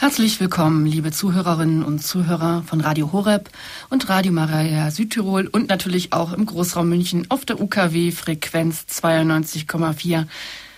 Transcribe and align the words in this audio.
Herzlich 0.00 0.38
willkommen, 0.38 0.86
liebe 0.86 1.10
Zuhörerinnen 1.10 1.82
und 1.82 1.98
Zuhörer 1.98 2.62
von 2.62 2.80
Radio 2.80 3.10
Horeb 3.10 3.50
und 3.90 4.08
Radio 4.08 4.30
Maria 4.30 4.92
Südtirol 4.92 5.48
und 5.48 5.68
natürlich 5.68 6.12
auch 6.12 6.32
im 6.32 6.46
Großraum 6.46 6.88
München 6.88 7.26
auf 7.30 7.44
der 7.44 7.60
UKW 7.60 8.12
Frequenz 8.12 8.86
92,4. 8.88 10.28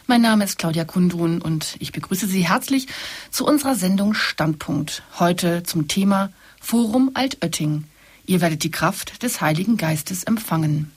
Mein 0.07 0.23
Name 0.23 0.45
ist 0.45 0.59
Claudia 0.59 0.87
Kundrun 0.87 1.43
und 1.43 1.77
ich 1.81 1.93
begrüße 1.93 2.27
Sie 2.29 2.49
herzlich 2.49 2.87
zu 3.31 3.45
unserer 3.45 3.75
Sendung 3.75 4.15
Standpunkt. 4.15 5.03
Heute 5.19 5.65
zum 5.65 5.87
Thema 5.87 6.33
Forum 6.59 7.11
Altötting. 7.13 7.85
Ihr 8.25 8.41
werdet 8.41 8.65
die 8.65 8.71
Kraft 8.71 9.23
des 9.23 9.43
Heiligen 9.43 9.77
Geistes 9.77 10.25
empfangen. 10.25 10.93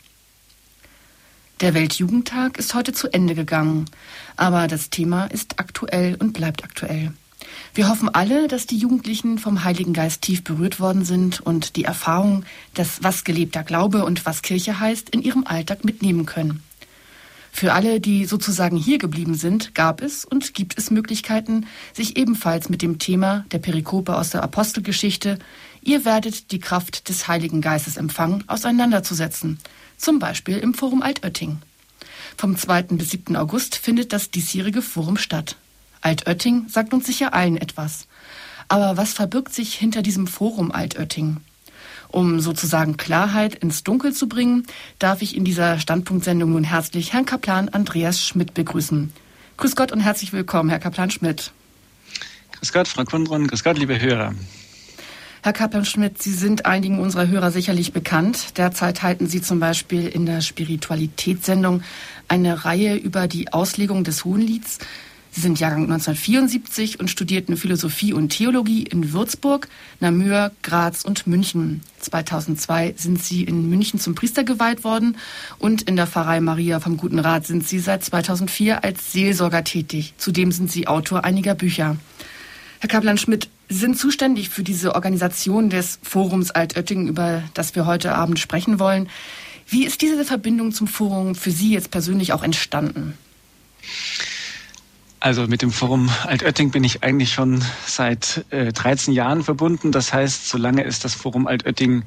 Der 1.59 1.73
Weltjugendtag 1.73 2.57
ist 2.57 2.73
heute 2.73 2.93
zu 2.93 3.11
Ende 3.11 3.35
gegangen, 3.35 3.83
aber 4.37 4.69
das 4.69 4.89
Thema 4.89 5.25
ist 5.25 5.59
aktuell 5.59 6.15
und 6.15 6.31
bleibt 6.31 6.63
aktuell. 6.63 7.11
Wir 7.73 7.89
hoffen 7.89 8.09
alle, 8.09 8.47
dass 8.47 8.65
die 8.65 8.77
Jugendlichen 8.77 9.38
vom 9.39 9.63
Heiligen 9.63 9.93
Geist 9.93 10.21
tief 10.21 10.43
berührt 10.43 10.80
worden 10.80 11.05
sind 11.05 11.41
und 11.41 11.76
die 11.76 11.84
Erfahrung, 11.84 12.45
dass 12.73 13.03
was 13.03 13.23
gelebter 13.23 13.63
Glaube 13.63 14.05
und 14.05 14.26
was 14.26 14.41
Kirche 14.41 14.79
heißt, 14.79 15.09
in 15.09 15.21
ihrem 15.21 15.45
Alltag 15.45 15.85
mitnehmen 15.85 16.26
können. 16.26 16.63
Für 17.52 17.73
alle, 17.73 17.99
die 17.99 18.26
sozusagen 18.26 18.77
hier 18.77 18.98
geblieben 18.98 19.35
sind, 19.35 19.76
gab 19.76 20.02
es 20.02 20.26
und 20.26 20.55
gibt 20.55 20.76
es 20.77 20.89
Möglichkeiten, 20.89 21.67
sich 21.93 22.17
ebenfalls 22.17 22.67
mit 22.67 22.81
dem 22.81 22.98
Thema 22.98 23.45
der 23.52 23.59
Perikope 23.59 24.17
aus 24.17 24.31
der 24.31 24.41
Apostelgeschichte 24.41 25.38
Ihr 25.85 26.05
werdet 26.05 26.51
die 26.51 26.59
Kraft 26.59 27.09
des 27.09 27.27
Heiligen 27.27 27.59
Geistes 27.59 27.98
empfangen, 27.98 28.45
auseinanderzusetzen, 28.48 29.59
zum 29.98 30.17
Beispiel 30.17 30.57
im 30.57 30.73
Forum 30.73 31.01
Altötting. 31.01 31.57
Vom 32.38 32.55
2. 32.55 32.84
bis 32.84 33.12
7. 33.12 33.35
August 33.35 33.76
findet 33.76 34.13
das 34.13 34.31
diesjährige 34.31 34.81
Forum 34.81 35.17
statt. 35.17 35.57
Altötting 36.03 36.66
sagt 36.67 36.93
uns 36.93 37.05
sicher 37.05 37.34
allen 37.34 37.55
etwas. 37.55 38.07
Aber 38.67 38.98
was 38.98 39.13
verbirgt 39.13 39.53
sich 39.53 39.73
hinter 39.73 40.02
diesem 40.02 40.27
Forum 40.27 40.71
Altötting? 40.71 41.37
Um 42.09 42.41
sozusagen 42.41 42.98
Klarheit 42.98 43.55
ins 43.55 43.84
Dunkel 43.84 44.13
zu 44.13 44.27
bringen, 44.27 44.68
darf 44.99 45.21
ich 45.21 45.35
in 45.35 45.46
dieser 45.46 45.79
Standpunktsendung 45.79 46.51
nun 46.51 46.65
herzlich 46.65 47.13
Herrn 47.13 47.26
Kaplan 47.26 47.70
Andreas 47.70 48.21
Schmidt 48.21 48.54
begrüßen. 48.54 49.13
Grüß 49.57 49.76
Gott 49.76 49.91
und 49.91 50.01
herzlich 50.01 50.34
willkommen, 50.34 50.70
Herr 50.70 50.79
Kaplan 50.79 51.09
Schmidt. 51.09 51.51
Grüß 52.51 52.74
Gott, 52.74 52.87
Frau 52.87 53.05
Kundrun, 53.05 53.48
grüß 53.48 53.63
Gott, 53.63 53.77
liebe 53.77 53.99
Hörer. 53.99 54.34
Herr 55.41 55.54
Kaplan 55.54 55.85
Schmidt, 55.85 56.21
Sie 56.21 56.34
sind 56.34 56.65
einigen 56.65 56.99
unserer 56.99 57.27
Hörer 57.27 57.51
sicherlich 57.51 57.93
bekannt. 57.93 58.57
Derzeit 58.57 59.04
halten 59.04 59.27
Sie 59.27 59.41
zum 59.41 59.59
Beispiel 59.59 60.07
in 60.07 60.26
der 60.26 60.41
Spiritualitätssendung 60.41 61.81
eine 62.27 62.65
Reihe 62.65 62.96
über 62.96 63.27
die 63.27 63.54
Auslegung 63.54 64.03
des 64.03 64.25
Hohenlieds. 64.25 64.79
Sie 65.35 65.41
sind 65.41 65.59
Jahrgang 65.59 65.85
1974 65.85 67.00
und 67.00 67.09
studierten 67.09 67.57
Philosophie 67.57 68.13
und 68.13 68.29
Theologie 68.29 68.84
in 68.84 69.13
Würzburg, 69.13 69.67
Namur, 70.00 70.51
Graz 70.62 71.03
und 71.03 71.25
München. 71.25 71.81
2002 72.01 72.94
sind 72.97 73.19
Sie 73.19 73.44
in 73.44 73.67
München 73.67 74.00
zum 74.00 74.13
Priester 74.13 74.44
geweiht 74.44 74.84
worden 74.84 75.17
und 75.57 75.81
in 75.81 75.95
der 75.95 76.06
Pfarrei 76.06 76.40
Maria 76.40 76.79
vom 76.79 76.97
Guten 76.97 77.17
Rat 77.17 77.47
sind 77.47 77.67
Sie 77.67 77.79
seit 77.79 78.03
2004 78.03 78.84
als 78.84 79.12
Seelsorger 79.12 79.63
tätig. 79.63 80.13
Zudem 80.17 80.51
sind 80.51 80.72
Sie 80.72 80.85
Autor 80.85 81.23
einiger 81.23 81.56
Bücher. 81.56 81.97
Herr 82.79 82.90
Kaplan-Schmidt, 82.90 83.50
Sie 83.69 83.78
sind 83.79 83.97
zuständig 83.97 84.50
für 84.50 84.62
diese 84.62 84.94
Organisation 84.94 85.72
des 85.72 85.97
Forums 86.03 86.51
Altötting, 86.51 87.07
über 87.07 87.41
das 87.56 87.75
wir 87.75 87.88
heute 87.88 88.13
Abend 88.13 88.38
sprechen 88.38 88.78
wollen. 88.78 89.09
Wie 89.68 89.84
ist 89.84 90.03
diese 90.03 90.25
Verbindung 90.25 90.73
zum 90.73 90.85
Forum 90.85 91.34
für 91.34 91.50
Sie 91.50 91.73
jetzt 91.73 91.90
persönlich 91.90 92.34
auch 92.34 92.44
entstanden? 92.44 93.18
Also 95.24 95.47
mit 95.47 95.62
dem 95.62 95.72
Forum 95.72 96.09
Altötting 96.25 96.72
bin 96.72 96.84
ich 96.84 97.02
eigentlich 97.02 97.31
schon 97.31 97.63
seit 97.85 98.44
äh, 98.50 98.74
13 98.74 99.13
Jahren 99.13 99.41
verbunden. 99.41 99.94
Das 99.94 100.12
heißt, 100.12 100.50
solange 100.50 100.84
es 100.84 101.00
das 101.00 101.16
Forum 101.16 101.47
Altötting 101.47 102.03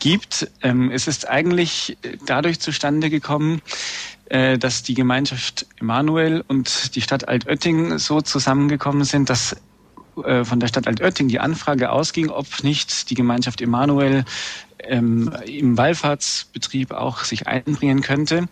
gibt, 0.00 0.50
ähm, 0.60 0.90
es 0.90 1.06
ist 1.06 1.28
eigentlich 1.28 1.96
dadurch 2.26 2.58
zustande 2.58 3.08
gekommen, 3.08 3.62
äh, 4.30 4.58
dass 4.58 4.82
die 4.82 4.94
Gemeinschaft 4.94 5.64
Emanuel 5.78 6.42
und 6.48 6.96
die 6.96 7.02
Stadt 7.02 7.28
Altötting 7.28 7.98
so 7.98 8.20
zusammengekommen 8.20 9.04
sind, 9.04 9.30
dass 9.30 9.54
äh, 10.24 10.44
von 10.44 10.58
der 10.58 10.66
Stadt 10.66 10.88
Altötting 10.88 11.28
die 11.28 11.38
Anfrage 11.38 11.92
ausging, 11.92 12.30
ob 12.30 12.64
nicht 12.64 13.10
die 13.10 13.14
Gemeinschaft 13.14 13.60
Emanuel 13.60 14.24
ähm, 14.82 15.32
im 15.46 15.76
Wallfahrtsbetrieb 15.76 16.90
auch 16.92 17.24
sich 17.24 17.46
einbringen 17.46 18.00
könnte. 18.02 18.48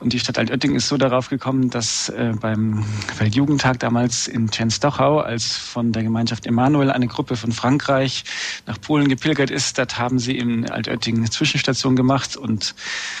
Und 0.00 0.14
die 0.14 0.18
Stadt 0.18 0.38
Altötting 0.38 0.74
ist 0.74 0.88
so 0.88 0.96
darauf 0.96 1.28
gekommen, 1.28 1.68
dass 1.68 2.08
äh, 2.08 2.32
beim 2.40 2.86
Weltjugendtag 3.18 3.78
damals 3.80 4.26
in 4.28 4.50
Częstochow, 4.50 5.22
als 5.22 5.58
von 5.58 5.92
der 5.92 6.02
Gemeinschaft 6.02 6.46
Emanuel 6.46 6.90
eine 6.90 7.06
Gruppe 7.06 7.36
von 7.36 7.52
Frankreich 7.52 8.24
nach 8.66 8.80
Polen 8.80 9.08
gepilgert 9.08 9.50
ist, 9.50 9.76
dort 9.76 9.98
haben 9.98 10.18
sie 10.18 10.38
in 10.38 10.70
Altötting 10.70 11.18
eine 11.18 11.28
Zwischenstation 11.28 11.96
gemacht. 11.96 12.34
Und 12.34 12.74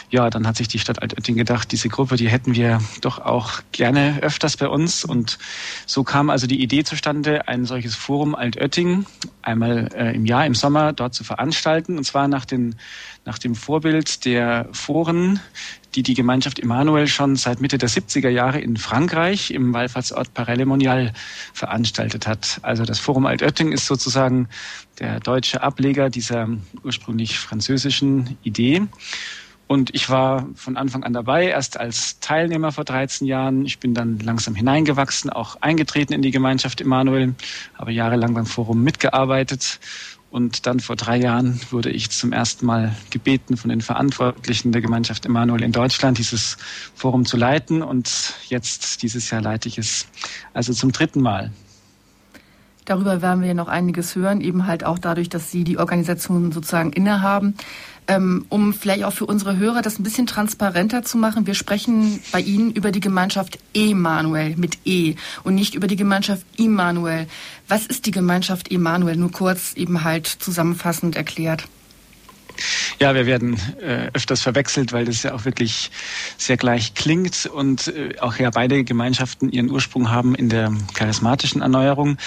ja, 0.08 0.30
dann 0.30 0.46
hat 0.46 0.56
sich 0.56 0.68
die 0.68 0.78
Stadt 0.78 1.02
Altötting 1.02 1.36
gedacht, 1.36 1.70
diese 1.70 1.90
Gruppe, 1.90 2.16
die 2.16 2.30
hätten 2.30 2.54
wir 2.54 2.80
doch 3.02 3.18
auch 3.18 3.60
gerne 3.72 4.18
öfters 4.22 4.56
bei 4.56 4.68
uns. 4.68 5.04
Und 5.04 5.38
so 5.84 6.02
kam 6.02 6.30
also 6.30 6.46
die 6.46 6.62
Idee 6.62 6.82
zustande, 6.82 7.46
ein 7.46 7.66
solches 7.66 7.94
Forum 7.94 8.34
Altötting 8.34 9.04
einmal 9.42 9.90
äh, 9.94 10.14
im 10.14 10.24
Jahr, 10.24 10.46
im 10.46 10.54
Sommer, 10.54 10.94
dort 10.94 11.12
zu 11.12 11.24
veranstalten. 11.24 11.98
Und 11.98 12.04
zwar 12.04 12.26
nach, 12.26 12.46
den, 12.46 12.76
nach 13.26 13.38
dem 13.38 13.54
Vorbild 13.54 14.24
der 14.24 14.68
Foren, 14.72 15.40
die 15.94 16.02
die 16.02 16.14
Gemeinschaft 16.14 16.58
Emanuel 16.58 17.06
schon 17.06 17.36
seit 17.36 17.60
Mitte 17.60 17.78
der 17.78 17.88
70er 17.88 18.28
Jahre 18.28 18.60
in 18.60 18.76
Frankreich 18.76 19.50
im 19.50 19.72
Wallfahrtsort 19.72 20.34
Paray-le-Monial 20.34 21.12
veranstaltet 21.52 22.26
hat. 22.26 22.60
Also 22.62 22.84
das 22.84 22.98
Forum 22.98 23.26
Altötting 23.26 23.72
ist 23.72 23.86
sozusagen 23.86 24.48
der 24.98 25.20
deutsche 25.20 25.62
Ableger 25.62 26.10
dieser 26.10 26.48
ursprünglich 26.84 27.38
französischen 27.38 28.38
Idee. 28.42 28.82
Und 29.70 29.94
ich 29.94 30.10
war 30.10 30.48
von 30.56 30.76
Anfang 30.76 31.04
an 31.04 31.12
dabei, 31.12 31.46
erst 31.46 31.78
als 31.78 32.18
Teilnehmer 32.18 32.72
vor 32.72 32.82
13 32.82 33.24
Jahren. 33.24 33.64
Ich 33.64 33.78
bin 33.78 33.94
dann 33.94 34.18
langsam 34.18 34.56
hineingewachsen, 34.56 35.30
auch 35.30 35.58
eingetreten 35.60 36.12
in 36.12 36.22
die 36.22 36.32
Gemeinschaft 36.32 36.80
Emanuel, 36.80 37.36
habe 37.74 37.92
jahrelang 37.92 38.34
beim 38.34 38.46
Forum 38.46 38.82
mitgearbeitet 38.82 39.78
und 40.30 40.66
dann 40.66 40.78
vor 40.78 40.94
drei 40.94 41.16
Jahren 41.16 41.60
wurde 41.70 41.90
ich 41.90 42.10
zum 42.10 42.32
ersten 42.32 42.64
Mal 42.64 42.94
gebeten, 43.10 43.56
von 43.56 43.68
den 43.68 43.80
Verantwortlichen 43.80 44.70
der 44.70 44.80
Gemeinschaft 44.80 45.26
Emanuel 45.26 45.62
in 45.62 45.72
Deutschland 45.72 46.18
dieses 46.18 46.56
Forum 46.94 47.26
zu 47.26 47.36
leiten. 47.36 47.82
Und 47.82 48.34
jetzt, 48.46 49.02
dieses 49.02 49.30
Jahr, 49.30 49.40
leite 49.40 49.68
ich 49.68 49.78
es 49.78 50.06
also 50.54 50.72
zum 50.72 50.92
dritten 50.92 51.20
Mal. 51.20 51.50
Darüber 52.84 53.22
werden 53.22 53.42
wir 53.42 53.54
noch 53.54 53.68
einiges 53.68 54.16
hören, 54.16 54.40
eben 54.40 54.66
halt 54.66 54.84
auch 54.84 54.98
dadurch, 54.98 55.28
dass 55.28 55.50
Sie 55.50 55.64
die 55.64 55.78
Organisation 55.78 56.50
sozusagen 56.52 56.92
innehaben. 56.92 57.54
Ähm, 58.10 58.44
um 58.48 58.74
vielleicht 58.74 59.04
auch 59.04 59.12
für 59.12 59.24
unsere 59.24 59.56
Hörer 59.56 59.82
das 59.82 60.00
ein 60.00 60.02
bisschen 60.02 60.26
transparenter 60.26 61.04
zu 61.04 61.16
machen, 61.16 61.46
wir 61.46 61.54
sprechen 61.54 62.18
bei 62.32 62.40
Ihnen 62.40 62.72
über 62.72 62.90
die 62.90 62.98
Gemeinschaft 62.98 63.60
Emanuel 63.72 64.56
mit 64.56 64.78
E 64.84 65.14
und 65.44 65.54
nicht 65.54 65.76
über 65.76 65.86
die 65.86 65.94
Gemeinschaft 65.94 66.44
Immanuel. 66.56 67.28
Was 67.68 67.86
ist 67.86 68.06
die 68.06 68.10
Gemeinschaft 68.10 68.72
Emanuel? 68.72 69.14
Nur 69.14 69.30
kurz 69.30 69.74
eben 69.74 70.02
halt 70.02 70.26
zusammenfassend 70.26 71.14
erklärt. 71.14 71.68
Ja, 72.98 73.14
wir 73.14 73.26
werden 73.26 73.60
äh, 73.80 74.10
öfters 74.12 74.42
verwechselt, 74.42 74.92
weil 74.92 75.04
das 75.04 75.22
ja 75.22 75.32
auch 75.32 75.44
wirklich 75.44 75.92
sehr 76.36 76.56
gleich 76.56 76.94
klingt 76.94 77.46
und 77.46 77.86
äh, 77.88 78.18
auch 78.18 78.34
ja 78.36 78.50
beide 78.50 78.82
Gemeinschaften 78.82 79.50
ihren 79.50 79.70
Ursprung 79.70 80.10
haben 80.10 80.34
in 80.34 80.48
der 80.48 80.72
charismatischen 80.94 81.62
Erneuerung. 81.62 82.18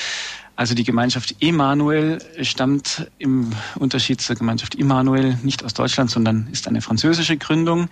Also 0.56 0.76
die 0.76 0.84
Gemeinschaft 0.84 1.36
Emanuel 1.40 2.20
stammt 2.42 3.10
im 3.18 3.52
Unterschied 3.76 4.22
zur 4.22 4.36
Gemeinschaft 4.36 4.76
Immanuel 4.76 5.38
nicht 5.42 5.64
aus 5.64 5.74
Deutschland, 5.74 6.12
sondern 6.12 6.48
ist 6.52 6.68
eine 6.68 6.82
französische 6.82 7.38
Gründung. 7.38 7.90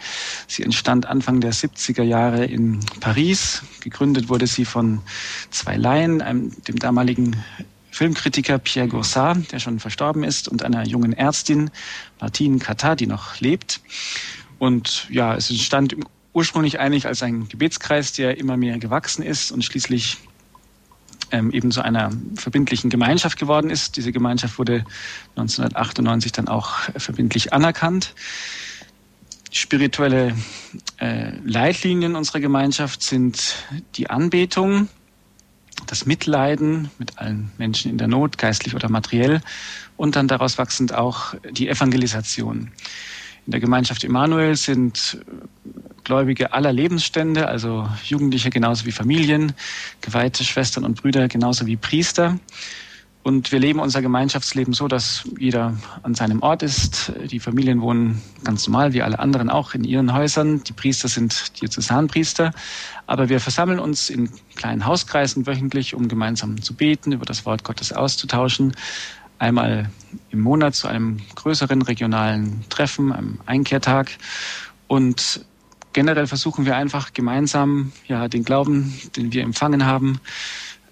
Sie 0.48 0.62
entstand 0.62 1.08
Anfang 1.08 1.42
der 1.42 1.54
70er 1.54 2.04
Jahre 2.04 2.46
in 2.46 2.80
Paris. 3.00 3.64
Gegründet 3.80 4.30
wurde 4.30 4.46
sie 4.46 4.66
von 4.66 5.02
zwei 5.50 5.76
Laien, 5.76 6.22
einem, 6.22 6.52
dem 6.68 6.78
damaligen 6.78 7.36
Filmkritiker 7.90 8.60
Pierre 8.60 8.88
Goursat, 8.88 9.52
der 9.52 9.60
schon 9.60 9.80
verstorben 9.80 10.24
ist, 10.24 10.48
und 10.48 10.64
einer 10.64 10.86
jungen 10.86 11.14
Ärztin, 11.14 11.72
Martine 12.20 12.60
Catat, 12.60 13.00
die 13.00 13.08
noch 13.08 13.40
lebt. 13.40 13.82
Und 14.60 15.08
ja, 15.10 15.36
es 15.36 15.50
entstand 15.50 15.96
ursprünglich 16.32 16.80
eigentlich 16.80 17.08
als 17.08 17.24
ein 17.24 17.50
Gebetskreis, 17.50 18.14
der 18.14 18.38
immer 18.38 18.56
mehr 18.56 18.78
gewachsen 18.78 19.24
ist 19.24 19.52
und 19.52 19.66
schließlich 19.66 20.20
ähm, 21.32 21.52
eben 21.52 21.72
zu 21.72 21.82
einer 21.82 22.12
verbindlichen 22.36 22.90
Gemeinschaft 22.90 23.38
geworden 23.40 23.70
ist. 23.70 23.98
Diese 23.98 24.12
Gemeinschaft 24.12 24.58
wurde 24.60 24.86
1998 25.36 26.32
dann 26.32 26.48
auch 26.48 26.74
verbindlich 26.98 27.54
anerkannt. 27.54 28.14
Spirituelle 29.52 30.36
äh, 30.98 31.32
Leitlinien 31.44 32.16
unserer 32.16 32.40
Gemeinschaft 32.40 33.04
sind 33.04 33.56
die 33.96 34.10
Anbetung, 34.10 34.88
das 35.88 36.06
Mitleiden 36.06 36.90
mit 36.98 37.18
allen 37.18 37.52
Menschen 37.58 37.92
in 37.92 37.98
der 37.98 38.08
Not, 38.08 38.38
geistlich 38.38 38.76
oder 38.76 38.88
materiell, 38.88 39.42
und 39.98 40.16
dann 40.16 40.28
daraus 40.28 40.58
wachsend 40.58 40.94
auch 40.94 41.36
die 41.50 41.68
Evangelisation. 41.68 42.72
In 43.46 43.52
der 43.52 43.60
Gemeinschaft 43.60 44.04
Emanuel 44.04 44.56
sind 44.56 45.20
Gläubige 46.04 46.54
aller 46.54 46.74
Lebensstände, 46.74 47.48
also 47.48 47.88
Jugendliche 48.04 48.50
genauso 48.50 48.86
wie 48.86 48.92
Familien, 48.92 49.54
geweihte 50.02 50.44
Schwestern 50.44 50.84
und 50.84 51.02
Brüder 51.02 51.28
genauso 51.28 51.66
wie 51.66 51.78
Priester. 51.78 52.38
Und 53.24 53.52
wir 53.52 53.60
leben 53.60 53.80
unser 53.80 54.02
Gemeinschaftsleben 54.02 54.74
so, 54.74 54.88
dass 54.88 55.24
jeder 55.38 55.78
an 56.02 56.16
seinem 56.16 56.42
Ort 56.42 56.64
ist. 56.64 57.14
Die 57.30 57.40
Familien 57.40 57.82
wohnen 57.82 58.20
ganz 58.44 58.68
normal, 58.68 58.94
wie 58.94 59.04
alle 59.04 59.20
anderen 59.20 59.52
auch, 59.52 59.76
in 59.76 59.84
ihren 59.84 60.12
Häusern. 60.14 60.64
Die 60.64 60.74
Priester 60.74 61.08
sind 61.08 61.62
Diözesanpriester. 61.62 62.52
Aber 63.06 63.30
wir 63.30 63.40
versammeln 63.40 63.78
uns 63.78 64.10
in 64.10 64.30
kleinen 64.56 64.88
Hauskreisen 64.88 65.46
wöchentlich, 65.46 65.94
um 65.94 66.08
gemeinsam 66.08 66.64
zu 66.64 66.74
beten, 66.74 67.12
über 67.12 67.26
das 67.26 67.46
Wort 67.46 67.64
Gottes 67.64 67.94
auszutauschen. 67.94 68.74
Einmal 69.42 69.90
im 70.30 70.42
Monat 70.42 70.76
zu 70.76 70.88
einem 70.88 71.18
größeren 71.34 71.82
regionalen 71.82 72.64
Treffen, 72.70 73.12
einem 73.12 73.40
Einkehrtag. 73.48 74.12
Und 74.88 75.48
generell 75.94 76.28
versuchen 76.28 76.68
wir 76.68 76.76
einfach 76.76 77.12
gemeinsam 77.14 77.92
ja, 78.08 78.28
den 78.28 78.44
Glauben, 78.44 78.94
den 79.16 79.34
wir 79.34 79.42
empfangen 79.42 79.84
haben, 79.84 80.20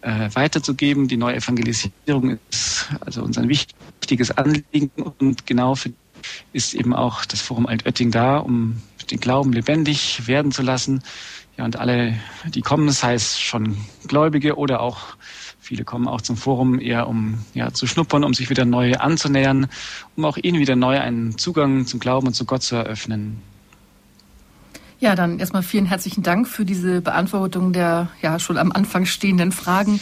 äh, 0.01 0.31
weiterzugeben. 0.33 1.07
Die 1.07 1.17
neue 1.17 1.35
Evangelisierung 1.35 2.39
ist 2.49 2.89
also 3.01 3.21
uns 3.21 3.37
ein 3.37 3.49
wichtiges 3.49 4.31
Anliegen 4.31 4.89
und 5.19 5.45
genau 5.45 5.75
für 5.75 5.93
ist 6.51 6.73
eben 6.73 6.95
auch 6.95 7.25
das 7.25 7.41
Forum 7.41 7.67
Altötting 7.67 8.09
da, 8.09 8.37
um 8.37 8.81
den 9.11 9.19
Glauben 9.19 9.53
lebendig 9.53 10.25
werden 10.25 10.51
zu 10.51 10.63
lassen. 10.63 11.03
Ja, 11.55 11.65
und 11.65 11.77
alle, 11.77 12.19
die 12.47 12.61
kommen, 12.61 12.89
sei 12.89 13.13
es 13.13 13.39
schon 13.39 13.77
Gläubige 14.07 14.57
oder 14.57 14.79
auch 14.79 15.17
viele 15.69 15.83
kommen 15.83 16.07
auch 16.07 16.21
zum 16.21 16.35
Forum 16.35 16.79
eher 16.79 17.07
um 17.07 17.37
ja, 17.53 17.71
zu 17.71 17.85
schnuppern, 17.85 18.23
um 18.23 18.33
sich 18.33 18.49
wieder 18.49 18.65
neu 18.65 18.95
anzunähern, 18.95 19.67
um 20.15 20.25
auch 20.25 20.35
ihnen 20.37 20.57
wieder 20.57 20.75
neu 20.75 20.99
einen 20.99 21.37
Zugang 21.37 21.85
zum 21.85 21.99
Glauben 21.99 22.25
und 22.25 22.33
zu 22.33 22.45
Gott 22.45 22.63
zu 22.63 22.75
eröffnen. 22.75 23.39
Ja, 24.99 25.13
dann 25.13 25.37
erstmal 25.37 25.61
vielen 25.61 25.85
herzlichen 25.85 26.23
Dank 26.23 26.47
für 26.47 26.65
diese 26.65 27.01
Beantwortung 27.01 27.71
der 27.71 28.09
ja 28.23 28.39
schon 28.39 28.57
am 28.57 28.71
Anfang 28.71 29.05
stehenden 29.05 29.51
Fragen. 29.51 29.99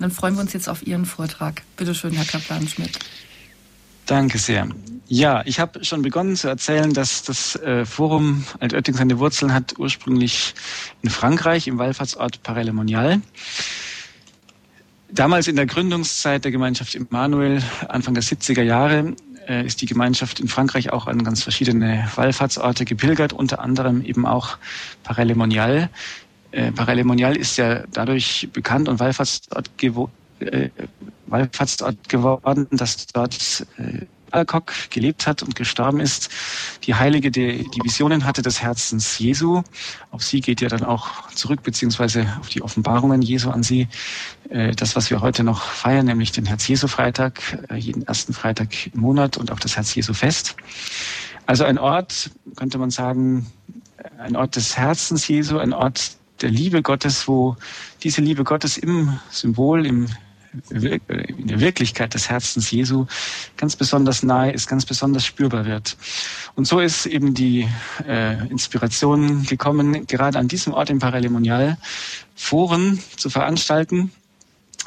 dann 0.00 0.10
freuen 0.10 0.34
wir 0.34 0.40
uns 0.40 0.52
jetzt 0.52 0.68
auf 0.68 0.84
Ihren 0.84 1.06
Vortrag. 1.06 1.62
Bitte 1.76 1.94
schön, 1.94 2.12
Herr 2.12 2.24
Kaplan-Schmidt. 2.24 2.98
Danke 4.06 4.38
sehr. 4.38 4.66
Ja, 5.06 5.42
ich 5.46 5.60
habe 5.60 5.84
schon 5.84 6.02
begonnen 6.02 6.34
zu 6.34 6.48
erzählen, 6.48 6.92
dass 6.92 7.22
das 7.22 7.54
äh, 7.56 7.86
Forum 7.86 8.44
Altötting 8.58 8.96
seine 8.96 9.20
Wurzeln 9.20 9.54
hat 9.54 9.78
ursprünglich 9.78 10.54
in 11.02 11.10
Frankreich 11.10 11.68
im 11.68 11.78
Wallfahrtsort 11.78 12.42
Paray-le-Monial. 12.42 13.20
Damals 15.16 15.48
in 15.48 15.56
der 15.56 15.64
Gründungszeit 15.64 16.44
der 16.44 16.52
Gemeinschaft 16.52 16.94
Immanuel, 16.94 17.62
Anfang 17.88 18.12
der 18.12 18.22
70er 18.22 18.60
Jahre, 18.60 19.14
äh, 19.48 19.64
ist 19.64 19.80
die 19.80 19.86
Gemeinschaft 19.86 20.40
in 20.40 20.46
Frankreich 20.46 20.92
auch 20.92 21.06
an 21.06 21.24
ganz 21.24 21.42
verschiedene 21.42 22.06
Wallfahrtsorte 22.14 22.84
gepilgert, 22.84 23.32
unter 23.32 23.60
anderem 23.60 24.04
eben 24.04 24.26
auch 24.26 24.58
Paray-le-Monial. 25.04 25.88
Äh, 26.50 26.70
Paray-le-Monial 26.70 27.34
ist 27.34 27.56
ja 27.56 27.84
dadurch 27.94 28.50
bekannt 28.52 28.90
und 28.90 29.00
Wallfahrtsort, 29.00 29.78
gewo 29.78 30.10
äh, 30.40 30.68
Wallfahrtsort 31.28 32.10
geworden, 32.10 32.66
dass 32.72 33.06
dort 33.06 33.66
äh, 33.78 34.04
Alcock 34.36 34.72
gelebt 34.90 35.26
hat 35.26 35.42
und 35.42 35.56
gestorben 35.56 36.00
ist. 36.00 36.30
Die 36.84 36.94
Heilige, 36.94 37.30
die, 37.30 37.68
die 37.74 37.80
Visionen 37.82 38.24
hatte 38.24 38.42
des 38.42 38.62
Herzens 38.62 39.18
Jesu. 39.18 39.62
Auf 40.10 40.22
sie 40.22 40.40
geht 40.40 40.60
ja 40.60 40.68
dann 40.68 40.84
auch 40.84 41.28
zurück, 41.32 41.62
beziehungsweise 41.62 42.26
auf 42.40 42.48
die 42.48 42.62
Offenbarungen 42.62 43.22
Jesu 43.22 43.50
an 43.50 43.62
sie. 43.62 43.88
Äh, 44.50 44.72
das, 44.72 44.94
was 44.94 45.10
wir 45.10 45.20
heute 45.20 45.42
noch 45.42 45.62
feiern, 45.62 46.06
nämlich 46.06 46.32
den 46.32 46.46
Herz-Jesu-Freitag, 46.46 47.66
äh, 47.70 47.76
jeden 47.76 48.02
ersten 48.06 48.32
Freitag 48.32 48.94
im 48.94 49.00
Monat 49.00 49.36
und 49.36 49.50
auch 49.50 49.60
das 49.60 49.76
Herz-Jesu-Fest. 49.76 50.56
Also 51.46 51.64
ein 51.64 51.78
Ort, 51.78 52.30
könnte 52.56 52.78
man 52.78 52.90
sagen, 52.90 53.46
ein 54.18 54.36
Ort 54.36 54.56
des 54.56 54.76
Herzens 54.76 55.26
Jesu, 55.28 55.58
ein 55.58 55.72
Ort 55.72 56.16
der 56.42 56.50
Liebe 56.50 56.82
Gottes, 56.82 57.26
wo 57.28 57.56
diese 58.02 58.20
Liebe 58.20 58.44
Gottes 58.44 58.76
im 58.76 59.18
Symbol, 59.30 59.86
im 59.86 60.08
Wirklichkeit 60.68 62.14
des 62.14 62.30
Herzens 62.30 62.70
Jesu 62.70 63.06
ganz 63.56 63.76
besonders 63.76 64.22
nahe 64.22 64.52
ist, 64.52 64.68
ganz 64.68 64.84
besonders 64.84 65.24
spürbar 65.24 65.66
wird. 65.66 65.96
Und 66.54 66.66
so 66.66 66.80
ist 66.80 67.06
eben 67.06 67.34
die 67.34 67.68
äh, 68.06 68.46
Inspiration 68.48 69.44
gekommen, 69.44 70.06
gerade 70.06 70.38
an 70.38 70.48
diesem 70.48 70.72
Ort 70.72 70.90
im 70.90 70.98
Paralemonial 70.98 71.76
Foren 72.34 73.00
zu 73.16 73.30
veranstalten. 73.30 74.12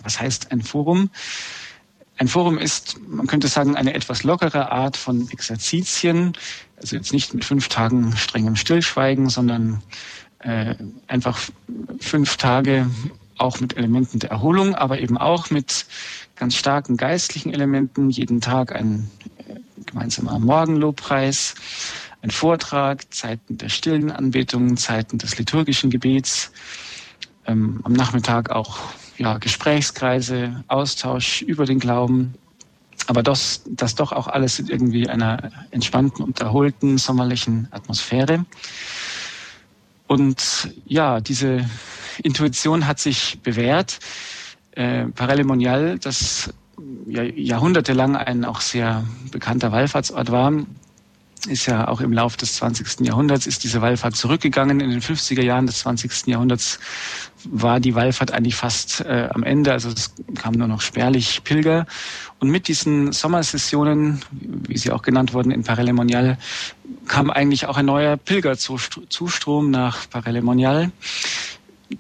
Was 0.04 0.20
heißt 0.20 0.52
ein 0.52 0.62
Forum? 0.62 1.10
Ein 2.18 2.28
Forum 2.28 2.58
ist, 2.58 3.00
man 3.08 3.28
könnte 3.28 3.48
sagen, 3.48 3.78
eine 3.78 3.94
etwas 3.94 4.24
lockere 4.24 4.72
Art 4.72 4.98
von 4.98 5.30
Exerzitien. 5.30 6.34
Also 6.76 6.98
jetzt 6.98 7.14
nicht 7.14 7.34
mit 7.34 7.46
fünf 7.46 7.70
Tagen 7.70 8.16
strengem 8.18 8.58
Stillschweigen, 8.58 9.30
sondern 9.30 9.82
äh, 10.40 10.76
einfach 11.08 11.40
fünf 12.00 12.38
Tage 12.38 12.90
auch 13.40 13.60
mit 13.60 13.78
Elementen 13.78 14.20
der 14.20 14.32
Erholung, 14.32 14.76
aber 14.76 15.00
eben 15.00 15.18
auch 15.18 15.50
mit 15.50 15.86
ganz 16.36 16.56
starken 16.56 16.98
geistlichen 16.98 17.54
Elementen. 17.54 18.10
Jeden 18.10 18.42
Tag 18.42 18.76
ein 18.76 19.10
äh, 19.48 19.56
gemeinsamer 19.86 20.40
Morgenlobpreis, 20.40 21.56
ein 22.22 22.32
Vortrag, 22.32 23.14
Zeiten 23.14 23.58
der 23.58 23.70
stillen 23.70 24.12
Anbetung, 24.12 24.78
Zeiten 24.78 25.18
des 25.18 25.38
liturgischen 25.38 25.90
Gebets. 25.90 26.52
Ähm, 27.46 27.82
am 27.84 27.94
Nachmittag 27.94 28.52
auch 28.52 28.80
ja, 29.18 29.38
Gesprächskreise, 29.38 30.64
Austausch 30.68 31.42
über 31.42 31.66
den 31.66 31.80
Glauben. 31.80 32.34
Aber 33.08 33.24
das, 33.24 33.64
das 33.66 33.96
doch 33.96 34.12
auch 34.12 34.28
alles 34.28 34.60
in 34.60 34.68
irgendwie 34.68 35.10
einer 35.10 35.52
entspannten 35.72 36.24
und 36.24 36.42
erholten 36.42 36.98
sommerlichen 36.98 37.68
Atmosphäre. 37.72 38.46
Und 40.10 40.74
ja, 40.88 41.22
diese 41.22 41.70
Intuition 42.24 42.88
hat 42.88 43.00
sich 43.00 43.40
bewährt. 43.44 44.00
Äh, 44.72 45.06
Parelemonial, 45.06 46.00
das 46.00 46.52
ja, 47.06 47.22
jahrhundertelang 47.22 48.16
ein 48.16 48.44
auch 48.44 48.62
sehr 48.62 49.04
bekannter 49.32 49.72
Wallfahrtsort 49.72 50.32
war, 50.32 50.52
ist 51.48 51.68
ja 51.68 51.88
auch 51.88 52.02
im 52.02 52.12
Lauf 52.12 52.38
des 52.38 52.56
20. 52.56 53.06
Jahrhunderts 53.06 53.46
ist 53.46 53.64
diese 53.64 53.84
Wallfahrt 53.84 54.16
zurückgegangen. 54.16 54.80
In 54.80 54.90
den 54.90 55.02
50er 55.02 55.44
Jahren 55.44 55.68
des 55.68 55.78
20. 55.82 56.26
Jahrhunderts 56.26 56.80
war 57.46 57.80
die 57.80 57.96
Wallfahrt 57.96 58.32
eigentlich 58.32 58.56
fast 58.56 59.02
äh, 59.02 59.30
am 59.34 59.44
Ende. 59.44 59.72
Also 59.72 59.90
es 59.90 60.14
kamen 60.36 60.58
nur 60.58 60.68
noch 60.68 60.82
spärlich 60.82 61.44
Pilger. 61.44 61.86
Und 62.40 62.50
mit 62.50 62.68
diesen 62.68 63.12
Sommersessionen, 63.12 64.22
wie 64.32 64.78
sie 64.78 64.92
auch 64.92 65.02
genannt 65.02 65.34
wurden 65.34 65.52
in 65.52 65.64
Parelemonial, 65.64 66.38
kam 67.08 67.30
eigentlich 67.30 67.66
auch 67.66 67.78
ein 67.78 67.86
neuer 67.86 68.18
Pilgerzustrom 68.18 69.72
nach 69.72 70.10
Parelemonial. 70.10 70.92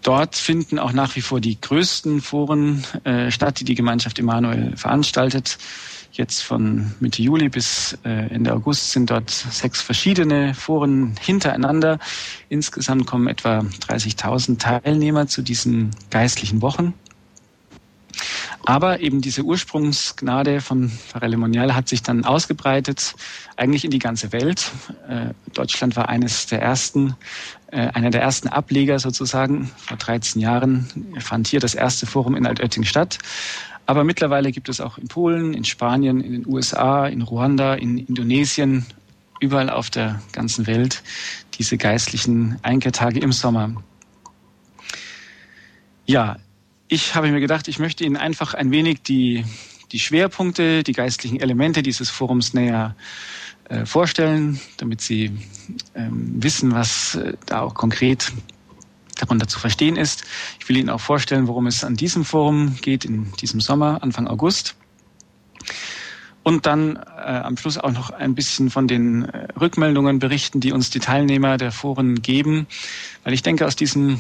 Dort 0.04 0.36
finden 0.36 0.78
auch 0.78 0.94
nach 0.94 1.16
wie 1.16 1.22
vor 1.22 1.42
die 1.42 1.60
größten 1.60 2.22
Foren 2.22 2.84
äh, 3.06 3.32
statt, 3.32 3.60
die 3.60 3.64
die 3.64 3.76
Gemeinschaft 3.76 4.20
Emanuel 4.20 4.78
veranstaltet. 4.78 5.58
Jetzt 6.20 6.42
von 6.42 6.92
Mitte 7.00 7.22
Juli 7.22 7.48
bis 7.48 7.98
äh, 8.04 8.10
Ende 8.10 8.52
August 8.52 8.92
sind 8.92 9.10
dort 9.10 9.30
sechs 9.30 9.82
verschiedene 9.82 10.54
Foren 10.54 11.16
hintereinander. 11.22 11.98
Insgesamt 12.50 13.08
kommen 13.08 13.30
etwa 13.30 13.60
30.000 13.60 14.60
Teilnehmer 14.60 15.28
zu 15.28 15.42
diesen 15.42 15.92
geistlichen 16.10 16.62
Wochen. 16.62 16.94
Aber 18.66 19.00
eben 19.00 19.22
diese 19.22 19.44
Ursprungsgnade 19.44 20.60
von 20.60 20.90
Pfarrer 20.90 21.38
Monial 21.38 21.74
hat 21.74 21.88
sich 21.88 22.04
dann 22.04 22.26
ausgebreitet, 22.26 23.16
eigentlich 23.56 23.86
in 23.86 23.92
die 23.92 24.00
ganze 24.00 24.34
Welt. 24.34 24.72
Äh, 25.08 25.28
Deutschland 25.54 25.96
war 25.96 26.10
eines 26.10 26.48
der 26.48 26.62
ersten, 26.62 27.16
äh, 27.72 27.78
einer 27.78 28.10
der 28.10 28.22
ersten 28.22 28.50
Ableger 28.50 29.00
sozusagen. 29.00 29.72
Vor 29.78 29.96
13 29.96 30.42
Jahren 30.42 31.16
fand 31.22 31.48
hier 31.48 31.62
das 31.62 31.76
erste 31.76 32.08
Forum 32.08 32.36
in 32.36 32.46
Altötting 32.46 32.84
statt. 32.84 33.20
Aber 33.90 34.04
mittlerweile 34.04 34.52
gibt 34.52 34.70
es 34.70 34.82
auch 34.82 35.00
in 35.00 35.08
Polen, 35.08 35.56
in 35.56 35.66
Spanien, 35.66 36.22
in 36.22 36.32
den 36.32 36.46
USA, 36.46 37.08
in 37.08 37.24
Ruanda, 37.24 37.74
in 37.74 37.98
Indonesien, 37.98 38.86
überall 39.40 39.72
auf 39.72 39.90
der 39.90 40.22
ganzen 40.32 40.68
Welt 40.68 41.02
diese 41.56 41.76
geistlichen 41.76 42.60
Einkehrtage 42.62 43.20
im 43.20 43.32
Sommer. 43.32 43.82
Ja, 46.06 46.38
ich 46.88 47.16
habe 47.16 47.32
mir 47.32 47.40
gedacht, 47.40 47.68
ich 47.68 47.80
möchte 47.80 48.04
Ihnen 48.04 48.16
einfach 48.16 48.54
ein 48.54 48.70
wenig 48.70 49.02
die, 49.02 49.44
die 49.92 49.98
Schwerpunkte, 49.98 50.84
die 50.84 50.94
geistlichen 50.94 51.40
Elemente 51.40 51.82
dieses 51.82 52.12
Forums 52.12 52.54
näher 52.54 52.96
äh, 53.70 53.88
vorstellen, 53.88 54.60
damit 54.78 55.02
Sie 55.02 55.32
ähm, 55.96 56.44
wissen, 56.44 56.76
was 56.76 57.16
äh, 57.16 57.34
da 57.48 57.62
auch 57.62 57.74
konkret 57.74 58.32
darunter 59.22 59.48
zu 59.48 59.60
verstehen 59.60 59.96
ist. 59.96 60.24
Ich 60.60 60.70
will 60.70 60.78
Ihnen 60.78 60.90
auch 60.90 61.02
vorstellen, 61.02 61.48
worum 61.48 61.68
es 61.68 61.84
an 61.84 61.96
diesem 61.96 62.26
Forum 62.26 62.76
geht 62.82 63.06
in 63.06 63.32
diesem 63.34 63.62
Sommer, 63.62 64.02
Anfang 64.02 64.28
August. 64.28 64.76
Und 66.44 66.66
dann 66.66 66.96
äh, 66.96 67.42
am 67.44 67.58
Schluss 67.58 67.78
auch 67.78 67.92
noch 67.92 68.10
ein 68.12 68.34
bisschen 68.34 68.70
von 68.70 68.88
den 68.88 69.26
äh, 69.26 69.48
Rückmeldungen 69.60 70.20
berichten, 70.20 70.62
die 70.62 70.72
uns 70.72 70.90
die 70.90 71.00
Teilnehmer 71.00 71.58
der 71.58 71.72
Foren 71.72 72.22
geben, 72.22 72.66
weil 73.24 73.34
ich 73.34 73.44
denke, 73.44 73.68
aus 73.68 73.76
diesen 73.76 74.20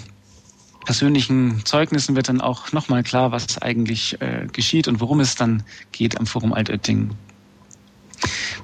persönlichen 0.85 1.65
Zeugnissen 1.65 2.15
wird 2.15 2.29
dann 2.29 2.41
auch 2.41 2.71
nochmal 2.71 3.03
klar, 3.03 3.31
was 3.31 3.61
eigentlich 3.61 4.21
äh, 4.21 4.47
geschieht 4.51 4.87
und 4.87 4.99
worum 4.99 5.19
es 5.19 5.35
dann 5.35 5.63
geht 5.91 6.19
am 6.19 6.25
Forum 6.25 6.53
Altötting. 6.53 7.11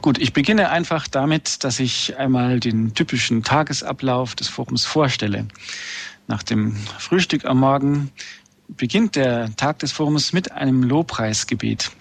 Gut, 0.02 0.18
ich 0.18 0.34
beginne 0.34 0.70
einfach 0.70 1.08
damit, 1.08 1.64
dass 1.64 1.80
ich 1.80 2.18
einmal 2.18 2.60
den 2.60 2.94
typischen 2.94 3.44
Tagesablauf 3.44 4.36
des 4.36 4.48
Forums 4.48 4.86
vorstelle. 4.86 5.48
Nach 6.28 6.44
dem 6.44 6.76
Frühstück 6.98 7.46
am 7.46 7.60
Morgen 7.60 8.12
beginnt 8.68 9.16
der 9.16 9.56
Tag 9.56 9.80
des 9.80 9.92
Forums 9.92 10.34
mit 10.34 10.52
einem 10.52 10.82
Lobpreisgebet. 10.84 11.92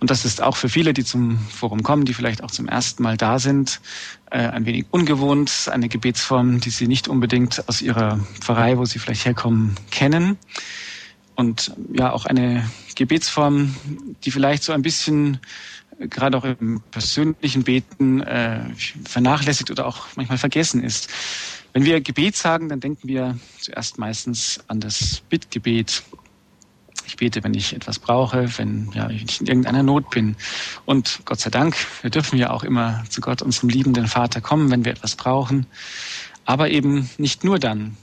Und 0.00 0.10
das 0.10 0.24
ist 0.24 0.42
auch 0.42 0.56
für 0.56 0.68
viele, 0.68 0.92
die 0.92 1.04
zum 1.04 1.38
Forum 1.38 1.82
kommen, 1.82 2.04
die 2.04 2.14
vielleicht 2.14 2.42
auch 2.42 2.50
zum 2.50 2.68
ersten 2.68 3.02
Mal 3.02 3.16
da 3.16 3.38
sind, 3.38 3.80
äh, 4.30 4.38
ein 4.38 4.64
wenig 4.64 4.86
ungewohnt, 4.90 5.68
eine 5.72 5.88
Gebetsform, 5.88 6.60
die 6.60 6.70
sie 6.70 6.86
nicht 6.86 7.08
unbedingt 7.08 7.68
aus 7.68 7.82
ihrer 7.82 8.18
Pfarrei, 8.40 8.78
wo 8.78 8.84
sie 8.84 8.98
vielleicht 8.98 9.24
herkommen, 9.24 9.74
kennen. 9.90 10.36
Und 11.34 11.72
ja, 11.92 12.12
auch 12.12 12.26
eine 12.26 12.68
Gebetsform, 12.94 13.74
die 14.24 14.30
vielleicht 14.30 14.62
so 14.62 14.72
ein 14.72 14.82
bisschen 14.82 15.38
äh, 15.98 16.06
gerade 16.08 16.38
auch 16.38 16.44
im 16.44 16.80
persönlichen 16.90 17.64
Beten 17.64 18.20
äh, 18.20 18.60
vernachlässigt 19.04 19.70
oder 19.70 19.86
auch 19.86 20.06
manchmal 20.16 20.38
vergessen 20.38 20.82
ist. 20.82 21.08
Wenn 21.72 21.84
wir 21.84 22.00
Gebet 22.00 22.36
sagen, 22.36 22.68
dann 22.68 22.80
denken 22.80 23.08
wir 23.08 23.38
zuerst 23.60 23.98
meistens 23.98 24.60
an 24.68 24.80
das 24.80 25.22
Bittgebet. 25.28 26.02
Ich 27.06 27.16
bete, 27.16 27.42
wenn 27.44 27.54
ich 27.54 27.74
etwas 27.74 27.98
brauche, 27.98 28.58
wenn 28.58 28.90
ja, 28.94 29.08
ich 29.10 29.40
in 29.40 29.46
irgendeiner 29.46 29.82
Not 29.82 30.10
bin. 30.10 30.36
Und 30.84 31.20
Gott 31.24 31.40
sei 31.40 31.50
Dank, 31.50 31.76
wir 32.02 32.10
dürfen 32.10 32.38
ja 32.38 32.50
auch 32.50 32.64
immer 32.64 33.04
zu 33.08 33.20
Gott, 33.20 33.42
unserem 33.42 33.68
liebenden 33.68 34.08
Vater, 34.08 34.40
kommen, 34.40 34.70
wenn 34.70 34.84
wir 34.84 34.92
etwas 34.92 35.16
brauchen. 35.16 35.66
Aber 36.44 36.70
eben 36.70 37.08
nicht 37.18 37.44
nur 37.44 37.58
dann. 37.58 37.96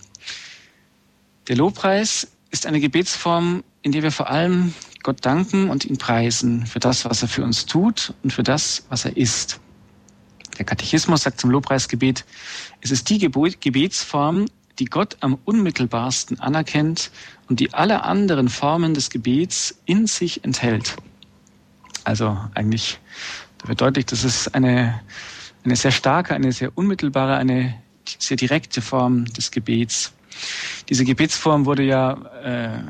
Der 1.48 1.56
Lobpreis 1.56 2.28
ist 2.50 2.66
eine 2.66 2.80
Gebetsform, 2.80 3.64
in 3.82 3.92
der 3.92 4.02
wir 4.02 4.12
vor 4.12 4.30
allem 4.30 4.74
Gott 5.04 5.24
danken 5.24 5.70
und 5.70 5.86
ihn 5.86 5.98
preisen 5.98 6.66
für 6.66 6.80
das, 6.80 7.06
was 7.06 7.22
er 7.22 7.28
für 7.28 7.44
uns 7.44 7.68
tut 7.68 8.14
und 8.24 8.34
für 8.34 8.42
das, 8.42 8.86
was 8.90 9.06
er 9.06 9.16
ist. 9.16 9.60
Der 10.58 10.66
Katechismus 10.66 11.24
sagt 11.24 11.40
zum 11.40 11.52
Lobpreisgebet, 11.52 12.26
es 12.86 12.92
ist 12.92 13.10
die 13.10 13.18
Gebetsform, 13.18 14.46
die 14.78 14.86
Gott 14.86 15.18
am 15.22 15.40
unmittelbarsten 15.44 16.40
anerkennt 16.40 17.10
und 17.50 17.60
die 17.60 17.74
alle 17.74 18.04
anderen 18.04 18.48
Formen 18.48 18.94
des 18.94 19.10
Gebets 19.10 19.76
in 19.86 20.06
sich 20.06 20.44
enthält. 20.44 20.96
Also 22.04 22.38
eigentlich 22.54 23.00
da 23.58 23.70
wird 23.70 23.82
deutlich, 23.82 24.06
dass 24.06 24.24
es 24.24 24.54
eine, 24.54 25.02
eine 25.64 25.76
sehr 25.76 25.90
starke, 25.90 26.36
eine 26.36 26.52
sehr 26.52 26.78
unmittelbare, 26.78 27.38
eine 27.38 27.74
sehr 28.20 28.38
direkte 28.38 28.84
Form 28.84 29.26
des 29.26 29.50
Gebets. 29.50 30.14
Diese 30.88 31.06
Gebetsform 31.06 31.66
wurde 31.66 31.82
ja 31.82 32.14
äh, 32.44 32.84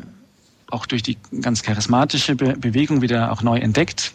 auch 0.71 0.85
durch 0.87 1.03
die 1.03 1.17
ganz 1.39 1.63
charismatische 1.63 2.35
Be 2.35 2.57
Bewegung 2.57 3.01
wieder 3.01 3.31
auch 3.31 3.43
neu 3.43 3.59
entdeckt. 3.59 4.11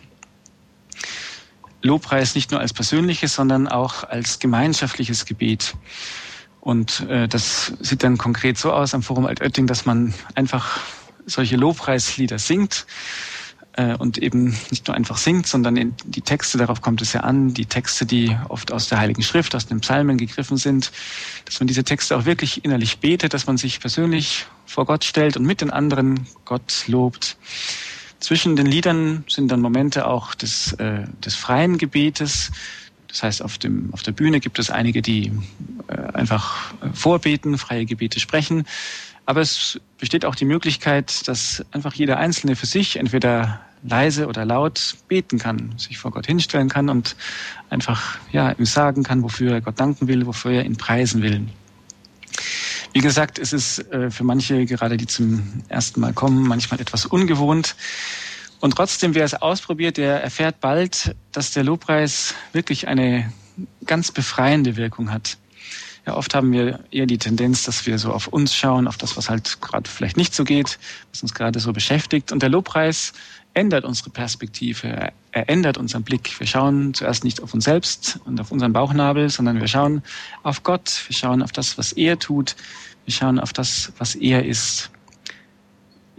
Lobpreis 1.82 2.34
nicht 2.34 2.50
nur 2.50 2.60
als 2.60 2.72
persönliches, 2.72 3.34
sondern 3.34 3.68
auch 3.68 4.04
als 4.04 4.38
gemeinschaftliches 4.38 5.24
Gebet. 5.24 5.74
Und 6.60 7.00
äh, 7.08 7.26
das 7.26 7.72
sieht 7.80 8.02
dann 8.02 8.18
konkret 8.18 8.58
so 8.58 8.72
aus 8.72 8.94
am 8.94 9.02
Forum 9.02 9.26
Altötting, 9.26 9.66
dass 9.66 9.86
man 9.86 10.12
einfach 10.34 10.80
solche 11.26 11.56
Lobpreislieder 11.56 12.38
singt 12.38 12.86
äh, 13.74 13.94
und 13.96 14.18
eben 14.18 14.56
nicht 14.70 14.86
nur 14.86 14.96
einfach 14.96 15.16
singt, 15.16 15.46
sondern 15.46 15.76
in 15.76 15.94
die 16.04 16.20
Texte, 16.20 16.58
darauf 16.58 16.82
kommt 16.82 17.00
es 17.02 17.12
ja 17.12 17.20
an, 17.20 17.54
die 17.54 17.66
Texte, 17.66 18.04
die 18.04 18.36
oft 18.48 18.72
aus 18.72 18.88
der 18.88 18.98
Heiligen 18.98 19.22
Schrift, 19.22 19.54
aus 19.54 19.66
den 19.66 19.80
Psalmen 19.80 20.18
gegriffen 20.18 20.56
sind, 20.56 20.92
dass 21.46 21.60
man 21.60 21.66
diese 21.66 21.84
Texte 21.84 22.16
auch 22.16 22.24
wirklich 22.26 22.64
innerlich 22.64 22.98
betet, 22.98 23.32
dass 23.32 23.46
man 23.46 23.56
sich 23.56 23.80
persönlich 23.80 24.46
vor 24.66 24.84
Gott 24.84 25.04
stellt 25.04 25.36
und 25.36 25.44
mit 25.44 25.60
den 25.60 25.70
anderen 25.70 26.26
Gott 26.44 26.84
lobt. 26.86 27.36
Zwischen 28.20 28.54
den 28.54 28.66
Liedern 28.66 29.24
sind 29.28 29.50
dann 29.50 29.60
Momente 29.60 30.06
auch 30.06 30.34
des, 30.34 30.74
äh, 30.74 31.04
des 31.24 31.34
freien 31.34 31.78
Gebetes, 31.78 32.52
das 33.08 33.22
heißt, 33.24 33.42
auf, 33.42 33.58
dem, 33.58 33.92
auf 33.92 34.02
der 34.02 34.12
Bühne 34.12 34.38
gibt 34.38 34.58
es 34.58 34.70
einige, 34.70 35.02
die 35.02 35.32
äh, 35.88 35.96
einfach 36.12 36.72
äh, 36.74 36.90
vorbeten, 36.92 37.58
freie 37.58 37.84
Gebete 37.84 38.20
sprechen. 38.20 38.64
Aber 39.26 39.40
es 39.40 39.80
besteht 39.98 40.24
auch 40.24 40.34
die 40.34 40.44
Möglichkeit, 40.44 41.26
dass 41.28 41.64
einfach 41.72 41.94
jeder 41.94 42.18
Einzelne 42.18 42.56
für 42.56 42.66
sich 42.66 42.96
entweder 42.96 43.60
leise 43.82 44.26
oder 44.26 44.44
laut 44.44 44.96
beten 45.08 45.38
kann, 45.38 45.72
sich 45.76 45.98
vor 45.98 46.10
Gott 46.10 46.26
hinstellen 46.26 46.68
kann 46.68 46.88
und 46.88 47.16
einfach 47.70 48.18
ja, 48.30 48.52
ihm 48.52 48.66
sagen 48.66 49.02
kann, 49.02 49.22
wofür 49.22 49.54
er 49.54 49.60
Gott 49.60 49.80
danken 49.80 50.06
will, 50.06 50.26
wofür 50.26 50.52
er 50.52 50.64
ihn 50.64 50.76
preisen 50.76 51.22
will. 51.22 51.46
Wie 52.92 53.00
gesagt, 53.00 53.38
es 53.38 53.52
ist 53.52 53.78
äh, 53.92 54.10
für 54.10 54.24
manche, 54.24 54.66
gerade 54.66 54.96
die 54.96 55.06
zum 55.06 55.62
ersten 55.68 56.00
Mal 56.00 56.12
kommen, 56.12 56.46
manchmal 56.46 56.80
etwas 56.80 57.06
ungewohnt. 57.06 57.76
Und 58.60 58.76
trotzdem, 58.76 59.14
wer 59.14 59.24
es 59.24 59.34
ausprobiert, 59.34 59.96
der 59.96 60.22
erfährt 60.22 60.60
bald, 60.60 61.14
dass 61.32 61.52
der 61.52 61.62
Lobpreis 61.64 62.34
wirklich 62.52 62.88
eine 62.88 63.32
ganz 63.86 64.10
befreiende 64.10 64.76
Wirkung 64.76 65.12
hat. 65.12 65.38
Ja, 66.06 66.16
oft 66.16 66.34
haben 66.34 66.50
wir 66.52 66.80
eher 66.90 67.06
die 67.06 67.18
Tendenz, 67.18 67.62
dass 67.62 67.86
wir 67.86 67.98
so 67.98 68.12
auf 68.12 68.26
uns 68.26 68.54
schauen, 68.54 68.88
auf 68.88 68.96
das, 68.96 69.16
was 69.16 69.30
halt 69.30 69.60
gerade 69.60 69.88
vielleicht 69.88 70.16
nicht 70.16 70.34
so 70.34 70.44
geht, 70.44 70.78
was 71.12 71.22
uns 71.22 71.34
gerade 71.34 71.60
so 71.60 71.72
beschäftigt. 71.72 72.32
Und 72.32 72.42
der 72.42 72.48
Lobpreis 72.48 73.12
ändert 73.54 73.84
unsere 73.84 74.10
Perspektive, 74.10 75.12
er 75.32 75.48
ändert 75.48 75.76
unseren 75.76 76.02
Blick. 76.02 76.38
Wir 76.38 76.46
schauen 76.46 76.94
zuerst 76.94 77.24
nicht 77.24 77.42
auf 77.42 77.52
uns 77.54 77.64
selbst 77.64 78.20
und 78.24 78.40
auf 78.40 78.52
unseren 78.52 78.72
Bauchnabel, 78.72 79.28
sondern 79.28 79.60
wir 79.60 79.68
schauen 79.68 80.02
auf 80.42 80.62
Gott, 80.62 81.04
wir 81.08 81.16
schauen 81.16 81.42
auf 81.42 81.52
das, 81.52 81.76
was 81.78 81.92
er 81.92 82.18
tut, 82.18 82.56
wir 83.04 83.12
schauen 83.12 83.40
auf 83.40 83.52
das, 83.52 83.92
was 83.98 84.14
er 84.14 84.44
ist 84.44 84.90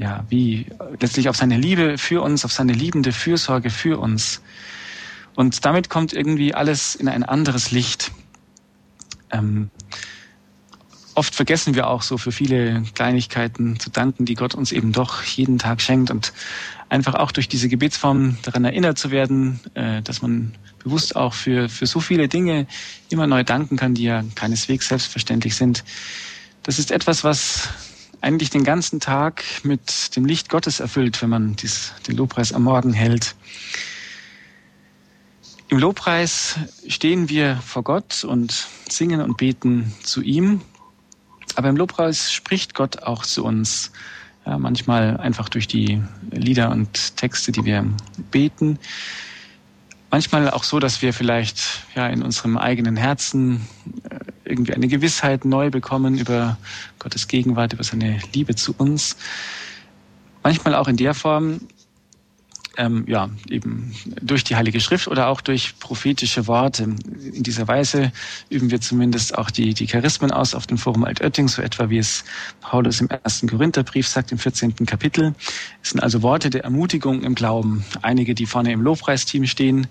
ja, 0.01 0.25
wie 0.29 0.65
letztlich 0.99 1.29
auf 1.29 1.37
seine 1.37 1.57
Liebe 1.57 1.99
für 1.99 2.23
uns, 2.23 2.43
auf 2.43 2.51
seine 2.51 2.73
liebende 2.73 3.11
Fürsorge 3.11 3.69
für 3.69 3.99
uns. 3.99 4.41
Und 5.35 5.63
damit 5.63 5.89
kommt 5.89 6.11
irgendwie 6.11 6.55
alles 6.55 6.95
in 6.95 7.07
ein 7.07 7.23
anderes 7.23 7.69
Licht. 7.69 8.11
Ähm, 9.29 9.69
oft 11.13 11.35
vergessen 11.35 11.75
wir 11.75 11.87
auch 11.87 12.01
so 12.01 12.17
für 12.17 12.31
viele 12.31 12.81
Kleinigkeiten 12.95 13.79
zu 13.79 13.91
danken, 13.91 14.25
die 14.25 14.33
Gott 14.33 14.55
uns 14.55 14.71
eben 14.71 14.91
doch 14.91 15.21
jeden 15.21 15.59
Tag 15.59 15.81
schenkt 15.81 16.09
und 16.09 16.33
einfach 16.91 17.15
auch 17.15 17.31
durch 17.31 17.47
diese 17.47 17.69
Gebetsform 17.69 18.37
daran 18.41 18.65
erinnert 18.65 18.97
zu 18.97 19.11
werden, 19.11 19.61
äh, 19.75 20.01
dass 20.01 20.21
man 20.21 20.53
bewusst 20.83 21.15
auch 21.15 21.33
für, 21.33 21.69
für 21.69 21.85
so 21.87 22.01
viele 22.01 22.27
Dinge 22.27 22.67
immer 23.09 23.27
neu 23.27 23.45
danken 23.45 23.77
kann, 23.77 23.93
die 23.93 24.03
ja 24.03 24.23
keineswegs 24.35 24.89
selbstverständlich 24.89 25.55
sind. 25.55 25.85
Das 26.63 26.79
ist 26.79 26.91
etwas, 26.91 27.23
was 27.23 27.69
eigentlich 28.19 28.49
den 28.49 28.65
ganzen 28.65 28.99
Tag 28.99 29.43
mit 29.63 30.15
dem 30.17 30.25
Licht 30.25 30.49
Gottes 30.49 30.81
erfüllt, 30.81 31.21
wenn 31.21 31.29
man 31.29 31.55
dies, 31.55 31.93
den 32.07 32.17
Lobpreis 32.17 32.51
am 32.51 32.63
Morgen 32.63 32.91
hält. 32.91 33.35
Im 35.69 35.79
Lobpreis 35.79 36.57
stehen 36.89 37.29
wir 37.29 37.55
vor 37.65 37.83
Gott 37.83 38.25
und 38.25 38.67
singen 38.89 39.21
und 39.21 39.37
beten 39.37 39.93
zu 40.03 40.21
ihm. 40.21 40.59
Aber 41.55 41.69
im 41.69 41.77
Lobpreis 41.77 42.33
spricht 42.33 42.75
Gott 42.75 43.03
auch 43.03 43.25
zu 43.25 43.45
uns. 43.45 43.93
Ja, 44.45 44.57
manchmal 44.57 45.17
einfach 45.17 45.49
durch 45.49 45.67
die 45.67 46.01
Lieder 46.31 46.71
und 46.71 47.15
Texte, 47.17 47.51
die 47.51 47.63
wir 47.63 47.85
beten. 48.31 48.79
Manchmal 50.09 50.49
auch 50.49 50.63
so, 50.63 50.79
dass 50.79 51.01
wir 51.01 51.13
vielleicht 51.13 51.85
ja 51.95 52.07
in 52.07 52.21
unserem 52.21 52.57
eigenen 52.57 52.97
Herzen 52.97 53.61
äh, 54.09 54.19
irgendwie 54.43 54.73
eine 54.73 54.87
Gewissheit 54.87 55.45
neu 55.45 55.69
bekommen 55.69 56.17
über 56.17 56.57
Gottes 56.99 57.27
Gegenwart, 57.27 57.73
über 57.73 57.83
seine 57.83 58.19
Liebe 58.33 58.55
zu 58.55 58.75
uns. 58.77 59.15
Manchmal 60.43 60.75
auch 60.75 60.87
in 60.87 60.97
der 60.97 61.13
Form, 61.13 61.61
ähm, 62.77 63.03
ja, 63.07 63.29
eben 63.49 63.93
durch 64.21 64.43
die 64.43 64.55
Heilige 64.55 64.79
Schrift 64.79 65.07
oder 65.07 65.27
auch 65.27 65.41
durch 65.41 65.77
prophetische 65.79 66.47
Worte. 66.47 66.83
In 66.83 67.43
dieser 67.43 67.67
Weise 67.67 68.11
üben 68.49 68.71
wir 68.71 68.81
zumindest 68.81 69.37
auch 69.37 69.51
die, 69.51 69.73
die 69.73 69.87
Charismen 69.87 70.31
aus 70.31 70.55
auf 70.55 70.67
dem 70.67 70.77
Forum 70.77 71.03
Altötting, 71.03 71.47
so 71.47 71.61
etwa 71.61 71.89
wie 71.89 71.97
es 71.97 72.23
Paulus 72.61 73.01
im 73.01 73.09
ersten 73.09 73.49
Korintherbrief 73.49 74.07
sagt, 74.07 74.31
im 74.31 74.37
14. 74.37 74.75
Kapitel. 74.85 75.35
Es 75.83 75.89
sind 75.89 76.01
also 76.01 76.21
Worte 76.21 76.49
der 76.49 76.63
Ermutigung 76.63 77.23
im 77.23 77.35
Glauben. 77.35 77.83
Einige, 78.01 78.35
die 78.35 78.45
vorne 78.45 78.71
im 78.71 78.81
Lobpreisteam 78.81 79.45
stehen, 79.45 79.87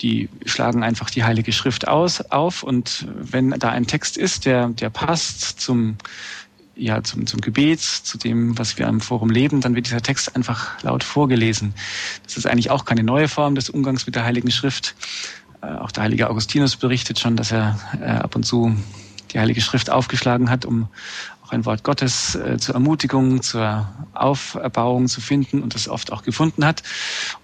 die 0.00 0.28
schlagen 0.46 0.82
einfach 0.82 1.10
die 1.10 1.24
Heilige 1.24 1.52
Schrift 1.52 1.86
aus, 1.88 2.20
auf 2.20 2.62
und 2.62 3.06
wenn 3.14 3.50
da 3.50 3.70
ein 3.70 3.86
Text 3.86 4.16
ist, 4.16 4.46
der, 4.46 4.68
der 4.68 4.90
passt 4.90 5.60
zum 5.60 5.96
ja, 6.82 7.02
zum, 7.02 7.26
zum 7.26 7.40
Gebet, 7.40 7.80
zu 7.80 8.18
dem, 8.18 8.58
was 8.58 8.76
wir 8.78 8.88
am 8.88 9.00
Forum 9.00 9.30
leben, 9.30 9.60
dann 9.60 9.74
wird 9.74 9.86
dieser 9.86 10.02
Text 10.02 10.34
einfach 10.34 10.82
laut 10.82 11.04
vorgelesen. 11.04 11.74
Das 12.24 12.36
ist 12.36 12.46
eigentlich 12.46 12.70
auch 12.70 12.84
keine 12.84 13.04
neue 13.04 13.28
Form 13.28 13.54
des 13.54 13.70
Umgangs 13.70 14.06
mit 14.06 14.16
der 14.16 14.24
Heiligen 14.24 14.50
Schrift. 14.50 14.94
Äh, 15.62 15.66
auch 15.66 15.92
der 15.92 16.04
heilige 16.04 16.28
Augustinus 16.28 16.76
berichtet 16.76 17.20
schon, 17.20 17.36
dass 17.36 17.52
er 17.52 17.78
äh, 18.00 18.06
ab 18.06 18.34
und 18.34 18.44
zu 18.44 18.76
die 19.32 19.38
Heilige 19.38 19.60
Schrift 19.60 19.90
aufgeschlagen 19.90 20.50
hat, 20.50 20.64
um 20.64 20.88
ein 21.52 21.64
Wort 21.64 21.84
Gottes 21.84 22.34
äh, 22.34 22.58
zur 22.58 22.74
Ermutigung, 22.74 23.42
zur 23.42 23.88
Auferbauung 24.14 25.08
zu 25.08 25.20
finden 25.20 25.62
und 25.62 25.74
das 25.74 25.88
oft 25.88 26.12
auch 26.12 26.22
gefunden 26.22 26.64
hat. 26.64 26.82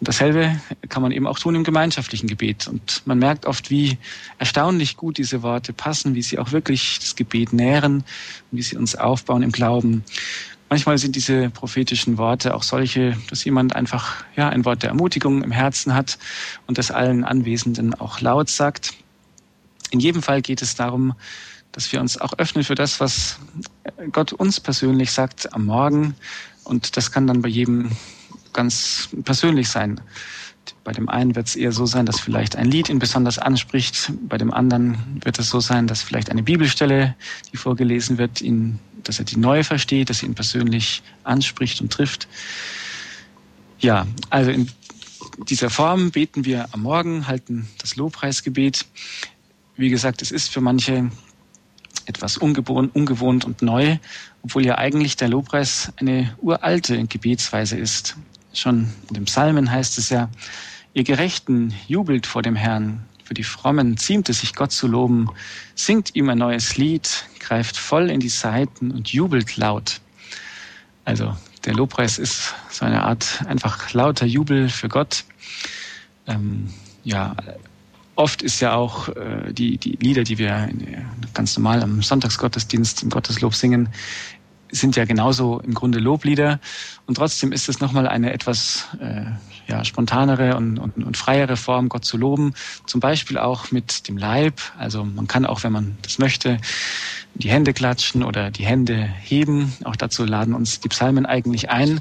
Und 0.01 0.09
dasselbe 0.09 0.61
kann 0.89 1.03
man 1.03 1.13
eben 1.13 1.27
auch 1.27 1.39
tun 1.39 1.55
im 1.55 1.65
gemeinschaftlichen 1.65 2.27
Gebet. 2.27 2.67
Und 2.69 3.03
man 3.07 3.19
merkt 3.19 3.47
oft, 3.47 3.71
wie 3.71 3.99
erstaunlich 4.39 4.97
gut 4.97 5.19
diese 5.19 5.43
Worte 5.43 5.73
passen, 5.73 6.15
wie 6.15 6.23
sie 6.23 6.39
auch 6.39 6.53
wirklich 6.53 6.99
das 7.01 7.17
Gebet 7.17 7.53
nähren, 7.53 8.05
wie 8.51 8.63
sie 8.63 8.77
uns 8.77 8.95
aufbauen 8.95 9.43
im 9.43 9.53
Glauben. 9.53 10.05
Manchmal 10.71 10.99
sind 10.99 11.17
diese 11.17 11.49
prophetischen 11.49 12.19
Worte 12.19 12.55
auch 12.55 12.63
solche, 12.63 13.17
dass 13.31 13.45
jemand 13.45 13.75
einfach 13.75 14.25
ja 14.37 14.51
ein 14.51 14.65
Wort 14.67 14.83
der 14.83 14.91
Ermutigung 14.91 15.43
im 15.43 15.51
Herzen 15.51 15.95
hat 15.95 16.19
und 16.67 16.77
das 16.77 16.91
allen 16.91 17.25
Anwesenden 17.25 17.95
auch 17.95 18.21
laut 18.21 18.51
sagt. 18.51 18.93
In 19.91 20.01
jedem 20.01 20.23
Fall 20.23 20.43
geht 20.43 20.61
es 20.61 20.75
darum, 20.75 21.15
dass 21.79 21.93
wir 21.93 22.01
uns 22.01 22.21
auch 22.21 22.33
öffnen 22.39 22.65
für 22.65 22.75
das, 22.75 22.99
was 22.99 23.39
Gott 24.11 24.33
uns 24.33 24.59
persönlich 24.59 25.13
sagt 25.13 25.53
am 25.53 25.67
Morgen. 25.67 26.17
Und 26.65 26.97
das 26.97 27.13
kann 27.13 27.29
dann 27.29 27.41
bei 27.41 27.49
jedem 27.49 27.93
ganz 28.53 29.09
persönlich 29.23 29.69
sein. 29.69 30.01
Bei 30.83 30.91
dem 30.91 31.09
einen 31.09 31.37
wird 31.37 31.47
es 31.47 31.55
eher 31.55 31.71
so 31.71 31.87
sein, 31.87 32.05
dass 32.05 32.19
vielleicht 32.19 32.57
ein 32.57 32.69
Lied 32.69 32.89
ihn 32.89 32.99
besonders 32.99 33.39
anspricht. 33.39 34.11
Bei 34.23 34.37
dem 34.39 34.53
anderen 34.53 35.21
wird 35.23 35.39
es 35.39 35.51
so 35.51 35.61
sein, 35.61 35.87
dass 35.87 36.03
vielleicht 36.03 36.31
eine 36.31 36.43
Bibelstelle, 36.43 37.15
die 37.53 37.57
vorgelesen 37.57 38.19
wird, 38.19 38.41
ihn, 38.41 38.81
dass 39.05 39.21
er 39.21 39.25
die 39.25 39.37
neu 39.37 39.63
versteht, 39.63 40.11
dass 40.11 40.19
sie 40.19 40.27
ihn 40.27 40.35
persönlich 40.35 41.05
anspricht 41.23 41.81
und 41.81 41.93
trifft. 41.93 42.27
Ja, 43.79 44.05
also 44.31 44.51
in 44.51 44.69
dieser 45.49 45.71
Form 45.71 46.11
beten 46.11 46.45
wir 46.45 46.67
am 46.73 46.83
Morgen, 46.83 47.29
halten 47.29 47.69
das 47.79 47.95
Lobpreisgebet. 47.95 48.85
Wie 49.77 49.91
gesagt, 49.91 50.23
es 50.23 50.33
ist 50.33 50.51
für 50.51 50.61
manche 50.61 51.13
etwas 52.07 52.37
ungewohnt, 52.37 52.95
ungewohnt 52.95 53.45
und 53.45 53.63
neu, 53.63 53.99
obwohl 54.43 54.65
ja 54.65 54.79
eigentlich 54.79 55.17
der 55.17 55.29
Lobpreis 55.29 55.93
eine 55.97 56.35
uralte 56.41 57.05
Gebetsweise 57.07 57.77
ist. 57.77 58.17
Schon 58.53 58.93
in 59.09 59.15
den 59.15 59.25
Psalmen 59.25 59.71
heißt 59.71 59.99
es 59.99 60.09
ja, 60.11 60.29
ihr 60.95 61.05
Gerechten 61.05 61.75
jubelt 61.87 62.27
vor 62.27 62.43
dem 62.43 62.57
Herrn, 62.57 63.05
für 63.25 63.35
die 63.35 63.45
Frommen 63.45 63.99
ziemt 63.99 64.31
es 64.31 64.41
sich 64.41 64.55
Gott 64.55 64.73
zu 64.73 64.87
loben, 64.87 65.29
singt 65.75 66.15
ihm 66.15 66.31
ein 66.31 66.39
neues 66.39 66.79
Lied, 66.79 67.27
greift 67.41 67.77
voll 67.77 68.09
in 68.09 68.21
die 68.21 68.31
Saiten 68.31 68.91
und 68.91 69.13
jubelt 69.13 69.59
laut. 69.59 70.01
Also 71.05 71.37
der 71.67 71.75
Lobpreis 71.75 72.19
ist 72.19 72.55
so 72.71 72.87
eine 72.87 73.03
Art 73.03 73.45
einfach 73.47 73.93
lauter 73.93 74.25
Jubel 74.25 74.71
für 74.71 74.89
Gott. 74.89 75.25
Ähm, 76.27 76.73
ja, 77.05 77.37
oft 78.19 78.43
ist 78.43 78.61
ja 78.61 78.75
auch 78.75 79.09
äh, 79.09 79.53
die, 79.53 79.79
die 79.79 79.93
Lieder, 79.93 80.25
die 80.25 80.39
wir 80.39 80.69
ganz 81.35 81.57
normal 81.57 81.83
am 81.83 82.03
Sonntagsgottesdienst 82.03 83.05
im 83.05 83.11
Gotteslob 83.11 83.55
singen, 83.55 83.89
sind 84.71 84.97
ja 84.97 85.05
genauso 85.05 85.61
im 85.61 85.73
Grunde 85.73 85.99
Loblieder. 86.01 86.59
Und 87.07 87.15
trotzdem 87.15 87.53
ist 87.53 87.69
es 87.69 87.81
nochmal 87.81 88.09
eine 88.09 88.33
etwas 88.33 88.89
äh, 89.01 89.25
ja, 89.69 89.85
spontanere 89.85 90.57
und, 90.57 90.79
und, 90.79 90.97
und 90.97 91.17
freiere 91.17 91.57
Form, 91.57 91.89
Gott 91.89 92.05
zu 92.05 92.17
loben. 92.17 92.55
Zum 92.87 93.01
Beispiel 93.01 93.39
auch 93.39 93.71
mit 93.71 94.09
dem 94.09 94.19
Leib. 94.19 94.61
Also 94.77 95.05
man 95.05 95.29
kann 95.29 95.47
auch, 95.47 95.63
wenn 95.63 95.73
man 95.73 95.97
das 96.03 96.19
möchte, 96.19 96.59
die 97.35 97.51
Hände 97.51 97.73
klatschen 97.73 98.25
oder 98.25 98.51
die 98.51 98.67
Hände 98.67 99.09
heben. 99.23 99.73
Auch 99.85 99.97
dazu 99.97 100.25
laden 100.25 100.55
uns 100.55 100.81
die 100.81 100.89
Psalmen 100.89 101.25
eigentlich 101.25 101.71
ein. 101.71 102.01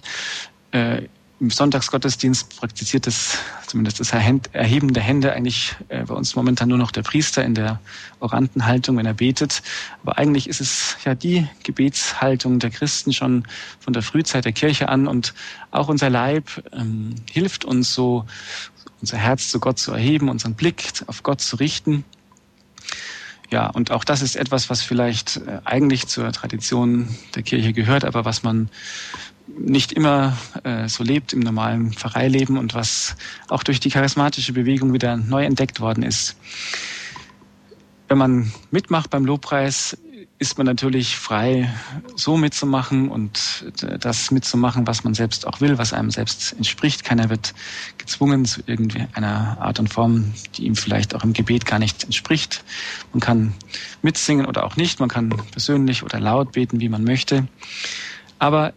Äh, 0.71 1.03
im 1.39 1.51
Sonntagsgottesdienst 1.51 2.59
praktiziert 2.59 3.05
das, 3.05 3.37
zumindest 3.67 3.99
das 3.99 4.11
Erheben 4.11 4.93
der 4.93 5.03
Hände 5.03 5.33
eigentlich 5.33 5.75
äh, 5.89 6.03
bei 6.03 6.15
uns 6.15 6.35
momentan 6.35 6.69
nur 6.69 6.79
noch 6.79 6.91
der 6.91 7.03
Priester 7.03 7.43
in 7.43 7.53
der 7.53 7.79
Orantenhaltung, 8.19 8.97
wenn 8.97 9.05
er 9.05 9.13
betet. 9.13 9.61
Aber 10.01 10.17
eigentlich 10.17 10.49
ist 10.49 10.61
es 10.61 10.97
ja 11.05 11.13
die 11.13 11.47
Gebetshaltung 11.63 12.57
der 12.57 12.71
Christen 12.71 13.13
schon 13.13 13.43
von 13.79 13.93
der 13.93 14.01
Frühzeit 14.01 14.45
der 14.45 14.51
Kirche 14.51 14.89
an 14.89 15.07
und 15.07 15.35
auch 15.69 15.89
unser 15.89 16.09
Leib 16.09 16.63
ähm, 16.73 17.13
hilft 17.29 17.65
uns 17.65 17.93
so, 17.93 18.25
unser 18.99 19.17
Herz 19.17 19.49
zu 19.49 19.59
Gott 19.59 19.77
zu 19.77 19.91
erheben, 19.91 20.29
unseren 20.29 20.55
Blick 20.55 21.03
auf 21.05 21.21
Gott 21.21 21.41
zu 21.41 21.57
richten. 21.57 22.03
Ja, 23.51 23.67
und 23.67 23.91
auch 23.91 24.03
das 24.03 24.21
ist 24.21 24.35
etwas, 24.35 24.69
was 24.69 24.81
vielleicht 24.81 25.37
äh, 25.37 25.59
eigentlich 25.63 26.07
zur 26.07 26.31
Tradition 26.31 27.15
der 27.35 27.43
Kirche 27.43 27.73
gehört, 27.73 28.05
aber 28.05 28.25
was 28.25 28.43
man 28.43 28.69
nicht 29.47 29.93
immer 29.93 30.37
äh, 30.63 30.87
so 30.87 31.03
lebt 31.03 31.33
im 31.33 31.39
normalen 31.39 31.93
Pfarreileben 31.93 32.57
und 32.57 32.73
was 32.73 33.15
auch 33.47 33.63
durch 33.63 33.79
die 33.79 33.89
charismatische 33.89 34.53
Bewegung 34.53 34.93
wieder 34.93 35.17
neu 35.17 35.45
entdeckt 35.45 35.79
worden 35.79 36.03
ist. 36.03 36.37
Wenn 38.07 38.17
man 38.17 38.51
mitmacht 38.71 39.09
beim 39.09 39.25
Lobpreis, 39.25 39.97
ist 40.39 40.57
man 40.57 40.67
natürlich 40.67 41.17
frei, 41.17 41.73
so 42.15 42.37
mitzumachen 42.37 43.09
und 43.09 43.65
das 43.99 44.29
mitzumachen, 44.29 44.85
was 44.85 45.03
man 45.03 45.15
selbst 45.15 45.47
auch 45.47 45.61
will, 45.61 45.77
was 45.79 45.93
einem 45.93 46.11
selbst 46.11 46.53
entspricht. 46.53 47.03
Keiner 47.03 47.29
wird 47.29 47.55
gezwungen 47.97 48.45
zu 48.45 48.61
irgendwie 48.67 49.07
einer 49.13 49.57
Art 49.59 49.79
und 49.79 49.91
Form, 49.91 50.33
die 50.55 50.65
ihm 50.65 50.75
vielleicht 50.75 51.15
auch 51.15 51.23
im 51.23 51.33
Gebet 51.33 51.65
gar 51.65 51.79
nicht 51.79 52.03
entspricht. 52.03 52.63
Man 53.13 53.19
kann 53.19 53.53
mitsingen 54.03 54.45
oder 54.45 54.63
auch 54.63 54.75
nicht. 54.75 54.99
Man 54.99 55.09
kann 55.09 55.29
persönlich 55.51 56.03
oder 56.03 56.19
laut 56.19 56.51
beten, 56.51 56.79
wie 56.79 56.89
man 56.89 57.03
möchte. 57.03 57.47
Aber 58.37 58.73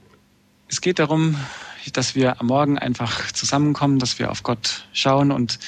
es 0.70 0.80
geht 0.80 1.00
darum, 1.00 1.36
dass 1.92 2.14
wir 2.14 2.40
am 2.40 2.46
Morgen 2.46 2.78
einfach 2.78 3.32
zusammenkommen, 3.32 3.98
dass 3.98 4.18
wir 4.18 4.30
auf 4.30 4.44
Gott 4.44 4.86
schauen 4.92 5.32
und 5.32 5.58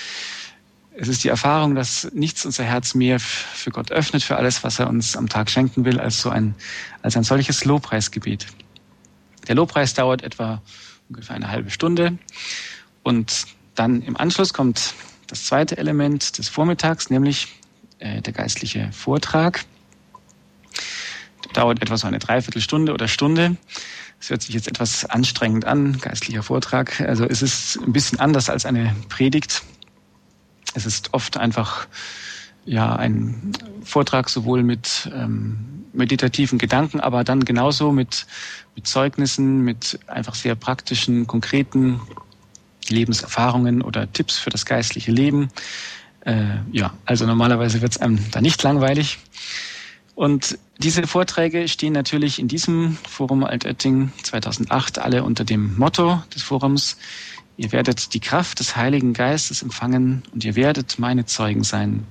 es 0.94 1.08
ist 1.08 1.24
die 1.24 1.28
Erfahrung, 1.28 1.74
dass 1.74 2.08
nichts 2.12 2.46
unser 2.46 2.64
Herz 2.64 2.94
mehr 2.94 3.18
für 3.18 3.70
Gott 3.70 3.90
öffnet, 3.90 4.22
für 4.22 4.36
alles, 4.36 4.62
was 4.62 4.78
er 4.78 4.88
uns 4.88 5.16
am 5.16 5.28
Tag 5.28 5.50
schenken 5.50 5.84
will, 5.84 5.98
als 5.98 6.20
so 6.20 6.30
ein, 6.30 6.54
als 7.00 7.16
ein 7.16 7.24
solches 7.24 7.64
Lobpreisgebet. 7.64 8.46
Der 9.48 9.56
Lobpreis 9.56 9.94
dauert 9.94 10.22
etwa 10.22 10.62
ungefähr 11.08 11.34
eine 11.34 11.48
halbe 11.48 11.70
Stunde 11.70 12.16
und 13.02 13.46
dann 13.74 14.02
im 14.02 14.16
Anschluss 14.16 14.52
kommt 14.52 14.94
das 15.26 15.46
zweite 15.46 15.78
Element 15.78 16.38
des 16.38 16.48
Vormittags, 16.48 17.10
nämlich 17.10 17.48
äh, 17.98 18.20
der 18.20 18.34
geistliche 18.34 18.92
Vortrag. 18.92 19.64
Der 21.46 21.52
dauert 21.54 21.82
etwa 21.82 21.96
so 21.96 22.06
eine 22.06 22.18
Dreiviertelstunde 22.18 22.92
oder 22.92 23.08
Stunde. 23.08 23.56
Es 24.22 24.30
hört 24.30 24.40
sich 24.40 24.54
jetzt 24.54 24.68
etwas 24.68 25.04
anstrengend 25.04 25.64
an, 25.64 25.98
geistlicher 25.98 26.44
Vortrag. 26.44 27.00
Also 27.00 27.24
es 27.24 27.42
ist 27.42 27.80
ein 27.84 27.92
bisschen 27.92 28.20
anders 28.20 28.48
als 28.48 28.64
eine 28.64 28.94
Predigt. 29.08 29.64
Es 30.74 30.86
ist 30.86 31.12
oft 31.12 31.36
einfach 31.36 31.88
ja 32.64 32.94
ein 32.94 33.52
Vortrag 33.82 34.28
sowohl 34.28 34.62
mit 34.62 35.10
ähm, 35.12 35.86
meditativen 35.92 36.60
Gedanken, 36.60 37.00
aber 37.00 37.24
dann 37.24 37.44
genauso 37.44 37.90
mit, 37.90 38.28
mit 38.76 38.86
Zeugnissen, 38.86 39.64
mit 39.64 39.98
einfach 40.06 40.36
sehr 40.36 40.54
praktischen, 40.54 41.26
konkreten 41.26 42.00
Lebenserfahrungen 42.88 43.82
oder 43.82 44.12
Tipps 44.12 44.38
für 44.38 44.50
das 44.50 44.66
geistliche 44.66 45.10
Leben. 45.10 45.48
Äh, 46.20 46.58
ja, 46.70 46.94
also 47.06 47.26
normalerweise 47.26 47.82
wird 47.82 47.90
es 47.90 47.98
einem 48.00 48.20
da 48.30 48.40
nicht 48.40 48.62
langweilig. 48.62 49.18
Und 50.14 50.58
diese 50.78 51.06
Vorträge 51.06 51.68
stehen 51.68 51.92
natürlich 51.92 52.38
in 52.38 52.48
diesem 52.48 52.96
Forum 53.08 53.44
Altötting 53.44 54.12
2008 54.22 54.98
alle 54.98 55.24
unter 55.24 55.44
dem 55.44 55.76
Motto 55.76 56.22
des 56.34 56.42
Forums, 56.42 56.96
ihr 57.56 57.72
werdet 57.72 58.14
die 58.14 58.20
Kraft 58.20 58.60
des 58.60 58.76
Heiligen 58.76 59.14
Geistes 59.14 59.62
empfangen 59.62 60.22
und 60.32 60.44
ihr 60.44 60.56
werdet 60.56 60.98
meine 60.98 61.24
Zeugen 61.26 61.64
sein. 61.64 62.06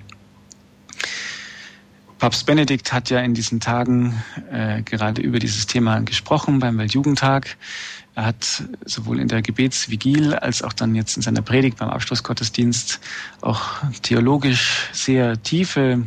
Papst 2.18 2.46
Benedikt 2.46 2.94
hat 2.94 3.10
ja 3.10 3.20
in 3.20 3.34
diesen 3.34 3.60
Tagen 3.60 4.22
äh, 4.52 4.84
gerade 4.84 5.22
über 5.22 5.40
dieses 5.40 5.66
Thema 5.66 6.02
gesprochen 6.02 6.60
beim 6.60 6.78
Weltjugendtag. 6.78 7.58
Er 8.14 8.26
hat 8.26 8.64
sowohl 8.86 9.20
in 9.20 9.28
der 9.28 9.42
Gebetsvigil 9.42 10.36
als 10.36 10.62
auch 10.62 10.74
dann 10.74 10.94
jetzt 10.94 11.18
in 11.18 11.24
seiner 11.24 11.42
Predigt 11.42 11.78
beim 11.78 11.90
Abschlussgottesdienst 11.90 13.00
auch 13.42 13.62
theologisch 14.04 14.90
sehr 14.92 15.42
tiefe 15.42 16.04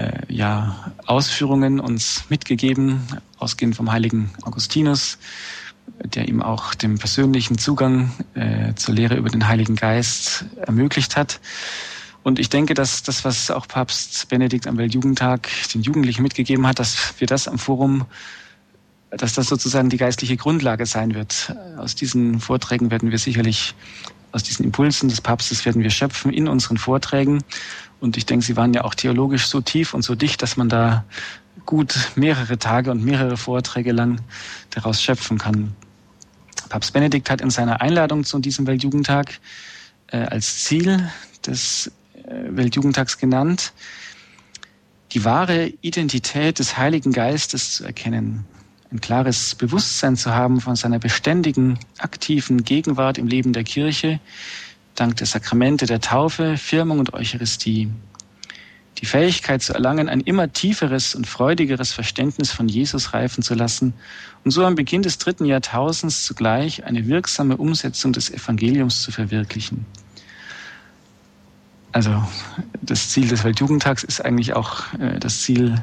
äh, 0.00 0.32
ja, 0.32 0.92
Ausführungen 1.06 1.80
uns 1.80 2.24
mitgegeben, 2.28 3.06
ausgehend 3.38 3.76
vom 3.76 3.92
heiligen 3.92 4.30
Augustinus, 4.42 5.18
der 6.04 6.28
ihm 6.28 6.42
auch 6.42 6.74
den 6.74 6.98
persönlichen 6.98 7.58
Zugang 7.58 8.10
äh, 8.34 8.74
zur 8.74 8.94
Lehre 8.94 9.16
über 9.16 9.28
den 9.28 9.46
Heiligen 9.46 9.76
Geist 9.76 10.46
ermöglicht 10.60 11.16
hat. 11.16 11.40
Und 12.22 12.38
ich 12.38 12.48
denke, 12.48 12.74
dass 12.74 13.02
das, 13.02 13.24
was 13.24 13.50
auch 13.50 13.66
Papst 13.66 14.28
Benedikt 14.28 14.66
am 14.66 14.76
Weltjugendtag 14.76 15.48
den 15.74 15.82
Jugendlichen 15.82 16.22
mitgegeben 16.22 16.66
hat, 16.66 16.78
dass 16.78 17.14
wir 17.18 17.26
das 17.26 17.48
am 17.48 17.58
Forum, 17.58 18.06
dass 19.10 19.34
das 19.34 19.48
sozusagen 19.48 19.88
die 19.88 19.96
geistliche 19.96 20.36
Grundlage 20.36 20.86
sein 20.86 21.14
wird. 21.14 21.54
Aus 21.78 21.94
diesen 21.94 22.40
Vorträgen 22.40 22.90
werden 22.90 23.10
wir 23.10 23.18
sicherlich, 23.18 23.74
aus 24.32 24.42
diesen 24.42 24.64
Impulsen 24.64 25.08
des 25.08 25.20
Papstes 25.20 25.64
werden 25.64 25.82
wir 25.82 25.90
schöpfen 25.90 26.32
in 26.32 26.48
unseren 26.48 26.76
Vorträgen. 26.76 27.42
Und 28.00 28.16
ich 28.16 28.26
denke, 28.26 28.44
sie 28.44 28.56
waren 28.56 28.72
ja 28.72 28.84
auch 28.84 28.94
theologisch 28.94 29.46
so 29.46 29.60
tief 29.60 29.94
und 29.94 30.02
so 30.02 30.14
dicht, 30.14 30.42
dass 30.42 30.56
man 30.56 30.68
da 30.68 31.04
gut 31.66 31.94
mehrere 32.14 32.58
Tage 32.58 32.90
und 32.90 33.04
mehrere 33.04 33.36
Vorträge 33.36 33.92
lang 33.92 34.20
daraus 34.70 35.02
schöpfen 35.02 35.38
kann. 35.38 35.74
Papst 36.68 36.92
Benedikt 36.92 37.30
hat 37.30 37.40
in 37.40 37.50
seiner 37.50 37.80
Einladung 37.80 38.24
zu 38.24 38.38
diesem 38.38 38.66
Weltjugendtag 38.66 39.40
äh, 40.08 40.18
als 40.18 40.64
Ziel 40.64 41.10
des 41.44 41.90
äh, 42.14 42.32
Weltjugendtags 42.48 43.18
genannt, 43.18 43.72
die 45.12 45.24
wahre 45.24 45.66
Identität 45.80 46.58
des 46.60 46.76
Heiligen 46.76 47.12
Geistes 47.12 47.74
zu 47.74 47.84
erkennen, 47.84 48.46
ein 48.92 49.00
klares 49.00 49.54
Bewusstsein 49.54 50.16
zu 50.16 50.34
haben 50.34 50.60
von 50.60 50.74
seiner 50.74 50.98
beständigen, 50.98 51.78
aktiven 51.98 52.64
Gegenwart 52.64 53.18
im 53.18 53.26
Leben 53.26 53.52
der 53.52 53.64
Kirche, 53.64 54.20
dank 54.96 55.16
der 55.16 55.26
Sakramente 55.26 55.86
der 55.86 56.00
Taufe, 56.00 56.56
Firmung 56.56 56.98
und 56.98 57.14
Eucharistie. 57.14 57.88
Die 58.98 59.06
Fähigkeit 59.06 59.62
zu 59.62 59.72
erlangen, 59.72 60.08
ein 60.08 60.20
immer 60.20 60.52
tieferes 60.52 61.14
und 61.14 61.26
freudigeres 61.26 61.92
Verständnis 61.92 62.50
von 62.50 62.68
Jesus 62.68 63.14
reifen 63.14 63.42
zu 63.42 63.54
lassen 63.54 63.94
und 64.44 64.50
so 64.50 64.64
am 64.66 64.74
Beginn 64.74 65.02
des 65.02 65.18
dritten 65.18 65.44
Jahrtausends 65.44 66.24
zugleich 66.24 66.84
eine 66.84 67.06
wirksame 67.06 67.56
Umsetzung 67.56 68.12
des 68.12 68.30
Evangeliums 68.30 69.02
zu 69.02 69.12
verwirklichen. 69.12 69.86
Also 71.92 72.22
das 72.82 73.10
Ziel 73.10 73.28
des 73.28 73.42
Weltjugendtags 73.42 74.04
ist 74.04 74.24
eigentlich 74.24 74.54
auch 74.54 74.92
äh, 74.94 75.18
das 75.18 75.42
Ziel 75.42 75.82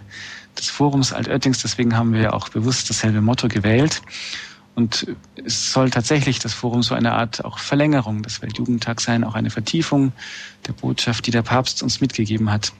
des 0.58 0.70
Forums 0.70 1.13
Altöttings. 1.13 1.62
Deswegen 1.62 1.96
haben 1.96 2.13
wir 2.13 2.34
auch 2.34 2.50
bewusst 2.50 2.89
dasselbe 2.89 3.22
Motto 3.22 3.48
gewählt. 3.48 4.02
Und 4.76 5.08
es 5.43 5.74
soll 5.74 5.89
tatsächlich 5.89 6.38
das 6.38 6.54
Forum 6.54 6.84
so 6.84 6.93
eine 6.93 7.13
Art 7.13 7.43
auch 7.43 7.58
Verlängerung 7.58 8.22
des 8.22 8.43
Weltjugendtags 8.43 9.06
sein, 9.06 9.24
auch 9.24 9.34
eine 9.34 9.50
Vertiefung 9.50 10.12
der 10.67 10.74
Botschaft, 10.74 11.26
die 11.26 11.32
der 11.32 11.41
Papst 11.41 11.82
uns 11.82 12.00
mitgegeben 12.00 12.52
hat. 12.52 12.74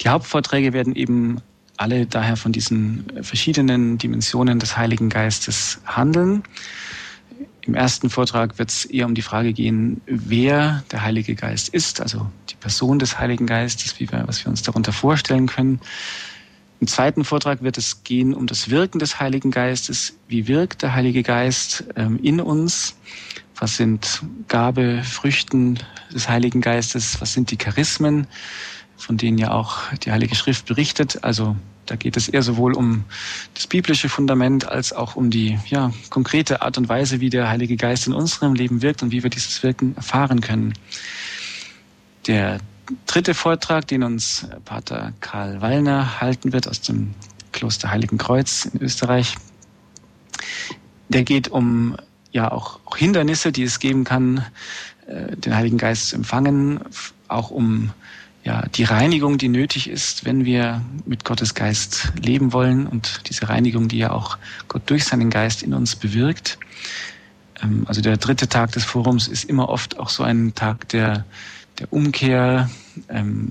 Die 0.00 0.08
Hauptvorträge 0.08 0.72
werden 0.72 0.96
eben 0.96 1.40
alle 1.76 2.06
daher 2.06 2.36
von 2.36 2.52
diesen 2.52 3.06
verschiedenen 3.22 3.98
Dimensionen 3.98 4.58
des 4.58 4.76
Heiligen 4.76 5.08
Geistes 5.08 5.80
handeln. 5.86 6.42
Im 7.62 7.74
ersten 7.74 8.10
Vortrag 8.10 8.58
wird 8.58 8.70
es 8.70 8.84
eher 8.84 9.06
um 9.06 9.14
die 9.14 9.22
Frage 9.22 9.52
gehen, 9.52 10.00
wer 10.06 10.82
der 10.90 11.02
Heilige 11.02 11.36
Geist 11.36 11.68
ist, 11.68 12.00
also 12.00 12.28
die 12.50 12.56
Person 12.56 12.98
des 12.98 13.20
Heiligen 13.20 13.46
Geistes, 13.46 14.00
wie 14.00 14.10
wir, 14.10 14.24
was 14.26 14.44
wir 14.44 14.50
uns 14.50 14.62
darunter 14.62 14.92
vorstellen 14.92 15.46
können. 15.46 15.80
Im 16.82 16.88
zweiten 16.88 17.22
Vortrag 17.22 17.62
wird 17.62 17.78
es 17.78 18.02
gehen 18.02 18.34
um 18.34 18.48
das 18.48 18.68
Wirken 18.68 18.98
des 18.98 19.20
Heiligen 19.20 19.52
Geistes. 19.52 20.16
Wie 20.26 20.48
wirkt 20.48 20.82
der 20.82 20.96
Heilige 20.96 21.22
Geist 21.22 21.84
ähm, 21.94 22.18
in 22.20 22.40
uns? 22.40 22.96
Was 23.56 23.76
sind 23.76 24.24
Gabe, 24.48 25.04
Früchten 25.04 25.78
des 26.12 26.28
Heiligen 26.28 26.60
Geistes? 26.60 27.20
Was 27.20 27.34
sind 27.34 27.52
die 27.52 27.56
Charismen, 27.56 28.26
von 28.96 29.16
denen 29.16 29.38
ja 29.38 29.52
auch 29.52 29.92
die 30.04 30.10
Heilige 30.10 30.34
Schrift 30.34 30.66
berichtet? 30.66 31.22
Also 31.22 31.54
da 31.86 31.94
geht 31.94 32.16
es 32.16 32.26
eher 32.26 32.42
sowohl 32.42 32.74
um 32.74 33.04
das 33.54 33.68
biblische 33.68 34.08
Fundament 34.08 34.66
als 34.66 34.92
auch 34.92 35.14
um 35.14 35.30
die 35.30 35.60
ja, 35.66 35.92
konkrete 36.10 36.62
Art 36.62 36.78
und 36.78 36.88
Weise, 36.88 37.20
wie 37.20 37.30
der 37.30 37.48
Heilige 37.48 37.76
Geist 37.76 38.08
in 38.08 38.12
unserem 38.12 38.54
Leben 38.54 38.82
wirkt 38.82 39.04
und 39.04 39.12
wie 39.12 39.22
wir 39.22 39.30
dieses 39.30 39.62
Wirken 39.62 39.94
erfahren 39.94 40.40
können. 40.40 40.72
Der 42.26 42.58
dritte 43.06 43.34
Vortrag, 43.34 43.86
den 43.88 44.02
uns 44.02 44.46
Pater 44.64 45.12
Karl 45.20 45.60
Wallner 45.60 46.20
halten 46.20 46.52
wird 46.52 46.68
aus 46.68 46.80
dem 46.80 47.14
Kloster 47.52 47.90
Heiligen 47.90 48.18
Kreuz 48.18 48.64
in 48.64 48.80
Österreich, 48.80 49.36
der 51.08 51.22
geht 51.24 51.48
um 51.48 51.96
ja 52.30 52.50
auch, 52.50 52.80
auch 52.86 52.96
Hindernisse, 52.96 53.52
die 53.52 53.62
es 53.62 53.78
geben 53.78 54.04
kann, 54.04 54.44
äh, 55.06 55.36
den 55.36 55.54
Heiligen 55.54 55.78
Geist 55.78 56.08
zu 56.08 56.16
empfangen, 56.16 56.80
auch 57.28 57.50
um 57.50 57.92
ja, 58.44 58.62
die 58.74 58.84
Reinigung, 58.84 59.38
die 59.38 59.48
nötig 59.48 59.88
ist, 59.88 60.24
wenn 60.24 60.44
wir 60.44 60.82
mit 61.06 61.24
Gottes 61.24 61.54
Geist 61.54 62.12
leben 62.20 62.52
wollen 62.52 62.86
und 62.86 63.28
diese 63.28 63.48
Reinigung, 63.48 63.88
die 63.88 63.98
ja 63.98 64.10
auch 64.10 64.36
Gott 64.68 64.82
durch 64.86 65.04
seinen 65.04 65.30
Geist 65.30 65.62
in 65.62 65.74
uns 65.74 65.94
bewirkt. 65.94 66.58
Ähm, 67.62 67.84
also 67.86 68.00
der 68.00 68.16
dritte 68.16 68.48
Tag 68.48 68.72
des 68.72 68.84
Forums 68.84 69.28
ist 69.28 69.44
immer 69.44 69.68
oft 69.68 69.98
auch 69.98 70.08
so 70.08 70.24
ein 70.24 70.54
Tag 70.54 70.88
der, 70.88 71.24
der 71.82 71.92
Umkehr. 71.92 72.70
Ähm, 73.08 73.50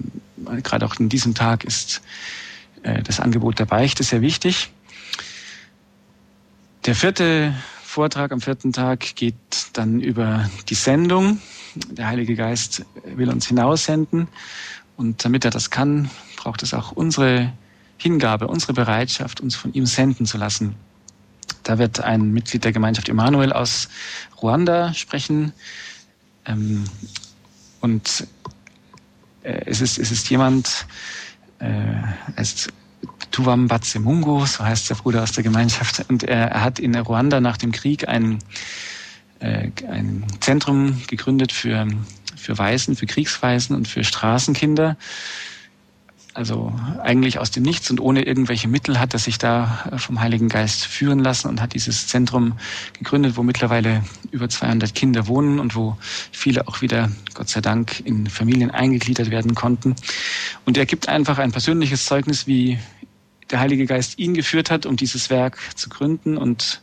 gerade 0.63 0.86
auch 0.86 0.96
in 1.00 1.10
diesem 1.10 1.36
Tag 1.36 1.63
ist 1.63 2.02
äh, 2.84 3.04
das 3.04 3.20
Angebot 3.20 3.60
der 3.60 3.65
Beichte 3.65 4.04
sehr 4.04 4.22
wichtig. 4.22 4.72
Der 6.86 6.96
vierte 6.96 7.54
Vortrag 7.84 8.32
am 8.32 8.41
vierten 8.41 8.72
Tag 8.72 9.15
geht 9.15 9.36
dann 9.74 10.00
über 10.00 10.50
die 10.70 10.76
Sendung. 10.76 11.39
Der 11.91 12.08
Heilige 12.08 12.36
Geist 12.36 12.86
will 13.04 13.30
uns 13.30 13.48
hinaussenden 13.48 14.28
und 14.96 15.24
damit 15.24 15.46
er 15.46 15.52
das 15.52 15.70
kann, 15.70 16.10
braucht 16.38 16.63
es 16.63 16.74
auch 16.74 16.91
unsere 16.91 17.52
Hingabe, 17.98 18.48
unsere 18.48 18.74
Bereitschaft, 18.74 19.41
uns 19.41 19.56
von 19.56 19.74
ihm 19.74 19.86
senden 19.86 20.26
zu 20.26 20.38
lassen. 20.38 20.76
Da 21.63 21.78
wird 21.78 22.00
ein 22.00 22.32
Mitglied 22.32 22.63
der 22.63 22.72
Gemeinschaft 22.72 23.10
Emanuel 23.10 23.54
aus 23.54 23.89
Ruanda 24.41 24.94
sprechen. 24.94 25.54
Ähm, 26.46 26.86
und 27.82 28.28
äh, 29.44 29.62
es, 29.65 29.82
ist, 29.82 29.98
es 29.98 30.12
ist 30.12 30.30
jemand, 30.30 30.86
äh, 31.60 32.41
ist 32.41 32.72
Tuvam 33.32 33.67
Batsemungo, 33.67 34.46
so 34.46 34.63
heißt 34.63 34.89
der 34.89 34.96
Bruder 34.96 35.24
aus 35.24 35.32
der 35.32 35.44
Gemeinschaft. 35.44 36.06
Und 36.10 36.24
er, 36.24 36.52
er 36.52 36.63
hat 36.63 36.80
in 36.80 36.96
Ruanda 36.96 37.41
nach 37.41 37.58
dem 37.58 37.72
Krieg 37.72 38.08
ein, 38.08 38.39
äh, 39.39 39.70
ein 39.89 40.26
Zentrum 40.39 41.02
gegründet 41.08 41.52
für 41.52 41.88
für 42.41 42.58
Waisen, 42.58 42.96
für 42.96 43.06
Kriegswaisen 43.06 43.76
und 43.76 43.88
für 43.88 44.04
Straßenkinder. 44.04 44.98
Also 46.34 46.74
eigentlich 47.04 47.39
aus 47.39 47.52
dem 47.52 47.63
Nichts 47.63 47.91
und 47.91 48.00
ohne 48.00 48.24
irgendwelche 48.24 48.70
Mittel 48.70 49.00
hat 49.00 49.13
er 49.13 49.20
sich 49.20 49.38
da 49.38 49.91
vom 49.98 50.22
Heiligen 50.22 50.48
Geist 50.48 50.86
führen 50.86 51.20
lassen 51.20 51.50
und 51.50 51.60
hat 51.60 51.74
dieses 51.74 52.08
Zentrum 52.08 52.54
gegründet, 52.94 53.36
wo 53.36 53.44
mittlerweile 53.44 54.04
über 54.32 54.48
200 54.48 54.96
Kinder 54.96 55.28
wohnen 55.28 55.60
und 55.60 55.76
wo 55.76 55.98
viele 56.32 56.70
auch 56.70 56.82
wieder, 56.82 57.12
Gott 57.34 57.50
sei 57.50 57.60
Dank, 57.60 58.00
in 58.06 58.28
Familien 58.28 58.72
eingegliedert 58.72 59.30
werden 59.30 59.56
konnten. 59.56 59.96
Und 60.65 60.78
er 60.78 60.86
gibt 60.86 61.10
einfach 61.10 61.38
ein 61.38 61.52
persönliches 61.52 62.06
Zeugnis, 62.06 62.48
wie 62.48 62.80
der 63.50 63.60
Heilige 63.60 63.86
Geist 63.86 64.17
ihn 64.17 64.34
geführt 64.34 64.72
hat, 64.72 64.86
um 64.86 64.96
dieses 64.96 65.30
Werk 65.30 65.58
zu 65.76 65.89
gründen 65.89 66.38
und 66.38 66.82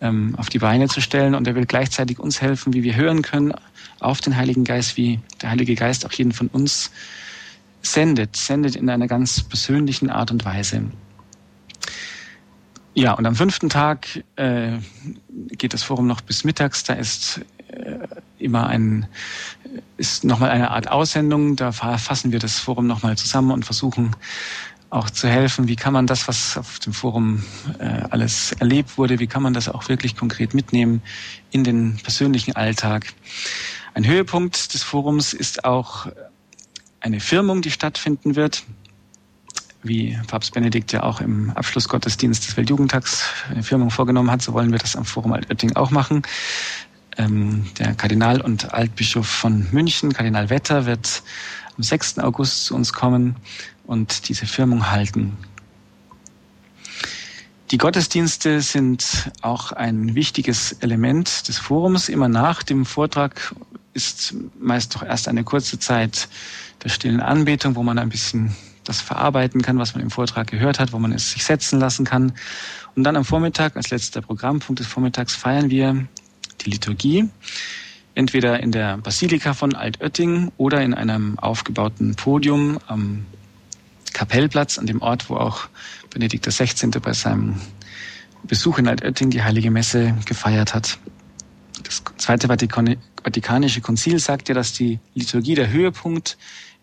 ähm, 0.00 0.34
auf 0.36 0.48
die 0.48 0.58
Beine 0.58 0.88
zu 0.88 1.00
stellen. 1.00 1.36
Und 1.36 1.46
er 1.46 1.54
will 1.54 1.66
gleichzeitig 1.66 2.18
uns 2.18 2.40
helfen, 2.40 2.72
wie 2.72 2.82
wir 2.82 2.96
hören 2.96 3.22
können 3.22 3.54
auf 4.00 4.20
den 4.20 4.36
Heiligen 4.36 4.64
Geist, 4.64 4.96
wie 4.96 5.20
der 5.40 5.50
Heilige 5.50 5.76
Geist 5.76 6.04
auch 6.04 6.12
jeden 6.12 6.32
von 6.32 6.48
uns 6.48 6.90
sendet, 7.82 8.36
sendet 8.36 8.76
in 8.76 8.88
einer 8.88 9.06
ganz 9.06 9.42
persönlichen 9.42 10.10
Art 10.10 10.30
und 10.30 10.44
Weise. 10.44 10.84
Ja, 12.94 13.14
und 13.14 13.24
am 13.24 13.34
fünften 13.34 13.70
Tag 13.70 14.22
äh, 14.36 14.78
geht 15.50 15.72
das 15.72 15.82
Forum 15.82 16.06
noch 16.06 16.20
bis 16.20 16.44
mittags. 16.44 16.84
Da 16.84 16.92
ist 16.92 17.40
äh, 17.68 17.98
immer 18.38 18.66
ein, 18.66 19.06
ist 19.96 20.24
nochmal 20.24 20.50
eine 20.50 20.70
Art 20.70 20.90
Aussendung. 20.90 21.56
Da 21.56 21.72
fassen 21.72 22.32
wir 22.32 22.38
das 22.38 22.58
Forum 22.58 22.86
nochmal 22.86 23.16
zusammen 23.16 23.50
und 23.50 23.64
versuchen 23.64 24.14
auch 24.90 25.08
zu 25.08 25.26
helfen, 25.26 25.68
wie 25.68 25.76
kann 25.76 25.94
man 25.94 26.06
das, 26.06 26.28
was 26.28 26.58
auf 26.58 26.78
dem 26.80 26.92
Forum 26.92 27.42
äh, 27.78 28.02
alles 28.10 28.52
erlebt 28.52 28.98
wurde, 28.98 29.20
wie 29.20 29.26
kann 29.26 29.42
man 29.42 29.54
das 29.54 29.70
auch 29.70 29.88
wirklich 29.88 30.14
konkret 30.16 30.52
mitnehmen 30.52 31.00
in 31.50 31.64
den 31.64 31.96
persönlichen 32.02 32.54
Alltag. 32.56 33.06
Ein 33.94 34.06
Höhepunkt 34.06 34.74
des 34.74 34.82
Forums 34.82 35.32
ist 35.32 35.64
auch 35.64 36.08
eine 37.02 37.20
Firmung, 37.20 37.62
die 37.62 37.70
stattfinden 37.70 38.36
wird, 38.36 38.62
wie 39.82 40.16
Papst 40.28 40.54
Benedikt 40.54 40.92
ja 40.92 41.02
auch 41.02 41.20
im 41.20 41.50
Abschlussgottesdienst 41.50 42.46
des 42.46 42.56
Weltjugendtags 42.56 43.24
eine 43.50 43.64
Firmung 43.64 43.90
vorgenommen 43.90 44.30
hat, 44.30 44.40
so 44.40 44.52
wollen 44.52 44.70
wir 44.70 44.78
das 44.78 44.94
am 44.94 45.04
Forum 45.04 45.32
Altötting 45.32 45.74
auch 45.74 45.90
machen. 45.90 46.22
Ähm, 47.18 47.66
der 47.78 47.94
Kardinal 47.94 48.40
und 48.40 48.72
Altbischof 48.72 49.26
von 49.26 49.66
München, 49.72 50.12
Kardinal 50.12 50.48
Wetter, 50.48 50.86
wird 50.86 51.22
am 51.76 51.82
6. 51.82 52.20
August 52.20 52.66
zu 52.66 52.74
uns 52.74 52.92
kommen 52.92 53.36
und 53.84 54.28
diese 54.28 54.46
Firmung 54.46 54.90
halten. 54.90 55.36
Die 57.72 57.78
Gottesdienste 57.78 58.60
sind 58.60 59.32
auch 59.40 59.72
ein 59.72 60.14
wichtiges 60.14 60.72
Element 60.80 61.48
des 61.48 61.58
Forums. 61.58 62.08
Immer 62.08 62.28
nach 62.28 62.62
dem 62.62 62.84
Vortrag 62.84 63.54
ist 63.94 64.34
meist 64.58 64.94
doch 64.94 65.02
erst 65.02 65.28
eine 65.28 65.44
kurze 65.44 65.78
Zeit 65.78 66.28
der 66.82 66.88
stillen 66.88 67.20
Anbetung, 67.20 67.76
wo 67.76 67.82
man 67.82 67.98
ein 67.98 68.08
bisschen 68.08 68.54
das 68.84 69.00
verarbeiten 69.00 69.62
kann, 69.62 69.78
was 69.78 69.94
man 69.94 70.02
im 70.02 70.10
Vortrag 70.10 70.48
gehört 70.48 70.80
hat, 70.80 70.92
wo 70.92 70.98
man 70.98 71.12
es 71.12 71.30
sich 71.32 71.44
setzen 71.44 71.78
lassen 71.78 72.04
kann. 72.04 72.32
Und 72.96 73.04
dann 73.04 73.16
am 73.16 73.24
Vormittag, 73.24 73.76
als 73.76 73.90
letzter 73.90 74.22
Programmpunkt 74.22 74.80
des 74.80 74.86
Vormittags, 74.86 75.34
feiern 75.34 75.70
wir 75.70 76.06
die 76.64 76.70
Liturgie. 76.70 77.28
Entweder 78.14 78.60
in 78.60 78.72
der 78.72 78.98
Basilika 78.98 79.54
von 79.54 79.74
Altötting 79.74 80.52
oder 80.56 80.82
in 80.82 80.94
einem 80.94 81.38
aufgebauten 81.38 82.14
Podium 82.14 82.78
am 82.86 83.24
Kapellplatz, 84.12 84.78
an 84.78 84.86
dem 84.86 85.00
Ort, 85.00 85.30
wo 85.30 85.36
auch 85.36 85.68
Benedikt 86.10 86.46
XVI. 86.46 86.88
bei 87.00 87.14
seinem 87.14 87.60
Besuch 88.42 88.78
in 88.78 88.88
Altötting 88.88 89.30
die 89.30 89.42
Heilige 89.42 89.70
Messe 89.70 90.14
gefeiert 90.26 90.74
hat. 90.74 90.98
Das 91.82 92.02
Zweite 92.18 92.48
Vatikanische 92.48 93.80
Konzil 93.80 94.18
sagt 94.18 94.48
ja, 94.48 94.54
dass 94.54 94.72
die 94.72 94.98
Liturgie 95.14 95.54
der 95.54 95.70
Höhepunkt 95.70 96.36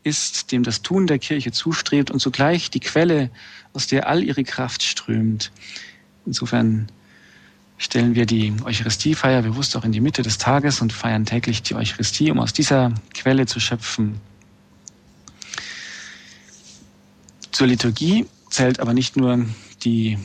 ist, 0.03 0.51
dem 0.51 0.63
das 0.63 0.81
Tun 0.81 1.07
der 1.07 1.19
Kirche 1.19 1.51
zustrebt 1.51 2.11
und 2.11 2.19
zugleich 2.19 2.69
die 2.69 2.79
Quelle, 2.79 3.29
aus 3.73 3.87
der 3.87 4.07
all 4.07 4.23
ihre 4.23 4.43
Kraft 4.43 4.83
strömt. 4.83 5.51
Insofern 6.25 6.87
stellen 7.77 8.15
wir 8.15 8.25
die 8.25 8.53
Eucharistiefeier 8.63 9.41
bewusst 9.41 9.75
auch 9.75 9.85
in 9.85 9.91
die 9.91 10.01
Mitte 10.01 10.21
des 10.21 10.37
Tages 10.37 10.81
und 10.81 10.91
feiern 10.91 11.25
täglich 11.25 11.63
die 11.63 11.75
Eucharistie, 11.75 12.31
um 12.31 12.39
aus 12.39 12.53
dieser 12.53 12.93
Quelle 13.13 13.45
zu 13.45 13.59
schöpfen. 13.59 14.19
Zur 17.51 17.67
Liturgie 17.67 18.25
zählt 18.49 18.79
aber 18.79 18.93
nicht 18.93 19.15
nur 19.17 19.45
die 19.83 20.17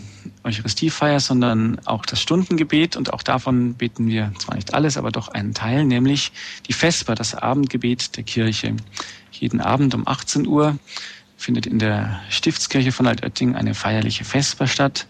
Eucharistiefeier, 0.42 1.20
sondern 1.20 1.80
auch 1.84 2.06
das 2.06 2.20
Stundengebet. 2.20 2.96
Und 2.96 3.12
auch 3.12 3.22
davon 3.22 3.74
beten 3.74 4.08
wir 4.08 4.32
zwar 4.38 4.56
nicht 4.56 4.74
alles, 4.74 4.96
aber 4.96 5.10
doch 5.10 5.28
einen 5.28 5.54
Teil, 5.54 5.84
nämlich 5.84 6.32
die 6.68 6.72
Vesper, 6.72 7.14
das 7.14 7.34
Abendgebet 7.34 8.16
der 8.16 8.24
Kirche. 8.24 8.76
Jeden 9.32 9.60
Abend 9.60 9.94
um 9.94 10.06
18 10.06 10.46
Uhr 10.46 10.78
findet 11.36 11.66
in 11.66 11.78
der 11.78 12.20
Stiftskirche 12.30 12.92
von 12.92 13.06
Altötting 13.06 13.54
eine 13.54 13.74
feierliche 13.74 14.24
Vesper 14.24 14.66
statt. 14.66 15.06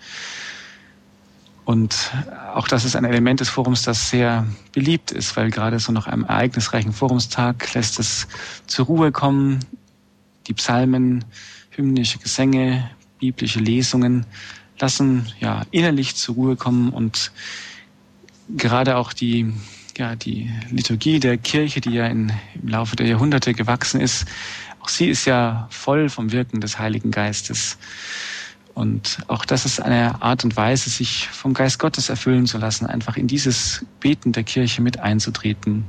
Und 1.65 2.13
auch 2.55 2.69
das 2.69 2.85
ist 2.85 2.95
ein 2.95 3.05
Element 3.05 3.41
des 3.41 3.49
Forums, 3.49 3.83
das 3.83 4.11
sehr 4.11 4.47
beliebt 4.73 5.13
ist, 5.13 5.35
weil 5.37 5.51
gerade 5.51 5.79
so 5.79 5.93
nach 5.93 6.07
einem 6.07 6.25
ereignisreichen 6.25 6.93
Forumstag 6.93 7.73
lässt 7.73 7.99
es 7.99 8.27
zur 8.67 8.87
Ruhe 8.87 9.13
kommen. 9.13 9.61
Die 10.47 10.53
Psalmen, 10.53 11.25
hymnische 11.71 12.19
Gesänge, 12.19 12.91
biblische 13.19 13.61
Lesungen 13.61 14.27
lassen 14.79 15.27
ja 15.41 15.63
innerlich 15.71 16.17
zur 16.17 16.35
Ruhe 16.35 16.57
kommen 16.57 16.91
und 16.91 17.33
gerade 18.57 18.97
auch 18.97 19.13
die 19.13 19.53
ja 19.97 20.17
die 20.17 20.51
Liturgie 20.71 21.21
der 21.21 21.39
Kirche, 21.39 21.81
die 21.81 21.93
ja 21.93 22.07
in, 22.07 22.33
im 22.61 22.69
Laufe 22.69 22.97
der 22.97 23.07
Jahrhunderte 23.07 23.55
gewachsen 23.55 24.01
ist, 24.01 24.27
auch 24.81 24.89
sie 24.89 25.09
ist 25.09 25.25
ja 25.25 25.67
voll 25.71 26.09
vom 26.09 26.33
Wirken 26.33 26.61
des 26.61 26.79
Heiligen 26.79 27.11
Geistes. 27.11 27.79
Und 28.75 29.19
auch 29.29 29.45
das 29.45 29.65
ist 29.65 29.81
eine 29.81 30.21
Art 30.21 30.45
und 30.45 30.57
Weise, 30.57 30.91
sich 30.91 31.29
vom 31.29 31.55
Geist 31.55 31.79
Gottes 31.79 32.09
erfüllen 32.09 32.47
zu 32.47 32.59
lassen, 32.59 32.87
einfach 32.87 33.17
in 33.17 33.29
dieses 33.29 33.87
Beten 34.01 34.33
der 34.33 34.43
Kirche 34.43 34.83
mit 34.83 34.99
einzutreten. 34.99 35.85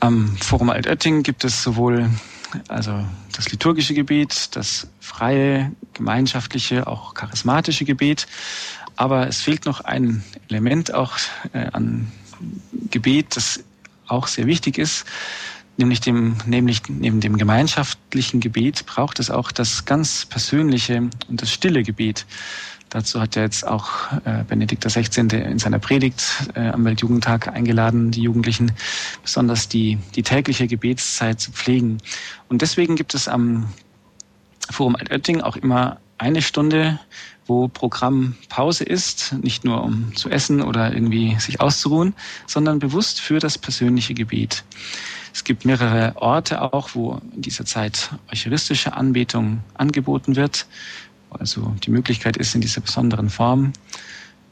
Am 0.00 0.36
Forum 0.36 0.68
Altötting 0.68 1.22
gibt 1.22 1.44
es 1.44 1.62
sowohl 1.62 2.10
also 2.68 3.04
das 3.34 3.50
liturgische 3.50 3.94
Gebet, 3.94 4.56
das 4.56 4.86
freie, 5.00 5.72
gemeinschaftliche, 5.92 6.86
auch 6.86 7.14
charismatische 7.14 7.84
Gebet. 7.84 8.26
Aber 8.96 9.26
es 9.26 9.42
fehlt 9.42 9.66
noch 9.66 9.80
ein 9.80 10.22
Element 10.48 10.94
auch 10.94 11.16
äh, 11.52 11.66
an 11.72 12.10
Gebet, 12.90 13.36
das 13.36 13.64
auch 14.06 14.26
sehr 14.26 14.46
wichtig 14.46 14.78
ist 14.78 15.04
nämlich 15.76 16.00
dem, 16.00 16.36
nämlich 16.46 16.82
neben 16.88 17.20
dem 17.20 17.36
gemeinschaftlichen 17.36 18.40
Gebet 18.40 18.86
braucht 18.86 19.18
es 19.20 19.30
auch 19.30 19.52
das 19.52 19.84
ganz 19.84 20.26
persönliche 20.26 21.08
und 21.28 21.42
das 21.42 21.50
stille 21.50 21.82
Gebet. 21.82 22.26
Dazu 22.94 23.20
hat 23.20 23.34
ja 23.34 23.42
jetzt 23.42 23.66
auch 23.66 24.12
äh, 24.24 24.44
Benedikt 24.46 24.84
XVI. 24.84 25.22
in 25.36 25.58
seiner 25.58 25.80
Predigt 25.80 26.48
äh, 26.54 26.68
am 26.68 26.84
Weltjugendtag 26.84 27.48
eingeladen, 27.48 28.12
die 28.12 28.22
Jugendlichen 28.22 28.70
besonders 29.20 29.68
die, 29.68 29.98
die 30.14 30.22
tägliche 30.22 30.68
Gebetszeit 30.68 31.40
zu 31.40 31.50
pflegen. 31.50 31.98
Und 32.48 32.62
deswegen 32.62 32.94
gibt 32.94 33.12
es 33.14 33.26
am 33.26 33.66
Forum 34.70 34.94
Altötting 34.94 35.40
auch 35.40 35.56
immer 35.56 35.98
eine 36.18 36.40
Stunde, 36.40 37.00
wo 37.46 37.66
Programmpause 37.66 38.84
ist, 38.84 39.34
nicht 39.42 39.64
nur 39.64 39.82
um 39.82 40.14
zu 40.14 40.30
essen 40.30 40.62
oder 40.62 40.94
irgendwie 40.94 41.34
sich 41.40 41.60
auszuruhen, 41.60 42.14
sondern 42.46 42.78
bewusst 42.78 43.20
für 43.20 43.40
das 43.40 43.58
persönliche 43.58 44.14
Gebet. 44.14 44.62
Es 45.32 45.42
gibt 45.42 45.64
mehrere 45.64 46.12
Orte 46.14 46.62
auch, 46.62 46.90
wo 46.94 47.20
in 47.34 47.42
dieser 47.42 47.64
Zeit 47.64 48.10
eucharistische 48.30 48.92
Anbetung 48.92 49.64
angeboten 49.74 50.36
wird. 50.36 50.66
Also 51.38 51.74
die 51.84 51.90
Möglichkeit 51.90 52.36
ist 52.36 52.54
in 52.54 52.60
dieser 52.60 52.80
besonderen 52.80 53.30
Form, 53.30 53.72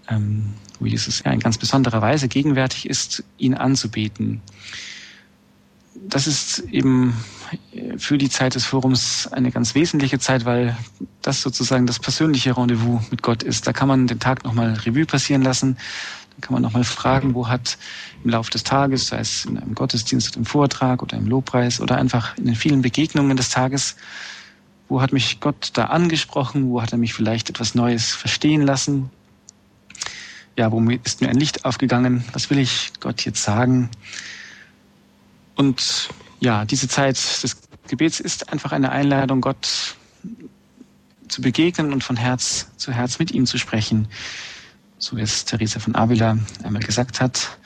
ähm, 0.08 0.54
wo 0.78 0.86
Jesus 0.86 1.22
ja 1.24 1.32
in 1.32 1.40
ganz 1.40 1.58
besonderer 1.58 2.02
Weise 2.02 2.28
gegenwärtig 2.28 2.88
ist, 2.88 3.24
ihn 3.38 3.54
anzubeten. 3.54 4.40
Das 5.94 6.26
ist 6.26 6.60
eben 6.70 7.14
für 7.96 8.18
die 8.18 8.30
Zeit 8.30 8.54
des 8.54 8.64
Forums 8.64 9.28
eine 9.30 9.50
ganz 9.50 9.74
wesentliche 9.74 10.18
Zeit, 10.18 10.44
weil 10.44 10.76
das 11.20 11.42
sozusagen 11.42 11.86
das 11.86 11.98
persönliche 11.98 12.56
Rendezvous 12.56 13.02
mit 13.10 13.22
Gott 13.22 13.42
ist. 13.42 13.66
Da 13.66 13.72
kann 13.72 13.88
man 13.88 14.06
den 14.06 14.18
Tag 14.18 14.44
nochmal 14.44 14.74
Revue 14.74 15.06
passieren 15.06 15.42
lassen. 15.42 15.76
Da 16.36 16.46
kann 16.46 16.54
man 16.54 16.62
nochmal 16.62 16.84
fragen, 16.84 17.34
wo 17.34 17.48
hat 17.48 17.76
im 18.24 18.30
Laufe 18.30 18.50
des 18.50 18.64
Tages, 18.64 19.08
sei 19.08 19.18
es 19.18 19.44
in 19.44 19.58
einem 19.58 19.74
Gottesdienst, 19.74 20.36
im 20.36 20.46
Vortrag 20.46 21.02
oder 21.02 21.16
im 21.16 21.26
Lobpreis 21.26 21.80
oder 21.80 21.96
einfach 21.96 22.36
in 22.38 22.46
den 22.46 22.54
vielen 22.56 22.82
Begegnungen 22.82 23.36
des 23.36 23.50
Tages, 23.50 23.96
wo 24.92 25.00
hat 25.00 25.12
mich 25.12 25.40
Gott 25.40 25.70
da 25.72 25.86
angesprochen, 25.86 26.68
wo 26.68 26.82
hat 26.82 26.92
er 26.92 26.98
mich 26.98 27.14
vielleicht 27.14 27.48
etwas 27.48 27.74
Neues 27.74 28.10
verstehen 28.10 28.60
lassen, 28.60 29.08
ja, 30.54 30.70
wo 30.70 30.80
ist 30.90 31.22
mir 31.22 31.30
ein 31.30 31.38
Licht 31.38 31.64
aufgegangen, 31.64 32.24
was 32.34 32.50
will 32.50 32.58
ich 32.58 32.92
Gott 33.00 33.24
jetzt 33.24 33.42
sagen? 33.42 33.88
Und 35.54 36.10
ja, 36.40 36.66
diese 36.66 36.88
Zeit 36.88 37.16
des 37.42 37.56
Gebets 37.88 38.20
ist 38.20 38.52
einfach 38.52 38.72
eine 38.72 38.92
Einladung, 38.92 39.40
Gott 39.40 39.96
zu 41.26 41.40
begegnen 41.40 41.94
und 41.94 42.04
von 42.04 42.18
Herz 42.18 42.68
zu 42.76 42.92
Herz 42.92 43.18
mit 43.18 43.30
ihm 43.30 43.46
zu 43.46 43.56
sprechen. 43.56 44.08
So 44.98 45.16
wie 45.16 45.22
es 45.22 45.46
Teresa 45.46 45.80
von 45.80 45.96
Avila 45.96 46.36
einmal 46.62 46.82
gesagt 46.82 47.22
hat, 47.22 47.56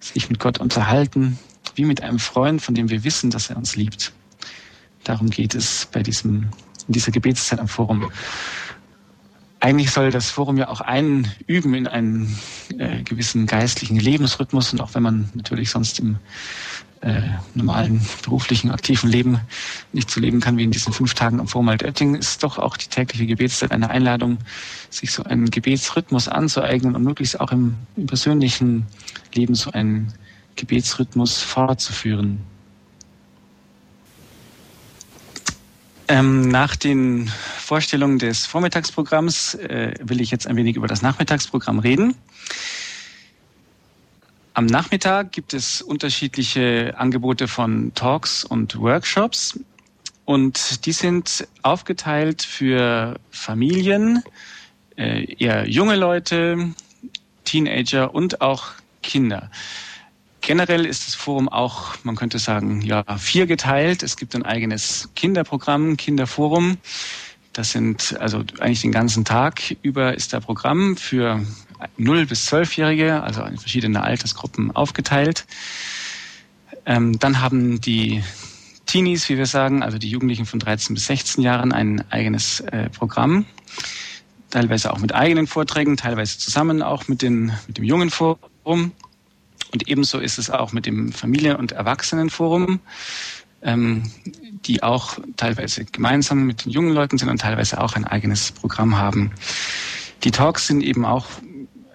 sich 0.00 0.28
mit 0.28 0.40
Gott 0.40 0.58
unterhalten, 0.58 1.38
wie 1.76 1.84
mit 1.84 2.02
einem 2.02 2.18
Freund, 2.18 2.60
von 2.60 2.74
dem 2.74 2.90
wir 2.90 3.04
wissen, 3.04 3.30
dass 3.30 3.48
er 3.48 3.56
uns 3.56 3.76
liebt. 3.76 4.12
Darum 5.04 5.28
geht 5.28 5.54
es 5.54 5.86
bei 5.92 6.02
diesem, 6.02 6.48
in 6.88 6.94
dieser 6.94 7.12
Gebetszeit 7.12 7.60
am 7.60 7.68
Forum. 7.68 8.10
Eigentlich 9.60 9.90
soll 9.90 10.10
das 10.10 10.30
Forum 10.30 10.58
ja 10.58 10.68
auch 10.68 10.82
einüben 10.82 11.74
in 11.74 11.86
einen 11.86 12.38
äh, 12.76 13.02
gewissen 13.02 13.46
geistlichen 13.46 13.98
Lebensrhythmus 13.98 14.72
und 14.72 14.80
auch 14.80 14.94
wenn 14.94 15.02
man 15.02 15.30
natürlich 15.34 15.70
sonst 15.70 15.98
im 16.00 16.18
äh, 17.00 17.22
normalen 17.54 18.00
beruflichen, 18.22 18.70
aktiven 18.70 19.10
Leben 19.10 19.40
nicht 19.92 20.10
so 20.10 20.20
leben 20.20 20.40
kann 20.40 20.56
wie 20.56 20.64
in 20.64 20.70
diesen 20.70 20.92
fünf 20.92 21.14
Tagen 21.14 21.40
am 21.40 21.48
Forum 21.48 21.68
Altötting, 21.68 22.14
ist 22.14 22.42
doch 22.42 22.58
auch 22.58 22.76
die 22.76 22.88
tägliche 22.88 23.26
Gebetszeit 23.26 23.72
eine 23.72 23.90
Einladung, 23.90 24.38
sich 24.90 25.12
so 25.12 25.22
einen 25.22 25.50
Gebetsrhythmus 25.50 26.28
anzueignen 26.28 26.94
und 26.94 27.02
möglichst 27.02 27.40
auch 27.40 27.52
im, 27.52 27.74
im 27.96 28.06
persönlichen 28.06 28.86
Leben 29.34 29.54
so 29.54 29.70
einen 29.72 30.12
Gebetsrhythmus 30.56 31.42
fortzuführen. 31.42 32.40
Ähm, 36.06 36.48
nach 36.48 36.76
den 36.76 37.28
Vorstellungen 37.28 38.18
des 38.18 38.44
Vormittagsprogramms 38.44 39.54
äh, 39.54 39.94
will 40.02 40.20
ich 40.20 40.30
jetzt 40.30 40.46
ein 40.46 40.56
wenig 40.56 40.76
über 40.76 40.86
das 40.86 41.00
Nachmittagsprogramm 41.00 41.78
reden. 41.78 42.14
Am 44.52 44.66
Nachmittag 44.66 45.32
gibt 45.32 45.54
es 45.54 45.80
unterschiedliche 45.80 46.94
Angebote 46.96 47.48
von 47.48 47.92
Talks 47.94 48.44
und 48.44 48.78
Workshops 48.78 49.58
und 50.26 50.86
die 50.86 50.92
sind 50.92 51.48
aufgeteilt 51.62 52.42
für 52.42 53.18
Familien, 53.30 54.22
äh, 54.96 55.24
eher 55.42 55.68
junge 55.68 55.96
Leute, 55.96 56.72
Teenager 57.44 58.14
und 58.14 58.42
auch 58.42 58.72
Kinder. 59.02 59.50
Generell 60.46 60.84
ist 60.84 61.06
das 61.06 61.14
Forum 61.14 61.48
auch, 61.48 61.94
man 62.02 62.16
könnte 62.16 62.38
sagen, 62.38 62.82
ja, 62.82 63.02
vier 63.16 63.46
geteilt. 63.46 64.02
Es 64.02 64.18
gibt 64.18 64.34
ein 64.34 64.42
eigenes 64.44 65.08
Kinderprogramm, 65.16 65.96
Kinderforum. 65.96 66.76
Das 67.54 67.72
sind 67.72 68.14
also 68.20 68.44
eigentlich 68.60 68.82
den 68.82 68.92
ganzen 68.92 69.24
Tag 69.24 69.74
über 69.80 70.12
ist 70.12 70.34
da 70.34 70.40
Programm 70.40 70.98
für 70.98 71.40
0 71.96 72.26
bis 72.26 72.52
12-Jährige, 72.52 73.22
also 73.22 73.42
in 73.44 73.56
verschiedene 73.56 74.02
Altersgruppen 74.02 74.76
aufgeteilt. 74.76 75.46
Ähm, 76.84 77.18
dann 77.18 77.40
haben 77.40 77.80
die 77.80 78.22
Teenies, 78.84 79.30
wie 79.30 79.38
wir 79.38 79.46
sagen, 79.46 79.82
also 79.82 79.96
die 79.96 80.10
Jugendlichen 80.10 80.44
von 80.44 80.58
13 80.58 80.92
bis 80.92 81.06
16 81.06 81.42
Jahren, 81.42 81.72
ein 81.72 82.04
eigenes 82.10 82.60
äh, 82.60 82.90
Programm. 82.90 83.46
Teilweise 84.50 84.92
auch 84.92 84.98
mit 84.98 85.14
eigenen 85.14 85.46
Vorträgen, 85.46 85.96
teilweise 85.96 86.36
zusammen 86.36 86.82
auch 86.82 87.08
mit, 87.08 87.22
den, 87.22 87.50
mit 87.66 87.78
dem 87.78 87.84
jungen 87.84 88.10
Forum. 88.10 88.92
Und 89.74 89.88
ebenso 89.88 90.20
ist 90.20 90.38
es 90.38 90.50
auch 90.50 90.70
mit 90.70 90.86
dem 90.86 91.10
Familien- 91.10 91.56
und 91.56 91.72
Erwachsenenforum, 91.72 92.78
ähm, 93.60 94.08
die 94.66 94.84
auch 94.84 95.18
teilweise 95.36 95.84
gemeinsam 95.84 96.46
mit 96.46 96.64
den 96.64 96.70
jungen 96.70 96.94
Leuten 96.94 97.18
sind 97.18 97.28
und 97.28 97.40
teilweise 97.40 97.80
auch 97.80 97.96
ein 97.96 98.04
eigenes 98.04 98.52
Programm 98.52 98.96
haben. 98.98 99.32
Die 100.22 100.30
Talks 100.30 100.68
sind 100.68 100.80
eben 100.80 101.04
auch 101.04 101.26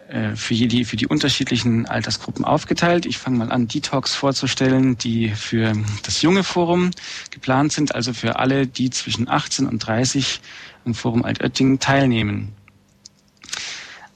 äh, 0.09 0.35
für 0.35 0.55
die, 0.55 0.83
für 0.83 0.97
die 0.97 1.07
unterschiedlichen 1.07 1.85
Altersgruppen 1.85 2.43
aufgeteilt. 2.43 3.05
Ich 3.05 3.17
fange 3.17 3.37
mal 3.37 3.49
an, 3.49 3.69
die 3.69 3.79
Talks 3.79 4.13
vorzustellen, 4.13 4.97
die 4.97 5.29
für 5.29 5.71
das 6.03 6.21
junge 6.21 6.43
Forum 6.43 6.91
geplant 7.31 7.71
sind, 7.71 7.95
also 7.95 8.11
für 8.11 8.39
alle, 8.39 8.67
die 8.67 8.89
zwischen 8.89 9.29
18 9.29 9.67
und 9.67 9.79
30 9.79 10.41
am 10.83 10.93
Forum 10.93 11.23
Altötting 11.23 11.79
teilnehmen. 11.79 12.51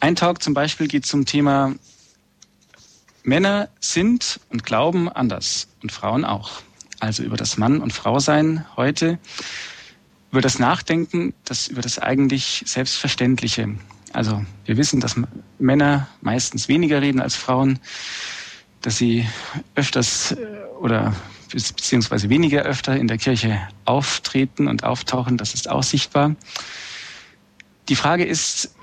Ein 0.02 0.18
Talk 0.18 0.44
zum 0.44 0.54
Beispiel 0.54 0.90
geht 0.90 1.06
zum 1.06 1.26
Thema 1.26 1.74
Männer 3.24 3.70
sind 3.80 4.40
und 4.50 4.64
glauben 4.64 5.10
anders 5.10 5.68
und 5.82 5.92
Frauen 5.92 6.26
auch. 6.26 6.52
Also 7.00 7.24
über 7.24 7.38
das 7.38 7.58
Mann 7.58 7.82
und 7.82 7.92
Frau 7.92 8.20
sein 8.20 8.66
heute, 8.76 9.18
über 10.32 10.42
das 10.42 10.60
Nachdenken, 10.60 11.34
das 11.44 11.68
über 11.68 11.82
das 11.82 12.00
eigentlich 12.00 12.64
Selbstverständliche. 12.66 13.76
Also 14.14 14.46
wir 14.66 14.78
wissen, 14.78 15.00
dass 15.00 15.16
Männer 15.60 16.08
meistens 16.22 16.68
weniger 16.68 17.02
reden 17.02 17.20
als 17.20 17.36
Frauen, 17.36 17.80
dass 18.82 18.98
sie 18.98 19.28
öfters 19.76 20.34
äh, 20.34 20.38
oder 20.80 21.16
beziehungsweise 21.52 22.30
weniger 22.30 22.64
öfter 22.64 22.98
in 22.98 23.08
der 23.08 23.18
Kirche 23.18 23.60
auftreten 23.86 24.68
und 24.68 24.84
auftauchen. 24.84 25.38
Das 25.38 25.54
ist 25.54 25.70
auch 25.70 25.84
sichtbar. 25.84 26.36
Die 27.90 27.96
Frage 27.96 28.26
ist, 28.26 28.76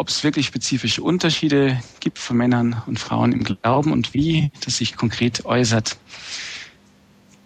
ob 0.00 0.08
es 0.08 0.24
wirklich 0.24 0.46
spezifische 0.46 1.02
Unterschiede 1.02 1.78
gibt 2.00 2.18
von 2.18 2.38
Männern 2.38 2.82
und 2.86 2.98
Frauen 2.98 3.32
im 3.32 3.44
Glauben 3.44 3.92
und 3.92 4.14
wie 4.14 4.50
das 4.64 4.78
sich 4.78 4.96
konkret 4.96 5.44
äußert. 5.44 5.98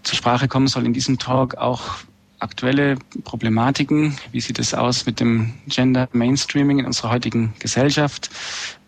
Zur 0.04 0.16
Sprache 0.16 0.46
kommen 0.46 0.68
soll 0.68 0.86
in 0.86 0.92
diesem 0.92 1.18
Talk 1.18 1.56
auch 1.56 1.82
aktuelle 2.38 2.94
Problematiken. 3.24 4.16
Wie 4.30 4.40
sieht 4.40 4.60
es 4.60 4.72
aus 4.72 5.04
mit 5.04 5.18
dem 5.18 5.54
Gender 5.66 6.08
Mainstreaming 6.12 6.78
in 6.78 6.86
unserer 6.86 7.10
heutigen 7.10 7.54
Gesellschaft? 7.58 8.30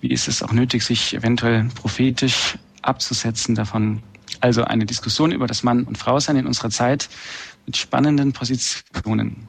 Wie 0.01 0.13
ist 0.13 0.29
es 0.29 0.45
auch 0.45 0.53
nötig, 0.53 0.85
sich 0.85 1.13
eventuell 1.15 1.69
prophetisch 1.75 2.57
abzusetzen 2.83 3.57
davon? 3.57 4.01
Also 4.41 4.63
eine 4.63 4.87
Diskussion 4.87 5.33
über 5.33 5.49
das 5.49 5.65
Mann 5.65 5.83
und 5.83 5.99
Frau 5.99 6.21
sein 6.21 6.37
in 6.37 6.47
unserer 6.47 6.71
Zeit 6.71 7.09
mit 7.67 7.77
spannenden 7.77 8.33
Positionen. 8.33 9.49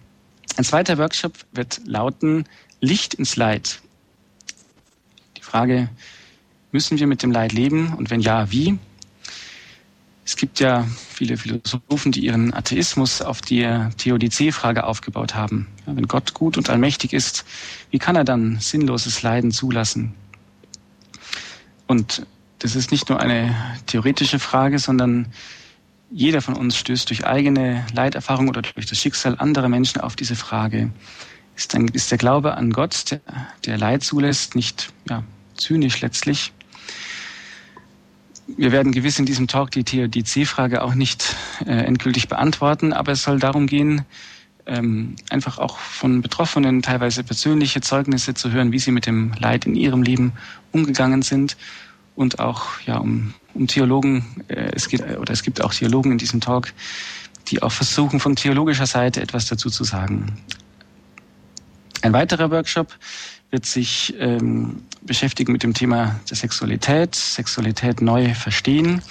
Ein 0.55 0.63
zweiter 0.63 0.97
Workshop 0.97 1.33
wird 1.51 1.81
lauten 1.85 2.45
Licht 2.79 3.13
ins 3.13 3.35
Leid. 3.35 3.79
Frage, 5.47 5.89
müssen 6.73 6.99
wir 6.99 7.07
mit 7.07 7.23
dem 7.23 7.31
Leid 7.31 7.53
leben 7.53 7.93
und 7.93 8.09
wenn 8.09 8.19
ja, 8.19 8.51
wie? 8.51 8.77
Es 10.25 10.35
gibt 10.35 10.59
ja 10.59 10.85
viele 11.09 11.37
Philosophen, 11.37 12.11
die 12.11 12.25
ihren 12.25 12.53
Atheismus 12.53 13.21
auf 13.21 13.39
die 13.39 13.65
Theodizee-Frage 13.97 14.83
aufgebaut 14.83 15.35
haben. 15.35 15.67
Ja, 15.85 15.95
wenn 15.95 16.05
Gott 16.09 16.33
gut 16.33 16.57
und 16.57 16.69
allmächtig 16.69 17.13
ist, 17.13 17.45
wie 17.91 17.97
kann 17.97 18.17
er 18.17 18.25
dann 18.25 18.59
sinnloses 18.59 19.21
Leiden 19.21 19.51
zulassen? 19.51 20.13
Und 21.87 22.25
das 22.59 22.75
ist 22.75 22.91
nicht 22.91 23.07
nur 23.07 23.21
eine 23.21 23.55
theoretische 23.85 24.39
Frage, 24.39 24.79
sondern 24.79 25.27
jeder 26.11 26.41
von 26.41 26.55
uns 26.55 26.75
stößt 26.75 27.09
durch 27.09 27.25
eigene 27.25 27.85
Leiterfahrung 27.93 28.49
oder 28.49 28.63
durch 28.63 28.85
das 28.85 28.97
Schicksal 28.97 29.39
anderer 29.39 29.69
Menschen 29.69 30.01
auf 30.01 30.17
diese 30.17 30.35
Frage. 30.35 30.91
Ist, 31.55 31.73
dann, 31.73 31.87
ist 31.87 32.11
der 32.11 32.17
Glaube 32.17 32.55
an 32.55 32.71
Gott, 32.71 33.11
der, 33.11 33.21
der 33.65 33.77
Leid 33.77 34.03
zulässt, 34.03 34.55
nicht 34.55 34.91
ja, 35.09 35.23
zynisch 35.57 36.01
letztlich? 36.01 36.53
Wir 38.55 38.71
werden 38.71 38.93
gewiss 38.93 39.19
in 39.19 39.25
diesem 39.25 39.47
Talk 39.47 39.71
die 39.71 39.83
TODC-Frage 39.83 40.81
auch 40.81 40.93
nicht 40.93 41.35
äh, 41.65 41.71
endgültig 41.71 42.29
beantworten, 42.29 42.93
aber 42.93 43.11
es 43.11 43.23
soll 43.23 43.39
darum 43.39 43.67
gehen, 43.67 44.05
ähm, 44.65 45.15
einfach 45.29 45.57
auch 45.57 45.77
von 45.77 46.21
Betroffenen 46.21 46.81
teilweise 46.81 47.23
persönliche 47.23 47.81
Zeugnisse 47.81 48.33
zu 48.33 48.51
hören, 48.51 48.71
wie 48.71 48.79
sie 48.79 48.91
mit 48.91 49.05
dem 49.05 49.33
Leid 49.39 49.65
in 49.65 49.75
ihrem 49.75 50.03
Leben 50.03 50.33
umgegangen 50.71 51.21
sind 51.21 51.57
und 52.15 52.39
auch 52.39 52.79
ja 52.85 52.97
um, 52.97 53.33
um 53.53 53.67
Theologen. 53.67 54.25
Äh, 54.47 54.71
es 54.73 54.87
geht 54.87 55.01
oder 55.17 55.33
es 55.33 55.43
gibt 55.43 55.61
auch 55.61 55.73
Theologen 55.73 56.11
in 56.13 56.17
diesem 56.17 56.41
Talk, 56.41 56.73
die 57.47 57.61
auch 57.61 57.71
versuchen 57.71 58.19
von 58.19 58.35
theologischer 58.35 58.87
Seite 58.87 59.21
etwas 59.21 59.47
dazu 59.47 59.69
zu 59.69 59.83
sagen. 59.83 60.37
Ein 62.01 62.13
weiterer 62.13 62.51
Workshop 62.51 62.93
wird 63.51 63.65
sich 63.65 64.13
ähm, 64.19 64.83
beschäftigen 65.01 65.51
mit 65.51 65.63
dem 65.63 65.73
Thema 65.73 66.19
der 66.29 66.37
Sexualität, 66.37 67.15
Sexualität 67.15 68.01
neu 68.01 68.33
verstehen. 68.33 69.01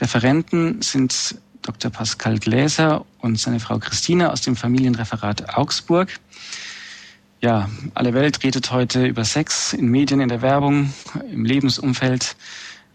Referenten 0.00 0.82
sind 0.82 1.36
Dr. 1.62 1.90
Pascal 1.90 2.38
Gläser 2.38 3.04
und 3.20 3.38
seine 3.38 3.60
Frau 3.60 3.78
Christina 3.78 4.30
aus 4.30 4.42
dem 4.42 4.56
Familienreferat 4.56 5.56
Augsburg. 5.56 6.10
Ja, 7.40 7.70
alle 7.94 8.12
Welt 8.12 8.42
redet 8.42 8.70
heute 8.70 9.06
über 9.06 9.24
Sex 9.24 9.72
in 9.72 9.88
Medien, 9.88 10.20
in 10.20 10.28
der 10.28 10.42
Werbung, 10.42 10.92
im 11.30 11.44
Lebensumfeld. 11.44 12.36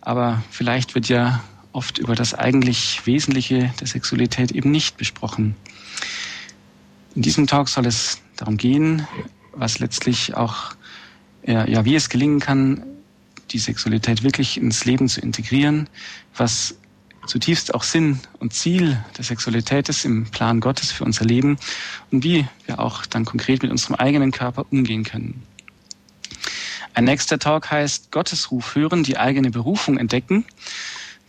Aber 0.01 0.43
vielleicht 0.51 0.93
wird 0.93 1.09
ja 1.09 1.43
oft 1.71 1.97
über 1.97 2.15
das 2.15 2.33
eigentlich 2.33 3.05
Wesentliche 3.05 3.73
der 3.79 3.87
Sexualität 3.87 4.51
eben 4.51 4.71
nicht 4.71 4.97
besprochen. 4.97 5.55
In 7.15 7.21
diesem 7.21 7.47
Talk 7.47 7.69
soll 7.69 7.85
es 7.87 8.21
darum 8.35 8.57
gehen, 8.57 9.07
was 9.55 9.79
letztlich 9.79 10.35
auch, 10.35 10.75
ja, 11.45 11.67
ja, 11.67 11.85
wie 11.85 11.95
es 11.95 12.09
gelingen 12.09 12.39
kann, 12.39 12.83
die 13.51 13.59
Sexualität 13.59 14.23
wirklich 14.23 14.57
ins 14.57 14.85
Leben 14.85 15.07
zu 15.07 15.21
integrieren, 15.21 15.87
was 16.35 16.75
zutiefst 17.27 17.73
auch 17.73 17.83
Sinn 17.83 18.19
und 18.39 18.53
Ziel 18.53 19.03
der 19.17 19.23
Sexualität 19.23 19.89
ist 19.89 20.05
im 20.05 20.25
Plan 20.25 20.59
Gottes 20.59 20.91
für 20.91 21.03
unser 21.03 21.25
Leben 21.25 21.57
und 22.11 22.23
wie 22.23 22.47
wir 22.65 22.79
auch 22.79 23.05
dann 23.05 23.25
konkret 23.25 23.63
mit 23.63 23.71
unserem 23.71 23.95
eigenen 23.95 24.31
Körper 24.31 24.65
umgehen 24.69 25.03
können. 25.03 25.43
Ein 26.93 27.05
nächster 27.05 27.39
Talk 27.39 27.71
heißt 27.71 28.11
Gottes 28.11 28.51
Ruf 28.51 28.75
hören, 28.75 29.03
die 29.03 29.17
eigene 29.17 29.51
Berufung 29.51 29.97
entdecken. 29.97 30.45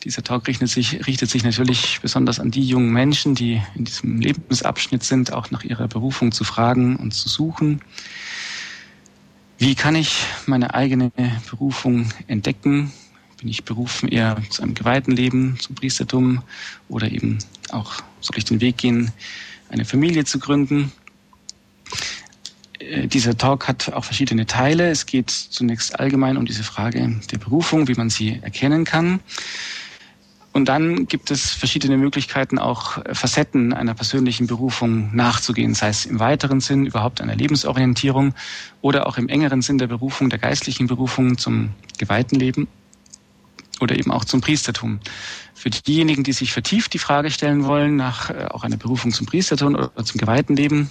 Dieser 0.07 0.23
Talk 0.23 0.47
richtet 0.47 0.69
sich, 0.69 1.05
richtet 1.09 1.31
sich 1.31 1.43
natürlich 1.43 1.99
besonders 2.01 2.39
an 2.39 2.53
die 2.53 2.63
jungen 2.63 2.93
Menschen, 2.93 3.35
die 3.35 3.61
in 3.75 3.85
diesem 3.85 4.21
Lebensabschnitt 4.21 5.03
sind, 5.03 5.33
auch 5.33 5.51
nach 5.51 5.65
ihrer 5.65 5.89
Berufung 5.89 6.31
zu 6.31 6.45
fragen 6.45 6.95
und 6.95 7.13
zu 7.13 7.29
suchen. 7.29 7.81
Wie 9.59 9.75
kann 9.75 9.97
ich 9.97 10.25
meine 10.47 10.75
eigene 10.75 11.11
Berufung 11.51 12.09
entdecken? 12.29 12.93
Bin 13.41 13.49
ich 13.49 13.65
berufen 13.65 14.09
eher 14.09 14.41
zu 14.49 14.63
einem 14.63 14.75
geweihten 14.75 15.11
Leben, 15.11 15.59
zum 15.59 15.75
Priestertum 15.75 16.45
oder 16.89 17.11
eben 17.11 17.39
auch 17.73 17.95
soll 18.21 18.39
ich 18.39 18.45
den 18.45 18.61
Weg 18.61 18.77
gehen, 18.77 19.11
eine 19.71 19.85
Familie 19.85 20.25
zu 20.25 20.39
gründen? 20.39 20.93
Äh, 22.79 23.09
dieser 23.09 23.37
Talk 23.37 23.67
hat 23.67 23.93
auch 23.93 24.05
verschiedene 24.05 24.47
Teile. 24.47 24.89
Es 24.89 25.05
geht 25.05 25.31
zunächst 25.31 25.99
allgemein 25.99 26.37
um 26.37 26.47
diese 26.47 26.63
Frage 26.63 27.21
der 27.29 27.39
Berufung, 27.39 27.89
wie 27.89 27.95
man 27.95 28.09
sie 28.09 28.39
erkennen 28.41 28.85
kann. 28.85 29.19
Und 30.57 30.71
dann 30.71 31.07
gibt 31.07 31.31
es 31.31 31.51
verschiedene 31.51 31.99
Möglichkeiten, 31.99 32.59
auch 32.59 32.97
Facetten 33.13 33.75
einer 33.75 33.93
persönlichen 33.93 34.47
Berufung 34.47 35.15
nachzugehen, 35.15 35.75
sei 35.75 35.89
es 35.89 36.07
im 36.07 36.19
weiteren 36.19 36.61
Sinn 36.61 36.87
überhaupt 36.87 37.21
einer 37.21 37.37
Lebensorientierung 37.37 38.33
oder 38.81 39.07
auch 39.07 39.19
im 39.19 39.29
engeren 39.29 39.61
Sinn 39.61 39.77
der 39.77 39.87
Berufung, 39.87 40.31
der 40.31 40.39
geistlichen 40.39 40.87
Berufung 40.87 41.37
zum 41.37 41.75
geweihten 41.99 42.39
Leben 42.39 42.69
oder 43.83 43.99
eben 43.99 44.11
auch 44.11 44.25
zum 44.25 44.41
Priestertum. 44.41 45.01
Für 45.53 45.69
diejenigen, 45.69 46.25
die 46.25 46.33
sich 46.33 46.55
vertieft 46.55 46.95
die 46.95 46.99
Frage 47.01 47.31
stellen 47.31 47.67
wollen 47.67 47.97
nach 47.97 48.31
äh, 48.31 48.47
auch 48.49 48.65
einer 48.65 48.79
Berufung 48.79 49.13
zum 49.13 49.27
Priestertum 49.27 49.75
oder 49.75 50.05
zum 50.07 50.19
geweihten 50.19 50.57
Leben, 50.57 50.91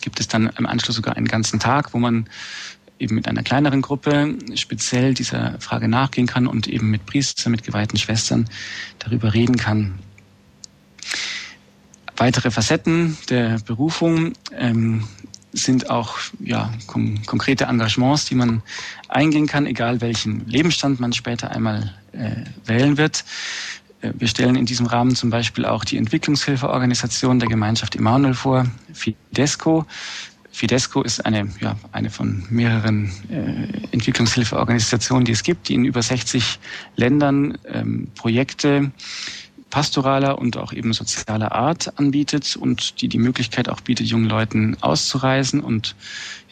gibt 0.00 0.20
es 0.20 0.28
dann 0.28 0.48
im 0.56 0.66
Anschluss 0.66 0.94
sogar 0.94 1.16
einen 1.16 1.26
ganzen 1.26 1.58
Tag, 1.58 1.92
wo 1.92 1.98
man 1.98 2.28
eben 2.98 3.14
mit 3.14 3.28
einer 3.28 3.42
kleineren 3.42 3.82
Gruppe 3.82 4.36
speziell 4.54 5.14
dieser 5.14 5.60
Frage 5.60 5.88
nachgehen 5.88 6.26
kann 6.26 6.46
und 6.46 6.66
eben 6.66 6.90
mit 6.90 7.06
Priestern, 7.06 7.50
mit 7.50 7.62
geweihten 7.62 7.98
Schwestern 7.98 8.48
darüber 8.98 9.34
reden 9.34 9.56
kann. 9.56 9.98
Weitere 12.16 12.50
Facetten 12.50 13.18
der 13.28 13.58
Berufung 13.66 14.32
ähm, 14.56 15.04
sind 15.52 15.90
auch 15.90 16.16
ja, 16.40 16.72
kon 16.86 17.20
konkrete 17.26 17.64
Engagements, 17.64 18.26
die 18.26 18.34
man 18.34 18.62
eingehen 19.08 19.46
kann, 19.46 19.66
egal 19.66 20.00
welchen 20.00 20.46
Lebensstand 20.46 21.00
man 21.00 21.12
später 21.12 21.50
einmal 21.50 21.94
äh, 22.12 22.44
wählen 22.64 22.96
wird. 22.96 23.24
Äh, 24.00 24.12
wir 24.18 24.28
stellen 24.28 24.56
in 24.56 24.66
diesem 24.66 24.86
Rahmen 24.86 25.14
zum 25.14 25.30
Beispiel 25.30 25.64
auch 25.64 25.84
die 25.84 25.98
Entwicklungshilfeorganisation 25.98 27.38
der 27.38 27.48
Gemeinschaft 27.48 27.96
Emanuel 27.96 28.34
vor, 28.34 28.66
Fidesco. 28.92 29.86
Fidesco 30.56 31.02
ist 31.02 31.26
eine, 31.26 31.50
ja, 31.60 31.76
eine 31.92 32.08
von 32.08 32.42
mehreren 32.48 33.12
äh, 33.28 33.92
Entwicklungshilfeorganisationen, 33.92 35.26
die 35.26 35.32
es 35.32 35.42
gibt, 35.42 35.68
die 35.68 35.74
in 35.74 35.84
über 35.84 36.00
60 36.00 36.58
Ländern 36.96 37.58
ähm, 37.66 38.08
Projekte 38.14 38.90
pastoraler 39.68 40.38
und 40.38 40.56
auch 40.56 40.72
eben 40.72 40.94
sozialer 40.94 41.52
Art 41.52 41.98
anbietet 41.98 42.56
und 42.56 43.02
die 43.02 43.08
die 43.08 43.18
Möglichkeit 43.18 43.68
auch 43.68 43.82
bietet, 43.82 44.06
jungen 44.06 44.30
Leuten 44.30 44.78
auszureisen 44.80 45.60
und 45.60 45.94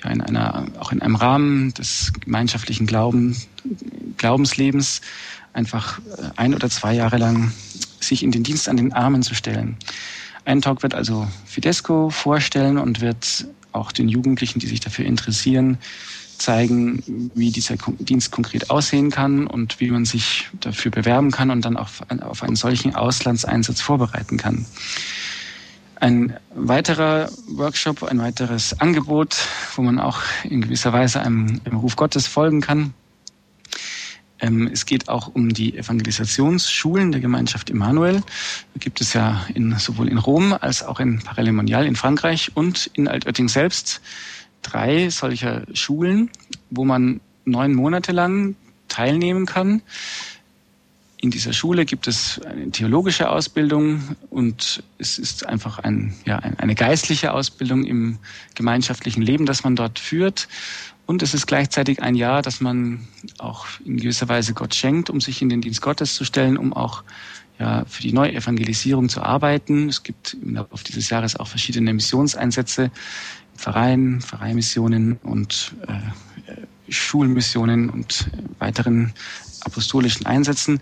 ja 0.05 0.11
in 0.11 0.21
einer, 0.21 0.67
auch 0.81 0.93
in 0.93 1.01
einem 1.01 1.17
Rahmen 1.17 1.73
des 1.73 2.13
gemeinschaftlichen 2.21 2.87
Glauben, 2.87 3.35
Glaubenslebens 4.19 5.01
einfach 5.55 5.99
äh, 6.01 6.29
ein 6.37 6.55
oder 6.55 6.69
zwei 6.69 6.93
Jahre 6.93 7.17
lang 7.17 7.55
sich 8.01 8.23
in 8.23 8.33
den 8.33 8.43
Dienst 8.43 8.69
an 8.69 8.77
den 8.77 8.93
Armen 8.93 9.23
zu 9.23 9.35
stellen. 9.35 9.79
Ein 10.45 10.61
Talk 10.61 10.83
wird 10.83 10.95
also 10.95 11.27
Fidesco 11.47 12.11
vorstellen 12.11 12.77
und 12.77 13.01
wird 13.01 13.47
auch 13.75 13.93
den 13.93 14.09
Jugendlichen, 14.09 14.59
die 14.59 14.67
sich 14.67 14.81
dafür 14.81 15.05
interessieren, 15.05 15.79
zeigen, 16.39 17.31
wie 17.35 17.51
dieser 17.51 17.77
Dienst 17.99 18.31
konkret 18.31 18.71
aussehen 18.71 19.11
kann 19.11 19.47
und 19.47 19.81
wie 19.81 19.91
man 19.91 20.05
sich 20.05 20.49
dafür 20.61 20.91
bewerben 20.91 21.31
kann 21.31 21.51
und 21.51 21.65
dann 21.65 21.77
auf, 21.77 22.03
auf 22.21 22.43
einen 22.43 22.57
solchen 22.57 22.95
Auslandseinsatz 22.95 23.81
vorbereiten 23.81 24.37
kann. 24.37 24.67
Ein 25.97 26.37
weiterer 26.55 27.31
Workshop, 27.49 28.03
ein 28.03 28.21
weiteres 28.21 28.79
Angebot, 28.81 29.37
wo 29.77 29.83
man 29.83 29.99
auch 29.99 30.21
in 30.43 30.61
gewisser 30.61 30.93
Weise 30.93 31.21
einem, 31.21 31.61
einem 31.65 31.77
Ruf 31.77 31.97
Gottes 31.97 32.27
folgen 32.27 32.61
kann. 32.61 32.95
Ähm, 34.41 34.69
es 34.73 34.87
geht 34.87 35.09
auch 35.09 35.29
um 35.29 35.51
die 35.51 35.77
Evangelisationsschulen 35.77 37.13
der 37.13 37.21
Gemeinschaft 37.21 37.71
Emanuel. 37.71 38.21
Da 38.75 38.79
gibt 38.81 39.01
es 39.01 39.13
ja 39.13 39.47
in, 39.55 39.77
sowohl 39.79 40.09
in 40.09 40.19
Rom 40.19 40.53
als 40.53 40.83
auch 40.83 41.01
in 41.01 41.21
Paralemonial 41.21 41.87
in 41.87 41.97
Frankreich 41.97 42.53
und 42.55 42.91
in 42.95 43.09
Altötting 43.09 43.49
selbst 43.49 44.01
drei 44.63 45.11
solcher 45.11 45.63
Schulen, 45.73 46.31
wo 46.71 46.85
man 46.85 47.21
neun 47.45 47.75
Monate 47.75 48.13
lang 48.13 48.57
teilnehmen 48.89 49.47
kann. 49.47 49.83
In 51.21 51.31
dieser 51.31 51.55
Schule 51.55 51.87
gibt 51.87 52.07
es 52.07 52.39
eine 52.43 52.71
theologische 52.71 53.31
Ausbildung 53.31 54.15
und 54.29 54.83
es 54.99 55.19
ist 55.19 55.47
einfach 55.47 55.79
ein, 55.79 56.15
ja, 56.27 56.37
eine 56.37 56.75
geistliche 56.75 57.33
Ausbildung 57.33 57.85
im 57.85 58.19
gemeinschaftlichen 58.55 59.23
Leben, 59.23 59.47
das 59.47 59.65
man 59.65 59.75
dort 59.75 59.99
führt. 59.99 60.49
Und 61.07 61.23
es 61.23 61.35
ist 61.35 61.47
gleichzeitig 61.47 62.03
ein 62.03 62.15
Jahr, 62.15 62.41
das 62.41 62.61
man 62.61 63.07
auch 63.39 63.67
in 63.85 63.99
gewisser 63.99 64.29
Weise 64.29 64.55
Gott 64.55 64.75
schenkt, 64.75 65.11
um 65.11 65.21
sich 65.21 65.43
in 65.43 65.49
den 65.49 65.61
Dienst 65.61 65.83
Gottes 65.83 66.15
zu 66.15 66.25
stellen, 66.25 66.57
um 66.57 66.73
auch 66.73 67.05
ja, 67.59 67.85
für 67.87 68.03
die 68.03 68.13
Neuevangelisierung 68.13 69.09
zu 69.09 69.23
arbeiten. 69.23 69.89
Es 69.89 70.03
gibt 70.03 70.35
im 70.35 70.55
Laufe 70.55 70.85
dieses 70.85 71.11
Jahres 71.11 71.37
auch 71.37 71.47
verschiedene 71.47 71.93
Missionseinsätze, 71.93 72.91
Vereinen, 73.55 74.21
Vereinmissionen 74.21 75.19
und 75.23 75.75
äh, 75.87 75.93
Schulmissionen 76.91 77.91
und 77.91 78.31
weiteren 78.59 79.13
apostolischen 79.61 80.27
Einsätzen. 80.27 80.81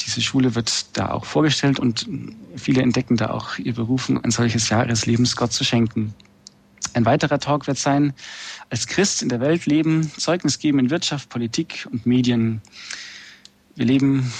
Diese 0.00 0.20
Schule 0.20 0.54
wird 0.54 0.96
da 0.96 1.10
auch 1.10 1.24
vorgestellt 1.24 1.78
und 1.78 2.06
viele 2.56 2.82
entdecken 2.82 3.16
da 3.16 3.30
auch 3.30 3.58
ihr 3.58 3.74
Berufen, 3.74 4.22
ein 4.22 4.30
solches 4.30 4.68
Jahr 4.68 4.86
ihres 4.86 5.06
Lebens 5.06 5.36
Gott 5.36 5.52
zu 5.52 5.64
schenken. 5.64 6.14
Ein 6.94 7.04
weiterer 7.04 7.38
Talk 7.38 7.66
wird 7.66 7.78
sein, 7.78 8.14
als 8.70 8.86
Christ 8.86 9.22
in 9.22 9.28
der 9.28 9.40
Welt 9.40 9.66
leben, 9.66 10.10
Zeugnis 10.16 10.58
geben 10.58 10.78
in 10.78 10.90
Wirtschaft, 10.90 11.28
Politik 11.28 11.86
und 11.90 12.06
Medien. 12.06 12.60
Wir 13.74 13.86
leben 13.86 14.32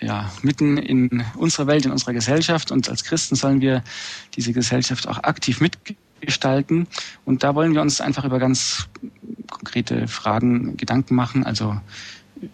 ja, 0.00 0.30
mitten 0.42 0.78
in 0.78 1.24
unserer 1.36 1.66
Welt, 1.66 1.84
in 1.84 1.92
unserer 1.92 2.12
Gesellschaft 2.12 2.70
und 2.70 2.88
als 2.88 3.04
Christen 3.04 3.36
sollen 3.36 3.60
wir 3.60 3.82
diese 4.34 4.52
Gesellschaft 4.52 5.06
auch 5.08 5.18
aktiv 5.22 5.60
mitgestalten. 5.60 6.86
Und 7.24 7.42
da 7.42 7.54
wollen 7.54 7.74
wir 7.74 7.82
uns 7.82 8.00
einfach 8.00 8.24
über 8.24 8.38
ganz 8.38 8.88
konkrete 9.50 10.08
Fragen 10.08 10.76
Gedanken 10.76 11.14
machen. 11.14 11.44
Also 11.44 11.78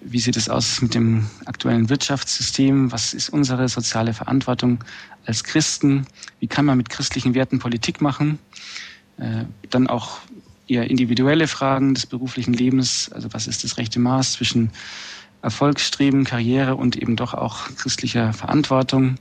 wie 0.01 0.21
sieht 0.21 0.37
es 0.37 0.49
aus 0.49 0.81
mit 0.81 0.95
dem 0.95 1.27
aktuellen 1.45 1.89
Wirtschaftssystem? 1.89 2.93
Was 2.93 3.15
ist 3.15 3.31
unsere 3.31 3.69
soziale 3.69 4.15
Verantwortung 4.15 4.85
als 5.27 5.43
Christen? 5.43 6.07
Wie 6.41 6.47
kann 6.47 6.65
man 6.65 6.77
mit 6.77 6.89
christlichen 6.89 7.35
Werten 7.35 7.59
Politik 7.59 8.01
machen? 8.01 8.39
Äh, 9.19 9.45
dann 9.71 9.89
auch 9.89 10.21
eher 10.73 10.91
individuelle 10.91 11.49
Fragen 11.49 11.95
des 11.95 12.07
beruflichen 12.07 12.55
Lebens. 12.55 13.11
Also 13.13 13.33
was 13.33 13.47
ist 13.47 13.65
das 13.65 13.77
rechte 13.77 14.01
Maß 14.01 14.33
zwischen 14.33 14.71
Erfolgsstreben, 15.43 16.25
Karriere 16.25 16.77
und 16.77 16.97
eben 16.97 17.17
doch 17.17 17.35
auch 17.35 17.69
christlicher 17.77 18.33
Verantwortung? 18.33 19.17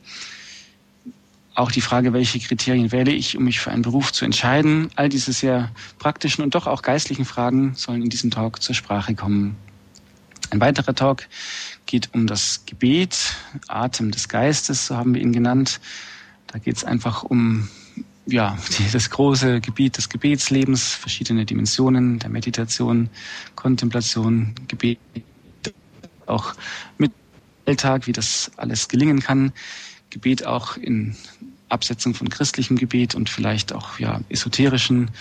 Auch 1.54 1.72
die 1.72 1.82
Frage, 1.82 2.14
welche 2.14 2.40
Kriterien 2.40 2.92
wähle 2.92 3.12
ich, 3.12 3.38
um 3.38 3.44
mich 3.44 3.60
für 3.60 3.72
einen 3.72 3.82
Beruf 3.82 4.14
zu 4.14 4.24
entscheiden. 4.24 4.90
All 4.96 5.10
diese 5.10 5.34
sehr 5.34 5.70
praktischen 6.00 6.44
und 6.44 6.56
doch 6.56 6.66
auch 6.66 6.82
geistlichen 6.82 7.26
Fragen 7.26 7.76
sollen 7.76 8.02
in 8.02 8.10
diesem 8.10 8.32
Talk 8.32 8.62
zur 8.62 8.74
Sprache 8.74 9.16
kommen. 9.16 9.58
Ein 10.52 10.62
weiterer 10.62 10.96
Talk 10.96 11.28
geht 11.86 12.10
um 12.14 12.28
das 12.28 12.64
Gebet, 12.66 13.36
Atem 13.68 14.12
des 14.12 14.30
Geistes, 14.30 14.88
so 14.88 14.96
haben 14.96 15.14
wir 15.14 15.22
ihn 15.22 15.34
genannt. 15.34 15.82
Da 16.48 16.60
geht 16.60 16.78
es 16.78 16.84
einfach 16.84 17.24
um 17.24 17.70
ja, 18.26 18.58
das 18.92 19.10
große 19.10 19.62
Gebiet 19.62 19.98
des 19.98 20.10
Gebetslebens, 20.10 20.94
verschiedene 20.94 21.46
Dimensionen 21.46 22.20
der 22.20 22.30
Meditation, 22.30 23.10
Kontemplation, 23.56 24.54
Gebet, 24.68 25.00
auch 26.28 26.54
mit 26.98 27.12
Alltag, 27.66 28.08
wie 28.08 28.12
das 28.12 28.52
alles 28.58 28.88
gelingen 28.88 29.20
kann. 29.20 29.54
Gebet 30.10 30.46
auch 30.46 30.78
in 30.78 31.16
Absetzung 31.70 32.14
von 32.14 32.30
christlichem 32.30 32.78
Gebet 32.78 33.16
und 33.16 33.30
vielleicht 33.30 33.74
auch 33.74 33.98
ja, 34.00 34.22
esoterischen 34.30 35.12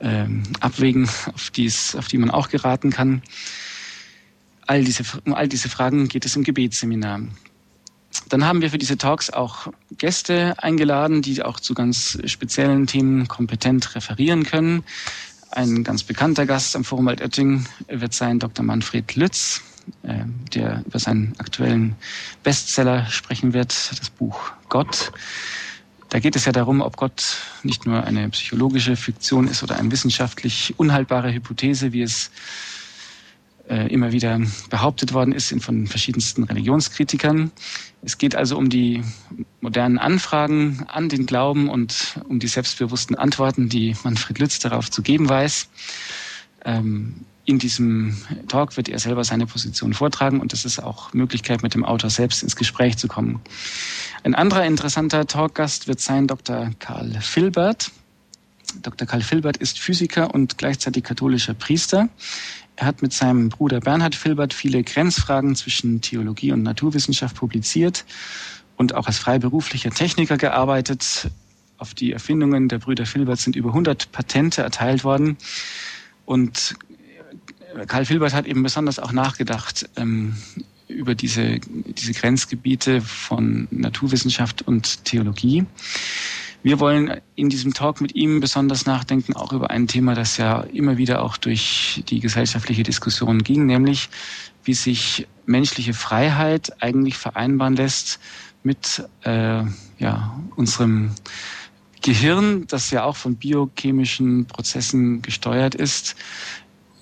ähm, 0.00 0.42
Abwägen, 0.60 1.08
auf, 1.32 1.50
dies, 1.50 1.94
auf 1.94 2.08
die 2.08 2.18
man 2.18 2.30
auch 2.30 2.48
geraten 2.48 2.90
kann. 2.90 3.22
All 4.66 4.82
diese, 4.82 5.04
um 5.24 5.34
all 5.34 5.48
diese 5.48 5.68
Fragen 5.68 6.08
geht 6.08 6.24
es 6.24 6.36
im 6.36 6.42
Gebetsseminar. 6.42 7.20
Dann 8.28 8.44
haben 8.44 8.62
wir 8.62 8.70
für 8.70 8.78
diese 8.78 8.96
Talks 8.96 9.30
auch 9.30 9.68
Gäste 9.98 10.54
eingeladen, 10.58 11.22
die 11.22 11.42
auch 11.42 11.60
zu 11.60 11.74
ganz 11.74 12.18
speziellen 12.26 12.86
Themen 12.86 13.28
kompetent 13.28 13.94
referieren 13.94 14.44
können. 14.44 14.84
Ein 15.50 15.84
ganz 15.84 16.02
bekannter 16.02 16.46
Gast 16.46 16.74
am 16.74 16.84
Forum 16.84 17.08
Altötting 17.08 17.66
wird 17.88 18.14
sein 18.14 18.38
Dr. 18.38 18.64
Manfred 18.64 19.14
Lütz, 19.14 19.62
äh, 20.02 20.24
der 20.52 20.82
über 20.86 20.98
seinen 20.98 21.34
aktuellen 21.38 21.96
Bestseller 22.42 23.06
sprechen 23.06 23.52
wird, 23.52 23.70
das 23.98 24.10
Buch 24.10 24.52
Gott. 24.68 25.12
Da 26.08 26.20
geht 26.20 26.36
es 26.36 26.44
ja 26.44 26.52
darum, 26.52 26.80
ob 26.80 26.96
Gott 26.96 27.38
nicht 27.62 27.86
nur 27.86 28.04
eine 28.04 28.28
psychologische 28.30 28.96
Fiktion 28.96 29.48
ist 29.48 29.62
oder 29.62 29.76
eine 29.76 29.90
wissenschaftlich 29.90 30.74
unhaltbare 30.76 31.32
Hypothese, 31.32 31.92
wie 31.92 32.02
es 32.02 32.30
immer 33.66 34.12
wieder 34.12 34.40
behauptet 34.68 35.14
worden 35.14 35.32
ist 35.32 35.54
von 35.62 35.86
verschiedensten 35.86 36.44
Religionskritikern. 36.44 37.50
Es 38.02 38.18
geht 38.18 38.36
also 38.36 38.58
um 38.58 38.68
die 38.68 39.02
modernen 39.62 39.98
Anfragen 39.98 40.84
an 40.88 41.08
den 41.08 41.24
Glauben 41.24 41.70
und 41.70 42.20
um 42.28 42.38
die 42.38 42.48
selbstbewussten 42.48 43.16
Antworten, 43.16 43.70
die 43.70 43.96
Manfred 44.04 44.38
Lütz 44.38 44.58
darauf 44.58 44.90
zu 44.90 45.00
geben 45.00 45.28
weiß. 45.28 45.68
Ähm, 46.66 47.24
in 47.46 47.58
diesem 47.58 48.16
Talk 48.48 48.76
wird 48.76 48.88
er 48.88 48.98
selber 48.98 49.22
seine 49.22 49.46
Position 49.46 49.92
vortragen 49.92 50.40
und 50.40 50.52
es 50.52 50.64
ist 50.64 50.78
auch 50.78 51.12
Möglichkeit, 51.12 51.62
mit 51.62 51.74
dem 51.74 51.84
Autor 51.84 52.08
selbst 52.08 52.42
ins 52.42 52.56
Gespräch 52.56 52.96
zu 52.96 53.06
kommen. 53.06 53.40
Ein 54.22 54.34
anderer 54.34 54.64
interessanter 54.64 55.26
Talkgast 55.26 55.86
wird 55.86 56.00
sein 56.00 56.26
Dr. 56.26 56.70
Karl 56.78 57.18
Filbert. 57.20 57.90
Dr. 58.82 59.06
Karl 59.06 59.20
Filbert 59.20 59.58
ist 59.58 59.78
Physiker 59.78 60.34
und 60.34 60.56
gleichzeitig 60.56 61.04
katholischer 61.04 61.52
Priester. 61.52 62.08
Er 62.76 62.86
hat 62.86 63.02
mit 63.02 63.12
seinem 63.12 63.50
Bruder 63.50 63.80
Bernhard 63.80 64.14
Filbert 64.14 64.52
viele 64.52 64.82
Grenzfragen 64.82 65.54
zwischen 65.54 66.00
Theologie 66.00 66.52
und 66.52 66.62
Naturwissenschaft 66.62 67.36
publiziert 67.36 68.04
und 68.76 68.94
auch 68.94 69.06
als 69.06 69.18
freiberuflicher 69.18 69.90
Techniker 69.90 70.36
gearbeitet. 70.36 71.30
Auf 71.78 71.94
die 71.94 72.12
Erfindungen 72.12 72.68
der 72.68 72.78
Brüder 72.78 73.06
Filbert 73.06 73.38
sind 73.38 73.56
über 73.56 73.70
100 73.70 74.10
Patente 74.10 74.62
erteilt 74.62 75.04
worden. 75.04 75.36
Und 76.24 76.74
Karl 77.86 78.06
Filbert 78.06 78.32
hat 78.32 78.46
eben 78.46 78.62
besonders 78.62 78.98
auch 78.98 79.12
nachgedacht 79.12 79.88
ähm, 79.96 80.36
über 80.88 81.14
diese, 81.14 81.60
diese 81.60 82.12
Grenzgebiete 82.12 83.00
von 83.00 83.68
Naturwissenschaft 83.70 84.62
und 84.62 85.04
Theologie. 85.04 85.66
Wir 86.64 86.80
wollen 86.80 87.20
in 87.34 87.50
diesem 87.50 87.74
Talk 87.74 88.00
mit 88.00 88.14
ihm 88.14 88.40
besonders 88.40 88.86
nachdenken, 88.86 89.36
auch 89.36 89.52
über 89.52 89.68
ein 89.68 89.86
Thema, 89.86 90.14
das 90.14 90.38
ja 90.38 90.62
immer 90.62 90.96
wieder 90.96 91.22
auch 91.22 91.36
durch 91.36 92.02
die 92.08 92.20
gesellschaftliche 92.20 92.82
Diskussion 92.82 93.42
ging, 93.42 93.66
nämlich 93.66 94.08
wie 94.64 94.72
sich 94.72 95.28
menschliche 95.44 95.92
Freiheit 95.92 96.72
eigentlich 96.82 97.18
vereinbaren 97.18 97.76
lässt 97.76 98.18
mit 98.62 99.06
äh, 99.24 99.62
ja, 99.98 100.40
unserem 100.56 101.10
Gehirn, 102.00 102.66
das 102.66 102.90
ja 102.90 103.04
auch 103.04 103.16
von 103.16 103.36
biochemischen 103.36 104.46
Prozessen 104.46 105.20
gesteuert 105.20 105.74
ist. 105.74 106.16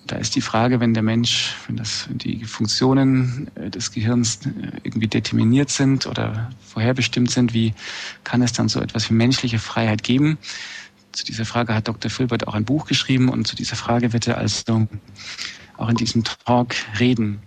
Da 0.07 0.17
ist 0.17 0.35
die 0.35 0.41
Frage, 0.41 0.81
wenn 0.81 0.95
der 0.95 1.03
Mensch, 1.03 1.55
wenn 1.67 1.77
das 1.77 2.09
die 2.11 2.45
Funktionen 2.45 3.51
äh, 3.55 3.71
des 3.71 3.93
Gehirns 3.93 4.41
äh, 4.47 4.51
irgendwie 4.83 5.07
determiniert 5.07 5.71
sind 5.71 6.07
oder 6.07 6.51
vorherbestimmt 6.61 7.31
sind, 7.31 7.55
wie 7.55 7.73
kann 8.25 8.43
es 8.43 8.53
dann 8.53 8.69
so 8.69 8.81
etwas 8.81 9.09
wie 9.09 9.15
menschliche 9.15 9.59
Freiheit 9.59 10.03
geben? 10.03 10.39
Zu 11.13 11.25
dieser 11.25 11.45
Frage 11.45 11.75
hat 11.75 11.89
Dr. 11.89 12.11
Filbert 12.11 12.49
auch 12.49 12.55
ein 12.55 12.65
Buch 12.65 12.87
geschrieben 12.87 13.29
und 13.29 13.47
zu 13.47 13.55
dieser 13.55 13.77
Frage 13.77 14.13
wird 14.13 14.27
er 14.27 14.39
also 14.39 14.89
auch 15.77 15.89
in 15.89 15.97
diesem 15.97 16.25
Talk 16.25 16.75
reden. 16.99 17.41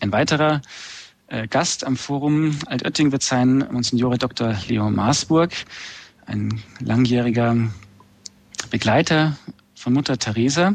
Ein 0.00 0.12
weiterer 0.12 0.62
äh, 1.26 1.46
Gast 1.48 1.84
am 1.84 1.96
Forum 1.96 2.58
Altötting 2.66 3.12
wird 3.12 3.22
sein 3.22 3.66
Monsignore 3.70 4.16
Dr. 4.16 4.56
Leo 4.68 4.88
Maasburg, 4.90 5.52
ein 6.26 6.62
langjähriger 6.80 7.56
Begleiter 8.70 9.36
von 9.74 9.92
Mutter 9.92 10.18
Teresa, 10.18 10.74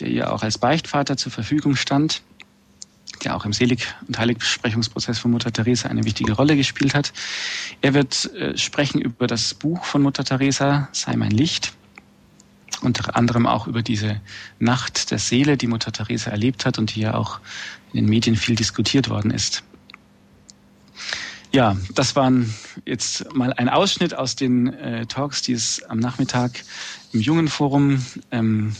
der 0.00 0.08
ihr 0.08 0.32
auch 0.32 0.42
als 0.42 0.58
Beichtvater 0.58 1.16
zur 1.16 1.32
Verfügung 1.32 1.76
stand, 1.76 2.22
der 3.24 3.36
auch 3.36 3.44
im 3.44 3.52
Selig- 3.52 3.94
und 4.06 4.18
Heiligbesprechungsprozess 4.18 5.18
von 5.18 5.30
Mutter 5.30 5.52
Teresa 5.52 5.88
eine 5.88 6.04
wichtige 6.04 6.32
Rolle 6.32 6.56
gespielt 6.56 6.94
hat. 6.94 7.12
Er 7.80 7.94
wird 7.94 8.32
äh, 8.34 8.56
sprechen 8.56 9.00
über 9.00 9.26
das 9.26 9.54
Buch 9.54 9.84
von 9.84 10.02
Mutter 10.02 10.24
Teresa, 10.24 10.88
Sei 10.92 11.16
mein 11.16 11.30
Licht, 11.30 11.72
unter 12.82 13.16
anderem 13.16 13.46
auch 13.46 13.66
über 13.66 13.82
diese 13.82 14.20
Nacht 14.58 15.10
der 15.10 15.18
Seele, 15.18 15.56
die 15.56 15.66
Mutter 15.66 15.90
Teresa 15.90 16.30
erlebt 16.30 16.64
hat 16.64 16.78
und 16.78 16.94
die 16.94 17.00
ja 17.00 17.14
auch 17.14 17.40
in 17.92 18.04
den 18.04 18.08
Medien 18.08 18.36
viel 18.36 18.54
diskutiert 18.54 19.08
worden 19.08 19.30
ist. 19.30 19.64
Ja, 21.50 21.76
das 21.94 22.14
waren 22.14 22.54
jetzt 22.84 23.34
mal 23.34 23.54
ein 23.54 23.70
Ausschnitt 23.70 24.14
aus 24.14 24.36
den 24.36 24.72
äh, 24.74 25.06
Talks, 25.06 25.40
die 25.40 25.54
es 25.54 25.82
am 25.88 25.98
Nachmittag 25.98 26.62
im 27.12 27.20
Jungenforum 27.20 28.04
ähm, 28.30 28.76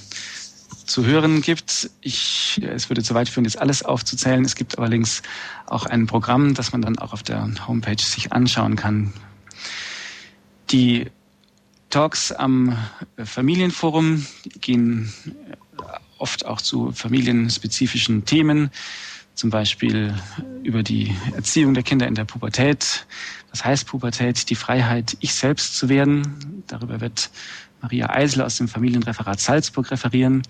zu 0.88 1.04
hören 1.04 1.42
gibt. 1.42 1.90
Ich, 2.00 2.60
es 2.62 2.88
würde 2.88 3.02
zu 3.02 3.14
weit 3.14 3.28
führen, 3.28 3.44
jetzt 3.44 3.58
alles 3.58 3.82
aufzuzählen. 3.84 4.44
Es 4.44 4.54
gibt 4.54 4.78
allerdings 4.78 5.22
auch 5.66 5.86
ein 5.86 6.06
Programm, 6.06 6.54
das 6.54 6.72
man 6.72 6.82
dann 6.82 6.98
auch 6.98 7.12
auf 7.12 7.22
der 7.22 7.48
Homepage 7.66 8.02
sich 8.02 8.32
anschauen 8.32 8.74
kann. 8.74 9.12
Die 10.70 11.10
Talks 11.90 12.32
am 12.32 12.76
Familienforum 13.22 14.26
gehen 14.60 15.12
oft 16.18 16.44
auch 16.46 16.60
zu 16.60 16.92
familienspezifischen 16.92 18.24
Themen, 18.24 18.70
zum 19.34 19.50
Beispiel 19.50 20.14
über 20.64 20.82
die 20.82 21.14
Erziehung 21.34 21.72
der 21.72 21.84
Kinder 21.84 22.08
in 22.08 22.14
der 22.14 22.24
Pubertät. 22.24 23.06
Was 23.50 23.64
heißt 23.64 23.86
Pubertät? 23.86 24.50
Die 24.50 24.56
Freiheit, 24.56 25.16
ich 25.20 25.32
selbst 25.32 25.76
zu 25.76 25.88
werden. 25.88 26.64
Darüber 26.66 27.00
wird 27.00 27.30
Maria 27.80 28.10
Eisler 28.10 28.46
aus 28.46 28.56
dem 28.56 28.68
Familienreferat 28.68 29.40
Salzburg 29.40 29.90
referieren. 29.90 30.42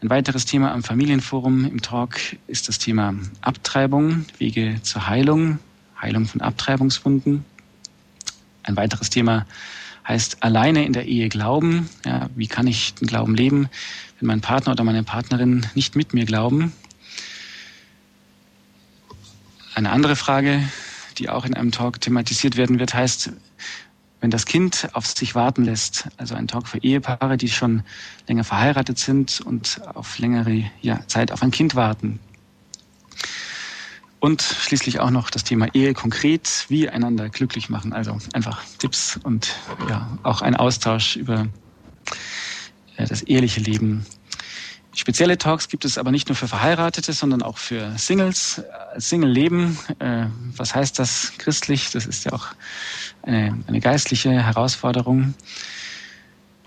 Ein 0.00 0.10
weiteres 0.10 0.46
Thema 0.46 0.72
am 0.72 0.82
Familienforum 0.82 1.64
im 1.64 1.82
Talk 1.82 2.18
ist 2.46 2.68
das 2.68 2.78
Thema 2.78 3.14
Abtreibung, 3.40 4.26
Wege 4.38 4.80
zur 4.82 5.08
Heilung, 5.08 5.58
Heilung 6.00 6.26
von 6.26 6.40
Abtreibungswunden. 6.40 7.44
Ein 8.64 8.76
weiteres 8.76 9.10
Thema 9.10 9.46
heißt 10.06 10.42
alleine 10.42 10.84
in 10.84 10.92
der 10.92 11.06
Ehe 11.06 11.28
glauben. 11.28 11.88
Ja, 12.04 12.28
wie 12.34 12.46
kann 12.46 12.66
ich 12.66 12.94
den 12.94 13.06
Glauben 13.06 13.34
leben, 13.34 13.68
wenn 14.18 14.26
mein 14.26 14.40
Partner 14.40 14.72
oder 14.72 14.84
meine 14.84 15.04
Partnerin 15.04 15.66
nicht 15.74 15.96
mit 15.96 16.14
mir 16.14 16.24
glauben? 16.24 16.72
Eine 19.74 19.90
andere 19.90 20.16
Frage, 20.16 20.62
die 21.18 21.28
auch 21.28 21.44
in 21.44 21.54
einem 21.54 21.72
Talk 21.72 22.00
thematisiert 22.00 22.56
werden 22.56 22.78
wird, 22.78 22.94
heißt, 22.94 23.32
wenn 24.22 24.30
das 24.30 24.46
Kind 24.46 24.88
auf 24.92 25.04
sich 25.04 25.34
warten 25.34 25.64
lässt, 25.64 26.06
also 26.16 26.36
ein 26.36 26.46
Talk 26.46 26.68
für 26.68 26.78
Ehepaare, 26.78 27.36
die 27.36 27.48
schon 27.48 27.82
länger 28.28 28.44
verheiratet 28.44 28.96
sind 28.96 29.40
und 29.40 29.80
auf 29.94 30.18
längere 30.20 30.70
ja, 30.80 31.00
Zeit 31.08 31.32
auf 31.32 31.42
ein 31.42 31.50
Kind 31.50 31.74
warten. 31.74 32.20
Und 34.20 34.40
schließlich 34.40 35.00
auch 35.00 35.10
noch 35.10 35.28
das 35.28 35.42
Thema 35.42 35.66
Ehe 35.74 35.92
konkret, 35.92 36.66
wie 36.68 36.88
einander 36.88 37.28
glücklich 37.30 37.68
machen. 37.68 37.92
Also 37.92 38.16
einfach 38.32 38.62
Tipps 38.78 39.18
und 39.24 39.56
ja, 39.90 40.16
auch 40.22 40.40
ein 40.40 40.54
Austausch 40.54 41.16
über 41.16 41.48
das 42.96 43.22
eheliche 43.22 43.60
Leben. 43.60 44.06
Spezielle 44.94 45.38
Talks 45.38 45.68
gibt 45.68 45.86
es 45.86 45.96
aber 45.96 46.10
nicht 46.10 46.28
nur 46.28 46.36
für 46.36 46.48
Verheiratete, 46.48 47.14
sondern 47.14 47.42
auch 47.42 47.56
für 47.56 47.96
Singles. 47.96 48.62
Single-Leben, 48.98 49.78
äh, 50.00 50.26
was 50.54 50.74
heißt 50.74 50.98
das 50.98 51.32
christlich? 51.38 51.90
Das 51.90 52.04
ist 52.04 52.24
ja 52.24 52.32
auch 52.32 52.48
eine, 53.22 53.58
eine 53.66 53.80
geistliche 53.80 54.30
Herausforderung. 54.30 55.34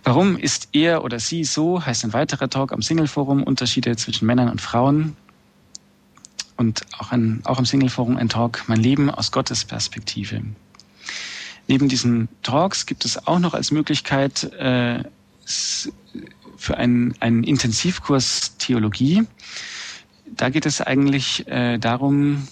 Warum 0.04 0.38
ist 0.38 0.70
er 0.72 1.04
oder 1.04 1.20
sie 1.20 1.44
so, 1.44 1.86
heißt 1.86 2.04
ein 2.04 2.14
weiterer 2.14 2.50
Talk 2.50 2.74
am 2.74 2.82
Single-Forum, 2.82 3.44
Unterschiede 3.44 3.96
zwischen 3.96 4.26
Männern 4.26 4.50
und 4.50 4.62
Frauen 4.62 5.16
und 6.58 6.82
auch, 6.98 7.12
ein, 7.12 7.42
auch 7.44 7.60
im 7.60 7.66
Single-Forum 7.66 8.18
ein 8.18 8.30
Talk 8.30 8.64
Mein 8.68 8.80
Leben 8.80 9.12
aus 9.12 9.32
Gottes 9.32 9.66
Perspektive. 9.66 10.42
Neben 11.68 11.90
diesen 11.90 12.30
Talks 12.42 12.88
gibt 12.88 13.06
es 13.06 13.28
auch 13.28 13.40
noch 13.40 13.54
als 13.54 13.72
Möglichkeit 13.72 14.44
äh, 14.54 15.04
für 16.58 16.78
einen, 16.78 17.14
einen 17.20 17.44
Intensivkurs 17.44 18.58
Theologie. 18.58 19.24
Da 20.28 20.50
geht 20.50 20.66
es 20.66 20.82
eigentlich 20.82 21.48
äh, 21.48 21.78
darum, 21.78 22.48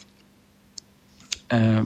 äh, 1.50 1.82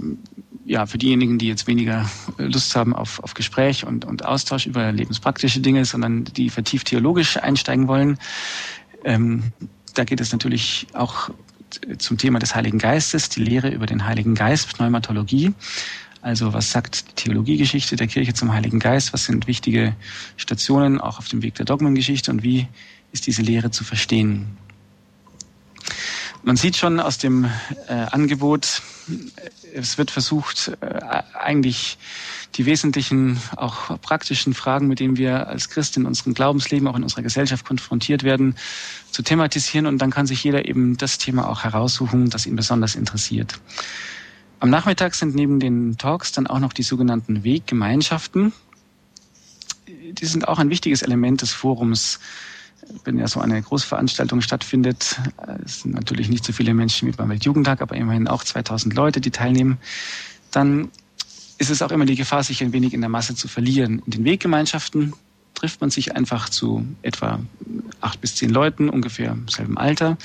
ja, 0.65 0.86
für 0.86 0.97
diejenigen, 0.97 1.38
die 1.38 1.47
jetzt 1.47 1.68
weniger 1.68 2.09
Lust 2.38 2.76
haben 2.76 2.93
auf, 2.93 3.24
auf 3.24 3.34
Gespräch 3.34 3.86
und, 3.86 4.05
und 4.05 4.26
Austausch 4.26 4.65
über 4.65 4.91
lebenspraktische 4.91 5.61
Dinge, 5.61 5.86
sondern 5.86 6.26
die 6.26 6.49
vertieft 6.49 6.88
theologisch 6.88 7.38
einsteigen 7.38 7.88
wollen, 7.88 8.18
ähm, 9.03 9.51
da 9.93 10.03
geht 10.03 10.22
es 10.22 10.32
natürlich 10.32 10.88
auch 10.93 11.30
zum 11.97 12.18
Thema 12.18 12.39
des 12.39 12.55
Heiligen 12.55 12.80
Geistes, 12.80 13.30
die 13.30 13.43
Lehre 13.43 13.70
über 13.70 13.86
den 13.86 14.05
Heiligen 14.05 14.36
Geist, 14.36 14.74
Pneumatologie. 14.76 15.53
Also 16.28 16.52
was 16.52 16.72
sagt 16.72 17.08
die 17.08 17.24
Theologiegeschichte 17.24 17.96
der 17.96 18.08
Kirche 18.08 18.34
zum 18.34 18.52
Heiligen 18.52 18.80
Geist? 18.80 19.14
Was 19.14 19.24
sind 19.24 19.48
wichtige 19.48 19.96
Stationen 20.36 21.00
auch 21.00 21.20
auf 21.20 21.30
dem 21.30 21.42
Weg 21.42 21.56
der 21.56 21.64
Dogmengeschichte 21.64 22.30
und 22.32 22.44
wie 22.44 22.68
ist 23.14 23.28
diese 23.28 23.42
Lehre 23.42 23.72
zu 23.72 23.86
verstehen? 23.86 24.58
Man 26.44 26.58
sieht 26.58 26.76
schon 26.76 27.00
aus 27.00 27.18
dem 27.18 27.46
äh, 27.88 27.94
Angebot, 27.94 28.82
es 29.74 29.98
wird 29.98 30.12
versucht, 30.12 30.74
äh, 30.82 31.00
eigentlich 31.34 31.98
die 32.56 32.66
wesentlichen, 32.66 33.40
auch 33.56 33.98
praktischen 34.02 34.54
Fragen, 34.54 34.90
mit 34.90 35.00
denen 35.00 35.16
wir 35.16 35.48
als 35.48 35.70
Christ 35.70 35.96
in 35.96 36.06
unserem 36.06 36.34
Glaubensleben, 36.34 36.90
auch 36.90 36.98
in 36.98 37.04
unserer 37.04 37.22
Gesellschaft 37.22 37.64
konfrontiert 37.64 38.24
werden, 38.24 38.58
zu 39.12 39.22
thematisieren. 39.22 39.86
Und 39.86 40.00
dann 40.00 40.12
kann 40.12 40.28
sich 40.28 40.44
jeder 40.44 40.66
eben 40.66 40.98
das 40.98 41.20
Thema 41.20 41.48
auch 41.48 41.64
heraussuchen, 41.64 42.30
das 42.30 42.46
ihn 42.46 42.58
besonders 42.58 42.96
interessiert. 42.96 43.62
Am 44.60 44.70
Nachmittag 44.70 45.16
sind 45.16 45.36
neben 45.36 45.60
den 45.60 45.97
Talks 45.97 46.32
dann 46.32 46.47
auch 46.47 46.60
noch 46.60 46.74
die 46.74 46.84
sogenannten 46.84 47.43
Weggemeinschaften. 47.43 48.53
Die 49.88 50.26
sind 50.26 50.47
auch 50.47 50.60
ein 50.60 50.70
wichtiges 50.70 51.01
Element 51.01 51.41
des 51.41 51.51
Forums 51.51 52.20
wenn 53.03 53.18
ja 53.18 53.28
so 53.28 53.39
eine 53.39 53.62
Großveranstaltung 53.62 54.41
stattfindet, 54.41 55.20
äh, 55.45 55.58
es 55.66 55.82
sind 55.82 55.95
natürlich 55.95 56.30
nicht 56.30 56.45
so 56.45 56.53
viele 56.53 56.74
Menschen 56.74 57.08
wie 57.08 57.12
beim 57.12 57.30
Weltjugendtag, 57.30 57.82
aber 57.82 57.95
immerhin 57.95 58.28
auch 58.28 58.43
2000 58.43 58.93
Leute, 58.93 59.22
die 59.22 59.32
teilnehmen, 59.32 59.78
dann 60.51 60.89
ist 61.58 61.70
es 61.70 61.82
auch 61.82 61.91
immer 61.91 62.05
die 62.05 62.16
Gefahr, 62.16 62.43
sich 62.43 62.62
ein 62.62 62.74
wenig 62.74 62.93
in 62.93 63.01
der 63.01 63.10
Masse 63.10 63.36
zu 63.36 63.47
verlieren. 63.47 64.01
In 64.05 64.12
den 64.12 64.24
Weggemeinschaften 64.24 65.14
trifft 65.55 65.82
man 65.82 65.89
sich 65.89 66.16
einfach 66.16 66.49
zu 66.49 66.86
etwa 67.01 67.39
acht 67.99 68.22
bis 68.22 68.36
zehn 68.36 68.51
Leuten, 68.51 68.89
ungefähr 68.89 69.32
im 69.32 69.47
selben 69.47 69.78
Alter 69.78 70.18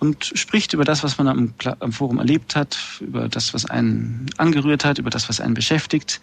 und 0.00 0.32
spricht 0.34 0.72
über 0.72 0.84
das, 0.84 1.04
was 1.04 1.18
man 1.18 1.28
am, 1.28 1.54
am, 1.78 1.92
Forum 1.92 2.18
erlebt 2.18 2.56
hat, 2.56 2.78
über 3.00 3.28
das, 3.28 3.52
was 3.52 3.66
einen 3.66 4.26
angerührt 4.38 4.84
hat, 4.84 4.98
über 4.98 5.10
das, 5.10 5.28
was 5.28 5.40
einen 5.40 5.52
beschäftigt. 5.52 6.20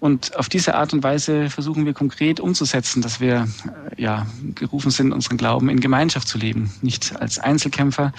Und 0.00 0.36
auf 0.36 0.48
diese 0.48 0.74
Art 0.74 0.92
und 0.92 1.04
Weise 1.04 1.48
versuchen 1.48 1.86
wir 1.86 1.94
konkret 1.94 2.40
umzusetzen, 2.40 3.00
dass 3.00 3.20
wir 3.20 3.46
äh, 3.96 4.02
ja 4.02 4.26
gerufen 4.56 4.90
sind, 4.90 5.12
unseren 5.12 5.36
Glauben 5.36 5.68
in 5.68 5.78
Gemeinschaft 5.78 6.26
zu 6.26 6.36
leben, 6.36 6.72
nicht 6.82 7.14
als 7.16 7.38
Einzelkämpfer. 7.38 8.12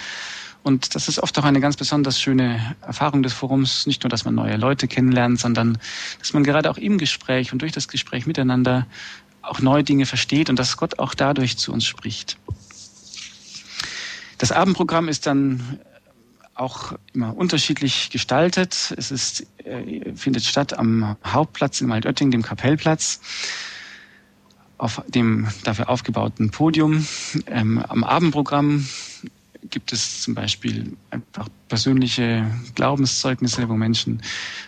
Und 0.63 0.95
das 0.95 1.09
ist 1.09 1.19
oft 1.19 1.37
auch 1.37 1.43
eine 1.43 1.59
ganz 1.59 1.75
besonders 1.75 2.21
schöne 2.21 2.73
Erfahrung 2.79 3.23
des 3.23 3.33
Forums, 3.33 3.85
nicht 3.85 4.03
nur, 4.03 4.09
dass 4.09 4.23
man 4.23 4.35
neue 4.35 4.55
Leute 4.55 4.87
kennenlernt, 4.87 5.37
sondern 5.37 5.77
dass 6.19 6.31
man 6.31 6.45
gerade 6.45 6.71
auch 6.71 6.77
im 6.77 6.97
Gespräch 6.97 7.51
und 7.51 7.61
durch 7.61 7.73
das 7.73 7.89
Gespräch 7.89 8.25
miteinander 8.25 8.87
auch 9.41 9.59
neue 9.59 9.83
Dinge 9.83 10.05
versteht 10.05 10.49
und 10.49 10.57
dass 10.57 10.77
Gott 10.77 10.99
auch 10.99 11.13
dadurch 11.13 11.57
zu 11.57 11.73
uns 11.73 11.83
spricht. 11.83 12.37
Das 14.43 14.51
Abendprogramm 14.51 15.07
ist 15.07 15.25
dann 15.25 15.79
auch 16.53 16.95
immer 17.13 17.33
unterschiedlich 17.37 18.09
gestaltet. 18.09 18.93
Es 18.97 19.09
ist, 19.09 19.47
äh, 19.63 20.13
findet 20.15 20.43
statt 20.43 20.77
am 20.77 21.15
Hauptplatz 21.25 21.79
in 21.79 21.87
Waldötting, 21.87 22.29
dem 22.29 22.41
Kapellplatz, 22.41 23.21
auf 24.77 25.01
dem 25.07 25.47
dafür 25.63 25.87
aufgebauten 25.87 26.51
Podium. 26.51 27.07
Ähm, 27.47 27.81
am 27.87 28.03
Abendprogramm 28.03 28.85
gibt 29.69 29.93
es 29.93 30.19
zum 30.19 30.35
Beispiel 30.35 30.97
einfach 31.09 31.47
persönliche 31.69 32.45
Glaubenszeugnisse, 32.75 33.69
wo 33.69 33.75
Menschen 33.75 34.21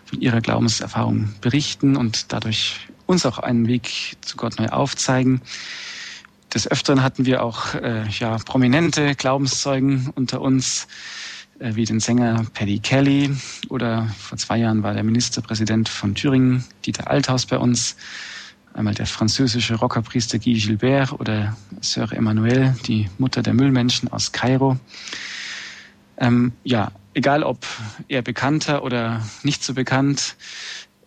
von 0.06 0.22
ihrer 0.22 0.40
Glaubenserfahrung 0.40 1.34
berichten 1.42 1.98
und 1.98 2.32
dadurch 2.32 2.88
uns 3.08 3.26
auch 3.26 3.40
einen 3.40 3.68
Weg 3.68 4.16
zu 4.22 4.38
Gott 4.38 4.58
neu 4.58 4.70
aufzeigen. 4.70 5.42
Des 6.54 6.70
Öfteren 6.70 7.04
hatten 7.04 7.26
wir 7.26 7.44
auch 7.44 7.76
äh, 7.76 8.08
ja, 8.08 8.38
prominente 8.38 9.16
Glaubenszeugen 9.16 10.12
unter 10.16 10.42
uns, 10.42 10.88
äh, 11.60 11.76
wie 11.76 11.86
den 11.86 12.00
Sänger 12.00 12.46
Paddy 12.54 12.80
Kelly 12.80 13.36
oder 13.70 14.08
vor 14.18 14.38
zwei 14.38 14.58
Jahren 14.58 14.84
war 14.84 14.94
der 14.94 15.04
Ministerpräsident 15.04 15.90
von 15.90 16.16
Thüringen, 16.16 16.64
Dieter 16.86 17.10
Althaus 17.10 17.46
bei 17.46 17.58
uns, 17.58 17.96
einmal 18.74 18.94
der 18.94 19.06
französische 19.06 19.76
Rockerpriester 19.76 20.40
Guy 20.40 20.54
Gilbert 20.54 21.14
oder 21.14 21.56
Sœur 21.82 22.14
Emmanuel, 22.14 22.76
die 22.86 23.10
Mutter 23.18 23.42
der 23.42 23.54
Müllmenschen 23.54 24.12
aus 24.12 24.32
Kairo. 24.32 24.78
Ähm, 26.18 26.54
ja, 26.64 26.92
egal 27.14 27.44
ob 27.44 27.66
eher 28.08 28.22
bekannter 28.22 28.84
oder 28.84 29.22
nicht 29.44 29.64
so 29.64 29.74
bekannt, 29.74 30.36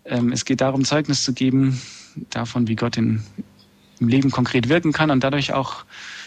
ähm, 0.05 0.33
es 0.33 0.45
geht 0.45 0.61
darum, 0.61 0.85
Zeugnis 0.85 1.23
zu 1.23 1.33
geben 1.33 1.81
davon, 2.31 2.67
wie 2.69 2.77
Gott 2.77 2.97
in 2.97 3.23
im 4.01 4.09
Leben 4.09 4.31
konkret 4.31 4.69
wirken 4.69 4.93
kann 4.93 5.11
und 5.11 5.25
dadurch 5.25 5.53
auch 5.53 5.85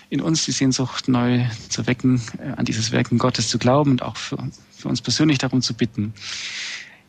in 0.09 0.21
uns 0.21 0.43
die 0.45 0.51
Sehnsucht 0.51 1.07
neu 1.07 1.45
zu 1.69 1.87
wecken, 1.87 2.21
äh, 2.37 2.51
an 2.57 2.65
dieses 2.65 2.91
Wirken 2.91 3.17
Gottes 3.17 3.47
zu 3.47 3.57
glauben 3.57 3.91
und 3.91 4.03
auch 4.03 4.17
für, 4.17 4.37
für 4.71 4.89
uns 4.89 5.01
persönlich 5.01 5.37
darum 5.37 5.61
zu 5.61 5.73
bitten. 5.73 6.13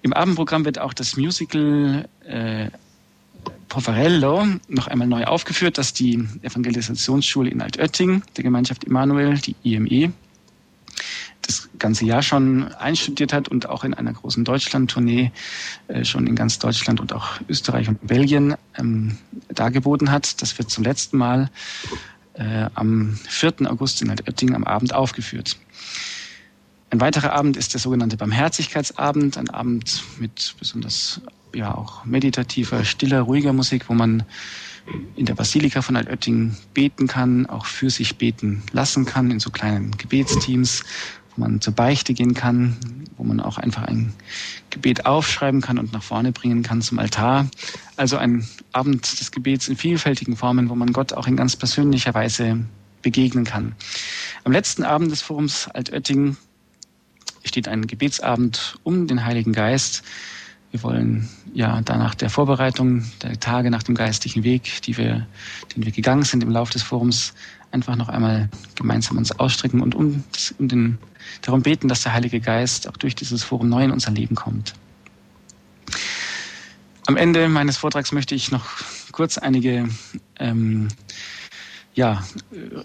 Im 0.03 0.13
Abendprogramm 0.13 0.65
wird 0.65 0.79
auch 0.79 0.95
das 0.95 1.17
Musical 1.17 2.09
äh, 2.25 2.71
Poverello 3.69 4.47
noch 4.69 4.87
einmal 4.87 5.09
neu 5.09 5.25
aufgeführt, 5.25 5.79
das 5.79 5.93
die 5.93 6.25
Evangelisationsschule 6.43 7.51
in 7.51 7.61
Altötting 7.61 8.23
der 8.37 8.45
Gemeinschaft 8.45 8.85
Immanuel, 8.85 9.39
die 9.39 9.57
IME, 9.63 10.13
das 11.43 11.69
ganze 11.79 12.05
Jahr 12.05 12.23
schon 12.23 12.73
einstudiert 12.75 13.33
hat 13.33 13.49
und 13.49 13.69
auch 13.69 13.85
in 13.85 13.95
einer 13.95 14.13
großen 14.13 14.45
Deutschland-Tournee 14.45 15.33
äh, 15.89 16.05
schon 16.05 16.27
in 16.27 16.37
ganz 16.37 16.59
Deutschland 16.59 17.01
und 17.01 17.13
auch 17.13 17.41
Österreich 17.49 17.89
und 17.89 18.07
Belgien 18.07 18.55
ähm, 18.79 19.19
dargeboten 19.49 20.11
hat. 20.11 20.41
Das 20.41 20.57
wird 20.59 20.71
zum 20.71 20.85
letzten 20.85 21.19
Mal 21.19 21.51
äh, 22.35 22.67
am 22.75 23.19
4. 23.29 23.55
August 23.71 24.03
in 24.03 24.11
Altötting 24.11 24.55
am 24.55 24.65
Abend 24.65 24.95
aufgeführt. 24.95 25.59
Ein 26.91 27.01
weiterer 27.01 27.33
Abend 27.33 27.57
ist 27.57 27.73
der 27.73 27.81
sogenannte 27.81 28.17
Barmherzigkeitsabend, 28.17 29.39
ein 29.39 29.49
Abend 29.49 30.05
mit 30.19 30.55
besonders 30.59 31.23
ja 31.55 31.75
auch 31.75 32.05
meditativer, 32.05 32.85
stiller, 32.85 33.23
ruhiger 33.23 33.53
Musik, 33.53 33.89
wo 33.89 33.95
man 33.95 34.25
in 35.17 35.27
der 35.27 35.35
Basilika 35.35 35.81
von 35.81 35.97
Altötting 35.97 36.57
beten 36.75 37.07
kann, 37.07 37.47
auch 37.47 37.67
für 37.67 37.89
sich 37.89 38.17
beten 38.19 38.63
lassen 38.73 39.05
kann 39.05 39.31
in 39.31 39.41
so 39.41 39.51
kleinen 39.51 39.93
Gebetsteams 39.93 40.85
wo 41.35 41.43
man 41.43 41.61
zur 41.61 41.75
Beichte 41.75 42.15
gehen 42.15 42.35
kann, 42.35 42.77
wo 43.17 43.25
man 43.25 43.41
auch 43.41 43.59
einfach 43.59 43.85
ein 43.85 44.13
Gebet 44.71 45.07
aufschreiben 45.07 45.61
kann 45.61 45.79
und 45.79 45.93
nach 45.93 46.03
vorne 46.03 46.33
bringen 46.33 46.63
kann 46.63 46.83
zum 46.83 46.99
Altar. 46.99 47.47
Also 47.97 48.17
ein 48.17 48.47
Abend 48.73 49.21
des 49.21 49.31
Gebets 49.31 49.69
in 49.69 49.77
vielfältigen 49.77 50.37
Formen, 50.37 50.69
wo 50.69 50.75
man 50.75 50.93
Gott 50.93 51.13
auch 51.13 51.27
in 51.27 51.37
ganz 51.37 51.57
persönlicher 51.57 52.15
Weise 52.15 52.59
begegnen 53.03 53.45
kann. 53.45 53.75
Am 54.45 54.53
letzten 54.53 54.85
Abend 54.85 55.11
des 55.11 55.23
Forums 55.23 55.69
Altötting 55.69 56.37
steht 57.45 57.69
ein 57.69 57.87
Gebetsabend 57.87 58.79
um 58.83 59.07
den 59.07 59.25
Heiligen 59.25 59.53
Geist. 59.53 60.03
Wir 60.71 60.83
wollen 60.83 61.29
ja 61.53 61.83
danach 61.83 62.15
der 62.15 62.31
Vorbereitung 62.31 63.05
der 63.23 63.39
Tage 63.39 63.71
nach 63.71 63.83
dem 63.83 63.95
geistlichen 63.95 64.43
Weg, 64.43 64.81
die 64.83 64.97
wir, 64.97 65.27
den 65.75 65.85
wir 65.85 65.93
gegangen 65.93 66.23
sind 66.23 66.43
im 66.43 66.51
Laufe 66.51 66.73
des 66.73 66.83
Forums, 66.83 67.35
einfach 67.73 67.97
noch 67.97 68.09
einmal 68.09 68.49
gemeinsam 68.75 69.17
uns 69.17 69.33
ausstrecken 69.33 69.81
und 69.81 69.95
um, 69.95 70.25
um 70.59 70.69
den, 70.69 70.99
darum 71.41 71.63
beten, 71.63 71.89
dass 71.89 72.03
der 72.03 72.13
Heilige 72.13 72.41
Geist 72.41 72.89
auch 72.89 72.97
durch 72.97 73.15
dieses 73.15 73.43
Forum 73.43 73.69
neu 73.69 73.85
in 73.85 73.91
unser 73.91 74.11
Leben 74.11 74.35
kommt. 74.35 74.75
Am 77.07 77.17
Ende 77.17 77.49
meines 77.49 77.77
Vortrags 77.77 78.13
möchte 78.13 78.35
ich 78.35 78.53
noch 78.53 78.67
kurz 79.11 79.39
einige 79.39 79.89
ähm, 80.39 80.89
ja, 81.95 82.25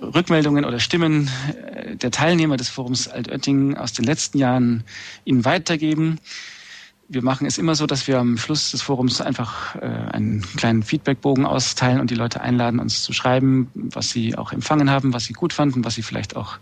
Rückmeldungen 0.01 0.65
oder 0.65 0.79
Stimmen 0.79 1.29
äh, 1.65 1.95
der 1.95 2.11
Teilnehmer 2.11 2.57
des 2.57 2.69
Forums 2.69 3.07
Altötting 3.07 3.77
aus 3.77 3.93
den 3.93 4.05
letzten 4.05 4.37
Jahren 4.37 4.83
Ihnen 5.23 5.45
weitergeben. 5.45 6.19
Wir 7.09 7.23
machen 7.23 7.47
es 7.47 7.57
immer 7.57 7.73
so, 7.73 7.85
dass 7.85 8.07
wir 8.07 8.19
am 8.19 8.37
Schluss 8.37 8.71
des 8.71 8.81
Forums 8.81 9.21
einfach 9.21 9.75
äh, 9.75 9.85
einen 9.85 10.41
kleinen 10.57 10.83
Feedbackbogen 10.83 11.45
austeilen 11.45 12.01
und 12.01 12.09
die 12.09 12.15
Leute 12.15 12.41
einladen, 12.41 12.79
uns 12.79 13.03
zu 13.03 13.13
schreiben, 13.13 13.71
was 13.73 14.09
sie 14.09 14.37
auch 14.37 14.51
empfangen 14.51 14.89
haben, 14.89 15.13
was 15.13 15.23
sie 15.23 15.33
gut 15.33 15.53
fanden, 15.53 15.85
was 15.85 15.95
sie 15.95 16.03
vielleicht 16.03 16.35
auch 16.35 16.57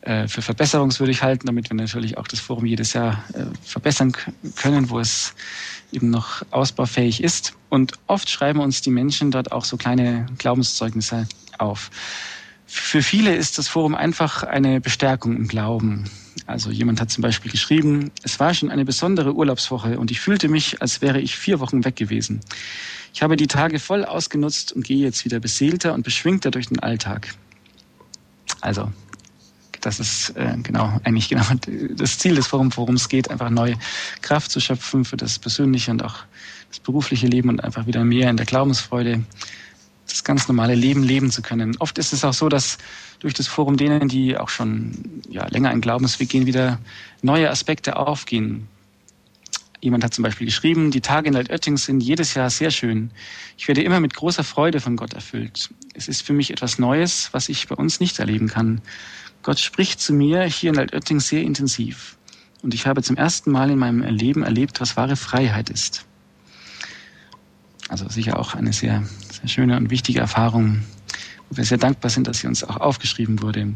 äh, 0.00 0.26
für 0.26 0.42
verbesserungswürdig 0.42 1.22
halten, 1.22 1.46
damit 1.46 1.70
wir 1.70 1.76
natürlich 1.76 2.18
auch 2.18 2.26
das 2.26 2.40
Forum 2.40 2.66
jedes 2.66 2.92
Jahr 2.92 3.22
äh, 3.34 3.44
verbessern 3.62 4.12
können, 4.56 4.90
wo 4.90 4.98
es 4.98 5.34
eben 5.92 6.10
noch 6.10 6.42
ausbaufähig 6.50 7.22
ist. 7.22 7.54
Und 7.68 7.92
oft 8.08 8.28
schreiben 8.28 8.60
uns 8.60 8.80
die 8.80 8.90
Menschen 8.90 9.30
dort 9.30 9.52
auch 9.52 9.64
so 9.64 9.76
kleine 9.76 10.26
Glaubenszeugnisse 10.38 11.28
auf. 11.58 11.90
Für 12.66 13.02
viele 13.02 13.34
ist 13.34 13.58
das 13.58 13.68
Forum 13.68 13.94
einfach 13.94 14.42
eine 14.42 14.80
Bestärkung 14.80 15.36
im 15.36 15.48
Glauben. 15.48 16.04
Also 16.46 16.70
jemand 16.70 17.00
hat 17.00 17.10
zum 17.10 17.22
Beispiel 17.22 17.50
geschrieben, 17.50 18.10
es 18.22 18.38
war 18.40 18.54
schon 18.54 18.70
eine 18.70 18.84
besondere 18.84 19.34
Urlaubswoche 19.34 19.98
und 19.98 20.10
ich 20.10 20.20
fühlte 20.20 20.48
mich, 20.48 20.80
als 20.80 21.00
wäre 21.00 21.20
ich 21.20 21.36
vier 21.36 21.60
Wochen 21.60 21.84
weg 21.84 21.96
gewesen. 21.96 22.40
Ich 23.14 23.22
habe 23.22 23.36
die 23.36 23.46
Tage 23.46 23.78
voll 23.78 24.04
ausgenutzt 24.04 24.72
und 24.72 24.84
gehe 24.84 24.98
jetzt 24.98 25.24
wieder 25.24 25.40
beseelter 25.40 25.94
und 25.94 26.02
beschwingter 26.02 26.50
durch 26.50 26.68
den 26.68 26.78
Alltag. 26.78 27.34
Also, 28.60 28.92
das 29.80 30.00
ist 30.00 30.30
äh, 30.36 30.56
genau 30.62 31.00
eigentlich 31.04 31.28
genau 31.28 31.44
das 31.96 32.18
Ziel 32.18 32.34
des 32.34 32.46
Forums, 32.46 32.76
worum 32.76 32.96
es 32.96 33.08
geht, 33.08 33.30
einfach 33.30 33.50
neue 33.50 33.76
Kraft 34.22 34.50
zu 34.50 34.60
schöpfen 34.60 35.04
für 35.04 35.16
das 35.16 35.38
persönliche 35.38 35.90
und 35.90 36.02
auch 36.04 36.24
das 36.70 36.80
berufliche 36.80 37.26
Leben 37.26 37.48
und 37.48 37.62
einfach 37.64 37.86
wieder 37.86 38.04
mehr 38.04 38.28
in 38.30 38.36
der 38.36 38.46
Glaubensfreude 38.46 39.24
das 40.08 40.24
ganz 40.24 40.48
normale 40.48 40.74
Leben 40.74 41.02
leben 41.02 41.30
zu 41.30 41.42
können. 41.42 41.76
Oft 41.78 41.98
ist 41.98 42.12
es 42.12 42.24
auch 42.24 42.32
so, 42.32 42.48
dass 42.48 42.78
durch 43.20 43.34
das 43.34 43.46
Forum 43.46 43.76
denen, 43.76 44.08
die 44.08 44.36
auch 44.36 44.48
schon 44.48 45.22
ja, 45.28 45.46
länger 45.48 45.70
einen 45.70 45.80
Glaubensweg 45.80 46.28
gehen, 46.28 46.46
wieder 46.46 46.78
neue 47.22 47.50
Aspekte 47.50 47.96
aufgehen. 47.96 48.68
Jemand 49.80 50.02
hat 50.02 50.12
zum 50.12 50.24
Beispiel 50.24 50.46
geschrieben, 50.46 50.90
die 50.90 51.00
Tage 51.00 51.28
in 51.28 51.36
Altötting 51.36 51.76
sind 51.76 52.00
jedes 52.00 52.34
Jahr 52.34 52.50
sehr 52.50 52.72
schön. 52.72 53.10
Ich 53.56 53.68
werde 53.68 53.82
immer 53.82 54.00
mit 54.00 54.14
großer 54.14 54.42
Freude 54.42 54.80
von 54.80 54.96
Gott 54.96 55.12
erfüllt. 55.12 55.70
Es 55.94 56.08
ist 56.08 56.22
für 56.22 56.32
mich 56.32 56.50
etwas 56.50 56.78
Neues, 56.78 57.28
was 57.32 57.48
ich 57.48 57.68
bei 57.68 57.76
uns 57.76 58.00
nicht 58.00 58.18
erleben 58.18 58.48
kann. 58.48 58.80
Gott 59.42 59.60
spricht 59.60 60.00
zu 60.00 60.12
mir 60.12 60.42
hier 60.42 60.70
in 60.70 60.78
Altötting 60.78 61.20
sehr 61.20 61.42
intensiv. 61.42 62.16
Und 62.62 62.74
ich 62.74 62.88
habe 62.88 63.04
zum 63.04 63.16
ersten 63.16 63.52
Mal 63.52 63.70
in 63.70 63.78
meinem 63.78 64.02
Leben 64.02 64.42
erlebt, 64.42 64.80
was 64.80 64.96
wahre 64.96 65.14
Freiheit 65.14 65.70
ist. 65.70 66.07
Also 67.88 68.08
sicher 68.08 68.38
auch 68.38 68.54
eine 68.54 68.72
sehr, 68.72 69.02
sehr 69.32 69.48
schöne 69.48 69.76
und 69.76 69.90
wichtige 69.90 70.20
Erfahrung, 70.20 70.82
wo 71.48 71.56
wir 71.56 71.64
sehr 71.64 71.78
dankbar 71.78 72.10
sind, 72.10 72.26
dass 72.26 72.40
sie 72.40 72.46
uns 72.46 72.62
auch 72.62 72.76
aufgeschrieben 72.76 73.40
wurde. 73.40 73.72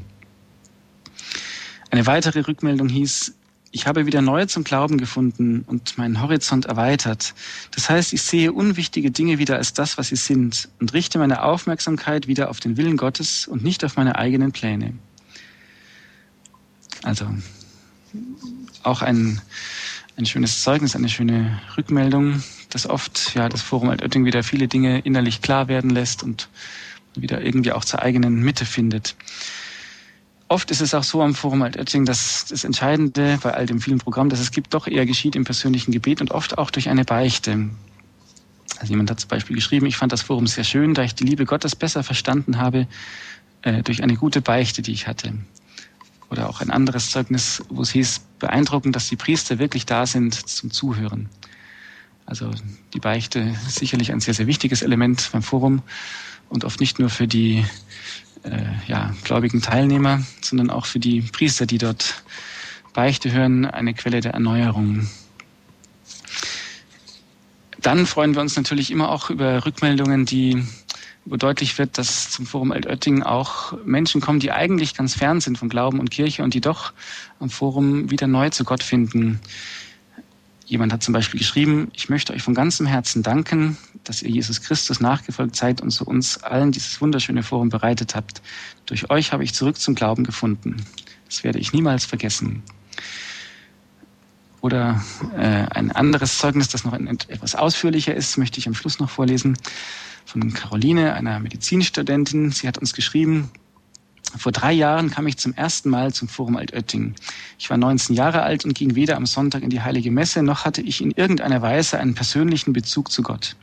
Eine 1.91 2.07
weitere 2.07 2.41
Rückmeldung 2.41 2.89
hieß, 2.89 3.35
ich 3.75 3.87
habe 3.87 4.05
wieder 4.05 4.21
neu 4.21 4.45
zum 4.45 4.65
Glauben 4.65 4.99
gefunden 4.99 5.65
und 5.67 5.97
meinen 5.97 6.21
Horizont 6.21 6.67
erweitert. 6.67 7.35
Das 7.71 7.89
heißt, 7.89 8.13
ich 8.13 8.21
sehe 8.21 8.53
unwichtige 8.53 9.11
Dinge 9.11 9.39
wieder 9.39 9.57
als 9.57 9.73
das, 9.73 9.97
was 9.97 10.09
sie 10.09 10.17
sind 10.17 10.69
und 10.79 10.93
richte 10.93 11.19
meine 11.19 11.43
Aufmerksamkeit 11.43 12.27
wieder 12.27 12.51
auf 12.51 12.61
den 12.61 12.77
Willen 12.77 12.99
Gottes 12.99 13.47
und 13.47 13.65
nicht 13.65 13.83
auf 13.85 13.97
meine 13.97 14.17
eigenen 14.17 14.53
Pläne. 14.53 14.93
Also 17.03 17.27
auch 18.83 19.01
ein, 19.01 19.41
ein 20.19 20.27
schönes 20.27 20.63
Zeugnis, 20.63 20.95
eine 20.95 21.09
schöne 21.09 21.59
Rückmeldung, 21.77 22.43
dass 22.75 22.89
oft 22.89 23.35
ja 23.35 23.49
das 23.49 23.63
Forum 23.63 23.91
Altötting 23.91 24.25
wieder 24.25 24.43
viele 24.43 24.69
Dinge 24.69 25.01
innerlich 25.01 25.43
klar 25.43 25.69
werden 25.69 25.91
lässt 25.91 26.23
und 26.23 26.49
wieder 27.15 27.43
irgendwie 27.43 27.73
auch 27.73 27.85
zur 27.85 28.03
eigenen 28.03 28.43
Mitte 28.43 28.65
findet. 28.65 29.15
Oft 30.49 30.71
ist 30.71 30.81
es 30.81 30.95
auch 30.95 31.03
so 31.03 31.23
am 31.23 31.35
Forum 31.35 31.63
Altötting, 31.63 32.05
dass 32.05 32.47
das 32.47 32.65
Entscheidende 32.65 33.39
bei 33.43 33.55
all 33.55 33.67
dem 33.67 33.81
vielen 33.81 33.99
Programm, 33.99 34.29
dass 34.29 34.41
es 34.41 34.51
gibt, 34.51 34.75
doch 34.75 34.87
eher 34.87 35.07
geschieht 35.07 35.35
im 35.35 35.45
persönlichen 35.45 35.93
Gebet 35.93 36.21
und 36.21 36.31
oft 36.31 36.59
auch 36.59 36.71
durch 36.71 36.89
eine 36.89 37.05
Beichte. 37.05 37.71
Also 38.79 38.91
jemand 38.93 39.11
hat 39.11 39.21
zum 39.21 39.29
Beispiel 39.29 39.57
geschrieben, 39.57 39.87
ich 39.87 39.97
fand 39.97 40.13
das 40.13 40.23
Forum 40.23 40.47
sehr 40.47 40.65
schön, 40.65 40.95
da 40.95 41.03
ich 41.03 41.15
die 41.15 41.25
Liebe 41.25 41.47
Gottes 41.47 41.77
besser 41.77 42.03
verstanden 42.03 42.59
habe 42.59 42.87
äh, 43.63 43.83
durch 43.83 44.03
eine 44.03 44.17
gute 44.17 44.41
Beichte, 44.43 44.83
die 44.83 44.93
ich 44.93 45.07
hatte. 45.07 45.33
Oder 46.31 46.49
auch 46.49 46.61
ein 46.61 46.71
anderes 46.71 47.11
Zeugnis, 47.11 47.63
wo 47.69 47.83
es 47.83 47.91
hieß, 47.91 48.23
beeindruckend, 48.39 48.97
dass 48.97 49.09
die 49.09 49.17
Priester 49.17 49.59
wirklich 49.59 49.87
da 49.87 50.07
sind 50.07 50.35
zum 50.35 50.71
Zuhören. 50.71 51.29
Also 52.27 52.51
die 52.95 53.01
Beichte 53.01 53.41
ist 53.67 53.79
sicherlich 53.79 54.13
ein 54.13 54.21
sehr, 54.21 54.35
sehr 54.35 54.47
wichtiges 54.47 54.83
Element 54.83 55.31
beim 55.33 55.43
Forum 55.43 55.83
und 56.49 56.65
oft 56.65 56.81
nicht 56.81 56.99
nur 56.99 57.11
für 57.11 57.27
die 57.27 57.65
äh, 58.45 58.65
ja, 58.87 59.15
gläubigen 59.25 59.61
Teilnehmer, 59.61 60.23
sondern 60.41 60.71
auch 60.71 60.87
für 60.87 60.99
die 60.99 61.23
Priester, 61.23 61.67
die 61.67 61.79
dort 61.79 62.23
Beichte 62.93 63.33
hören, 63.33 63.65
eine 63.65 63.95
Quelle 63.95 64.21
der 64.21 64.35
Erneuerung. 64.35 65.09
Dann 67.81 68.07
freuen 68.07 68.35
wir 68.35 68.43
uns 68.43 68.57
natürlich 68.57 68.91
immer 68.91 69.11
auch 69.11 69.31
über 69.31 69.65
Rückmeldungen, 69.65 70.25
die 70.25 70.65
wo 71.25 71.37
deutlich 71.37 71.79
wird, 71.79 71.99
dass 71.99 72.31
zum 72.31 72.47
Forum 72.47 72.73
Altötting 72.73 73.23
auch 73.23 73.75
Menschen 73.85 74.21
kommen, 74.21 74.41
die 74.41 74.51
eigentlich 74.51 74.95
ganz 74.95 75.15
fern 75.15 75.41
sind 75.41 75.57
von 75.57 75.69
Glauben 75.69 76.01
und 76.01 76.11
Kirche 76.11 76.43
und 76.43 76.55
die 76.55 76.61
doch 76.61 76.93
am 77.39 77.49
Forum 77.49 78.11
wieder 78.11 78.27
neu 78.27 78.51
zu 78.51 78.65
Gott 78.65 78.83
finden. 78.83 79.41
Jemand 80.73 80.91
hat 80.91 81.03
zum 81.03 81.13
Beispiel 81.13 81.39
geschrieben, 81.39 81.91
ich 81.93 82.09
möchte 82.09 82.33
euch 82.33 82.41
von 82.41 82.55
ganzem 82.55 82.87
Herzen 82.87 83.23
danken, 83.23 83.77
dass 84.05 84.23
ihr 84.23 84.31
Jesus 84.31 84.63
Christus 84.63 85.01
nachgefolgt 85.01 85.55
seid 85.55 85.83
und 85.83 85.91
zu 85.91 86.07
uns 86.07 86.43
allen 86.43 86.73
dieses 86.73 86.99
wunderschöne 87.03 87.43
Forum 87.43 87.69
bereitet 87.69 88.15
habt. 88.15 88.41
Durch 88.87 89.11
euch 89.11 89.35
habe 89.35 89.45
ich 89.45 89.53
zurück 89.53 89.77
zum 89.77 89.95
Glauben 89.95 90.25
gefunden. 90.25 90.83
Das 91.27 91.45
werde 91.45 91.59
ich 91.59 91.75
niemals 91.75 92.07
vergessen. 92.07 92.63
Oder 94.63 95.05
äh, 95.37 95.67
ein 95.75 95.93
anderes 95.93 96.39
Zeugnis, 96.39 96.71
das 96.71 96.85
noch 96.85 96.95
etwas 96.95 97.55
ausführlicher 97.55 98.15
ist, 98.15 98.39
möchte 98.39 98.59
ich 98.59 98.67
am 98.67 98.73
Schluss 98.73 98.99
noch 98.99 99.11
vorlesen, 99.11 99.59
von 100.25 100.55
Caroline, 100.55 101.13
einer 101.13 101.39
Medizinstudentin. 101.39 102.51
Sie 102.51 102.67
hat 102.67 102.79
uns 102.79 102.95
geschrieben, 102.95 103.51
vor 104.39 104.53
drei 104.53 104.73
Jahren 104.73 105.11
kam 105.11 105.27
ich 105.27 105.37
zum 105.37 105.55
ersten 105.55 105.91
Mal 105.91 106.13
zum 106.13 106.29
Forum 106.29 106.57
Altötting. 106.57 107.15
Ich 107.59 107.71
war 107.71 107.77
19 107.77 108.17
Jahre 108.17 108.43
alt 108.43 108.65
und 108.65 108.75
ging 108.75 108.95
weder 108.95 109.17
am 109.17 109.27
Sonntag 109.27 109.63
in 109.63 109.71
die 109.71 109.83
Heilige 109.83 110.11
Messe, 110.11 110.43
noch 110.43 110.65
hatte 110.65 110.81
ich 110.81 111.01
in 111.01 111.11
irgendeiner 111.11 111.63
Weise 111.63 111.99
einen 111.99 112.15
persönlichen 112.15 112.73
Bezug 112.73 113.11
zu 113.11 113.23
Gott. 113.23 113.57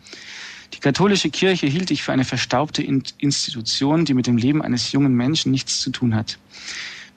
Die 0.74 0.80
katholische 0.80 1.30
Kirche 1.30 1.68
hielt 1.68 1.92
ich 1.92 2.04
für 2.04 2.14
eine 2.14 2.26
verstaubte 2.26 2.84
Institution, 2.84 4.06
die 4.06 4.14
mit 4.14 4.28
dem 4.28 4.38
Leben 4.38 4.62
eines 4.62 4.92
jungen 4.92 5.16
Menschen 5.16 5.52
nichts 5.52 5.80
zu 5.82 5.90
tun 5.90 6.16
hat. 6.16 6.38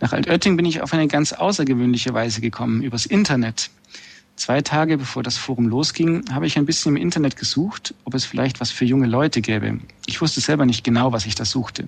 Nach 0.00 0.12
Altötting 0.12 0.56
bin 0.56 0.66
ich 0.66 0.80
auf 0.80 0.92
eine 0.92 1.06
ganz 1.06 1.32
außergewöhnliche 1.32 2.14
Weise 2.14 2.40
gekommen, 2.40 2.82
übers 2.82 3.06
Internet. 3.06 3.70
Zwei 4.34 4.62
Tage 4.62 4.98
bevor 4.98 5.22
das 5.22 5.36
Forum 5.36 5.68
losging, 5.68 6.24
habe 6.32 6.46
ich 6.46 6.56
ein 6.56 6.66
bisschen 6.66 6.96
im 6.96 7.02
Internet 7.02 7.36
gesucht, 7.36 7.94
ob 8.04 8.14
es 8.14 8.24
vielleicht 8.24 8.60
was 8.60 8.70
für 8.70 8.84
junge 8.84 9.06
Leute 9.06 9.42
gäbe. 9.42 9.78
Ich 10.06 10.20
wusste 10.20 10.40
selber 10.40 10.66
nicht 10.66 10.82
genau, 10.82 11.12
was 11.12 11.26
ich 11.26 11.34
da 11.34 11.44
suchte. 11.44 11.86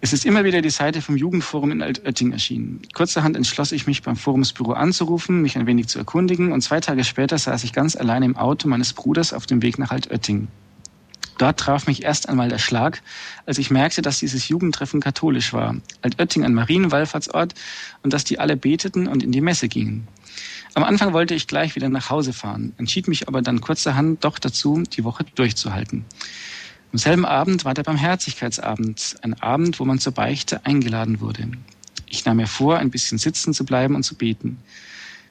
Es 0.00 0.12
ist 0.12 0.24
immer 0.24 0.44
wieder 0.44 0.62
die 0.62 0.70
Seite 0.70 1.02
vom 1.02 1.16
Jugendforum 1.16 1.72
in 1.72 1.82
Altötting 1.82 2.30
erschienen. 2.30 2.82
Kurzerhand 2.94 3.36
entschloss 3.36 3.72
ich 3.72 3.88
mich 3.88 4.02
beim 4.02 4.14
Forumsbüro 4.14 4.72
anzurufen, 4.72 5.42
mich 5.42 5.58
ein 5.58 5.66
wenig 5.66 5.88
zu 5.88 5.98
erkundigen 5.98 6.52
und 6.52 6.60
zwei 6.60 6.78
Tage 6.78 7.02
später 7.02 7.36
saß 7.36 7.64
ich 7.64 7.72
ganz 7.72 7.96
allein 7.96 8.22
im 8.22 8.36
Auto 8.36 8.68
meines 8.68 8.92
Bruders 8.92 9.32
auf 9.32 9.46
dem 9.46 9.60
Weg 9.60 9.76
nach 9.76 9.90
Altötting. 9.90 10.46
Dort 11.36 11.58
traf 11.58 11.88
mich 11.88 12.04
erst 12.04 12.28
einmal 12.28 12.48
der 12.48 12.58
Schlag, 12.58 13.02
als 13.44 13.58
ich 13.58 13.72
merkte, 13.72 14.00
dass 14.00 14.20
dieses 14.20 14.46
Jugendtreffen 14.48 15.00
katholisch 15.00 15.52
war. 15.52 15.76
Altötting 16.02 16.44
ein 16.44 16.54
Marienwallfahrtsort 16.54 17.54
und 18.04 18.12
dass 18.12 18.22
die 18.22 18.38
alle 18.38 18.56
beteten 18.56 19.08
und 19.08 19.24
in 19.24 19.32
die 19.32 19.40
Messe 19.40 19.66
gingen. 19.68 20.06
Am 20.74 20.84
Anfang 20.84 21.12
wollte 21.12 21.34
ich 21.34 21.48
gleich 21.48 21.74
wieder 21.74 21.88
nach 21.88 22.08
Hause 22.08 22.32
fahren, 22.32 22.72
entschied 22.78 23.08
mich 23.08 23.26
aber 23.26 23.42
dann 23.42 23.60
kurzerhand 23.60 24.22
doch 24.22 24.38
dazu, 24.38 24.84
die 24.84 25.02
Woche 25.02 25.24
durchzuhalten. 25.34 26.04
Am 26.90 26.98
selben 26.98 27.26
Abend 27.26 27.66
war 27.66 27.74
der 27.74 27.82
Barmherzigkeitsabend, 27.82 29.16
ein 29.20 29.34
Abend, 29.42 29.78
wo 29.78 29.84
man 29.84 29.98
zur 29.98 30.12
Beichte 30.12 30.64
eingeladen 30.64 31.20
wurde. 31.20 31.50
Ich 32.06 32.24
nahm 32.24 32.38
mir 32.38 32.46
vor, 32.46 32.78
ein 32.78 32.90
bisschen 32.90 33.18
sitzen 33.18 33.52
zu 33.52 33.66
bleiben 33.66 33.94
und 33.94 34.04
zu 34.04 34.14
beten. 34.14 34.58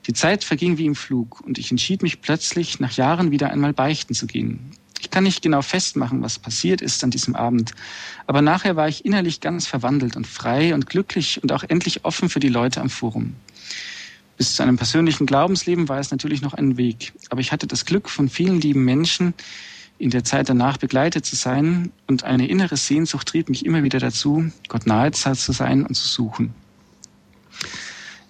Die 0.05 0.13
Zeit 0.13 0.43
verging 0.43 0.77
wie 0.77 0.85
im 0.85 0.93
Flug 0.93 1.41
und 1.41 1.57
ich 1.57 1.71
entschied 1.71 2.03
mich 2.03 2.21
plötzlich, 2.21 2.79
nach 2.79 2.91
Jahren 2.91 3.31
wieder 3.31 3.49
einmal 3.49 3.73
beichten 3.73 4.13
zu 4.13 4.27
gehen. 4.27 4.71
Ich 4.99 5.09
kann 5.09 5.23
nicht 5.23 5.41
genau 5.41 5.63
festmachen, 5.63 6.21
was 6.21 6.37
passiert 6.37 6.81
ist 6.81 7.03
an 7.03 7.11
diesem 7.11 7.35
Abend, 7.35 7.71
aber 8.27 8.43
nachher 8.43 8.75
war 8.75 8.87
ich 8.87 9.03
innerlich 9.03 9.41
ganz 9.41 9.65
verwandelt 9.65 10.15
und 10.15 10.27
frei 10.27 10.75
und 10.75 10.87
glücklich 10.87 11.41
und 11.41 11.51
auch 11.51 11.63
endlich 11.63 12.05
offen 12.05 12.29
für 12.29 12.39
die 12.39 12.49
Leute 12.49 12.81
am 12.81 12.89
Forum. 12.89 13.35
Bis 14.37 14.55
zu 14.55 14.61
einem 14.61 14.77
persönlichen 14.77 15.25
Glaubensleben 15.25 15.89
war 15.89 15.99
es 15.99 16.11
natürlich 16.11 16.41
noch 16.41 16.53
ein 16.53 16.77
Weg, 16.77 17.13
aber 17.29 17.41
ich 17.41 17.51
hatte 17.51 17.65
das 17.65 17.85
Glück, 17.85 18.09
von 18.09 18.29
vielen 18.29 18.61
lieben 18.61 18.85
Menschen 18.85 19.33
in 19.99 20.11
der 20.11 20.23
Zeit 20.23 20.49
danach 20.49 20.77
begleitet 20.77 21.25
zu 21.25 21.35
sein 21.35 21.91
und 22.07 22.23
eine 22.23 22.47
innere 22.47 22.77
Sehnsucht 22.77 23.27
trieb 23.27 23.49
mich 23.49 23.65
immer 23.65 23.83
wieder 23.83 23.99
dazu, 23.99 24.51
Gott 24.67 24.85
nahe 24.85 25.11
zu 25.11 25.33
sein 25.33 25.85
und 25.85 25.95
zu 25.95 26.07
suchen. 26.07 26.53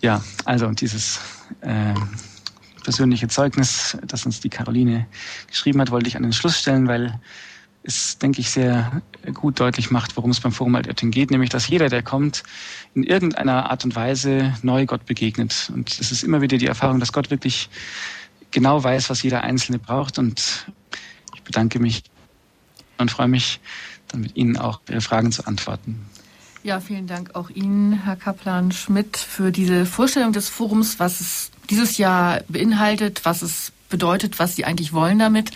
Ja, 0.01 0.24
also 0.45 0.70
dieses 0.72 1.20
äh, 1.61 1.93
persönliche 2.84 3.28
Zeugnis, 3.28 3.97
das 4.05 4.26
uns 4.26 4.39
die 4.39 4.49
Caroline 4.49 5.07
geschrieben 5.47 5.82
hat, 5.82 5.91
wollte 5.91 6.07
ich 6.07 6.15
an 6.15 6.24
den 6.24 6.34
Schluss 6.34 6.59
stellen, 6.59 6.88
weil 6.88 7.20
es, 7.84 8.18
denke 8.18 8.41
ich, 8.41 8.49
sehr 8.49 9.01
gut 9.34 9.59
deutlich 9.59 9.91
macht, 9.91 10.15
worum 10.18 10.32
es 10.32 10.39
beim 10.39 10.51
Forum 10.51 10.76
Altötting 10.76 11.11
geht, 11.11 11.32
nämlich, 11.32 11.49
dass 11.49 11.68
jeder, 11.68 11.89
der 11.89 12.03
kommt, 12.03 12.43
in 12.93 13.03
irgendeiner 13.03 13.70
Art 13.70 13.86
und 13.86 13.95
Weise 13.95 14.53
neu 14.61 14.86
Gott 14.86 15.05
begegnet. 15.05 15.72
Und 15.74 15.99
es 15.99 16.11
ist 16.11 16.24
immer 16.24 16.41
wieder 16.41 16.57
die 16.57 16.68
Erfahrung, 16.68 16.99
dass 16.99 17.13
Gott 17.13 17.30
wirklich 17.30 17.70
genau 18.51 18.84
weiß, 18.84 19.09
was 19.09 19.24
jeder 19.24 19.43
Einzelne 19.43 19.80
braucht. 19.80 20.20
Und 20.20 20.68
bedanke 21.48 21.80
mich 21.80 22.04
und 23.00 23.10
freue 23.10 23.28
mich, 23.28 23.60
dann 24.10 24.22
mit 24.22 24.36
Ihnen 24.38 24.58
auch 24.58 24.82
Ihre 24.89 25.02
Fragen 25.02 25.32
zu 25.32 25.48
antworten. 25.48 26.06
Ja, 26.64 26.80
vielen 26.80 27.08
Dank 27.08 27.36
auch 27.36 27.50
Ihnen, 27.50 28.04
Herr 28.04 28.16
Kaplan 28.16 28.72
Schmidt, 28.72 29.18
für 29.18 29.52
diese 29.52 29.86
Vorstellung 29.86 30.34
des 30.34 30.50
Forums, 30.50 31.00
was 31.00 31.22
es 31.22 31.52
dieses 31.70 31.98
Jahr 31.98 32.41
beinhaltet, 32.50 33.22
was 33.24 33.41
es 33.41 33.72
bedeutet, 33.89 34.38
was 34.38 34.56
Sie 34.56 34.66
eigentlich 34.66 34.91
wollen 34.91 35.20
damit. 35.20 35.52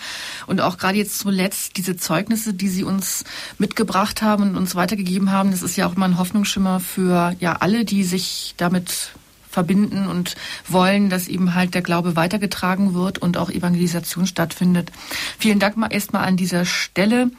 Und 0.47 0.61
auch 0.61 0.77
gerade 0.77 0.97
jetzt 0.97 1.19
zuletzt 1.19 1.75
diese 1.75 1.97
Zeugnisse, 1.97 2.53
die 2.53 2.69
Sie 2.69 2.83
uns 2.83 3.25
mitgebracht 3.57 4.21
haben 4.21 4.43
und 4.43 4.55
uns 4.57 4.75
weitergegeben 4.75 5.31
haben, 5.31 5.51
das 5.51 5.63
ist 5.63 5.75
ja 5.75 5.87
auch 5.87 5.95
immer 5.95 6.05
ein 6.05 6.17
Hoffnungsschimmer 6.17 6.79
für 6.79 7.35
ja 7.39 7.57
alle, 7.57 7.83
die 7.83 8.05
sich 8.05 8.53
damit 8.55 9.11
verbinden 9.51 10.07
und 10.07 10.35
wollen, 10.67 11.09
dass 11.09 11.27
eben 11.27 11.53
halt 11.53 11.73
der 11.75 11.81
Glaube 11.81 12.15
weitergetragen 12.15 12.93
wird 12.93 13.19
und 13.19 13.37
auch 13.37 13.49
Evangelisation 13.49 14.25
stattfindet. 14.25 14.91
Vielen 15.37 15.59
Dank 15.59 15.77
mal 15.77 15.93
erstmal 15.93 16.25
an 16.25 16.37
dieser 16.37 16.65
Stelle. 16.65 17.31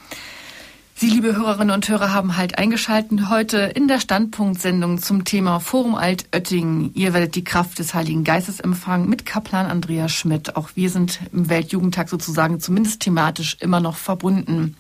Sie, 0.95 1.09
liebe 1.09 1.35
Hörerinnen 1.35 1.75
und 1.75 1.89
Hörer, 1.89 2.13
haben 2.13 2.37
halt 2.37 2.59
eingeschaltet 2.59 3.29
heute 3.29 3.59
in 3.59 3.89
der 3.89 3.99
Standpunktsendung 3.99 4.99
zum 4.99 5.25
Thema 5.25 5.59
Forum 5.59 5.97
Altötting. 5.97 6.93
Ihr 6.95 7.13
werdet 7.13 7.35
die 7.35 7.43
Kraft 7.43 7.81
des 7.81 7.93
Heiligen 7.93 8.23
Geistes 8.23 8.61
empfangen 8.61 9.09
mit 9.09 9.27
Kaplan 9.27 9.67
Andreas 9.67 10.13
Schmidt. 10.13 10.55
Auch 10.55 10.71
wir 10.75 10.91
sind 10.91 11.19
im 11.33 11.49
Weltjugendtag 11.49 12.09
sozusagen 12.09 12.61
zumindest 12.61 13.01
thematisch 13.01 13.57
immer 13.59 13.81
noch 13.81 13.97
verbunden. 13.97 14.77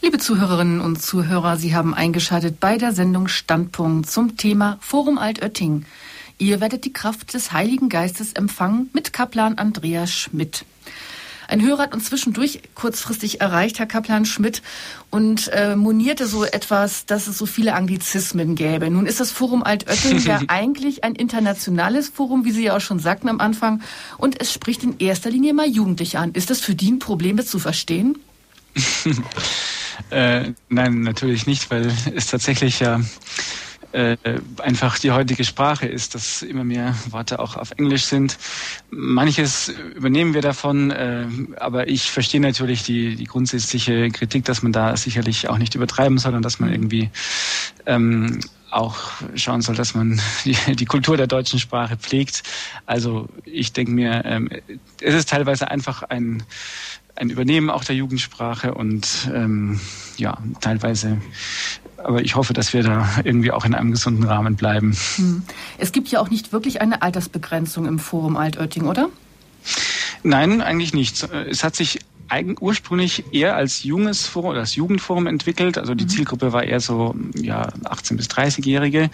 Liebe 0.00 0.18
Zuhörerinnen 0.18 0.80
und 0.80 1.02
Zuhörer, 1.02 1.56
Sie 1.56 1.74
haben 1.74 1.92
eingeschaltet 1.92 2.60
bei 2.60 2.78
der 2.78 2.92
Sendung 2.92 3.26
Standpunkt 3.26 4.08
zum 4.08 4.36
Thema 4.36 4.78
Forum 4.80 5.18
Altötting. 5.18 5.86
Ihr 6.38 6.60
werdet 6.60 6.84
die 6.84 6.92
Kraft 6.92 7.34
des 7.34 7.50
Heiligen 7.50 7.88
Geistes 7.88 8.32
empfangen 8.32 8.90
mit 8.92 9.12
Kaplan 9.12 9.58
Andreas 9.58 10.12
Schmidt. 10.12 10.64
Ein 11.48 11.62
Hörer 11.62 11.84
hat 11.84 11.94
uns 11.94 12.04
zwischendurch 12.04 12.60
kurzfristig 12.76 13.40
erreicht, 13.40 13.80
Herr 13.80 13.86
Kaplan 13.86 14.24
Schmidt, 14.24 14.62
und 15.10 15.48
äh, 15.48 15.74
monierte 15.74 16.26
so 16.26 16.44
etwas, 16.44 17.06
dass 17.06 17.26
es 17.26 17.36
so 17.36 17.46
viele 17.46 17.74
Anglizismen 17.74 18.54
gäbe. 18.54 18.90
Nun 18.90 19.06
ist 19.06 19.18
das 19.18 19.32
Forum 19.32 19.64
Altötting 19.64 20.18
ja 20.24 20.40
eigentlich 20.46 21.02
ein 21.02 21.16
internationales 21.16 22.08
Forum, 22.08 22.44
wie 22.44 22.52
Sie 22.52 22.64
ja 22.64 22.76
auch 22.76 22.80
schon 22.80 23.00
sagten 23.00 23.28
am 23.28 23.40
Anfang, 23.40 23.82
und 24.16 24.40
es 24.40 24.52
spricht 24.52 24.84
in 24.84 25.00
erster 25.00 25.30
Linie 25.30 25.54
mal 25.54 25.66
Jugendliche 25.66 26.20
an. 26.20 26.32
Ist 26.32 26.50
das 26.50 26.60
für 26.60 26.76
die 26.76 26.92
ein 26.92 26.98
Problem, 27.00 27.36
das 27.36 27.46
zu 27.46 27.58
verstehen? 27.58 28.16
äh, 30.10 30.52
nein, 30.68 31.00
natürlich 31.02 31.46
nicht, 31.46 31.70
weil 31.70 31.92
es 32.14 32.26
tatsächlich 32.26 32.80
ja 32.80 33.00
äh, 33.92 34.16
einfach 34.58 34.98
die 34.98 35.12
heutige 35.12 35.44
Sprache 35.44 35.86
ist, 35.86 36.14
dass 36.14 36.42
immer 36.42 36.64
mehr 36.64 36.94
Worte 37.10 37.38
auch 37.38 37.56
auf 37.56 37.70
Englisch 37.78 38.04
sind. 38.04 38.36
Manches 38.90 39.72
übernehmen 39.94 40.34
wir 40.34 40.42
davon, 40.42 40.90
äh, 40.90 41.26
aber 41.58 41.88
ich 41.88 42.10
verstehe 42.10 42.40
natürlich 42.40 42.82
die, 42.82 43.16
die 43.16 43.24
grundsätzliche 43.24 44.10
Kritik, 44.10 44.44
dass 44.44 44.62
man 44.62 44.72
da 44.72 44.96
sicherlich 44.96 45.48
auch 45.48 45.58
nicht 45.58 45.74
übertreiben 45.74 46.18
soll 46.18 46.34
und 46.34 46.44
dass 46.44 46.60
man 46.60 46.70
irgendwie 46.70 47.10
ähm, 47.86 48.40
auch 48.70 48.98
schauen 49.34 49.62
soll, 49.62 49.74
dass 49.74 49.94
man 49.94 50.20
die, 50.44 50.56
die, 50.76 50.84
Kultur 50.84 51.16
der 51.16 51.26
deutschen 51.26 51.58
Sprache 51.58 51.96
pflegt. 51.96 52.42
Also 52.86 53.28
ich 53.44 53.72
denke 53.72 53.92
mir, 53.92 54.22
ähm, 54.26 54.50
es 55.00 55.14
ist 55.14 55.30
teilweise 55.30 55.70
einfach 55.70 56.02
ein 56.02 56.42
ein 57.18 57.30
Übernehmen 57.30 57.70
auch 57.70 57.84
der 57.84 57.96
Jugendsprache 57.96 58.74
und 58.74 59.30
ähm, 59.34 59.80
ja, 60.16 60.38
teilweise 60.60 61.18
aber 62.04 62.22
ich 62.22 62.36
hoffe, 62.36 62.52
dass 62.52 62.72
wir 62.72 62.82
da 62.82 63.08
irgendwie 63.24 63.50
auch 63.50 63.64
in 63.64 63.74
einem 63.74 63.90
gesunden 63.90 64.24
Rahmen 64.24 64.56
bleiben. 64.56 64.96
Hm. 65.16 65.42
Es 65.78 65.92
gibt 65.92 66.08
ja 66.08 66.20
auch 66.20 66.30
nicht 66.30 66.52
wirklich 66.52 66.80
eine 66.80 67.02
Altersbegrenzung 67.02 67.86
im 67.86 67.98
Forum 67.98 68.36
Altötting, 68.36 68.86
oder? 68.86 69.08
Nein, 70.22 70.60
eigentlich 70.62 70.94
nicht. 70.94 71.22
Es 71.24 71.64
hat 71.64 71.76
sich 71.76 72.00
ursprünglich 72.60 73.24
eher 73.32 73.56
als 73.56 73.84
junges 73.84 74.26
Forum 74.26 74.50
oder 74.50 74.60
als 74.60 74.74
Jugendforum 74.74 75.26
entwickelt. 75.26 75.78
Also 75.78 75.94
die 75.94 76.04
mhm. 76.04 76.08
Zielgruppe 76.08 76.52
war 76.52 76.64
eher 76.64 76.80
so 76.80 77.14
ja 77.34 77.68
18 77.84 78.16
bis 78.16 78.28
30-Jährige. 78.28 79.10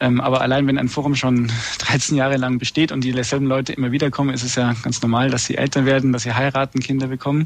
Ähm, 0.00 0.20
aber 0.20 0.40
allein 0.40 0.66
wenn 0.66 0.78
ein 0.78 0.88
Forum 0.88 1.14
schon 1.14 1.50
13 1.78 2.16
Jahre 2.16 2.36
lang 2.36 2.58
besteht 2.58 2.92
und 2.92 3.02
dieselben 3.02 3.46
Leute 3.46 3.72
immer 3.72 3.92
wieder 3.92 4.10
kommen, 4.10 4.32
ist 4.34 4.42
es 4.42 4.54
ja 4.54 4.74
ganz 4.82 5.02
normal, 5.02 5.30
dass 5.30 5.46
sie 5.46 5.56
älter 5.56 5.84
werden, 5.84 6.12
dass 6.12 6.22
sie 6.22 6.32
heiraten, 6.34 6.80
Kinder 6.80 7.08
bekommen. 7.08 7.44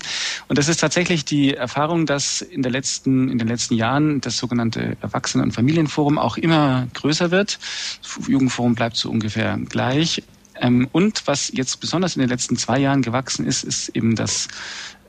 Und 0.49 0.59
das 0.59 0.69
ist 0.69 0.79
tatsächlich 0.79 1.25
die 1.25 1.55
Erfahrung, 1.55 2.07
dass 2.07 2.43
in 2.43 2.63
der 2.63 2.73
letzten 2.73 3.29
in 3.29 3.39
den 3.39 3.49
letzten 3.49 3.75
Jahren 3.75 4.21
das 4.21 4.37
sogenannte 4.37 4.97
Erwachsenen- 5.01 5.45
und 5.45 5.53
Familienforum 5.53 6.19
auch 6.19 6.37
immer 6.37 6.87
größer 6.95 7.31
wird. 7.31 7.59
Das 8.03 8.29
Jugendforum 8.29 8.75
bleibt 8.75 8.97
so 8.97 9.11
ungefähr 9.11 9.59
gleich. 9.69 10.23
Ähm, 10.61 10.89
und 10.93 11.27
was 11.27 11.51
jetzt 11.53 11.81
besonders 11.81 12.17
in 12.17 12.21
den 12.21 12.29
letzten 12.29 12.57
zwei 12.57 12.79
Jahren 12.79 13.03
gewachsen 13.03 13.47
ist, 13.47 13.65
ist 13.65 13.91
eben 13.91 14.17
das 14.17 14.49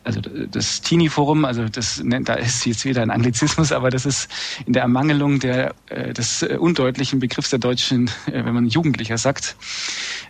also 0.09 0.21
das 0.21 0.81
Teenie-Forum, 0.81 1.45
also 1.45 1.69
das 1.69 2.01
da 2.03 2.33
ist 2.33 2.65
jetzt 2.65 2.83
wieder 2.83 3.03
ein 3.03 3.11
Anglizismus, 3.11 3.71
aber 3.71 3.91
das 3.91 4.05
ist 4.05 4.27
in 4.65 4.73
der 4.73 4.81
Ermangelung 4.81 5.39
der, 5.39 5.75
äh, 5.87 6.13
des 6.13 6.41
äh, 6.41 6.57
undeutlichen 6.59 7.19
Begriffs 7.19 7.51
der 7.51 7.59
Deutschen, 7.59 8.09
äh, 8.25 8.43
wenn 8.43 8.53
man 8.55 8.67
Jugendlicher 8.67 9.19
sagt, 9.19 9.55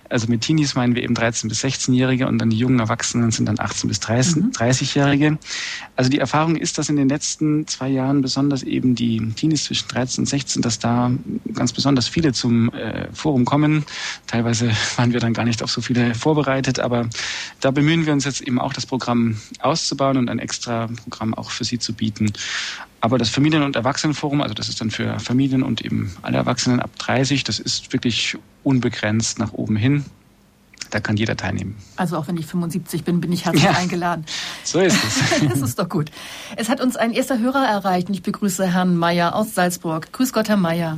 also 0.10 0.28
mit 0.28 0.42
Teenies 0.42 0.76
meinen 0.76 0.96
wir 0.96 1.04
eben 1.04 1.14
13- 1.14 1.48
bis 1.48 1.64
16-Jährige 1.64 2.28
und 2.28 2.40
dann 2.40 2.50
die 2.50 2.58
jungen 2.58 2.80
Erwachsenen 2.80 3.32
sind 3.32 3.46
dann 3.46 3.58
18- 3.58 3.88
bis 3.88 4.00
30-Jährige. 4.02 5.32
Mhm. 5.32 5.38
Also 5.96 6.10
die 6.10 6.20
Erfahrung 6.20 6.56
ist, 6.56 6.78
dass 6.78 6.90
in 6.90 6.96
den 6.96 7.10
letzten 7.10 7.68
zwei 7.68 7.90
Jahren 7.90 8.22
besonders 8.22 8.64
eben 8.64 8.96
die 8.96 9.20
Teenies 9.36 9.66
zwischen 9.66 9.88
13 9.88 10.24
und 10.24 10.26
16, 10.26 10.62
dass 10.62 10.80
da 10.80 11.12
ganz 11.54 11.74
besonders 11.74 12.08
viele 12.08 12.34
zum 12.34 12.74
äh, 12.74 13.08
Forum 13.14 13.46
kommen. 13.46 13.86
Teilweise 14.28 14.72
waren 14.98 15.14
wir 15.14 15.20
dann 15.20 15.34
gar 15.34 15.46
nicht 15.46 15.62
auf 15.64 15.72
so 15.72 15.82
viele 15.82 16.16
vorbereitet, 16.16 16.80
aber 16.80 17.08
da 17.62 17.72
bemühen 17.72 18.06
wir 18.06 18.14
uns 18.14 18.26
jetzt 18.26 18.42
eben 18.42 18.60
auch 18.60 18.74
das 18.74 18.86
Programm 18.86 19.38
auszubauen 19.60 20.18
und 20.18 20.30
ein 20.30 20.40
extra 20.40 20.88
Programm 21.04 21.34
auch 21.36 21.52
für 21.52 21.64
sie 21.64 21.78
zu 21.78 21.94
bieten. 21.94 22.34
Aber 23.02 23.18
das 23.18 23.30
Familien- 23.30 23.64
und 23.64 23.76
Erwachsenenforum, 23.76 24.42
also 24.42 24.54
das 24.54 24.70
ist 24.70 24.82
dann 24.82 24.92
für 24.92 25.20
Familien 25.20 25.64
und 25.64 25.82
eben 25.82 26.16
alle 26.22 26.38
Erwachsenen 26.38 26.80
ab 26.80 26.92
30, 27.00 27.44
das 27.44 27.60
ist 27.60 27.94
wirklich 27.94 28.38
unbegrenzt 28.64 29.40
nach 29.40 29.54
oben 29.54 29.76
hin. 29.76 30.06
Da 30.92 31.00
kann 31.00 31.18
jeder 31.18 31.38
teilnehmen. 31.38 31.78
Also 31.98 32.18
auch 32.18 32.28
wenn 32.28 32.38
ich 32.38 32.48
75 32.48 33.04
bin, 33.04 33.22
bin 33.22 33.32
ich 33.32 33.46
herzlich 33.46 33.64
ja, 33.64 33.72
eingeladen. 33.72 34.26
So 34.64 34.80
ist 34.80 35.04
es. 35.04 35.40
das 35.50 35.62
ist 35.62 35.80
doch 35.80 35.88
gut. 35.88 36.10
Es 36.56 36.70
hat 36.70 36.82
uns 36.82 36.96
ein 36.98 37.12
erster 37.12 37.40
Hörer 37.40 37.66
erreicht 37.66 38.08
und 38.08 38.16
ich 38.16 38.24
begrüße 38.24 38.72
Herrn 38.74 38.98
Meier 38.98 39.36
aus 39.36 39.56
Salzburg. 39.56 40.12
Grüß 40.12 40.34
Gott, 40.34 40.50
Herr 40.50 40.58
Meier. 40.58 40.98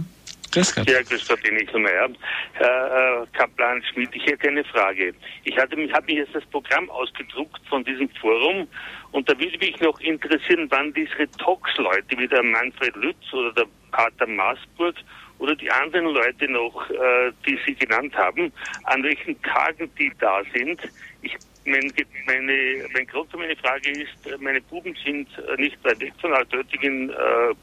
Grüß 0.52 0.76
Gott. 0.76 0.90
Ja, 0.90 1.02
grüß 1.02 1.28
Gott, 1.28 1.40
Denise 1.46 1.78
Meier. 1.78 2.10
Herr 2.54 3.24
äh, 3.24 3.38
Kaplan 3.38 3.82
Schmidt, 3.92 4.10
ich 4.14 4.26
hätte 4.26 4.50
eine 4.50 4.64
Frage. 4.66 5.14
Ich 5.46 5.58
hatte 5.58 5.78
mich, 5.78 5.94
habe 5.94 6.06
mich 6.08 6.16
jetzt 6.16 6.36
das 6.36 6.46
Programm 6.46 6.90
ausgedruckt 6.90 7.62
von 7.70 7.84
diesem 7.86 8.10
Forum 8.20 8.68
und 9.12 9.30
da 9.30 9.38
würde 9.38 9.58
mich 9.58 9.80
noch 9.82 10.00
interessieren, 10.00 10.68
wann 10.70 10.94
diese 10.94 11.30
Talks-Leute 11.38 12.18
wie 12.18 12.28
der 12.28 12.44
Manfred 12.44 12.96
Lütz 12.96 13.34
oder 13.34 13.52
der 13.54 13.66
Pater 13.92 14.26
Maasburg 14.26 14.96
oder 15.40 15.56
die 15.56 15.70
anderen 15.70 16.06
Leute 16.06 16.48
noch, 16.50 16.90
äh, 16.90 17.32
die 17.46 17.60
Sie 17.66 17.76
genannt 17.76 18.16
haben, 18.16 18.54
an 18.86 19.04
welchen 19.04 19.42
Tagen 19.42 19.90
die 19.98 20.12
da 20.20 20.42
sind. 20.54 20.80
Ich, 21.24 21.36
mein, 21.66 21.92
meine, 22.26 22.88
mein 22.94 23.06
Grund 23.08 23.30
für 23.32 23.38
meine 23.38 23.56
Frage 23.58 23.92
ist, 23.92 24.40
meine 24.40 24.62
Buben 24.62 24.96
sind 25.04 25.28
äh, 25.38 25.60
nicht 25.60 25.84
weit 25.84 26.00
weg 26.00 26.14
von 26.22 26.34
Altötting 26.34 27.10
äh, 27.10 27.14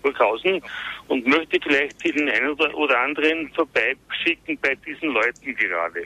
Burghausen 0.02 0.60
und 1.08 1.26
möchte 1.26 1.58
vielleicht 1.62 2.04
den 2.04 2.28
einen 2.28 2.50
oder 2.50 3.00
anderen 3.00 3.48
vorbeischicken 3.54 4.58
bei 4.60 4.74
diesen 4.86 5.10
Leuten 5.10 5.54
gerade. 5.54 6.02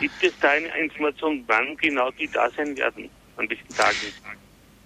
Gibt 0.00 0.22
es 0.22 0.38
da 0.40 0.50
eine 0.50 0.68
Information, 0.78 1.44
wann 1.46 1.76
genau 1.76 2.10
die 2.12 2.28
da 2.28 2.48
sein 2.50 2.76
werden? 2.76 3.10
An 3.36 3.48
welchen 3.48 3.68
Tagen? 3.68 4.41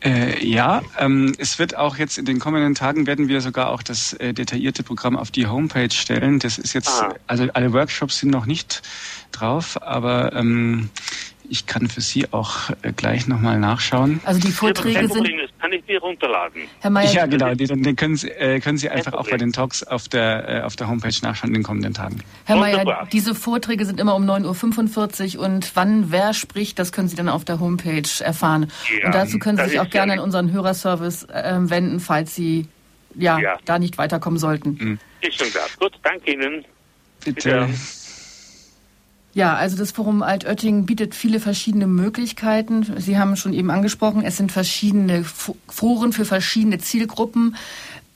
Äh, 0.06 0.46
ja, 0.46 0.82
ähm, 1.00 1.34
es 1.36 1.58
wird 1.58 1.76
auch 1.76 1.96
jetzt 1.96 2.16
in 2.16 2.26
den 2.26 2.38
kommenden 2.38 2.76
Tagen 2.76 3.08
werden 3.08 3.26
wir 3.26 3.40
sogar 3.40 3.70
auch 3.70 3.82
das 3.82 4.12
äh, 4.12 4.32
detaillierte 4.32 4.84
Programm 4.84 5.16
auf 5.16 5.32
die 5.32 5.48
Homepage 5.48 5.90
stellen. 5.90 6.38
Das 6.38 6.58
ist 6.58 6.74
jetzt, 6.74 7.02
ah. 7.02 7.12
also 7.26 7.48
alle 7.54 7.72
Workshops 7.72 8.18
sind 8.18 8.30
noch 8.30 8.46
nicht 8.46 8.82
drauf, 9.32 9.82
aber 9.82 10.32
ähm, 10.32 10.90
Ich 11.48 11.66
kann 11.66 11.88
für 11.88 12.00
Sie 12.00 12.32
auch 12.32 12.70
äh, 12.82 12.92
gleich 12.92 13.26
nochmal 13.26 13.58
nachschauen. 13.58 14.20
Also 14.24 14.40
die 14.40 14.52
Vorträge 14.52 15.08
sind... 15.08 15.28
Das 15.76 15.86
kann 15.86 15.88
ich 15.88 15.88
mir 15.88 16.00
runterladen. 16.00 16.62
Herr 16.80 16.90
Mayer, 16.90 17.12
ja, 17.12 17.26
genau. 17.26 17.54
Den, 17.54 17.82
den 17.82 17.96
können, 17.96 18.16
Sie, 18.16 18.30
äh, 18.30 18.60
können 18.60 18.78
Sie 18.78 18.88
einfach 18.88 19.12
auch 19.12 19.28
bei 19.28 19.36
den 19.36 19.52
Talks 19.52 19.82
auf 19.82 20.08
der, 20.08 20.48
äh, 20.48 20.60
auf 20.62 20.76
der 20.76 20.88
Homepage 20.88 21.14
nachschauen 21.22 21.50
in 21.50 21.54
den 21.54 21.62
kommenden 21.62 21.94
Tagen. 21.94 22.22
Herr 22.44 22.56
Mayer, 22.56 23.06
diese 23.12 23.34
Vorträge 23.34 23.84
sind 23.84 24.00
immer 24.00 24.14
um 24.14 24.24
9.45 24.28 25.38
Uhr 25.38 25.44
und 25.44 25.74
wann 25.74 26.10
wer 26.10 26.34
spricht, 26.34 26.78
das 26.78 26.92
können 26.92 27.08
Sie 27.08 27.16
dann 27.16 27.28
auf 27.28 27.44
der 27.44 27.60
Homepage 27.60 28.08
erfahren. 28.20 28.70
Ja, 29.00 29.06
und 29.06 29.14
dazu 29.14 29.38
können 29.38 29.58
Sie 29.58 29.70
sich 29.70 29.80
auch 29.80 29.90
gerne 29.90 30.14
an 30.14 30.18
unseren 30.20 30.52
Hörerservice 30.52 31.24
äh, 31.24 31.54
wenden, 31.58 32.00
falls 32.00 32.34
Sie 32.34 32.68
ja, 33.14 33.38
ja, 33.38 33.58
da 33.64 33.78
nicht 33.78 33.98
weiterkommen 33.98 34.38
sollten. 34.38 34.78
Mhm. 34.80 34.98
Ist 35.20 35.38
schon 35.38 35.50
klar. 35.50 35.66
Gut, 35.78 35.92
danke 36.02 36.32
Ihnen. 36.32 36.64
Bitte. 37.24 37.66
Bitte. 37.66 37.68
Ja, 39.36 39.54
also 39.54 39.76
das 39.76 39.90
Forum 39.90 40.22
Altötting 40.22 40.86
bietet 40.86 41.14
viele 41.14 41.40
verschiedene 41.40 41.86
Möglichkeiten. 41.86 42.86
Sie 42.96 43.18
haben 43.18 43.36
schon 43.36 43.52
eben 43.52 43.70
angesprochen, 43.70 44.22
es 44.24 44.38
sind 44.38 44.50
verschiedene 44.50 45.24
Foren 45.24 46.14
für 46.14 46.24
verschiedene 46.24 46.78
Zielgruppen. 46.78 47.54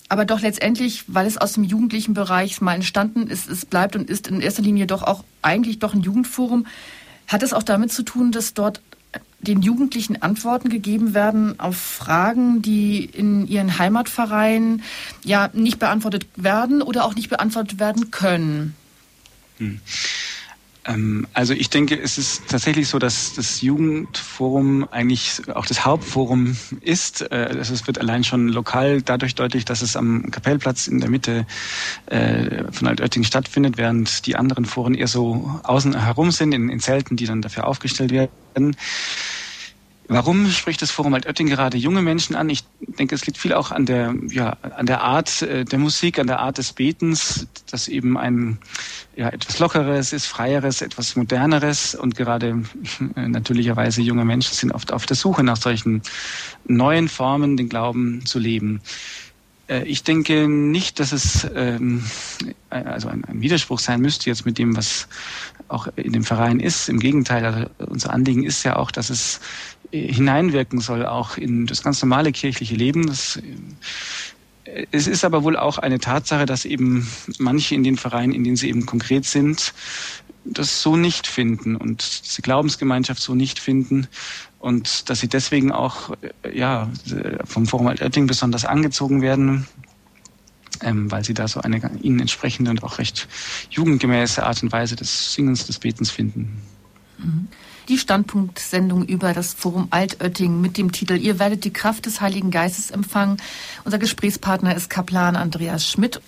Aber 0.09 0.25
doch 0.25 0.41
letztendlich, 0.41 1.05
weil 1.09 1.27
es 1.27 1.37
aus 1.37 1.53
dem 1.53 1.65
jugendlichen 1.65 2.15
Bereich 2.15 2.63
mal 2.63 2.75
entstanden 2.75 3.27
ist, 3.27 3.51
es 3.51 3.67
bleibt 3.67 3.97
und 3.97 4.09
ist 4.09 4.29
in 4.29 4.41
erster 4.41 4.63
Linie 4.63 4.87
doch 4.87 5.03
auch 5.03 5.23
eigentlich 5.43 5.79
doch 5.79 5.93
ein 5.93 6.01
Jugendforum, 6.01 6.67
hat 7.27 7.43
es 7.43 7.53
auch 7.53 7.65
damit 7.65 7.93
zu 7.93 8.03
tun, 8.03 8.33
dass 8.33 8.55
dort 8.55 8.81
den 9.41 9.61
Jugendlichen 9.61 10.23
Antworten 10.23 10.71
gegeben 10.71 11.13
werden 11.13 11.61
auf 11.61 11.77
Fragen, 11.77 12.63
die 12.63 13.05
in 13.05 13.47
ihren 13.47 13.79
Heimatvereinen 13.79 14.83
ja 15.23 15.51
nicht 15.53 15.79
beantwortet 15.79 16.27
werden 16.37 16.81
oder 16.81 17.05
auch 17.05 17.15
nicht 17.15 17.29
beantwortet 17.29 17.79
werden 17.79 18.11
können. 18.11 18.75
Hm. 19.59 19.83
Ähm, 20.87 21.27
also 21.35 21.53
ich 21.53 21.71
denke, 21.71 21.99
es 22.01 22.19
ist 22.19 22.43
tatsächlich 22.49 22.89
so, 22.89 22.99
dass 22.99 23.35
das 23.35 23.61
Jugendforum 23.61 24.89
eigentlich 24.91 25.43
auch 25.55 25.67
das 25.67 25.85
Hauptforum 25.85 26.57
ist. 26.81 27.23
Äh, 27.31 27.57
es 27.59 27.87
wird 27.87 27.99
allein 27.99 28.25
schon 28.25 28.49
lokal 28.49 29.03
dadurch 29.03 29.35
deutlich, 29.35 29.65
dass 29.65 29.83
es 29.83 29.97
am 29.97 30.31
Kapellplatz 30.31 30.87
in 30.87 31.01
der 31.01 31.11
Mitte 31.11 31.47
äh, 32.07 32.65
von 32.73 32.89
Altötting 32.89 33.25
stattfindet, 33.25 33.77
während 33.77 34.27
die 34.27 34.37
anderen 34.37 34.65
Foren 34.65 34.95
eher 34.95 35.09
so 35.09 35.61
außen 35.65 36.03
herum 36.03 36.31
sind, 36.31 36.53
in, 36.53 36.69
in 36.69 36.81
Zelten, 36.81 37.17
die 37.17 37.27
dann 37.27 37.43
dafür 37.43 37.67
aufgestellt 37.67 38.13
werden. 38.13 38.77
Warum 40.13 40.51
spricht 40.51 40.83
das 40.83 40.91
Forum 40.91 41.15
Altötting 41.15 41.47
gerade 41.47 41.79
junge 41.79 42.03
Menschen 42.03 42.35
an? 42.35 42.51
Ich 42.51 42.65
denke, 42.81 43.15
es 43.15 43.27
liegt 43.27 43.39
viel 43.39 43.53
auch 43.53 43.71
an 43.71 43.87
der, 43.87 44.13
ja, 44.29 44.57
an 44.77 44.87
der 44.87 45.03
Art 45.03 45.41
äh, 45.43 45.65
der 45.65 45.79
Musik, 45.79 46.19
an 46.19 46.27
der 46.27 46.41
Art 46.41 46.59
des 46.59 46.73
Betens, 46.73 47.47
das 47.71 47.87
eben 47.87 48.19
ein 48.19 48.59
ja, 49.15 49.29
etwas 49.29 49.61
Lockeres 49.61 50.13
ist, 50.13 50.27
Freieres, 50.27 50.83
etwas 50.83 51.15
Moderneres 51.15 51.95
und 51.95 52.17
gerade 52.17 52.65
äh, 53.15 53.29
natürlicherweise 53.29 54.03
junge 54.03 54.25
Menschen 54.25 54.53
sind 54.53 54.73
oft 54.73 54.93
auf 54.93 55.07
der 55.07 55.17
Suche 55.17 55.45
nach 55.45 55.59
solchen 55.59 56.03
neuen 56.67 57.09
Formen, 57.09 57.57
den 57.57 57.69
Glauben 57.69 58.27
zu 58.27 58.41
leben. 58.41 58.81
Äh, 59.71 59.85
ich 59.85 60.03
denke 60.03 60.49
nicht, 60.49 60.99
dass 60.99 61.13
es 61.13 61.47
ähm, 61.55 62.05
also 62.69 63.09
ein, 63.09 63.25
ein, 63.25 63.41
Widerspruch 63.41 63.79
sein 63.79 64.01
müsste 64.01 64.29
jetzt 64.29 64.45
mit 64.45 64.59
dem, 64.59 64.77
was 64.77 65.09
auch 65.69 65.87
in 65.97 66.13
dem 66.13 66.25
Verein 66.25 66.61
ist. 66.61 66.89
Im 66.89 66.99
Gegenteil, 66.99 67.45
also 67.45 67.69
unser 67.79 68.13
Anliegen 68.13 68.43
ist 68.43 68.65
ja 68.65 68.77
auch, 68.77 68.91
dass 68.91 69.09
es 69.09 69.41
hineinwirken 69.93 70.81
soll, 70.81 71.05
auch 71.07 71.37
in 71.37 71.67
das 71.67 71.83
ganz 71.83 72.01
normale 72.03 72.33
kirchliche 72.33 72.75
Leben. 72.75 73.07
Das, 73.07 73.41
äh, 74.65 74.87
es 74.91 75.07
ist 75.07 75.25
aber 75.25 75.43
wohl 75.43 75.57
auch 75.57 75.79
eine 75.79 75.99
Tatsache, 75.99 76.47
dass 76.47 76.65
eben 76.65 77.09
manche 77.39 77.75
in 77.75 77.85
den 77.85 77.97
Vereinen, 77.97 78.33
in 78.33 78.45
denen 78.45 78.57
sie 78.57 78.69
eben 78.69 78.87
konkret 78.87 79.25
sind, 79.25 79.73
das 80.45 80.81
so 80.81 80.97
nicht 80.97 81.27
finden 81.27 81.77
und 81.77 82.25
diese 82.25 82.43
Glaubensgemeinschaft 82.43 83.21
so 83.21 83.35
nicht 83.35 83.59
finden 83.59 84.07
und 84.59 85.11
dass 85.11 85.21
sie 85.21 85.29
deswegen 85.29 85.71
auch 85.73 86.17
äh, 86.43 86.57
ja 86.57 86.89
vom 87.45 87.67
Forum 87.67 87.89
Altötting 87.89 88.27
besonders 88.27 88.65
angezogen 88.65 89.23
werden, 89.23 89.67
ähm, 90.83 91.11
weil 91.11 91.25
sie 91.25 91.35
da 91.35 91.47
so 91.47 91.61
eine 91.61 91.91
ihnen 92.01 92.21
entsprechende 92.21 92.71
und 92.71 92.83
auch 92.83 92.99
recht 92.99 93.29
jugendgemäße 93.71 94.45
Art 94.45 94.63
und 94.63 94.73
Weise 94.73 94.97
des 94.97 95.35
Singens, 95.35 95.67
des 95.67 95.79
Betens 95.79 96.11
finden. 96.11 96.63
Mhm 97.19 97.49
die 97.91 97.99
Standpunktsendung 97.99 99.05
über 99.05 99.35
das 99.35 99.53
Forum 99.53 99.89
Altötting 99.91 100.61
mit 100.61 100.79
dem 100.79 100.93
Titel 100.93 101.17
Ihr 101.17 101.41
werdet 101.41 101.65
die 101.65 101.73
Kraft 101.73 102.07
des 102.07 102.21
Heiligen 102.21 102.53
Geistes 102.53 102.91
empfangen. 102.93 103.37
Unser 103.85 103.99
Gesprächspartner 103.99 104.77
ist 104.77 104.89
Kaplan 104.89 105.35
Andreas 105.35 105.87
Schmidt. 105.87 106.21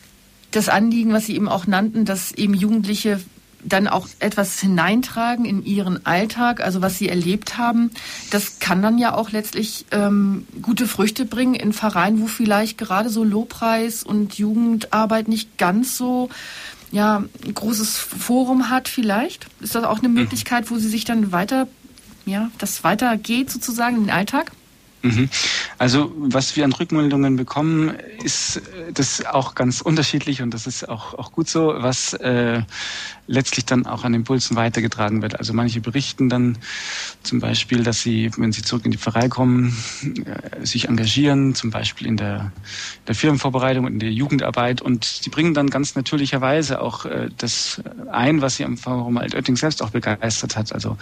Das 0.51 0.69
Anliegen, 0.69 1.13
was 1.13 1.27
Sie 1.27 1.37
eben 1.37 1.49
auch 1.49 1.67
nannten, 1.69 2.05
dass 2.05 2.33
eben 2.33 2.53
Jugendliche 2.53 3.21
dann 3.65 3.87
auch 3.87 4.09
etwas 4.19 4.59
hineintragen 4.59 5.45
in 5.45 5.65
ihren 5.65 6.05
Alltag, 6.05 6.61
also 6.61 6.83
was 6.83 6.99
sie 6.99 7.09
erlebt 7.09 7.59
haben, 7.59 7.93
das 8.33 8.59
kann 8.59 8.83
dann 8.83 8.99
ja 8.99 9.15
auch 9.15 9.31
letztlich 9.31 9.87
ähm, 9.93 10.49
gute 10.63 10.89
Früchte 10.89 11.25
bringen 11.27 11.55
in 11.55 11.73
Vereinen, 11.73 12.21
wo 12.21 12.27
vielleicht 12.27 12.77
gerade 12.77 13.09
so 13.09 13.23
Lobpreis 13.23 14.03
und 14.03 14.35
Jugendarbeit 14.35 15.29
nicht 15.29 15.59
ganz 15.59 15.97
so 15.97 16.29
ja, 16.93 17.25
ein 17.45 17.55
großes 17.55 17.99
Forum 17.99 18.69
hat 18.71 18.87
vielleicht? 18.87 19.47
Ist 19.61 19.75
das 19.75 19.85
auch 19.85 19.99
eine 19.99 20.09
mhm. 20.09 20.15
Möglichkeit, 20.15 20.71
wo 20.71 20.77
Sie 20.77 20.89
sich 20.89 21.05
dann 21.05 21.33
weiter, 21.33 21.67
ja, 22.27 22.51
das 22.59 22.85
weitergeht 22.85 23.51
sozusagen 23.51 23.97
in 23.97 24.03
den 24.05 24.11
Alltag? 24.11 24.53
Mhm. 25.03 25.29
Also 25.79 26.13
was 26.17 26.55
wir 26.55 26.65
an 26.65 26.73
Rückmeldungen 26.73 27.37
bekommen, 27.37 27.95
ist 28.23 28.59
äh, 28.59 28.93
das 28.95 29.25
auch 29.27 29.55
ganz 29.55 29.81
unterschiedlich 29.81 30.43
und 30.43 30.55
das 30.55 30.67
ist 30.67 30.89
auch, 30.89 31.15
auch 31.15 31.33
gut 31.33 31.49
so, 31.49 31.75
was 31.77 32.15
äh, 32.15 32.63
letztlich 33.27 33.65
dann 33.65 33.87
auch 33.87 34.05
an 34.05 34.15
Impulsen 34.15 34.57
weitergetragen 34.57 35.23
wird. 35.23 35.39
Also 35.39 35.53
manche 35.55 35.81
berichten 35.81 36.29
dann 36.29 36.59
zum 37.23 37.41
Beispiel, 37.41 37.83
dass 37.83 38.01
sie, 38.01 38.31
wenn 38.37 38.53
sie 38.53 38.63
zurück 38.63 38.85
in 38.85 38.93
die 38.93 38.99
Pfarrei 38.99 39.29
kommen, 39.29 39.77
äh, 40.25 40.65
sich 40.65 40.89
engagieren, 40.89 41.55
zum 41.57 41.71
Beispiel 41.71 42.07
in 42.07 42.17
der, 42.17 42.53
der 43.09 43.15
Firmenvorbereitung 43.17 43.85
und 43.87 43.95
in 43.95 43.99
der 43.99 44.13
Jugendarbeit 44.13 44.83
und 44.83 45.05
sie 45.05 45.31
bringen 45.31 45.55
dann 45.55 45.69
ganz 45.69 45.97
natürlicherweise 45.97 46.81
auch 46.81 47.07
äh, 47.07 47.29
das 47.39 47.83
ein, 48.11 48.41
was 48.41 48.57
sie 48.57 48.65
am 48.65 48.77
Forum 48.77 49.19
Altötting 49.19 49.57
selbst 49.57 49.83
auch 49.83 49.91
begeistert 49.91 50.57
hat. 50.57 50.73
Also 50.73 50.97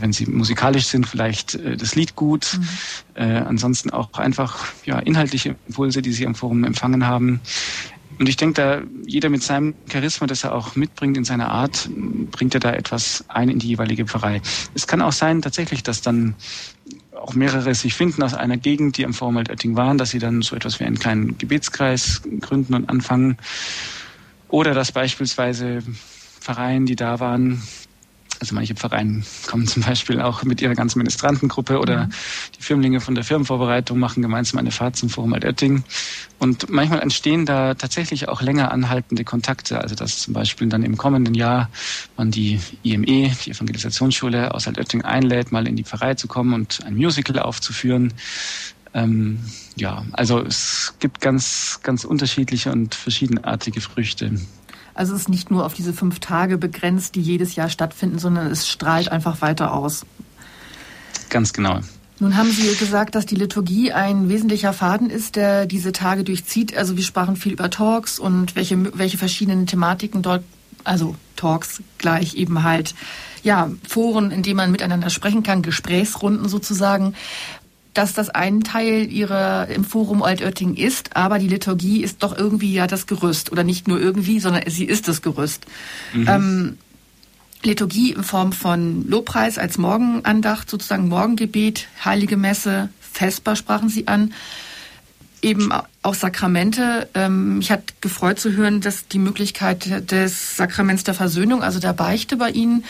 wenn 0.00 0.12
sie 0.12 0.26
musikalisch 0.26 0.86
sind, 0.86 1.06
vielleicht 1.06 1.54
äh, 1.54 1.76
das 1.76 1.94
Lied 1.94 2.16
gut. 2.16 2.58
Mhm. 2.58 2.66
Äh, 3.14 3.38
ansonsten 3.38 3.90
auch 3.90 4.12
einfach 4.14 4.66
ja, 4.84 4.98
inhaltliche 4.98 5.56
Impulse, 5.66 6.02
die 6.02 6.12
sie 6.12 6.26
am 6.26 6.34
Forum 6.34 6.64
empfangen 6.64 7.06
haben. 7.06 7.40
Und 8.18 8.28
ich 8.28 8.36
denke, 8.36 8.54
da 8.54 8.82
jeder 9.06 9.28
mit 9.28 9.42
seinem 9.42 9.74
Charisma, 9.90 10.26
das 10.26 10.44
er 10.44 10.54
auch 10.54 10.76
mitbringt 10.76 11.16
in 11.16 11.24
seiner 11.24 11.50
Art, 11.50 11.88
bringt 12.30 12.54
er 12.54 12.60
da 12.60 12.72
etwas 12.72 13.24
ein 13.28 13.48
in 13.48 13.58
die 13.58 13.68
jeweilige 13.68 14.06
Pfarrei. 14.06 14.40
Es 14.74 14.86
kann 14.86 15.02
auch 15.02 15.12
sein 15.12 15.42
tatsächlich, 15.42 15.82
dass 15.82 16.00
dann 16.00 16.34
auch 17.20 17.34
mehrere 17.34 17.74
sich 17.74 17.94
finden 17.94 18.22
aus 18.22 18.34
einer 18.34 18.56
Gegend, 18.56 18.98
die 18.98 19.04
am 19.04 19.14
Forum 19.14 19.38
Altötting 19.38 19.76
waren, 19.76 19.98
dass 19.98 20.10
sie 20.10 20.18
dann 20.18 20.42
so 20.42 20.54
etwas 20.54 20.78
wie 20.78 20.84
einen 20.84 20.98
kleinen 20.98 21.38
Gebetskreis 21.38 22.22
gründen 22.40 22.74
und 22.74 22.88
anfangen. 22.88 23.36
Oder 24.48 24.74
dass 24.74 24.92
beispielsweise 24.92 25.82
Pfarreien, 26.40 26.86
die 26.86 26.96
da 26.96 27.18
waren, 27.20 27.62
also 28.40 28.54
manche 28.54 28.74
Vereine 28.74 29.22
kommen 29.46 29.66
zum 29.66 29.82
Beispiel 29.82 30.20
auch 30.20 30.42
mit 30.44 30.60
ihrer 30.60 30.74
ganzen 30.74 30.98
Ministrantengruppe 30.98 31.78
oder 31.78 32.08
die 32.58 32.62
Firmlinge 32.62 33.00
von 33.00 33.14
der 33.14 33.24
Firmenvorbereitung 33.24 33.98
machen 33.98 34.22
gemeinsam 34.22 34.58
eine 34.58 34.70
Fahrt 34.70 34.96
zum 34.96 35.10
Forum 35.10 35.32
Altötting. 35.34 35.84
Und 36.38 36.68
manchmal 36.68 37.00
entstehen 37.00 37.46
da 37.46 37.74
tatsächlich 37.74 38.28
auch 38.28 38.42
länger 38.42 38.70
anhaltende 38.70 39.24
Kontakte. 39.24 39.80
Also 39.80 39.94
dass 39.94 40.18
zum 40.18 40.34
Beispiel 40.34 40.68
dann 40.68 40.82
im 40.82 40.96
kommenden 40.96 41.34
Jahr 41.34 41.70
man 42.16 42.30
die 42.30 42.60
IME, 42.82 43.32
die 43.44 43.50
Evangelisationsschule 43.50 44.54
aus 44.54 44.66
Altötting 44.66 45.02
einlädt, 45.02 45.52
mal 45.52 45.66
in 45.66 45.76
die 45.76 45.84
Pfarrei 45.84 46.14
zu 46.14 46.28
kommen 46.28 46.52
und 46.52 46.84
ein 46.84 46.96
Musical 46.96 47.38
aufzuführen. 47.38 48.12
Ähm, 48.94 49.40
ja, 49.76 50.04
also 50.12 50.40
es 50.40 50.94
gibt 51.00 51.20
ganz, 51.20 51.80
ganz 51.82 52.04
unterschiedliche 52.04 52.70
und 52.70 52.94
verschiedenartige 52.94 53.80
Früchte. 53.80 54.32
Also 54.94 55.14
es 55.14 55.22
ist 55.22 55.28
nicht 55.28 55.50
nur 55.50 55.66
auf 55.66 55.74
diese 55.74 55.92
fünf 55.92 56.20
Tage 56.20 56.56
begrenzt, 56.56 57.16
die 57.16 57.20
jedes 57.20 57.56
Jahr 57.56 57.68
stattfinden, 57.68 58.18
sondern 58.18 58.46
es 58.46 58.68
strahlt 58.68 59.10
einfach 59.10 59.42
weiter 59.42 59.72
aus. 59.72 60.06
Ganz 61.30 61.52
genau. 61.52 61.80
Nun 62.20 62.36
haben 62.36 62.50
Sie 62.50 62.74
gesagt, 62.76 63.16
dass 63.16 63.26
die 63.26 63.34
Liturgie 63.34 63.92
ein 63.92 64.28
wesentlicher 64.28 64.72
Faden 64.72 65.10
ist, 65.10 65.34
der 65.34 65.66
diese 65.66 65.90
Tage 65.90 66.22
durchzieht. 66.22 66.76
Also 66.76 66.96
wir 66.96 67.02
sprachen 67.02 67.34
viel 67.34 67.52
über 67.52 67.70
Talks 67.70 68.20
und 68.20 68.54
welche, 68.54 68.96
welche 68.96 69.18
verschiedenen 69.18 69.66
Thematiken 69.66 70.22
dort, 70.22 70.44
also 70.84 71.16
Talks 71.34 71.82
gleich 71.98 72.34
eben 72.34 72.62
halt, 72.62 72.94
ja, 73.42 73.68
Foren, 73.88 74.30
in 74.30 74.42
denen 74.42 74.56
man 74.56 74.70
miteinander 74.70 75.10
sprechen 75.10 75.42
kann, 75.42 75.62
Gesprächsrunden 75.62 76.48
sozusagen 76.48 77.14
dass 77.94 78.12
das 78.12 78.28
ein 78.28 78.62
Teil 78.62 79.10
ihrer 79.10 79.68
im 79.68 79.84
Forum 79.84 80.22
Altötting 80.22 80.74
ist, 80.74 81.16
aber 81.16 81.38
die 81.38 81.48
Liturgie 81.48 82.02
ist 82.02 82.22
doch 82.22 82.36
irgendwie 82.36 82.74
ja 82.74 82.86
das 82.86 83.06
Gerüst 83.06 83.52
oder 83.52 83.64
nicht 83.64 83.88
nur 83.88 84.00
irgendwie, 84.00 84.40
sondern 84.40 84.64
sie 84.68 84.84
ist 84.84 85.08
das 85.08 85.22
Gerüst. 85.22 85.66
Mhm. 86.12 86.28
Ähm, 86.28 86.78
Liturgie 87.62 88.12
in 88.12 88.24
Form 88.24 88.52
von 88.52 89.08
Lobpreis 89.08 89.56
als 89.56 89.78
Morgenandacht, 89.78 90.68
sozusagen 90.68 91.08
Morgengebet, 91.08 91.88
Heilige 92.04 92.36
Messe, 92.36 92.90
Vesper 93.00 93.56
sprachen 93.56 93.88
sie 93.88 94.06
an. 94.08 94.34
eben 95.40 95.70
auch 96.02 96.14
Sakramente. 96.14 97.08
Ähm, 97.14 97.58
mich 97.58 97.70
hat 97.70 98.00
gefreut 98.00 98.40
zu 98.40 98.52
hören, 98.52 98.80
dass 98.80 99.08
die 99.08 99.18
Möglichkeit 99.18 100.10
des 100.10 100.56
Sakraments 100.56 101.04
der 101.04 101.14
Versöhnung, 101.14 101.62
also 101.62 101.78
der 101.78 101.92
Beichte 101.92 102.36
bei 102.36 102.50
Ihnen, 102.50 102.84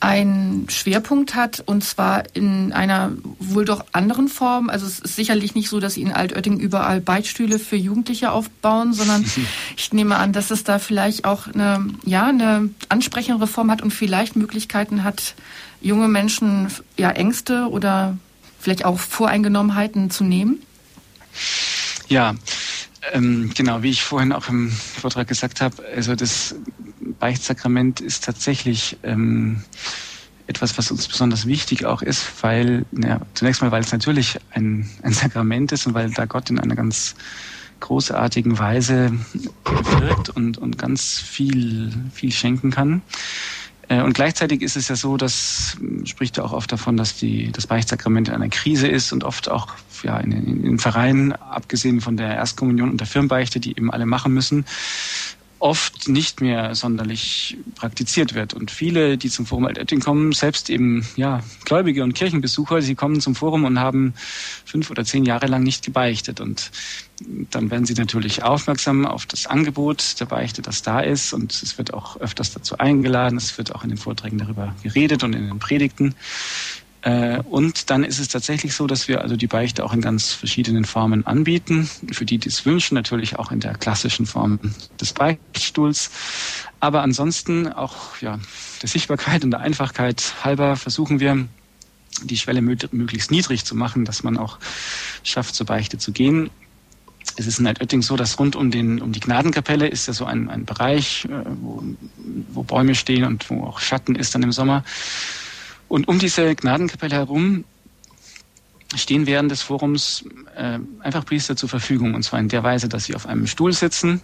einen 0.00 0.68
Schwerpunkt 0.68 1.34
hat 1.34 1.62
und 1.64 1.82
zwar 1.82 2.24
in 2.34 2.72
einer 2.72 3.12
wohl 3.38 3.64
doch 3.64 3.84
anderen 3.92 4.28
Form. 4.28 4.68
Also 4.68 4.86
es 4.86 4.98
ist 4.98 5.16
sicherlich 5.16 5.54
nicht 5.54 5.68
so, 5.68 5.80
dass 5.80 5.94
Sie 5.94 6.02
in 6.02 6.12
Altötting 6.12 6.58
überall 6.58 7.00
Beichtstühle 7.00 7.58
für 7.58 7.76
Jugendliche 7.76 8.30
aufbauen, 8.30 8.92
sondern 8.92 9.24
ich 9.76 9.92
nehme 9.92 10.16
an, 10.16 10.32
dass 10.32 10.50
es 10.50 10.64
da 10.64 10.78
vielleicht 10.78 11.24
auch 11.24 11.46
eine, 11.46 11.86
ja, 12.04 12.26
eine 12.26 12.70
ansprechendere 12.88 13.46
Form 13.46 13.70
hat 13.70 13.82
und 13.82 13.92
vielleicht 13.92 14.36
Möglichkeiten 14.36 15.04
hat, 15.04 15.34
junge 15.80 16.08
Menschen 16.08 16.68
ja 16.96 17.10
Ängste 17.10 17.68
oder 17.68 18.18
vielleicht 18.58 18.84
auch 18.84 18.98
Voreingenommenheiten 18.98 20.10
zu 20.10 20.24
nehmen. 20.24 20.62
Ja, 22.08 22.34
ähm, 23.12 23.50
genau, 23.54 23.82
wie 23.82 23.90
ich 23.90 24.02
vorhin 24.02 24.32
auch 24.32 24.48
im 24.48 24.70
Vortrag 24.70 25.28
gesagt 25.28 25.60
habe, 25.60 25.76
also 25.94 26.14
das 26.14 26.54
Beichtsakrament 27.18 28.00
ist 28.00 28.24
tatsächlich 28.24 28.96
ähm, 29.02 29.62
etwas, 30.46 30.76
was 30.76 30.90
uns 30.90 31.08
besonders 31.08 31.46
wichtig 31.46 31.84
auch 31.86 32.02
ist, 32.02 32.26
weil, 32.42 32.84
ja, 32.92 33.20
zunächst 33.34 33.62
mal, 33.62 33.70
weil 33.70 33.82
es 33.82 33.92
natürlich 33.92 34.38
ein, 34.50 34.88
ein 35.02 35.12
Sakrament 35.12 35.72
ist 35.72 35.86
und 35.86 35.94
weil 35.94 36.10
da 36.10 36.26
Gott 36.26 36.50
in 36.50 36.58
einer 36.58 36.74
ganz 36.74 37.14
großartigen 37.80 38.58
Weise 38.58 39.12
wirkt 40.00 40.30
und, 40.30 40.58
und 40.58 40.78
ganz 40.78 41.18
viel, 41.20 41.92
viel 42.12 42.32
schenken 42.32 42.70
kann. 42.70 43.02
Äh, 43.94 44.02
und 44.02 44.14
gleichzeitig 44.14 44.62
ist 44.62 44.76
es 44.76 44.88
ja 44.88 44.96
so, 44.96 45.16
dass 45.16 45.76
spricht 46.04 46.36
ja 46.36 46.44
auch 46.44 46.52
oft 46.52 46.70
davon, 46.72 46.96
dass 46.96 47.16
die, 47.16 47.52
das 47.52 47.66
Beichtsakrament 47.66 48.28
in 48.28 48.34
einer 48.34 48.48
Krise 48.48 48.88
ist 48.88 49.12
und 49.12 49.24
oft 49.24 49.48
auch 49.48 49.68
ja, 50.02 50.18
in, 50.18 50.32
in, 50.32 50.64
in 50.64 50.78
Vereinen, 50.78 51.32
abgesehen 51.32 52.00
von 52.00 52.16
der 52.16 52.34
Erstkommunion 52.34 52.90
und 52.90 53.00
der 53.00 53.06
Firmenbeichte, 53.06 53.60
die 53.60 53.70
eben 53.70 53.90
alle 53.90 54.06
machen 54.06 54.32
müssen, 54.32 54.64
oft 55.60 56.08
nicht 56.08 56.42
mehr 56.42 56.74
sonderlich 56.74 57.56
praktiziert 57.76 58.34
wird. 58.34 58.52
Und 58.52 58.70
viele, 58.70 59.16
die 59.16 59.30
zum 59.30 59.46
Forum 59.46 59.64
Altötting 59.64 60.00
kommen, 60.00 60.32
selbst 60.32 60.68
eben 60.68 61.06
ja 61.16 61.42
Gläubige 61.64 62.02
und 62.02 62.12
Kirchenbesucher, 62.12 62.82
sie 62.82 62.94
kommen 62.94 63.20
zum 63.20 63.34
Forum 63.34 63.64
und 63.64 63.78
haben 63.78 64.12
fünf 64.66 64.90
oder 64.90 65.04
zehn 65.04 65.24
Jahre 65.24 65.46
lang 65.46 65.62
nicht 65.62 65.82
gebeichtet. 65.82 66.40
Und 66.40 66.70
dann 67.20 67.70
werden 67.70 67.86
sie 67.86 67.94
natürlich 67.94 68.42
aufmerksam 68.42 69.06
auf 69.06 69.26
das 69.26 69.46
Angebot 69.46 70.18
der 70.20 70.26
Beichte, 70.26 70.62
das 70.62 70.82
da 70.82 71.00
ist. 71.00 71.32
Und 71.32 71.52
es 71.52 71.78
wird 71.78 71.94
auch 71.94 72.16
öfters 72.20 72.52
dazu 72.52 72.78
eingeladen. 72.78 73.38
Es 73.38 73.56
wird 73.56 73.74
auch 73.74 73.84
in 73.84 73.90
den 73.90 73.98
Vorträgen 73.98 74.38
darüber 74.38 74.74
geredet 74.82 75.22
und 75.22 75.34
in 75.34 75.46
den 75.46 75.58
Predigten. 75.58 76.14
Äh, 77.02 77.40
und 77.40 77.90
dann 77.90 78.02
ist 78.02 78.18
es 78.18 78.28
tatsächlich 78.28 78.74
so, 78.74 78.86
dass 78.86 79.06
wir 79.08 79.20
also 79.20 79.36
die 79.36 79.46
Beichte 79.46 79.84
auch 79.84 79.92
in 79.92 80.00
ganz 80.00 80.32
verschiedenen 80.32 80.84
Formen 80.84 81.26
anbieten. 81.26 81.88
Für 82.10 82.24
die, 82.24 82.38
die 82.38 82.48
es 82.48 82.66
wünschen, 82.66 82.94
natürlich 82.94 83.38
auch 83.38 83.52
in 83.52 83.60
der 83.60 83.74
klassischen 83.74 84.26
Form 84.26 84.58
des 85.00 85.12
Beichtstuhls. 85.12 86.10
Aber 86.80 87.02
ansonsten 87.02 87.68
auch 87.68 88.16
ja, 88.20 88.40
der 88.82 88.88
Sichtbarkeit 88.88 89.44
und 89.44 89.52
der 89.52 89.60
Einfachkeit 89.60 90.34
halber 90.42 90.76
versuchen 90.76 91.20
wir, 91.20 91.46
die 92.22 92.38
Schwelle 92.38 92.62
möglichst 92.62 93.30
niedrig 93.30 93.64
zu 93.64 93.74
machen, 93.74 94.04
dass 94.04 94.22
man 94.22 94.36
auch 94.36 94.58
schafft, 95.24 95.54
zur 95.54 95.66
Beichte 95.66 95.98
zu 95.98 96.12
gehen. 96.12 96.50
Es 97.36 97.46
ist 97.46 97.58
in 97.58 97.66
Altötting 97.66 98.02
so, 98.02 98.16
dass 98.16 98.38
rund 98.38 98.56
um, 98.56 98.70
den, 98.70 99.00
um 99.00 99.12
die 99.12 99.20
Gnadenkapelle 99.20 99.88
ist 99.88 100.06
ja 100.06 100.12
so 100.12 100.24
ein, 100.24 100.48
ein 100.50 100.64
Bereich, 100.64 101.24
äh, 101.24 101.44
wo, 101.60 101.82
wo 102.52 102.62
Bäume 102.62 102.94
stehen 102.94 103.24
und 103.24 103.48
wo 103.50 103.64
auch 103.64 103.80
Schatten 103.80 104.14
ist 104.14 104.34
dann 104.34 104.42
im 104.42 104.52
Sommer. 104.52 104.84
Und 105.88 106.08
um 106.08 106.18
diese 106.18 106.54
Gnadenkapelle 106.54 107.14
herum 107.14 107.64
stehen 108.94 109.26
während 109.26 109.50
des 109.50 109.62
Forums 109.62 110.24
äh, 110.56 110.78
einfach 111.00 111.24
Priester 111.24 111.56
zur 111.56 111.68
Verfügung. 111.68 112.14
Und 112.14 112.22
zwar 112.22 112.38
in 112.40 112.48
der 112.48 112.62
Weise, 112.62 112.88
dass 112.88 113.04
sie 113.04 113.14
auf 113.14 113.26
einem 113.26 113.46
Stuhl 113.46 113.72
sitzen 113.72 114.20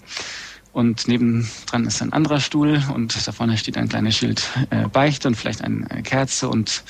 und 0.72 1.09
nebendran 1.09 1.84
ist 1.86 2.01
ein 2.01 2.12
anderer 2.12 2.40
Stuhl 2.40 2.82
und 2.94 3.26
da 3.26 3.32
vorne 3.32 3.57
steht 3.59 3.76
ein 3.76 3.88
kleines 3.88 4.16
Schild 4.16 4.42
äh, 4.70 4.86
Beichte 4.86 5.26
und 5.28 5.34
vielleicht 5.34 5.62
eine 5.62 5.86
Kerze 6.03 6.48
und 6.48 6.84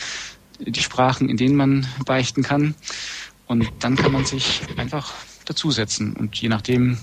die 0.58 0.82
Sprachen, 0.82 1.30
in 1.30 1.38
denen 1.38 1.56
man 1.56 1.86
beichten 2.04 2.42
kann. 2.42 2.74
Und 3.46 3.66
dann 3.80 3.96
kann 3.96 4.12
man 4.12 4.26
sich 4.26 4.61
einfach 4.76 5.14
dazusetzen 5.51 6.14
und 6.14 6.36
je 6.36 6.48
nachdem, 6.48 6.98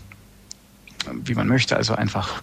wie 1.23 1.35
man 1.35 1.47
möchte, 1.47 1.75
also 1.75 1.93
einfach 1.93 2.41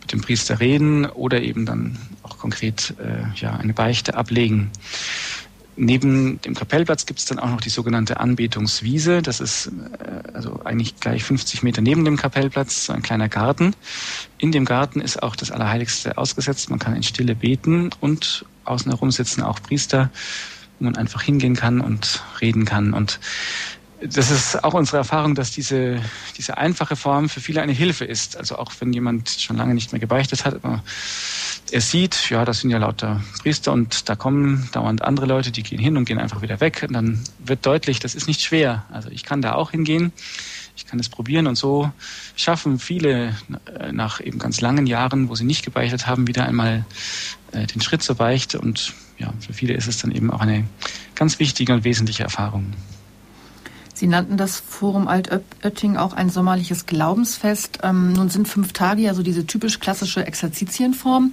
mit 0.00 0.12
dem 0.12 0.20
Priester 0.20 0.60
reden 0.60 1.06
oder 1.06 1.40
eben 1.40 1.64
dann 1.64 1.98
auch 2.22 2.38
konkret 2.38 2.94
äh, 2.98 3.24
ja, 3.36 3.54
eine 3.56 3.72
Beichte 3.72 4.14
ablegen. 4.14 4.70
Neben 5.76 6.40
dem 6.42 6.54
Kapellplatz 6.54 7.04
gibt 7.04 7.18
es 7.18 7.24
dann 7.26 7.40
auch 7.40 7.48
noch 7.48 7.60
die 7.60 7.70
sogenannte 7.70 8.20
Anbetungswiese. 8.20 9.22
Das 9.22 9.40
ist 9.40 9.66
äh, 9.98 10.32
also 10.32 10.60
eigentlich 10.64 10.96
gleich 11.00 11.24
50 11.24 11.62
Meter 11.62 11.80
neben 11.80 12.04
dem 12.04 12.16
Kapellplatz, 12.16 12.86
so 12.86 12.92
ein 12.92 13.02
kleiner 13.02 13.28
Garten. 13.28 13.74
In 14.38 14.52
dem 14.52 14.64
Garten 14.64 15.00
ist 15.00 15.22
auch 15.22 15.34
das 15.34 15.50
Allerheiligste 15.50 16.16
ausgesetzt. 16.16 16.70
Man 16.70 16.78
kann 16.78 16.94
in 16.94 17.02
Stille 17.02 17.34
beten 17.34 17.90
und 18.00 18.44
außen 18.64 18.90
herum 18.90 19.10
sitzen 19.10 19.42
auch 19.42 19.60
Priester, 19.62 20.10
wo 20.78 20.84
man 20.84 20.96
einfach 20.96 21.22
hingehen 21.22 21.56
kann 21.56 21.80
und 21.80 22.22
reden 22.40 22.64
kann. 22.64 22.92
Und 22.92 23.18
das 24.00 24.30
ist 24.30 24.64
auch 24.64 24.74
unsere 24.74 24.98
Erfahrung, 24.98 25.34
dass 25.34 25.50
diese, 25.50 26.00
diese 26.36 26.58
einfache 26.58 26.96
Form 26.96 27.28
für 27.28 27.40
viele 27.40 27.62
eine 27.62 27.72
Hilfe 27.72 28.04
ist. 28.04 28.36
Also 28.36 28.56
auch 28.56 28.72
wenn 28.80 28.92
jemand 28.92 29.28
schon 29.30 29.56
lange 29.56 29.74
nicht 29.74 29.92
mehr 29.92 30.00
gebeichtet 30.00 30.44
hat, 30.44 30.54
aber 30.54 30.82
er 31.70 31.80
sieht, 31.80 32.28
ja, 32.30 32.44
das 32.44 32.60
sind 32.60 32.70
ja 32.70 32.78
lauter 32.78 33.22
Priester 33.40 33.72
und 33.72 34.08
da 34.08 34.16
kommen 34.16 34.68
dauernd 34.72 35.02
andere 35.02 35.26
Leute, 35.26 35.50
die 35.50 35.62
gehen 35.62 35.78
hin 35.78 35.96
und 35.96 36.04
gehen 36.04 36.18
einfach 36.18 36.42
wieder 36.42 36.60
weg. 36.60 36.84
Und 36.86 36.94
dann 36.94 37.20
wird 37.38 37.64
deutlich, 37.64 37.98
das 38.00 38.14
ist 38.14 38.26
nicht 38.26 38.42
schwer. 38.42 38.84
Also 38.90 39.08
ich 39.10 39.24
kann 39.24 39.42
da 39.42 39.54
auch 39.54 39.70
hingehen, 39.70 40.12
ich 40.76 40.86
kann 40.86 40.98
es 40.98 41.08
probieren 41.08 41.46
und 41.46 41.56
so 41.56 41.90
schaffen 42.36 42.78
viele 42.78 43.36
äh, 43.78 43.92
nach 43.92 44.20
eben 44.20 44.38
ganz 44.38 44.60
langen 44.60 44.86
Jahren, 44.86 45.28
wo 45.28 45.34
sie 45.34 45.44
nicht 45.44 45.64
gebeichtet 45.64 46.06
haben, 46.06 46.26
wieder 46.26 46.46
einmal 46.46 46.84
äh, 47.52 47.66
den 47.66 47.80
Schritt 47.80 48.02
zur 48.02 48.16
Beichte 48.16 48.60
und 48.60 48.92
ja, 49.18 49.32
für 49.38 49.52
viele 49.52 49.74
ist 49.74 49.86
es 49.86 49.98
dann 49.98 50.10
eben 50.10 50.32
auch 50.32 50.40
eine 50.40 50.64
ganz 51.14 51.38
wichtige 51.38 51.72
und 51.72 51.84
wesentliche 51.84 52.24
Erfahrung. 52.24 52.72
Sie 53.94 54.08
nannten 54.08 54.36
das 54.36 54.58
Forum 54.58 55.06
Altötting 55.06 55.96
auch 55.96 56.12
ein 56.12 56.28
sommerliches 56.28 56.86
Glaubensfest. 56.86 57.78
Ähm, 57.82 58.12
nun 58.12 58.28
sind 58.28 58.48
fünf 58.48 58.72
Tage 58.72 59.02
ja 59.02 59.14
so 59.14 59.22
diese 59.22 59.46
typisch 59.46 59.78
klassische 59.78 60.26
Exerzitienform. 60.26 61.32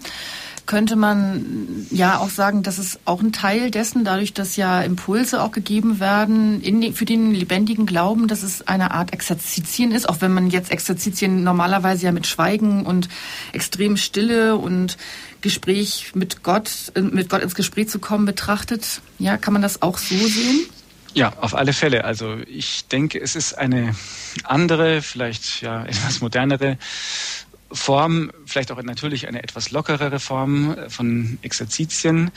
Könnte 0.68 0.95
man 0.95 1.88
ja 1.89 2.20
auch 2.20 2.30
sagen, 2.30 2.62
dass 2.62 2.78
es 2.78 2.99
auch 3.05 3.20
ein 3.22 3.34
Teil 3.34 3.72
dessen, 3.72 4.05
dadurch, 4.05 4.34
dass 4.34 4.55
ja 4.55 4.82
Impulse 4.82 5.41
auch 5.41 5.51
gegeben 5.51 5.99
werden 5.99 6.62
in, 6.62 6.93
für 6.93 7.05
den 7.05 7.34
lebendigen 7.34 7.88
Glauben, 7.88 8.28
dass 8.28 8.43
es 8.43 8.68
eine 8.68 8.91
Art 8.91 9.12
Exerzitien 9.12 9.91
ist, 9.91 10.07
auch 10.07 10.22
wenn 10.22 10.32
man 10.32 10.51
jetzt 10.51 10.72
Exerzitien 10.72 11.43
normalerweise 11.43 12.05
ja 12.05 12.12
mit 12.12 12.28
Schweigen 12.28 12.86
und 12.86 13.09
extrem 13.53 13.97
Stille 13.97 14.55
und 14.55 14.97
Gespräch 15.41 16.12
mit 16.14 16.43
Gott, 16.43 16.91
äh, 16.93 17.01
mit 17.01 17.30
Gott 17.30 17.41
ins 17.41 17.55
Gespräch 17.55 17.89
zu 17.89 17.97
kommen 17.97 18.26
betrachtet. 18.26 19.01
Ja, 19.18 19.38
kann 19.38 19.53
man 19.53 19.64
das 19.64 19.82
auch 19.82 19.97
so 19.97 20.16
sehen? 20.16 20.62
Ja, 21.14 21.34
auf 21.39 21.55
alle 21.55 21.74
Fälle. 21.74 22.05
Also 22.05 22.38
ich 22.47 22.88
denke, 22.88 23.20
es 23.20 23.36
ist 23.36 23.53
eine 23.53 23.95
andere, 24.43 25.01
vielleicht 25.01 25.62
ja 25.62 25.84
etwas 25.86 26.22
modernere 26.22 26.78
Form, 27.72 28.32
vielleicht 28.45 28.72
auch 28.72 28.82
natürlich 28.82 29.28
eine 29.28 29.43
etwas 29.43 29.72
lockerere 29.72 30.20
Form 30.20 30.76
von 30.89 31.38
Exerzitien. 31.41 32.32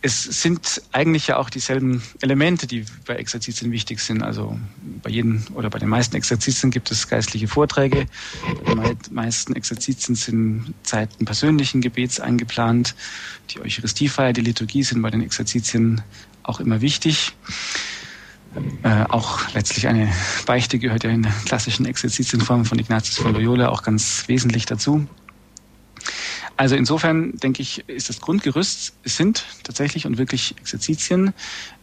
Es 0.00 0.22
sind 0.24 0.82
eigentlich 0.92 1.28
ja 1.28 1.38
auch 1.38 1.48
dieselben 1.48 2.02
Elemente, 2.20 2.66
die 2.66 2.84
bei 3.06 3.14
Exerzitien 3.16 3.72
wichtig 3.72 4.00
sind. 4.00 4.22
Also 4.22 4.58
bei 5.02 5.08
jedem 5.08 5.46
oder 5.54 5.70
bei 5.70 5.78
den 5.78 5.88
meisten 5.88 6.14
Exerzitien 6.14 6.70
gibt 6.70 6.90
es 6.90 7.08
geistliche 7.08 7.48
Vorträge. 7.48 8.06
Bei 8.66 8.74
den 8.74 8.98
meisten 9.10 9.56
Exerzitien 9.56 10.14
sind 10.14 10.74
Zeiten 10.82 11.24
persönlichen 11.24 11.80
Gebets 11.80 12.20
eingeplant. 12.20 12.94
Die 13.50 13.60
Eucharistiefeier, 13.60 14.34
die 14.34 14.42
Liturgie 14.42 14.82
sind 14.82 15.00
bei 15.00 15.08
den 15.08 15.22
Exerzitien 15.22 16.02
auch 16.44 16.60
immer 16.60 16.80
wichtig. 16.80 17.32
Äh, 18.84 19.04
auch 19.08 19.52
letztlich 19.52 19.88
eine 19.88 20.12
Beichte 20.46 20.78
gehört 20.78 21.02
ja 21.02 21.10
in 21.10 21.22
der 21.22 21.32
klassischen 21.44 21.86
Exerzitienform 21.86 22.64
von 22.64 22.78
Ignatius 22.78 23.18
von 23.18 23.34
Loyola 23.34 23.70
auch 23.70 23.82
ganz 23.82 24.28
wesentlich 24.28 24.64
dazu. 24.64 25.06
Also 26.56 26.76
insofern 26.76 27.32
denke 27.38 27.62
ich, 27.62 27.88
ist 27.88 28.08
das 28.08 28.20
Grundgerüst, 28.20 28.94
es 29.02 29.16
sind 29.16 29.44
tatsächlich 29.64 30.06
und 30.06 30.18
wirklich 30.18 30.54
Exerzitien. 30.58 31.34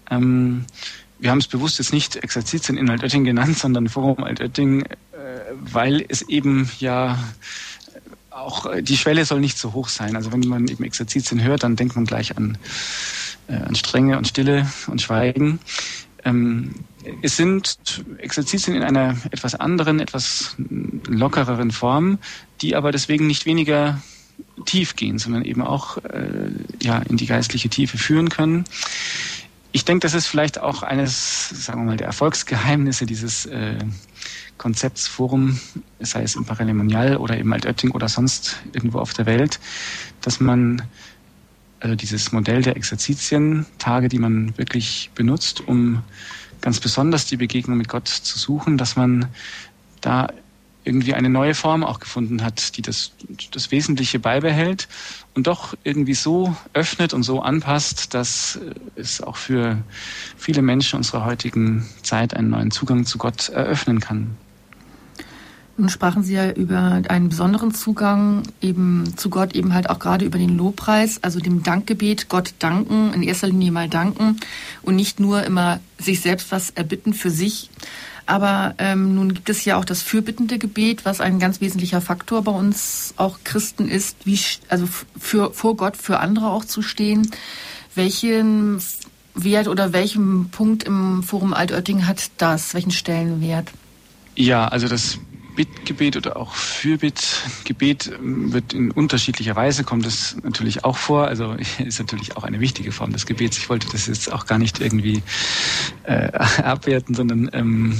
Ähm, 0.09 0.65
wir 1.19 1.31
haben 1.31 1.39
es 1.39 1.47
bewusst 1.47 1.77
jetzt 1.79 1.91
nicht 1.91 2.15
Exerzitien 2.15 2.77
in 2.77 2.89
Altötting 2.89 3.25
genannt, 3.25 3.57
sondern 3.57 3.89
Forum 3.89 4.23
Altötting, 4.23 4.83
äh, 4.83 4.95
weil 5.59 6.05
es 6.07 6.21
eben 6.21 6.69
ja 6.79 7.21
auch 8.29 8.65
die 8.79 8.97
Schwelle 8.97 9.25
soll 9.25 9.41
nicht 9.41 9.57
so 9.57 9.73
hoch 9.73 9.89
sein. 9.89 10.15
Also 10.15 10.31
wenn 10.31 10.39
man 10.41 10.67
eben 10.67 10.85
Exerzitien 10.85 11.43
hört, 11.43 11.63
dann 11.63 11.75
denkt 11.75 11.95
man 11.95 12.05
gleich 12.05 12.37
an 12.37 12.55
äh, 12.55 13.20
an 13.55 13.75
Strenge 13.75 14.17
und 14.17 14.27
Stille 14.27 14.69
und 14.87 15.01
Schweigen. 15.01 15.59
Ähm, 16.23 16.75
es 17.21 17.35
sind 17.35 18.03
Exerzitien 18.19 18.75
in 18.75 18.83
einer 18.83 19.17
etwas 19.31 19.55
anderen, 19.55 19.99
etwas 19.99 20.55
lockereren 21.07 21.71
Form, 21.71 22.19
die 22.61 22.75
aber 22.75 22.91
deswegen 22.91 23.27
nicht 23.27 23.45
weniger 23.45 24.01
tief 24.65 24.95
gehen, 24.95 25.17
sondern 25.17 25.43
eben 25.43 25.61
auch 25.61 25.97
äh, 25.97 26.51
ja, 26.81 26.99
in 26.99 27.17
die 27.17 27.25
geistliche 27.25 27.69
Tiefe 27.69 27.97
führen 27.97 28.29
können. 28.29 28.65
ich 29.71 29.85
denke, 29.85 30.01
das 30.01 30.13
ist 30.13 30.27
vielleicht 30.27 30.59
auch 30.59 30.83
eines, 30.83 31.49
sagen 31.49 31.81
wir 31.81 31.91
mal, 31.91 31.97
der 31.97 32.07
Erfolgsgeheimnisse 32.07 33.05
dieses 33.05 33.45
äh, 33.45 33.79
Konzepts 34.57 35.07
Forum, 35.07 35.59
sei 35.99 36.23
es 36.23 36.35
im 36.35 36.45
Paralemonial 36.45 37.17
oder 37.17 37.37
eben 37.37 37.51
Altötting 37.53 37.91
oder 37.91 38.09
sonst 38.09 38.57
irgendwo 38.73 38.99
auf 38.99 39.13
der 39.13 39.25
Welt, 39.25 39.59
dass 40.21 40.39
man 40.39 40.83
also 41.81 41.95
dieses 41.95 42.31
Modell 42.31 42.61
der 42.61 42.77
Exerzitien, 42.77 43.65
Tage, 43.79 44.07
die 44.07 44.19
man 44.19 44.57
wirklich 44.57 45.09
benutzt, 45.15 45.61
um 45.67 46.03
ganz 46.61 46.79
besonders 46.79 47.25
die 47.25 47.37
Begegnung 47.37 47.77
mit 47.77 47.89
Gott 47.89 48.07
zu 48.07 48.37
suchen, 48.37 48.77
dass 48.77 48.95
man 48.95 49.27
da 49.99 50.27
irgendwie 50.83 51.13
eine 51.13 51.29
neue 51.29 51.53
Form 51.53 51.83
auch 51.83 51.99
gefunden 51.99 52.43
hat, 52.43 52.77
die 52.77 52.81
das, 52.81 53.11
das 53.51 53.71
Wesentliche 53.71 54.19
beibehält 54.19 54.87
und 55.35 55.45
doch 55.47 55.75
irgendwie 55.83 56.15
so 56.15 56.55
öffnet 56.73 57.13
und 57.13 57.23
so 57.23 57.41
anpasst, 57.41 58.13
dass 58.13 58.59
es 58.95 59.21
auch 59.21 59.35
für 59.35 59.77
viele 60.37 60.61
Menschen 60.61 60.97
unserer 60.97 61.25
heutigen 61.25 61.87
Zeit 62.01 62.35
einen 62.35 62.49
neuen 62.49 62.71
Zugang 62.71 63.05
zu 63.05 63.17
Gott 63.17 63.49
eröffnen 63.49 63.99
kann. 63.99 64.37
Nun 65.81 65.89
sprachen 65.89 66.21
Sie 66.21 66.35
ja 66.35 66.51
über 66.51 67.01
einen 67.07 67.29
besonderen 67.29 67.73
Zugang 67.73 68.43
eben 68.61 69.17
zu 69.17 69.31
Gott, 69.31 69.55
eben 69.55 69.73
halt 69.73 69.89
auch 69.89 69.97
gerade 69.97 70.23
über 70.25 70.37
den 70.37 70.55
Lobpreis, 70.55 71.23
also 71.23 71.39
dem 71.39 71.63
Dankgebet, 71.63 72.29
Gott 72.29 72.53
danken, 72.59 73.11
in 73.15 73.23
erster 73.23 73.47
Linie 73.47 73.71
mal 73.71 73.89
danken 73.89 74.37
und 74.83 74.95
nicht 74.95 75.19
nur 75.19 75.43
immer 75.43 75.79
sich 75.97 76.21
selbst 76.21 76.51
was 76.51 76.69
erbitten 76.69 77.15
für 77.15 77.31
sich. 77.31 77.71
Aber 78.27 78.75
ähm, 78.77 79.15
nun 79.15 79.33
gibt 79.33 79.49
es 79.49 79.65
ja 79.65 79.75
auch 79.75 79.83
das 79.83 80.03
fürbittende 80.03 80.59
Gebet, 80.59 81.03
was 81.03 81.19
ein 81.19 81.39
ganz 81.39 81.61
wesentlicher 81.61 81.99
Faktor 81.99 82.43
bei 82.43 82.51
uns 82.51 83.15
auch 83.17 83.39
Christen 83.43 83.89
ist, 83.89 84.17
wie, 84.23 84.39
also 84.69 84.87
für, 85.19 85.51
vor 85.51 85.75
Gott 85.75 85.97
für 85.97 86.19
andere 86.19 86.51
auch 86.51 86.63
zu 86.63 86.83
stehen. 86.83 87.31
Welchen 87.95 88.79
Wert 89.33 89.67
oder 89.67 89.93
welchen 89.93 90.51
Punkt 90.51 90.83
im 90.83 91.23
Forum 91.23 91.55
Altötting 91.55 92.05
hat 92.05 92.29
das? 92.37 92.75
Welchen 92.75 92.91
Stellenwert? 92.91 93.71
Ja, 94.35 94.67
also 94.67 94.87
das 94.87 95.17
Bittgebet 95.55 96.17
oder 96.17 96.37
auch 96.37 96.53
Fürbittgebet 96.53 98.11
ähm, 98.19 98.53
wird 98.53 98.73
in 98.73 98.91
unterschiedlicher 98.91 99.55
Weise, 99.55 99.83
kommt 99.83 100.05
es 100.05 100.37
natürlich 100.43 100.83
auch 100.83 100.97
vor. 100.97 101.27
Also 101.27 101.53
ist 101.79 101.99
natürlich 101.99 102.37
auch 102.37 102.43
eine 102.43 102.59
wichtige 102.59 102.91
Form 102.91 103.11
des 103.11 103.25
Gebets. 103.25 103.57
Ich 103.57 103.69
wollte 103.69 103.87
das 103.91 104.07
jetzt 104.07 104.31
auch 104.31 104.45
gar 104.45 104.57
nicht 104.57 104.79
irgendwie 104.79 105.23
äh, 106.03 106.31
abwerten, 106.63 107.15
sondern 107.15 107.49
ähm, 107.53 107.97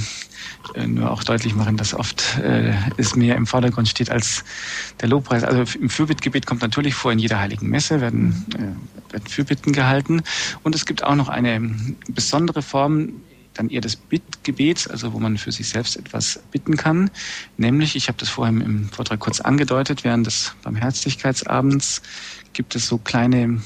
äh, 0.74 0.86
nur 0.86 1.10
auch 1.10 1.24
deutlich 1.24 1.54
machen, 1.54 1.76
dass 1.76 1.94
oft 1.94 2.38
äh, 2.38 2.72
es 2.96 3.14
mehr 3.16 3.36
im 3.36 3.46
Vordergrund 3.46 3.88
steht 3.88 4.10
als 4.10 4.44
der 5.00 5.08
Lobpreis. 5.08 5.44
Also 5.44 5.78
im 5.78 5.88
Fürbittgebet 5.88 6.46
kommt 6.46 6.62
natürlich 6.62 6.94
vor, 6.94 7.12
in 7.12 7.18
jeder 7.18 7.38
heiligen 7.40 7.68
Messe 7.68 8.00
werden, 8.00 8.44
äh, 8.54 9.12
werden 9.12 9.26
Fürbitten 9.26 9.72
gehalten. 9.72 10.22
Und 10.62 10.74
es 10.74 10.86
gibt 10.86 11.04
auch 11.04 11.14
noch 11.14 11.28
eine 11.28 11.74
besondere 12.08 12.62
Form 12.62 13.14
dann 13.54 13.68
eher 13.68 13.80
des 13.80 13.96
Bittgebets, 13.96 14.88
also 14.88 15.12
wo 15.12 15.18
man 15.18 15.38
für 15.38 15.52
sich 15.52 15.68
selbst 15.68 15.96
etwas 15.96 16.40
bitten 16.50 16.76
kann. 16.76 17.10
Nämlich, 17.56 17.96
ich 17.96 18.08
habe 18.08 18.18
das 18.18 18.28
vorhin 18.28 18.60
im 18.60 18.88
Vortrag 18.88 19.20
kurz 19.20 19.40
angedeutet, 19.40 20.04
während 20.04 20.26
des 20.26 20.54
Barmherzigkeitsabends 20.62 22.02
gibt 22.52 22.74
es 22.74 22.86
so 22.86 22.98
kleine, 22.98 23.60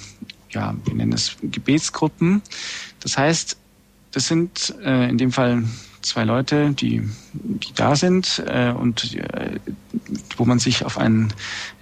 ja, 0.51 0.74
wir 0.84 0.95
nennen 0.95 1.12
es 1.12 1.37
Gebetsgruppen. 1.43 2.43
Das 3.01 3.16
heißt, 3.16 3.57
das 4.12 4.28
sind 4.28 4.74
äh, 4.82 5.09
in 5.09 5.18
dem 5.18 5.32
Fall 5.32 5.64
zwei 6.07 6.24
Leute, 6.24 6.70
die, 6.70 7.03
die 7.32 7.74
da 7.74 7.97
sind 7.97 8.43
äh, 8.47 8.70
und 8.70 9.14
äh, 9.14 9.59
wo 10.37 10.45
man 10.45 10.59
sich 10.59 10.84
auf 10.84 10.99
einen, 10.99 11.32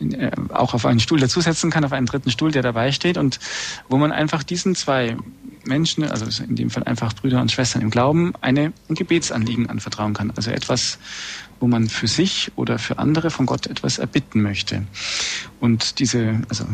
äh, 0.01 0.31
auch 0.49 0.75
auf 0.75 0.87
einen 0.87 0.99
Stuhl 0.99 1.21
dazusetzen 1.21 1.71
kann, 1.71 1.85
auf 1.85 1.93
einen 1.93 2.07
dritten 2.07 2.31
Stuhl, 2.31 2.51
der 2.51 2.63
dabei 2.63 2.91
steht 2.91 3.19
und 3.19 3.39
wo 3.89 3.99
man 3.99 4.13
einfach 4.13 4.43
diesen 4.43 4.75
zwei 4.75 5.17
Menschen, 5.67 6.05
also 6.05 6.43
in 6.43 6.57
dem 6.57 6.71
Fall 6.71 6.85
einfach 6.85 7.13
Brüder 7.15 7.41
und 7.41 7.53
Schwestern 7.53 7.83
im 7.83 7.91
Glauben, 7.91 8.33
eine, 8.41 8.73
ein 8.89 8.95
Gebetsanliegen 8.95 9.69
anvertrauen 9.69 10.15
kann. 10.15 10.33
Also 10.37 10.51
etwas, 10.51 10.99
wo 11.61 11.67
man 11.67 11.89
für 11.89 12.09
sich 12.09 12.53
oder 12.57 12.79
für 12.79 12.99
andere 12.99 13.31
von 13.31 13.47
Gott 13.47 13.67
etwas 13.67 13.99
erbitten 13.99 14.43
möchte. 14.43 14.85
Und 15.61 15.99
diese, 15.99 16.43
also 16.49 16.65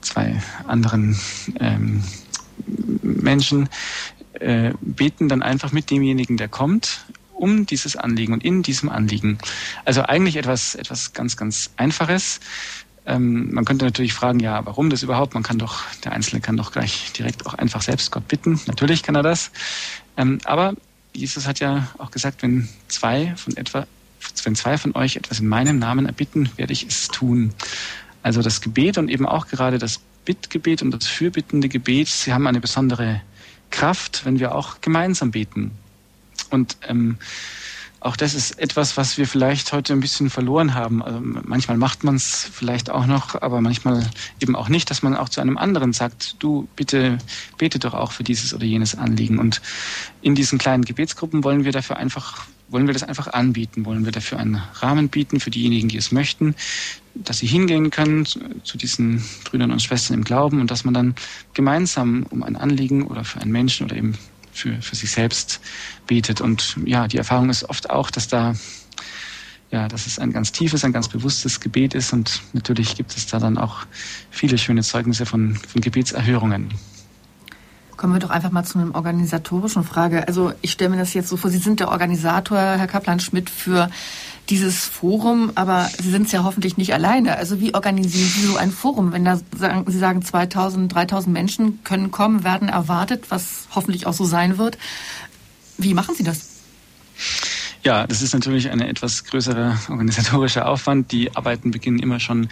zwei 0.00 0.40
anderen 0.66 1.18
ähm, 1.60 2.02
Menschen 3.02 3.68
äh, 4.34 4.72
beten 4.80 5.28
dann 5.28 5.42
einfach 5.42 5.72
mit 5.72 5.90
demjenigen, 5.90 6.36
der 6.36 6.48
kommt, 6.48 7.04
um 7.32 7.66
dieses 7.66 7.96
Anliegen 7.96 8.32
und 8.32 8.44
in 8.44 8.62
diesem 8.62 8.88
Anliegen. 8.88 9.38
Also 9.84 10.02
eigentlich 10.02 10.36
etwas, 10.36 10.74
etwas 10.74 11.12
ganz, 11.12 11.36
ganz 11.36 11.70
Einfaches. 11.76 12.40
Ähm, 13.04 13.52
man 13.52 13.64
könnte 13.64 13.84
natürlich 13.84 14.12
fragen, 14.12 14.40
ja, 14.40 14.64
warum 14.64 14.90
das 14.90 15.02
überhaupt? 15.02 15.34
Man 15.34 15.42
kann 15.42 15.58
doch, 15.58 15.82
der 16.04 16.12
Einzelne 16.12 16.40
kann 16.40 16.56
doch 16.56 16.72
gleich 16.72 17.12
direkt 17.12 17.46
auch 17.46 17.54
einfach 17.54 17.82
selbst 17.82 18.12
Gott 18.12 18.28
bitten. 18.28 18.60
Natürlich 18.66 19.02
kann 19.02 19.14
er 19.14 19.22
das. 19.22 19.50
Ähm, 20.16 20.38
aber 20.44 20.74
Jesus 21.12 21.46
hat 21.46 21.60
ja 21.60 21.88
auch 21.98 22.10
gesagt, 22.10 22.42
wenn 22.42 22.68
zwei 22.88 23.34
von 23.36 23.56
etwa, 23.56 23.86
wenn 24.44 24.54
zwei 24.54 24.78
von 24.78 24.94
euch 24.94 25.16
etwas 25.16 25.40
in 25.40 25.48
meinem 25.48 25.78
Namen 25.78 26.06
erbitten, 26.06 26.50
werde 26.56 26.72
ich 26.72 26.86
es 26.86 27.08
tun. 27.08 27.52
Also 28.22 28.40
das 28.40 28.60
Gebet 28.60 28.98
und 28.98 29.08
eben 29.08 29.26
auch 29.26 29.48
gerade 29.48 29.78
das 29.78 30.00
Bittgebet 30.24 30.82
und 30.82 30.92
das 30.92 31.06
fürbittende 31.08 31.68
Gebet, 31.68 32.06
sie 32.06 32.32
haben 32.32 32.46
eine 32.46 32.60
besondere 32.60 33.20
Kraft, 33.70 34.24
wenn 34.24 34.38
wir 34.38 34.54
auch 34.54 34.80
gemeinsam 34.80 35.32
beten. 35.32 35.72
Und 36.50 36.76
ähm, 36.86 37.18
auch 38.04 38.16
das 38.16 38.34
ist 38.34 38.58
etwas, 38.58 38.96
was 38.96 39.16
wir 39.16 39.28
vielleicht 39.28 39.72
heute 39.72 39.92
ein 39.92 40.00
bisschen 40.00 40.28
verloren 40.28 40.74
haben. 40.74 41.02
Also 41.02 41.20
manchmal 41.22 41.76
macht 41.76 42.02
man 42.02 42.16
es 42.16 42.50
vielleicht 42.52 42.90
auch 42.90 43.06
noch, 43.06 43.40
aber 43.40 43.60
manchmal 43.60 44.04
eben 44.40 44.56
auch 44.56 44.68
nicht, 44.68 44.90
dass 44.90 45.02
man 45.02 45.16
auch 45.16 45.28
zu 45.28 45.40
einem 45.40 45.56
anderen 45.56 45.92
sagt, 45.92 46.36
du 46.40 46.66
bitte 46.74 47.18
bete 47.58 47.78
doch 47.78 47.94
auch 47.94 48.10
für 48.10 48.24
dieses 48.24 48.54
oder 48.54 48.64
jenes 48.64 48.96
Anliegen. 48.96 49.38
Und 49.38 49.62
in 50.20 50.34
diesen 50.34 50.58
kleinen 50.58 50.84
Gebetsgruppen 50.84 51.44
wollen 51.44 51.64
wir 51.64 51.70
dafür 51.70 51.96
einfach, 51.96 52.44
wollen 52.68 52.88
wir 52.88 52.94
das 52.94 53.04
einfach 53.04 53.28
anbieten, 53.28 53.84
wollen 53.84 54.04
wir 54.04 54.12
dafür 54.12 54.38
einen 54.38 54.60
Rahmen 54.74 55.08
bieten 55.08 55.38
für 55.38 55.50
diejenigen, 55.50 55.88
die 55.88 55.98
es 55.98 56.10
möchten, 56.10 56.56
dass 57.14 57.38
sie 57.38 57.46
hingehen 57.46 57.90
können 57.90 58.26
zu 58.26 58.78
diesen 58.78 59.22
Brüdern 59.44 59.70
und 59.70 59.80
Schwestern 59.80 60.14
im 60.14 60.24
Glauben 60.24 60.60
und 60.60 60.72
dass 60.72 60.84
man 60.84 60.94
dann 60.94 61.14
gemeinsam 61.54 62.26
um 62.30 62.42
ein 62.42 62.56
Anliegen 62.56 63.06
oder 63.06 63.22
für 63.22 63.40
einen 63.40 63.52
Menschen 63.52 63.86
oder 63.86 63.96
eben 63.96 64.18
für, 64.52 64.80
für 64.82 64.96
sich 64.96 65.10
selbst 65.10 65.60
betet. 66.06 66.40
Und 66.40 66.76
ja, 66.84 67.08
die 67.08 67.18
Erfahrung 67.18 67.50
ist 67.50 67.68
oft 67.68 67.90
auch, 67.90 68.10
dass 68.10 68.28
da 68.28 68.54
ja, 69.72 69.88
dass 69.88 70.06
es 70.06 70.18
ein 70.18 70.32
ganz 70.32 70.52
tiefes, 70.52 70.84
ein 70.84 70.92
ganz 70.92 71.08
bewusstes 71.08 71.58
Gebet 71.58 71.94
ist 71.94 72.12
und 72.12 72.42
natürlich 72.52 72.94
gibt 72.94 73.16
es 73.16 73.26
da 73.26 73.38
dann 73.38 73.56
auch 73.56 73.86
viele 74.30 74.58
schöne 74.58 74.82
Zeugnisse 74.82 75.24
von, 75.24 75.56
von 75.56 75.80
Gebetserhörungen. 75.80 76.74
Kommen 77.96 78.12
wir 78.12 78.20
doch 78.20 78.30
einfach 78.30 78.50
mal 78.50 78.64
zu 78.64 78.78
einer 78.78 78.94
organisatorischen 78.94 79.84
Frage. 79.84 80.28
Also 80.28 80.52
ich 80.60 80.72
stelle 80.72 80.90
mir 80.90 80.98
das 80.98 81.14
jetzt 81.14 81.28
so 81.28 81.36
vor, 81.38 81.50
Sie 81.50 81.58
sind 81.58 81.80
der 81.80 81.88
Organisator, 81.88 82.58
Herr 82.58 82.86
Kaplan-Schmidt, 82.86 83.48
für 83.48 83.88
dieses 84.48 84.84
Forum, 84.84 85.52
aber 85.54 85.88
Sie 86.00 86.10
sind 86.10 86.26
es 86.26 86.32
ja 86.32 86.44
hoffentlich 86.44 86.76
nicht 86.76 86.92
alleine. 86.92 87.36
Also 87.36 87.60
wie 87.60 87.74
organisieren 87.74 88.28
Sie 88.28 88.46
so 88.46 88.56
ein 88.56 88.70
Forum, 88.70 89.12
wenn 89.12 89.24
da 89.24 89.40
sagen, 89.56 89.84
Sie 89.86 89.98
sagen 89.98 90.22
2000, 90.22 90.92
3000 90.92 91.32
Menschen 91.32 91.84
können 91.84 92.10
kommen, 92.10 92.44
werden 92.44 92.68
erwartet, 92.68 93.26
was 93.30 93.68
hoffentlich 93.74 94.06
auch 94.06 94.12
so 94.12 94.24
sein 94.24 94.58
wird. 94.58 94.78
Wie 95.78 95.94
machen 95.94 96.14
Sie 96.14 96.24
das? 96.24 96.48
Ja, 97.84 98.06
das 98.06 98.22
ist 98.22 98.32
natürlich 98.32 98.70
ein 98.70 98.80
etwas 98.80 99.24
größerer 99.24 99.76
organisatorischer 99.88 100.68
Aufwand. 100.68 101.10
Die 101.10 101.34
Arbeiten 101.34 101.72
beginnen 101.72 101.98
immer 101.98 102.20
schon 102.20 102.48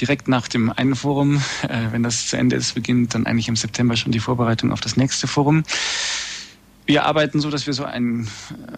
direkt 0.00 0.28
nach 0.28 0.46
dem 0.46 0.70
einen 0.70 0.94
Forum. 0.94 1.42
Äh, 1.62 1.90
wenn 1.90 2.04
das 2.04 2.28
zu 2.28 2.36
Ende 2.36 2.56
ist, 2.56 2.74
beginnt 2.74 3.14
dann 3.14 3.26
eigentlich 3.26 3.48
im 3.48 3.56
September 3.56 3.96
schon 3.96 4.12
die 4.12 4.20
Vorbereitung 4.20 4.72
auf 4.72 4.80
das 4.80 4.96
nächste 4.96 5.26
Forum. 5.26 5.64
Wir 6.86 7.04
arbeiten 7.04 7.40
so, 7.40 7.50
dass 7.50 7.66
wir 7.66 7.74
so 7.74 7.84
ein, 7.84 8.26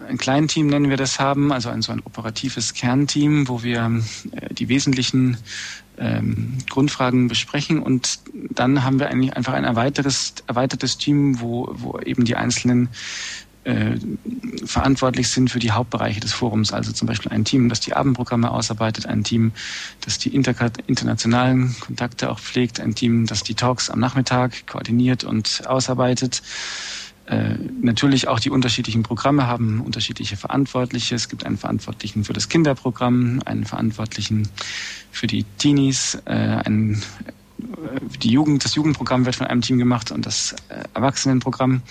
ein 0.07 0.17
Kleinteam, 0.17 0.67
nennen 0.67 0.89
wir 0.89 0.97
das, 0.97 1.19
haben, 1.19 1.51
also 1.51 1.69
ein 1.69 1.81
so 1.81 1.91
ein 1.91 2.01
operatives 2.03 2.73
Kernteam, 2.73 3.47
wo 3.47 3.63
wir 3.63 4.03
äh, 4.31 4.53
die 4.53 4.69
wesentlichen 4.69 5.37
ähm, 5.97 6.57
Grundfragen 6.69 7.27
besprechen 7.27 7.81
und 7.81 8.19
dann 8.49 8.83
haben 8.83 8.99
wir 8.99 9.09
eigentlich 9.09 9.35
einfach 9.35 9.53
ein 9.53 9.63
erweitertes, 9.63 10.35
erweitertes 10.47 10.97
Team, 10.97 11.39
wo, 11.39 11.69
wo 11.73 11.99
eben 11.99 12.25
die 12.25 12.35
einzelnen 12.35 12.89
äh, 13.63 13.97
verantwortlich 14.65 15.29
sind 15.29 15.49
für 15.49 15.59
die 15.59 15.71
Hauptbereiche 15.71 16.19
des 16.19 16.33
Forums. 16.33 16.73
Also 16.73 16.91
zum 16.91 17.07
Beispiel 17.07 17.31
ein 17.31 17.45
Team, 17.45 17.69
das 17.69 17.79
die 17.79 17.93
Abendprogramme 17.93 18.51
ausarbeitet, 18.51 19.05
ein 19.05 19.23
Team, 19.23 19.53
das 20.01 20.17
die 20.17 20.35
internationalen 20.35 21.75
Kontakte 21.79 22.29
auch 22.29 22.39
pflegt, 22.39 22.79
ein 22.79 22.95
Team, 22.95 23.25
das 23.25 23.43
die 23.43 23.55
Talks 23.55 23.89
am 23.89 23.99
Nachmittag 23.99 24.67
koordiniert 24.67 25.23
und 25.23 25.65
ausarbeitet. 25.65 26.41
Äh, 27.25 27.55
natürlich 27.81 28.27
auch 28.27 28.39
die 28.39 28.49
unterschiedlichen 28.49 29.03
Programme 29.03 29.47
haben 29.47 29.81
unterschiedliche 29.81 30.35
Verantwortliche. 30.35 31.15
Es 31.15 31.29
gibt 31.29 31.45
einen 31.45 31.57
Verantwortlichen 31.57 32.25
für 32.25 32.33
das 32.33 32.49
Kinderprogramm, 32.49 33.41
einen 33.45 33.65
Verantwortlichen 33.65 34.49
für 35.11 35.27
die 35.27 35.45
Teenies, 35.57 36.17
äh, 36.25 36.31
einen, 36.31 36.95
äh, 36.95 37.99
die 38.21 38.29
Jugend, 38.29 38.65
das 38.65 38.75
Jugendprogramm 38.75 39.25
wird 39.25 39.37
von 39.37 39.47
einem 39.47 39.61
Team 39.61 39.77
gemacht 39.77 40.11
und 40.11 40.25
das 40.25 40.53
äh, 40.67 40.83
Erwachsenenprogramm. 40.93 41.81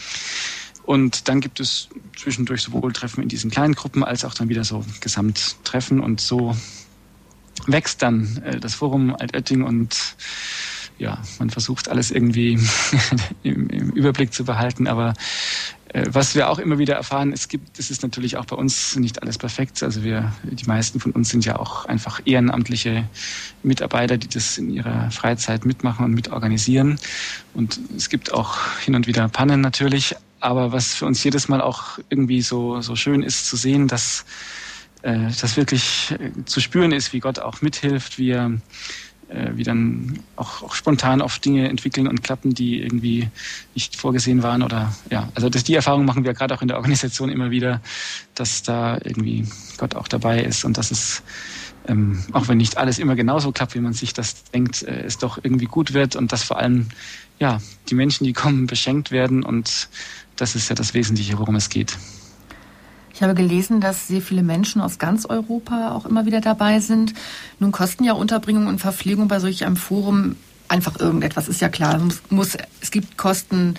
Und 0.84 1.28
dann 1.28 1.40
gibt 1.40 1.60
es 1.60 1.88
zwischendurch 2.16 2.60
sowohl 2.60 2.92
Treffen 2.92 3.22
in 3.22 3.28
diesen 3.28 3.50
kleinen 3.50 3.74
Gruppen 3.74 4.04
als 4.04 4.24
auch 4.24 4.34
dann 4.34 4.48
wieder 4.48 4.64
so 4.64 4.84
Gesamttreffen 5.00 6.00
und 6.00 6.20
so 6.20 6.54
wächst 7.66 8.02
dann 8.02 8.42
äh, 8.44 8.60
das 8.60 8.74
Forum 8.74 9.14
Altötting 9.18 9.62
und 9.62 10.16
ja, 11.02 11.20
man 11.40 11.50
versucht 11.50 11.88
alles 11.88 12.12
irgendwie 12.12 12.58
im, 13.42 13.68
im, 13.68 13.90
Überblick 13.90 14.32
zu 14.32 14.44
behalten, 14.44 14.86
aber 14.86 15.14
äh, 15.88 16.04
was 16.08 16.36
wir 16.36 16.48
auch 16.48 16.60
immer 16.60 16.78
wieder 16.78 16.94
erfahren, 16.94 17.32
es 17.32 17.48
gibt, 17.48 17.78
es 17.80 17.90
ist 17.90 18.04
natürlich 18.04 18.36
auch 18.36 18.44
bei 18.44 18.54
uns 18.54 18.94
nicht 18.94 19.20
alles 19.20 19.36
perfekt. 19.36 19.82
Also 19.82 20.04
wir, 20.04 20.32
die 20.44 20.64
meisten 20.66 21.00
von 21.00 21.10
uns 21.10 21.30
sind 21.30 21.44
ja 21.44 21.58
auch 21.58 21.86
einfach 21.86 22.20
ehrenamtliche 22.24 23.04
Mitarbeiter, 23.64 24.16
die 24.16 24.28
das 24.28 24.58
in 24.58 24.70
ihrer 24.70 25.10
Freizeit 25.10 25.66
mitmachen 25.66 26.04
und 26.04 26.14
mitorganisieren. 26.14 27.00
Und 27.52 27.80
es 27.96 28.08
gibt 28.08 28.32
auch 28.32 28.56
hin 28.78 28.94
und 28.94 29.08
wieder 29.08 29.28
Pannen 29.28 29.60
natürlich. 29.60 30.14
Aber 30.38 30.70
was 30.72 30.94
für 30.94 31.06
uns 31.06 31.22
jedes 31.24 31.48
Mal 31.48 31.60
auch 31.60 31.98
irgendwie 32.10 32.42
so, 32.42 32.80
so 32.80 32.94
schön 32.94 33.24
ist 33.24 33.48
zu 33.48 33.56
sehen, 33.56 33.88
dass 33.88 34.24
äh, 35.02 35.30
das 35.40 35.56
wirklich 35.56 36.12
äh, 36.12 36.44
zu 36.44 36.60
spüren 36.60 36.92
ist, 36.92 37.12
wie 37.12 37.20
Gott 37.20 37.40
auch 37.40 37.60
mithilft, 37.60 38.18
wie 38.18 38.30
er 38.30 38.52
wie 39.54 39.64
dann 39.64 40.20
auch, 40.36 40.62
auch, 40.62 40.74
spontan 40.74 41.22
oft 41.22 41.44
Dinge 41.44 41.68
entwickeln 41.68 42.06
und 42.06 42.22
klappen, 42.22 42.54
die 42.54 42.80
irgendwie 42.80 43.28
nicht 43.74 43.96
vorgesehen 43.96 44.42
waren 44.42 44.62
oder 44.62 44.94
ja, 45.10 45.28
also 45.34 45.48
das, 45.48 45.64
die 45.64 45.74
Erfahrung 45.74 46.04
machen 46.04 46.24
wir 46.24 46.34
gerade 46.34 46.54
auch 46.54 46.62
in 46.62 46.68
der 46.68 46.76
Organisation 46.76 47.28
immer 47.28 47.50
wieder, 47.50 47.80
dass 48.34 48.62
da 48.62 48.98
irgendwie 49.02 49.46
Gott 49.78 49.94
auch 49.94 50.08
dabei 50.08 50.42
ist 50.42 50.64
und 50.64 50.76
dass 50.78 50.90
es 50.90 51.22
ähm, 51.88 52.22
auch 52.32 52.48
wenn 52.48 52.58
nicht 52.58 52.76
alles 52.76 52.98
immer 52.98 53.16
genauso 53.16 53.50
klappt, 53.50 53.74
wie 53.74 53.80
man 53.80 53.92
sich 53.92 54.12
das 54.12 54.44
denkt, 54.44 54.82
äh, 54.82 55.02
es 55.02 55.18
doch 55.18 55.38
irgendwie 55.42 55.66
gut 55.66 55.92
wird 55.92 56.16
und 56.16 56.32
dass 56.32 56.44
vor 56.44 56.58
allem 56.58 56.88
ja 57.38 57.60
die 57.88 57.94
Menschen, 57.94 58.24
die 58.24 58.32
kommen, 58.32 58.66
beschenkt 58.66 59.10
werden 59.10 59.42
und 59.42 59.88
das 60.36 60.54
ist 60.54 60.68
ja 60.68 60.74
das 60.74 60.94
Wesentliche, 60.94 61.38
worum 61.38 61.56
es 61.56 61.68
geht. 61.68 61.96
Ich 63.22 63.24
habe 63.24 63.40
gelesen, 63.40 63.80
dass 63.80 64.08
sehr 64.08 64.20
viele 64.20 64.42
Menschen 64.42 64.80
aus 64.80 64.98
ganz 64.98 65.26
Europa 65.26 65.92
auch 65.92 66.06
immer 66.06 66.26
wieder 66.26 66.40
dabei 66.40 66.80
sind. 66.80 67.14
Nun 67.60 67.70
kosten 67.70 68.02
ja 68.02 68.14
Unterbringung 68.14 68.66
und 68.66 68.80
Verpflegung 68.80 69.28
bei 69.28 69.38
solch 69.38 69.64
einem 69.64 69.76
Forum 69.76 70.34
einfach 70.66 70.98
irgendetwas, 70.98 71.46
ist 71.46 71.60
ja 71.60 71.68
klar. 71.68 72.04
Es, 72.08 72.20
muss, 72.30 72.58
es 72.80 72.90
gibt 72.90 73.16
Kosten, 73.16 73.76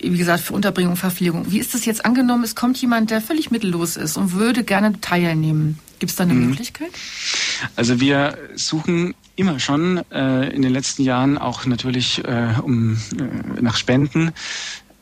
wie 0.00 0.16
gesagt, 0.16 0.44
für 0.44 0.54
Unterbringung 0.54 0.92
und 0.92 0.96
Verpflegung. 0.96 1.52
Wie 1.52 1.58
ist 1.58 1.74
das 1.74 1.84
jetzt 1.84 2.06
angenommen? 2.06 2.42
Es 2.42 2.54
kommt 2.54 2.80
jemand, 2.80 3.10
der 3.10 3.20
völlig 3.20 3.50
mittellos 3.50 3.98
ist 3.98 4.16
und 4.16 4.32
würde 4.32 4.64
gerne 4.64 4.98
teilnehmen. 4.98 5.78
Gibt 5.98 6.12
es 6.12 6.16
da 6.16 6.24
eine 6.24 6.32
mhm. 6.32 6.46
Möglichkeit? 6.46 6.88
Also 7.76 8.00
wir 8.00 8.38
suchen 8.54 9.14
immer 9.34 9.60
schon 9.60 9.98
äh, 10.10 10.48
in 10.48 10.62
den 10.62 10.72
letzten 10.72 11.02
Jahren 11.02 11.36
auch 11.36 11.66
natürlich 11.66 12.24
äh, 12.24 12.54
um 12.62 12.94
äh, 12.94 13.60
nach 13.60 13.76
Spenden 13.76 14.32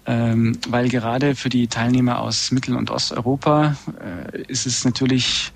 ähm, 0.07 0.59
weil 0.69 0.89
gerade 0.89 1.35
für 1.35 1.49
die 1.49 1.69
Teilnehmer 1.69 2.21
aus 2.21 2.51
Mittel- 2.51 2.77
und 2.77 2.91
Osteuropa 2.91 3.77
äh, 4.33 4.43
ist 4.43 4.67
es 4.67 4.85
natürlich 4.85 5.53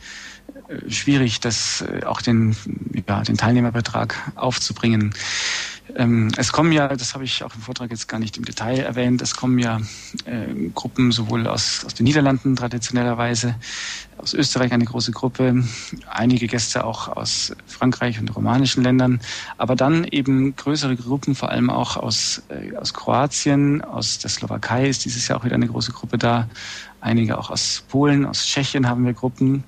äh, 0.69 0.91
schwierig, 0.91 1.41
das 1.41 1.83
äh, 1.83 2.05
auch 2.05 2.23
den, 2.23 2.57
ja, 3.07 3.23
den 3.23 3.37
Teilnehmerbetrag 3.37 4.33
aufzubringen. 4.37 5.13
Ähm, 5.97 6.31
es 6.37 6.53
kommen 6.53 6.73
ja, 6.73 6.89
das 6.89 7.15
habe 7.15 7.25
ich 7.25 7.43
auch 7.43 7.55
im 7.55 7.63
Vortrag 7.63 7.91
jetzt 7.91 8.09
gar 8.09 8.19
nicht 8.19 8.37
im 8.37 8.45
Detail 8.45 8.81
erwähnt, 8.81 9.23
es 9.23 9.35
kommen 9.35 9.59
ja 9.59 9.81
äh, 10.27 10.69
Gruppen 10.75 11.13
sowohl 11.13 11.47
aus, 11.47 11.85
aus 11.85 11.95
den 11.95 12.05
Niederlanden 12.05 12.57
traditionellerweise, 12.57 13.55
aus 14.19 14.35
Österreich 14.35 14.73
eine 14.73 14.85
große 14.85 15.13
Gruppe, 15.13 15.65
einige 16.11 16.47
Gäste 16.47 16.85
auch 16.85 17.09
aus 17.09 17.55
Frankreich 17.67 18.21
und 18.21 18.35
romanischen 18.37 18.83
Ländern, 18.83 19.21
aber 19.57 19.77
dann 19.77 20.05
eben 20.05 20.55
größere 20.57 20.97
Gruppen, 20.97 21.35
vor 21.35 21.51
allem 21.51 21.71
auch 21.71 21.97
aus, 21.97 22.43
äh, 22.49 22.77
aus 22.77 22.93
Kroatien, 22.93 23.83
aus 23.83 24.19
der 24.19 24.31
Slowakei 24.31 24.89
ist 24.89 25.05
dieses 25.05 25.27
Jahr 25.29 25.41
auch 25.41 25.45
wieder 25.45 25.55
eine 25.55 25.69
große 25.69 25.93
Gruppe 25.93 26.19
da, 26.19 26.49
einige 27.01 27.39
auch 27.39 27.51
aus 27.51 27.85
Polen, 27.89 28.27
aus 28.27 28.45
Tschechien 28.45 28.89
haben 28.89 29.07
wir 29.07 29.15
Gruppen. 29.15 29.65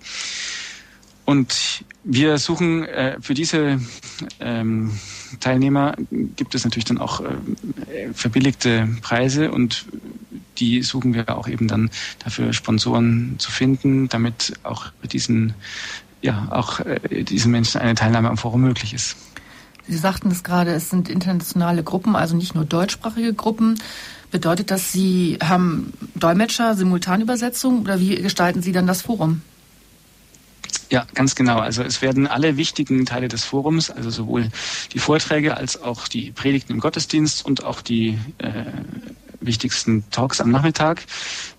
Und 1.25 1.85
wir 2.05 2.39
suchen 2.39 2.85
äh, 2.85 3.17
für 3.21 3.35
diese 3.35 3.81
ähm, 4.41 4.99
Teilnehmer 5.41 5.95
gibt 6.37 6.55
es 6.55 6.65
natürlich 6.65 6.87
dann 6.87 6.99
auch 6.99 7.21
äh, 7.21 8.13
verbilligte 8.15 8.89
Preise 9.03 9.51
und 9.51 9.87
die 10.59 10.83
suchen 10.83 11.15
wir 11.15 11.37
auch 11.37 11.49
eben 11.49 11.69
dann 11.69 11.91
dafür 12.23 12.53
Sponsoren 12.53 13.37
zu 13.39 13.51
finden, 13.51 14.09
damit 14.09 14.55
auch 14.63 14.93
diesen 15.11 15.55
ja 16.23 16.49
auch 16.51 16.81
äh, 16.81 17.25
diesen 17.25 17.51
Menschen 17.51 17.81
eine 17.81 17.95
Teilnahme 17.95 18.31
am 18.31 18.37
Forum 18.37 18.63
möglich 18.63 18.95
ist. 18.95 19.17
Sie 19.89 19.97
sagten 19.97 20.31
es 20.31 20.45
gerade, 20.45 20.73
es 20.73 20.91
sind 20.91 21.09
internationale 21.09 21.83
Gruppen, 21.83 22.15
also 22.15 22.37
nicht 22.37 22.55
nur 22.55 22.65
deutschsprachige 22.65 23.35
Gruppen. 23.35 23.81
Bedeutet 24.31 24.71
das, 24.71 24.93
Sie 24.93 25.39
haben 25.43 25.93
Dolmetscher, 26.15 26.77
Simultanübersetzung 26.77 27.81
oder 27.81 27.99
wie 27.99 28.15
gestalten 28.17 28.63
Sie 28.63 28.73
dann 28.73 28.87
das 28.87 29.03
Forum? 29.03 29.43
Ja, 30.91 31.07
ganz 31.15 31.37
genau. 31.37 31.59
Also 31.59 31.85
es 31.85 32.03
werden 32.03 32.27
alle 32.27 32.57
wichtigen 32.57 33.07
Teile 33.07 33.29
des 33.29 33.45
Forums, 33.45 33.91
also 33.91 34.11
sowohl 34.11 34.49
die 34.93 34.99
Vorträge 34.99 35.57
als 35.57 35.81
auch 35.81 36.09
die 36.09 36.33
Predigten 36.33 36.73
im 36.73 36.81
Gottesdienst 36.81 37.45
und 37.45 37.63
auch 37.63 37.81
die 37.81 38.19
äh, 38.39 38.51
wichtigsten 39.41 40.05
Talks 40.11 40.41
am 40.41 40.51
Nachmittag 40.51 41.03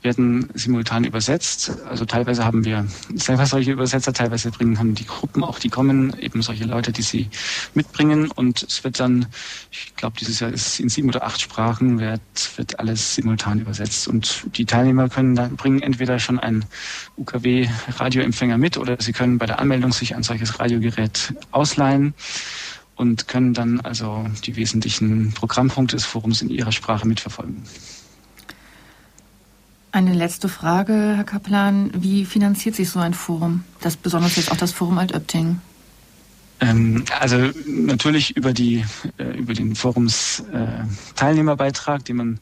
werden 0.02 0.50
simultan 0.54 1.04
übersetzt. 1.04 1.72
Also 1.90 2.06
teilweise 2.06 2.46
haben 2.46 2.66
wir 2.66 2.86
selber 3.16 3.46
solche 3.46 3.72
Übersetzer, 3.72 4.14
teilweise 4.14 4.52
bringen 4.52 4.80
haben 4.80 4.96
die 4.96 5.06
Gruppen 5.06 5.44
auch, 5.44 5.60
die 5.60 5.70
kommen, 5.70 6.16
eben 6.20 6.42
solche 6.42 6.66
Leute, 6.66 6.92
die 6.92 7.02
sie 7.02 7.30
mitbringen. 7.74 8.32
Und 8.32 8.64
es 8.64 8.84
wird 8.84 9.00
dann, 9.00 9.28
ich 9.72 9.96
glaube, 9.96 10.18
dieses 10.20 10.40
Jahr 10.40 10.52
ist 10.52 10.80
in 10.80 10.90
sieben 10.90 11.10
oder 11.10 11.24
acht 11.24 11.42
Sprachen 11.42 12.00
wird, 12.00 12.22
wird 12.56 12.80
alles 12.80 13.16
simultan 13.16 13.60
übersetzt. 13.60 14.08
Und 14.08 14.46
die 14.56 14.66
Teilnehmer 14.66 15.10
können 15.10 15.36
dann 15.36 15.56
bringen 15.56 15.82
entweder 15.82 16.20
schon 16.20 16.40
einen 16.40 16.66
UKW-Radioempfänger 17.18 18.58
mit 18.58 18.78
oder 18.78 18.98
sie 19.00 19.14
können 19.14 19.38
bei 19.38 19.46
der 19.46 19.60
Anmeldung 19.60 19.92
sich 19.92 20.16
ein 20.16 20.24
solches 20.24 20.60
Radiogerät 20.60 21.34
ausleihen 21.52 22.14
und 23.02 23.28
können 23.28 23.56
dann 23.56 23.82
also 23.82 24.28
die 24.46 24.56
wesentlichen 24.56 25.32
Programmpunkte 25.34 25.96
des 25.96 26.06
Forums 26.06 26.44
in 26.44 26.52
ihrer 26.52 26.72
Sprache 26.72 27.08
mitverfolgen. 27.08 27.64
Eine 29.92 30.14
letzte 30.14 30.48
Frage, 30.48 31.16
Herr 31.16 31.24
Kaplan. 31.24 31.90
Wie 31.96 32.26
finanziert 32.26 32.76
sich 32.76 32.92
so 32.92 33.00
ein 33.00 33.16
Forum? 33.16 33.64
Das 33.82 33.98
besonders 33.98 34.36
jetzt 34.36 34.52
auch 34.52 34.58
das 34.58 34.72
Forum 34.72 35.00
Altöpting. 35.00 35.60
Ähm, 36.62 37.04
also 37.20 37.50
natürlich 37.66 38.38
über 38.38 38.54
die 38.54 38.86
äh, 39.18 39.36
über 39.36 39.54
den 39.54 39.76
Forums 39.76 40.44
äh, 40.54 40.84
Teilnehmerbeitrag, 41.16 42.06
den 42.06 42.18
man 42.18 42.40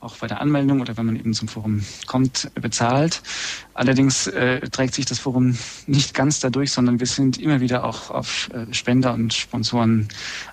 auch 0.00 0.16
bei 0.16 0.26
der 0.26 0.40
Anmeldung 0.40 0.80
oder 0.80 0.96
wenn 0.96 1.06
man 1.06 1.16
eben 1.16 1.32
zum 1.32 1.46
Forum 1.46 1.84
kommt 2.06 2.50
bezahlt. 2.60 3.22
Allerdings 3.74 4.26
äh, 4.26 4.68
trägt 4.68 4.94
sich 4.94 5.06
das 5.06 5.20
Forum 5.20 5.56
nicht 5.86 6.12
ganz 6.12 6.40
dadurch, 6.40 6.72
sondern 6.72 6.98
wir 6.98 7.06
sind 7.06 7.38
immer 7.38 7.60
wieder 7.60 7.84
auch 7.84 8.10
auf 8.10 8.50
Spender 8.72 9.14
und 9.14 9.32
Sponsoren 9.32 10.08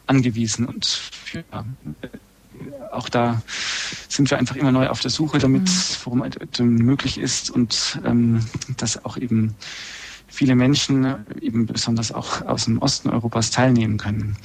angewiesen 0.05 0.67
und 0.67 1.01
ja, 1.33 1.65
auch 2.91 3.09
da 3.09 3.41
sind 4.07 4.29
wir 4.29 4.37
einfach 4.37 4.55
immer 4.55 4.71
neu 4.71 4.87
auf 4.87 4.99
der 4.99 5.11
Suche, 5.11 5.39
damit 5.39 5.63
mhm. 5.63 5.67
Forum 5.67 6.23
möglich 6.59 7.17
ist 7.17 7.49
und 7.49 7.99
ähm, 8.05 8.45
dass 8.77 9.03
auch 9.03 9.17
eben 9.17 9.55
viele 10.39 10.55
Menschen 10.55 11.17
eben 11.41 11.65
besonders 11.65 12.13
auch 12.13 12.45
aus 12.45 12.63
dem 12.63 12.77
Osten 12.77 13.09
Europas 13.09 13.51
teilnehmen 13.51 13.97
können. 13.97 14.37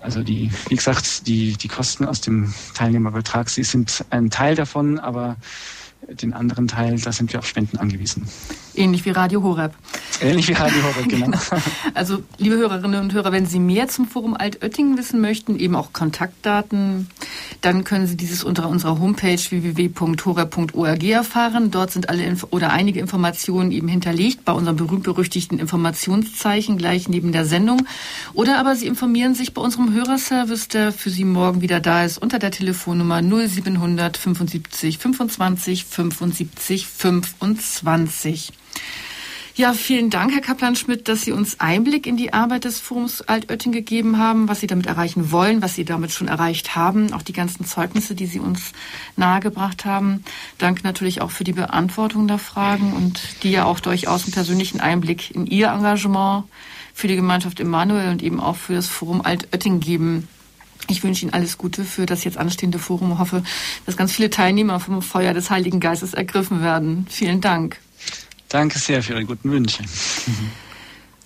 Also 0.00 0.24
die, 0.24 0.50
wie 0.68 0.74
gesagt, 0.74 1.28
die, 1.28 1.52
die 1.56 1.68
Kosten 1.68 2.04
aus 2.06 2.20
dem 2.20 2.52
Teilnehmerbetrag, 2.74 3.48
sie 3.48 3.62
sind 3.62 4.04
ein 4.10 4.30
Teil 4.30 4.56
davon, 4.56 4.98
aber 4.98 5.36
den 6.08 6.32
anderen 6.32 6.66
Teil, 6.66 6.98
da 6.98 7.12
sind 7.12 7.32
wir 7.32 7.38
auf 7.38 7.46
Spenden 7.46 7.78
angewiesen. 7.78 8.26
Ähnlich 8.74 9.04
wie 9.04 9.10
Radio 9.10 9.44
Horeb. 9.44 9.72
Ähnlich 10.20 10.48
wie 10.48 10.54
Radio 10.54 10.82
Horeb, 10.82 11.08
genau. 11.08 11.38
also, 11.94 12.24
liebe 12.38 12.56
Hörerinnen 12.56 13.00
und 13.00 13.12
Hörer, 13.12 13.30
wenn 13.30 13.46
Sie 13.46 13.60
mehr 13.60 13.86
zum 13.86 14.08
Forum 14.08 14.34
Altöttingen 14.34 14.98
wissen 14.98 15.20
möchten, 15.20 15.56
eben 15.56 15.76
auch 15.76 15.92
Kontaktdaten, 15.92 17.08
dann 17.62 17.84
können 17.84 18.06
Sie 18.06 18.16
dieses 18.16 18.44
unter 18.44 18.68
unserer 18.68 18.98
Homepage 18.98 19.38
www.horeb.org 19.38 21.02
erfahren. 21.04 21.70
Dort 21.70 21.92
sind 21.92 22.08
alle 22.08 22.24
Inf 22.24 22.46
oder 22.50 22.70
einige 22.72 23.00
Informationen 23.00 23.70
eben 23.70 23.88
hinterlegt 23.88 24.44
bei 24.44 24.52
unserem 24.52 24.76
berühmt-berüchtigten 24.76 25.58
Informationszeichen 25.58 26.76
gleich 26.76 27.08
neben 27.08 27.32
der 27.32 27.46
Sendung. 27.46 27.86
Oder 28.34 28.58
aber 28.58 28.74
Sie 28.74 28.86
informieren 28.86 29.34
sich 29.34 29.54
bei 29.54 29.62
unserem 29.62 29.94
Hörerservice, 29.94 30.68
der 30.68 30.92
für 30.92 31.10
Sie 31.10 31.24
morgen 31.24 31.60
wieder 31.60 31.78
da 31.80 32.04
ist, 32.04 32.18
unter 32.18 32.38
der 32.40 32.50
Telefonnummer 32.50 33.22
0700 33.22 34.16
75 34.16 34.98
25 34.98 35.84
75 35.84 36.86
25. 36.86 38.52
Ja, 39.54 39.74
vielen 39.74 40.08
Dank, 40.08 40.32
Herr 40.32 40.40
Kaplan-Schmidt, 40.40 41.08
dass 41.08 41.22
Sie 41.22 41.32
uns 41.32 41.60
Einblick 41.60 42.06
in 42.06 42.16
die 42.16 42.32
Arbeit 42.32 42.64
des 42.64 42.80
Forums 42.80 43.20
Altötting 43.20 43.70
gegeben 43.70 44.16
haben, 44.16 44.48
was 44.48 44.60
Sie 44.60 44.66
damit 44.66 44.86
erreichen 44.86 45.30
wollen, 45.30 45.60
was 45.60 45.74
Sie 45.74 45.84
damit 45.84 46.10
schon 46.10 46.26
erreicht 46.26 46.74
haben, 46.74 47.12
auch 47.12 47.20
die 47.20 47.34
ganzen 47.34 47.66
Zeugnisse, 47.66 48.14
die 48.14 48.24
Sie 48.24 48.40
uns 48.40 48.72
nahegebracht 49.16 49.84
haben. 49.84 50.24
Danke 50.56 50.80
natürlich 50.84 51.20
auch 51.20 51.30
für 51.30 51.44
die 51.44 51.52
Beantwortung 51.52 52.28
der 52.28 52.38
Fragen 52.38 52.94
und 52.94 53.20
die 53.42 53.50
ja 53.50 53.66
auch 53.66 53.78
durchaus 53.78 54.24
einen 54.24 54.32
persönlichen 54.32 54.80
Einblick 54.80 55.30
in 55.34 55.46
Ihr 55.46 55.68
Engagement 55.68 56.44
für 56.94 57.08
die 57.08 57.16
Gemeinschaft 57.16 57.60
Emanuel 57.60 58.08
und 58.08 58.22
eben 58.22 58.40
auch 58.40 58.56
für 58.56 58.72
das 58.72 58.88
Forum 58.88 59.20
Altötting 59.20 59.80
geben. 59.80 60.28
Ich 60.88 61.04
wünsche 61.04 61.26
Ihnen 61.26 61.34
alles 61.34 61.58
Gute 61.58 61.84
für 61.84 62.06
das 62.06 62.24
jetzt 62.24 62.38
anstehende 62.38 62.78
Forum 62.78 63.12
und 63.12 63.18
hoffe, 63.18 63.42
dass 63.84 63.98
ganz 63.98 64.12
viele 64.12 64.30
Teilnehmer 64.30 64.80
vom 64.80 65.02
Feuer 65.02 65.34
des 65.34 65.50
Heiligen 65.50 65.78
Geistes 65.78 66.14
ergriffen 66.14 66.62
werden. 66.62 67.06
Vielen 67.10 67.42
Dank. 67.42 67.78
Danke 68.52 68.78
sehr 68.78 69.02
für 69.02 69.14
Ihre 69.14 69.24
guten 69.24 69.50
Wünsche. 69.50 69.82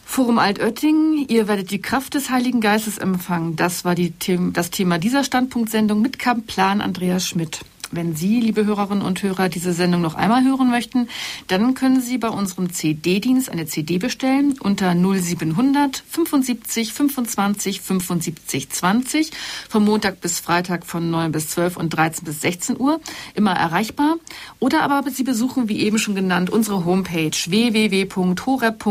Forum 0.05 0.39
Altötting, 0.39 1.27
ihr 1.29 1.49
werdet 1.49 1.73
die 1.73 1.81
Kraft 1.81 2.15
des 2.15 2.31
Heiligen 2.31 2.61
Geistes 2.61 2.99
empfangen. 2.99 3.57
Das 3.57 3.85
war 3.85 3.97
die, 3.97 4.15
das 4.53 4.71
Thema 4.71 4.99
dieser 4.99 5.25
Standpunktsendung 5.25 6.01
mit 6.01 6.21
Kaplan 6.21 6.81
Andreas 6.81 7.27
Schmidt. 7.27 7.63
Wenn 7.93 8.17
Sie, 8.17 8.41
liebe 8.41 8.67
Hörerinnen 8.67 9.05
und 9.05 9.23
Hörer, 9.23 9.49
diese 9.49 9.73
Sendung 9.73 10.01
noch 10.01 10.15
einmal 10.15 10.43
hören 10.45 10.71
möchten, 10.71 11.09
dann 11.47 11.75
können 11.75 12.01
Sie 12.01 12.19
bei 12.19 12.29
unserem 12.29 12.73
CD-Dienst 12.73 13.49
eine 13.49 13.67
CD 13.67 13.99
bestellen 13.99 14.59
unter 14.61 14.95
0700 14.95 16.03
75 16.09 16.93
25 16.93 17.81
75 17.81 18.71
20 18.71 19.31
vom 19.69 19.85
Montag 19.85 20.21
bis 20.21 20.41
Freitag 20.41 20.85
von 20.85 21.11
9 21.11 21.31
bis 21.33 21.51
12 21.51 21.77
und 21.77 21.91
13 21.91 22.25
bis 22.25 22.41
16 22.41 22.81
Uhr 22.81 23.01
immer 23.35 23.53
erreichbar. 23.53 24.17
Oder 24.59 24.83
aber 24.83 25.09
Sie 25.11 25.23
besuchen, 25.25 25.69
wie 25.69 25.81
eben 25.81 25.99
schon 25.99 26.15
genannt, 26.15 26.51
unsere 26.51 26.85
Homepage 26.85 27.31
www.horeb.org 27.31 28.83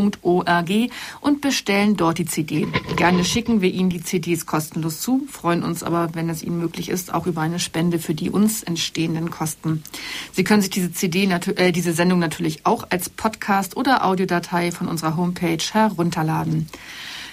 und 1.21 1.41
bestellen 1.41 1.97
dort 1.97 2.17
die 2.17 2.25
CD. 2.25 2.67
Gerne 2.95 3.25
schicken 3.25 3.61
wir 3.61 3.71
Ihnen 3.71 3.89
die 3.89 4.03
CDs 4.03 4.45
kostenlos 4.45 5.01
zu, 5.01 5.27
freuen 5.29 5.63
uns 5.63 5.83
aber, 5.83 6.15
wenn 6.15 6.29
es 6.29 6.43
Ihnen 6.43 6.59
möglich 6.59 6.89
ist, 6.89 7.13
auch 7.13 7.27
über 7.27 7.41
eine 7.41 7.59
Spende 7.59 7.99
für 7.99 8.13
die 8.13 8.29
uns 8.29 8.63
entstehende 8.63 8.84
entstehenden 8.85 9.31
Kosten. 9.31 9.83
Sie 10.31 10.43
können 10.43 10.61
sich 10.61 10.69
diese 10.69 10.93
CD, 10.93 11.23
äh, 11.23 11.71
diese 11.71 11.93
Sendung 11.93 12.19
natürlich 12.19 12.65
auch 12.65 12.85
als 12.91 13.09
Podcast 13.09 13.75
oder 13.75 14.05
Audiodatei 14.05 14.71
von 14.71 14.87
unserer 14.87 15.17
Homepage 15.17 15.63
herunterladen. 15.71 16.69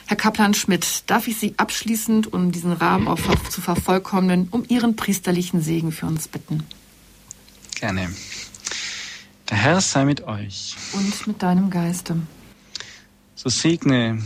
Herr 0.07 0.17
Kaplan-Schmidt, 0.17 1.05
darf 1.07 1.29
ich 1.29 1.37
Sie 1.37 1.55
abschließend, 1.59 2.33
um 2.33 2.53
diesen 2.53 2.73
Rahmen 2.73 3.07
auch 3.07 3.21
zu 3.51 3.61
vervollkommnen, 3.61 4.49
um 4.51 4.65
Ihren 4.67 4.97
priesterlichen 4.97 5.61
Segen 5.61 5.93
für 5.93 6.07
uns 6.07 6.27
bitten? 6.27 6.65
Gerne. 7.75 8.11
Der 9.51 9.57
Herr 9.59 9.81
sei 9.81 10.05
mit 10.05 10.23
euch. 10.23 10.75
Und 10.95 11.27
mit 11.27 11.43
deinem 11.43 11.69
Geiste. 11.71 12.17
So 13.35 13.49
segne 13.51 14.23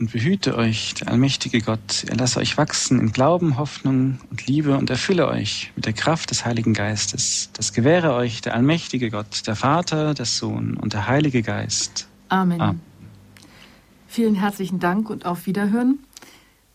und 0.00 0.10
behüte 0.10 0.56
euch 0.56 0.94
der 0.94 1.08
allmächtige 1.08 1.60
Gott. 1.60 2.04
Er 2.08 2.16
lasse 2.16 2.40
euch 2.40 2.56
wachsen 2.56 2.98
in 3.00 3.12
Glauben, 3.12 3.58
Hoffnung 3.58 4.18
und 4.30 4.46
Liebe 4.46 4.76
und 4.76 4.88
erfülle 4.88 5.28
euch 5.28 5.70
mit 5.76 5.84
der 5.84 5.92
Kraft 5.92 6.30
des 6.30 6.46
Heiligen 6.46 6.72
Geistes. 6.72 7.50
Das 7.52 7.74
gewähre 7.74 8.14
euch 8.14 8.40
der 8.40 8.54
allmächtige 8.54 9.10
Gott, 9.10 9.46
der 9.46 9.56
Vater, 9.56 10.14
der 10.14 10.24
Sohn 10.24 10.76
und 10.76 10.94
der 10.94 11.06
Heilige 11.06 11.42
Geist. 11.42 12.08
Amen. 12.30 12.60
Amen. 12.60 12.80
Vielen 14.08 14.34
herzlichen 14.34 14.80
Dank 14.80 15.10
und 15.10 15.26
auf 15.26 15.46
Wiederhören. 15.46 15.98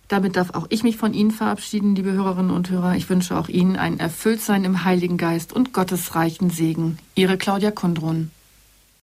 Damit 0.07 0.35
darf 0.35 0.51
auch 0.51 0.67
ich 0.69 0.83
mich 0.83 0.97
von 0.97 1.15
Ihnen 1.15 1.31
verabschieden, 1.31 1.95
liebe 1.95 2.11
Hörerinnen 2.11 2.51
und 2.51 2.69
Hörer. 2.69 2.95
Ich 2.95 3.09
wünsche 3.09 3.35
auch 3.35 3.49
Ihnen 3.49 3.75
ein 3.75 3.99
Erfülltsein 3.99 4.63
im 4.63 4.83
Heiligen 4.83 5.17
Geist 5.17 5.51
und 5.51 5.73
Gottes 5.73 6.13
reichen 6.13 6.51
Segen. 6.51 6.99
Ihre 7.15 7.37
Claudia 7.37 7.71
Kondron. 7.71 8.29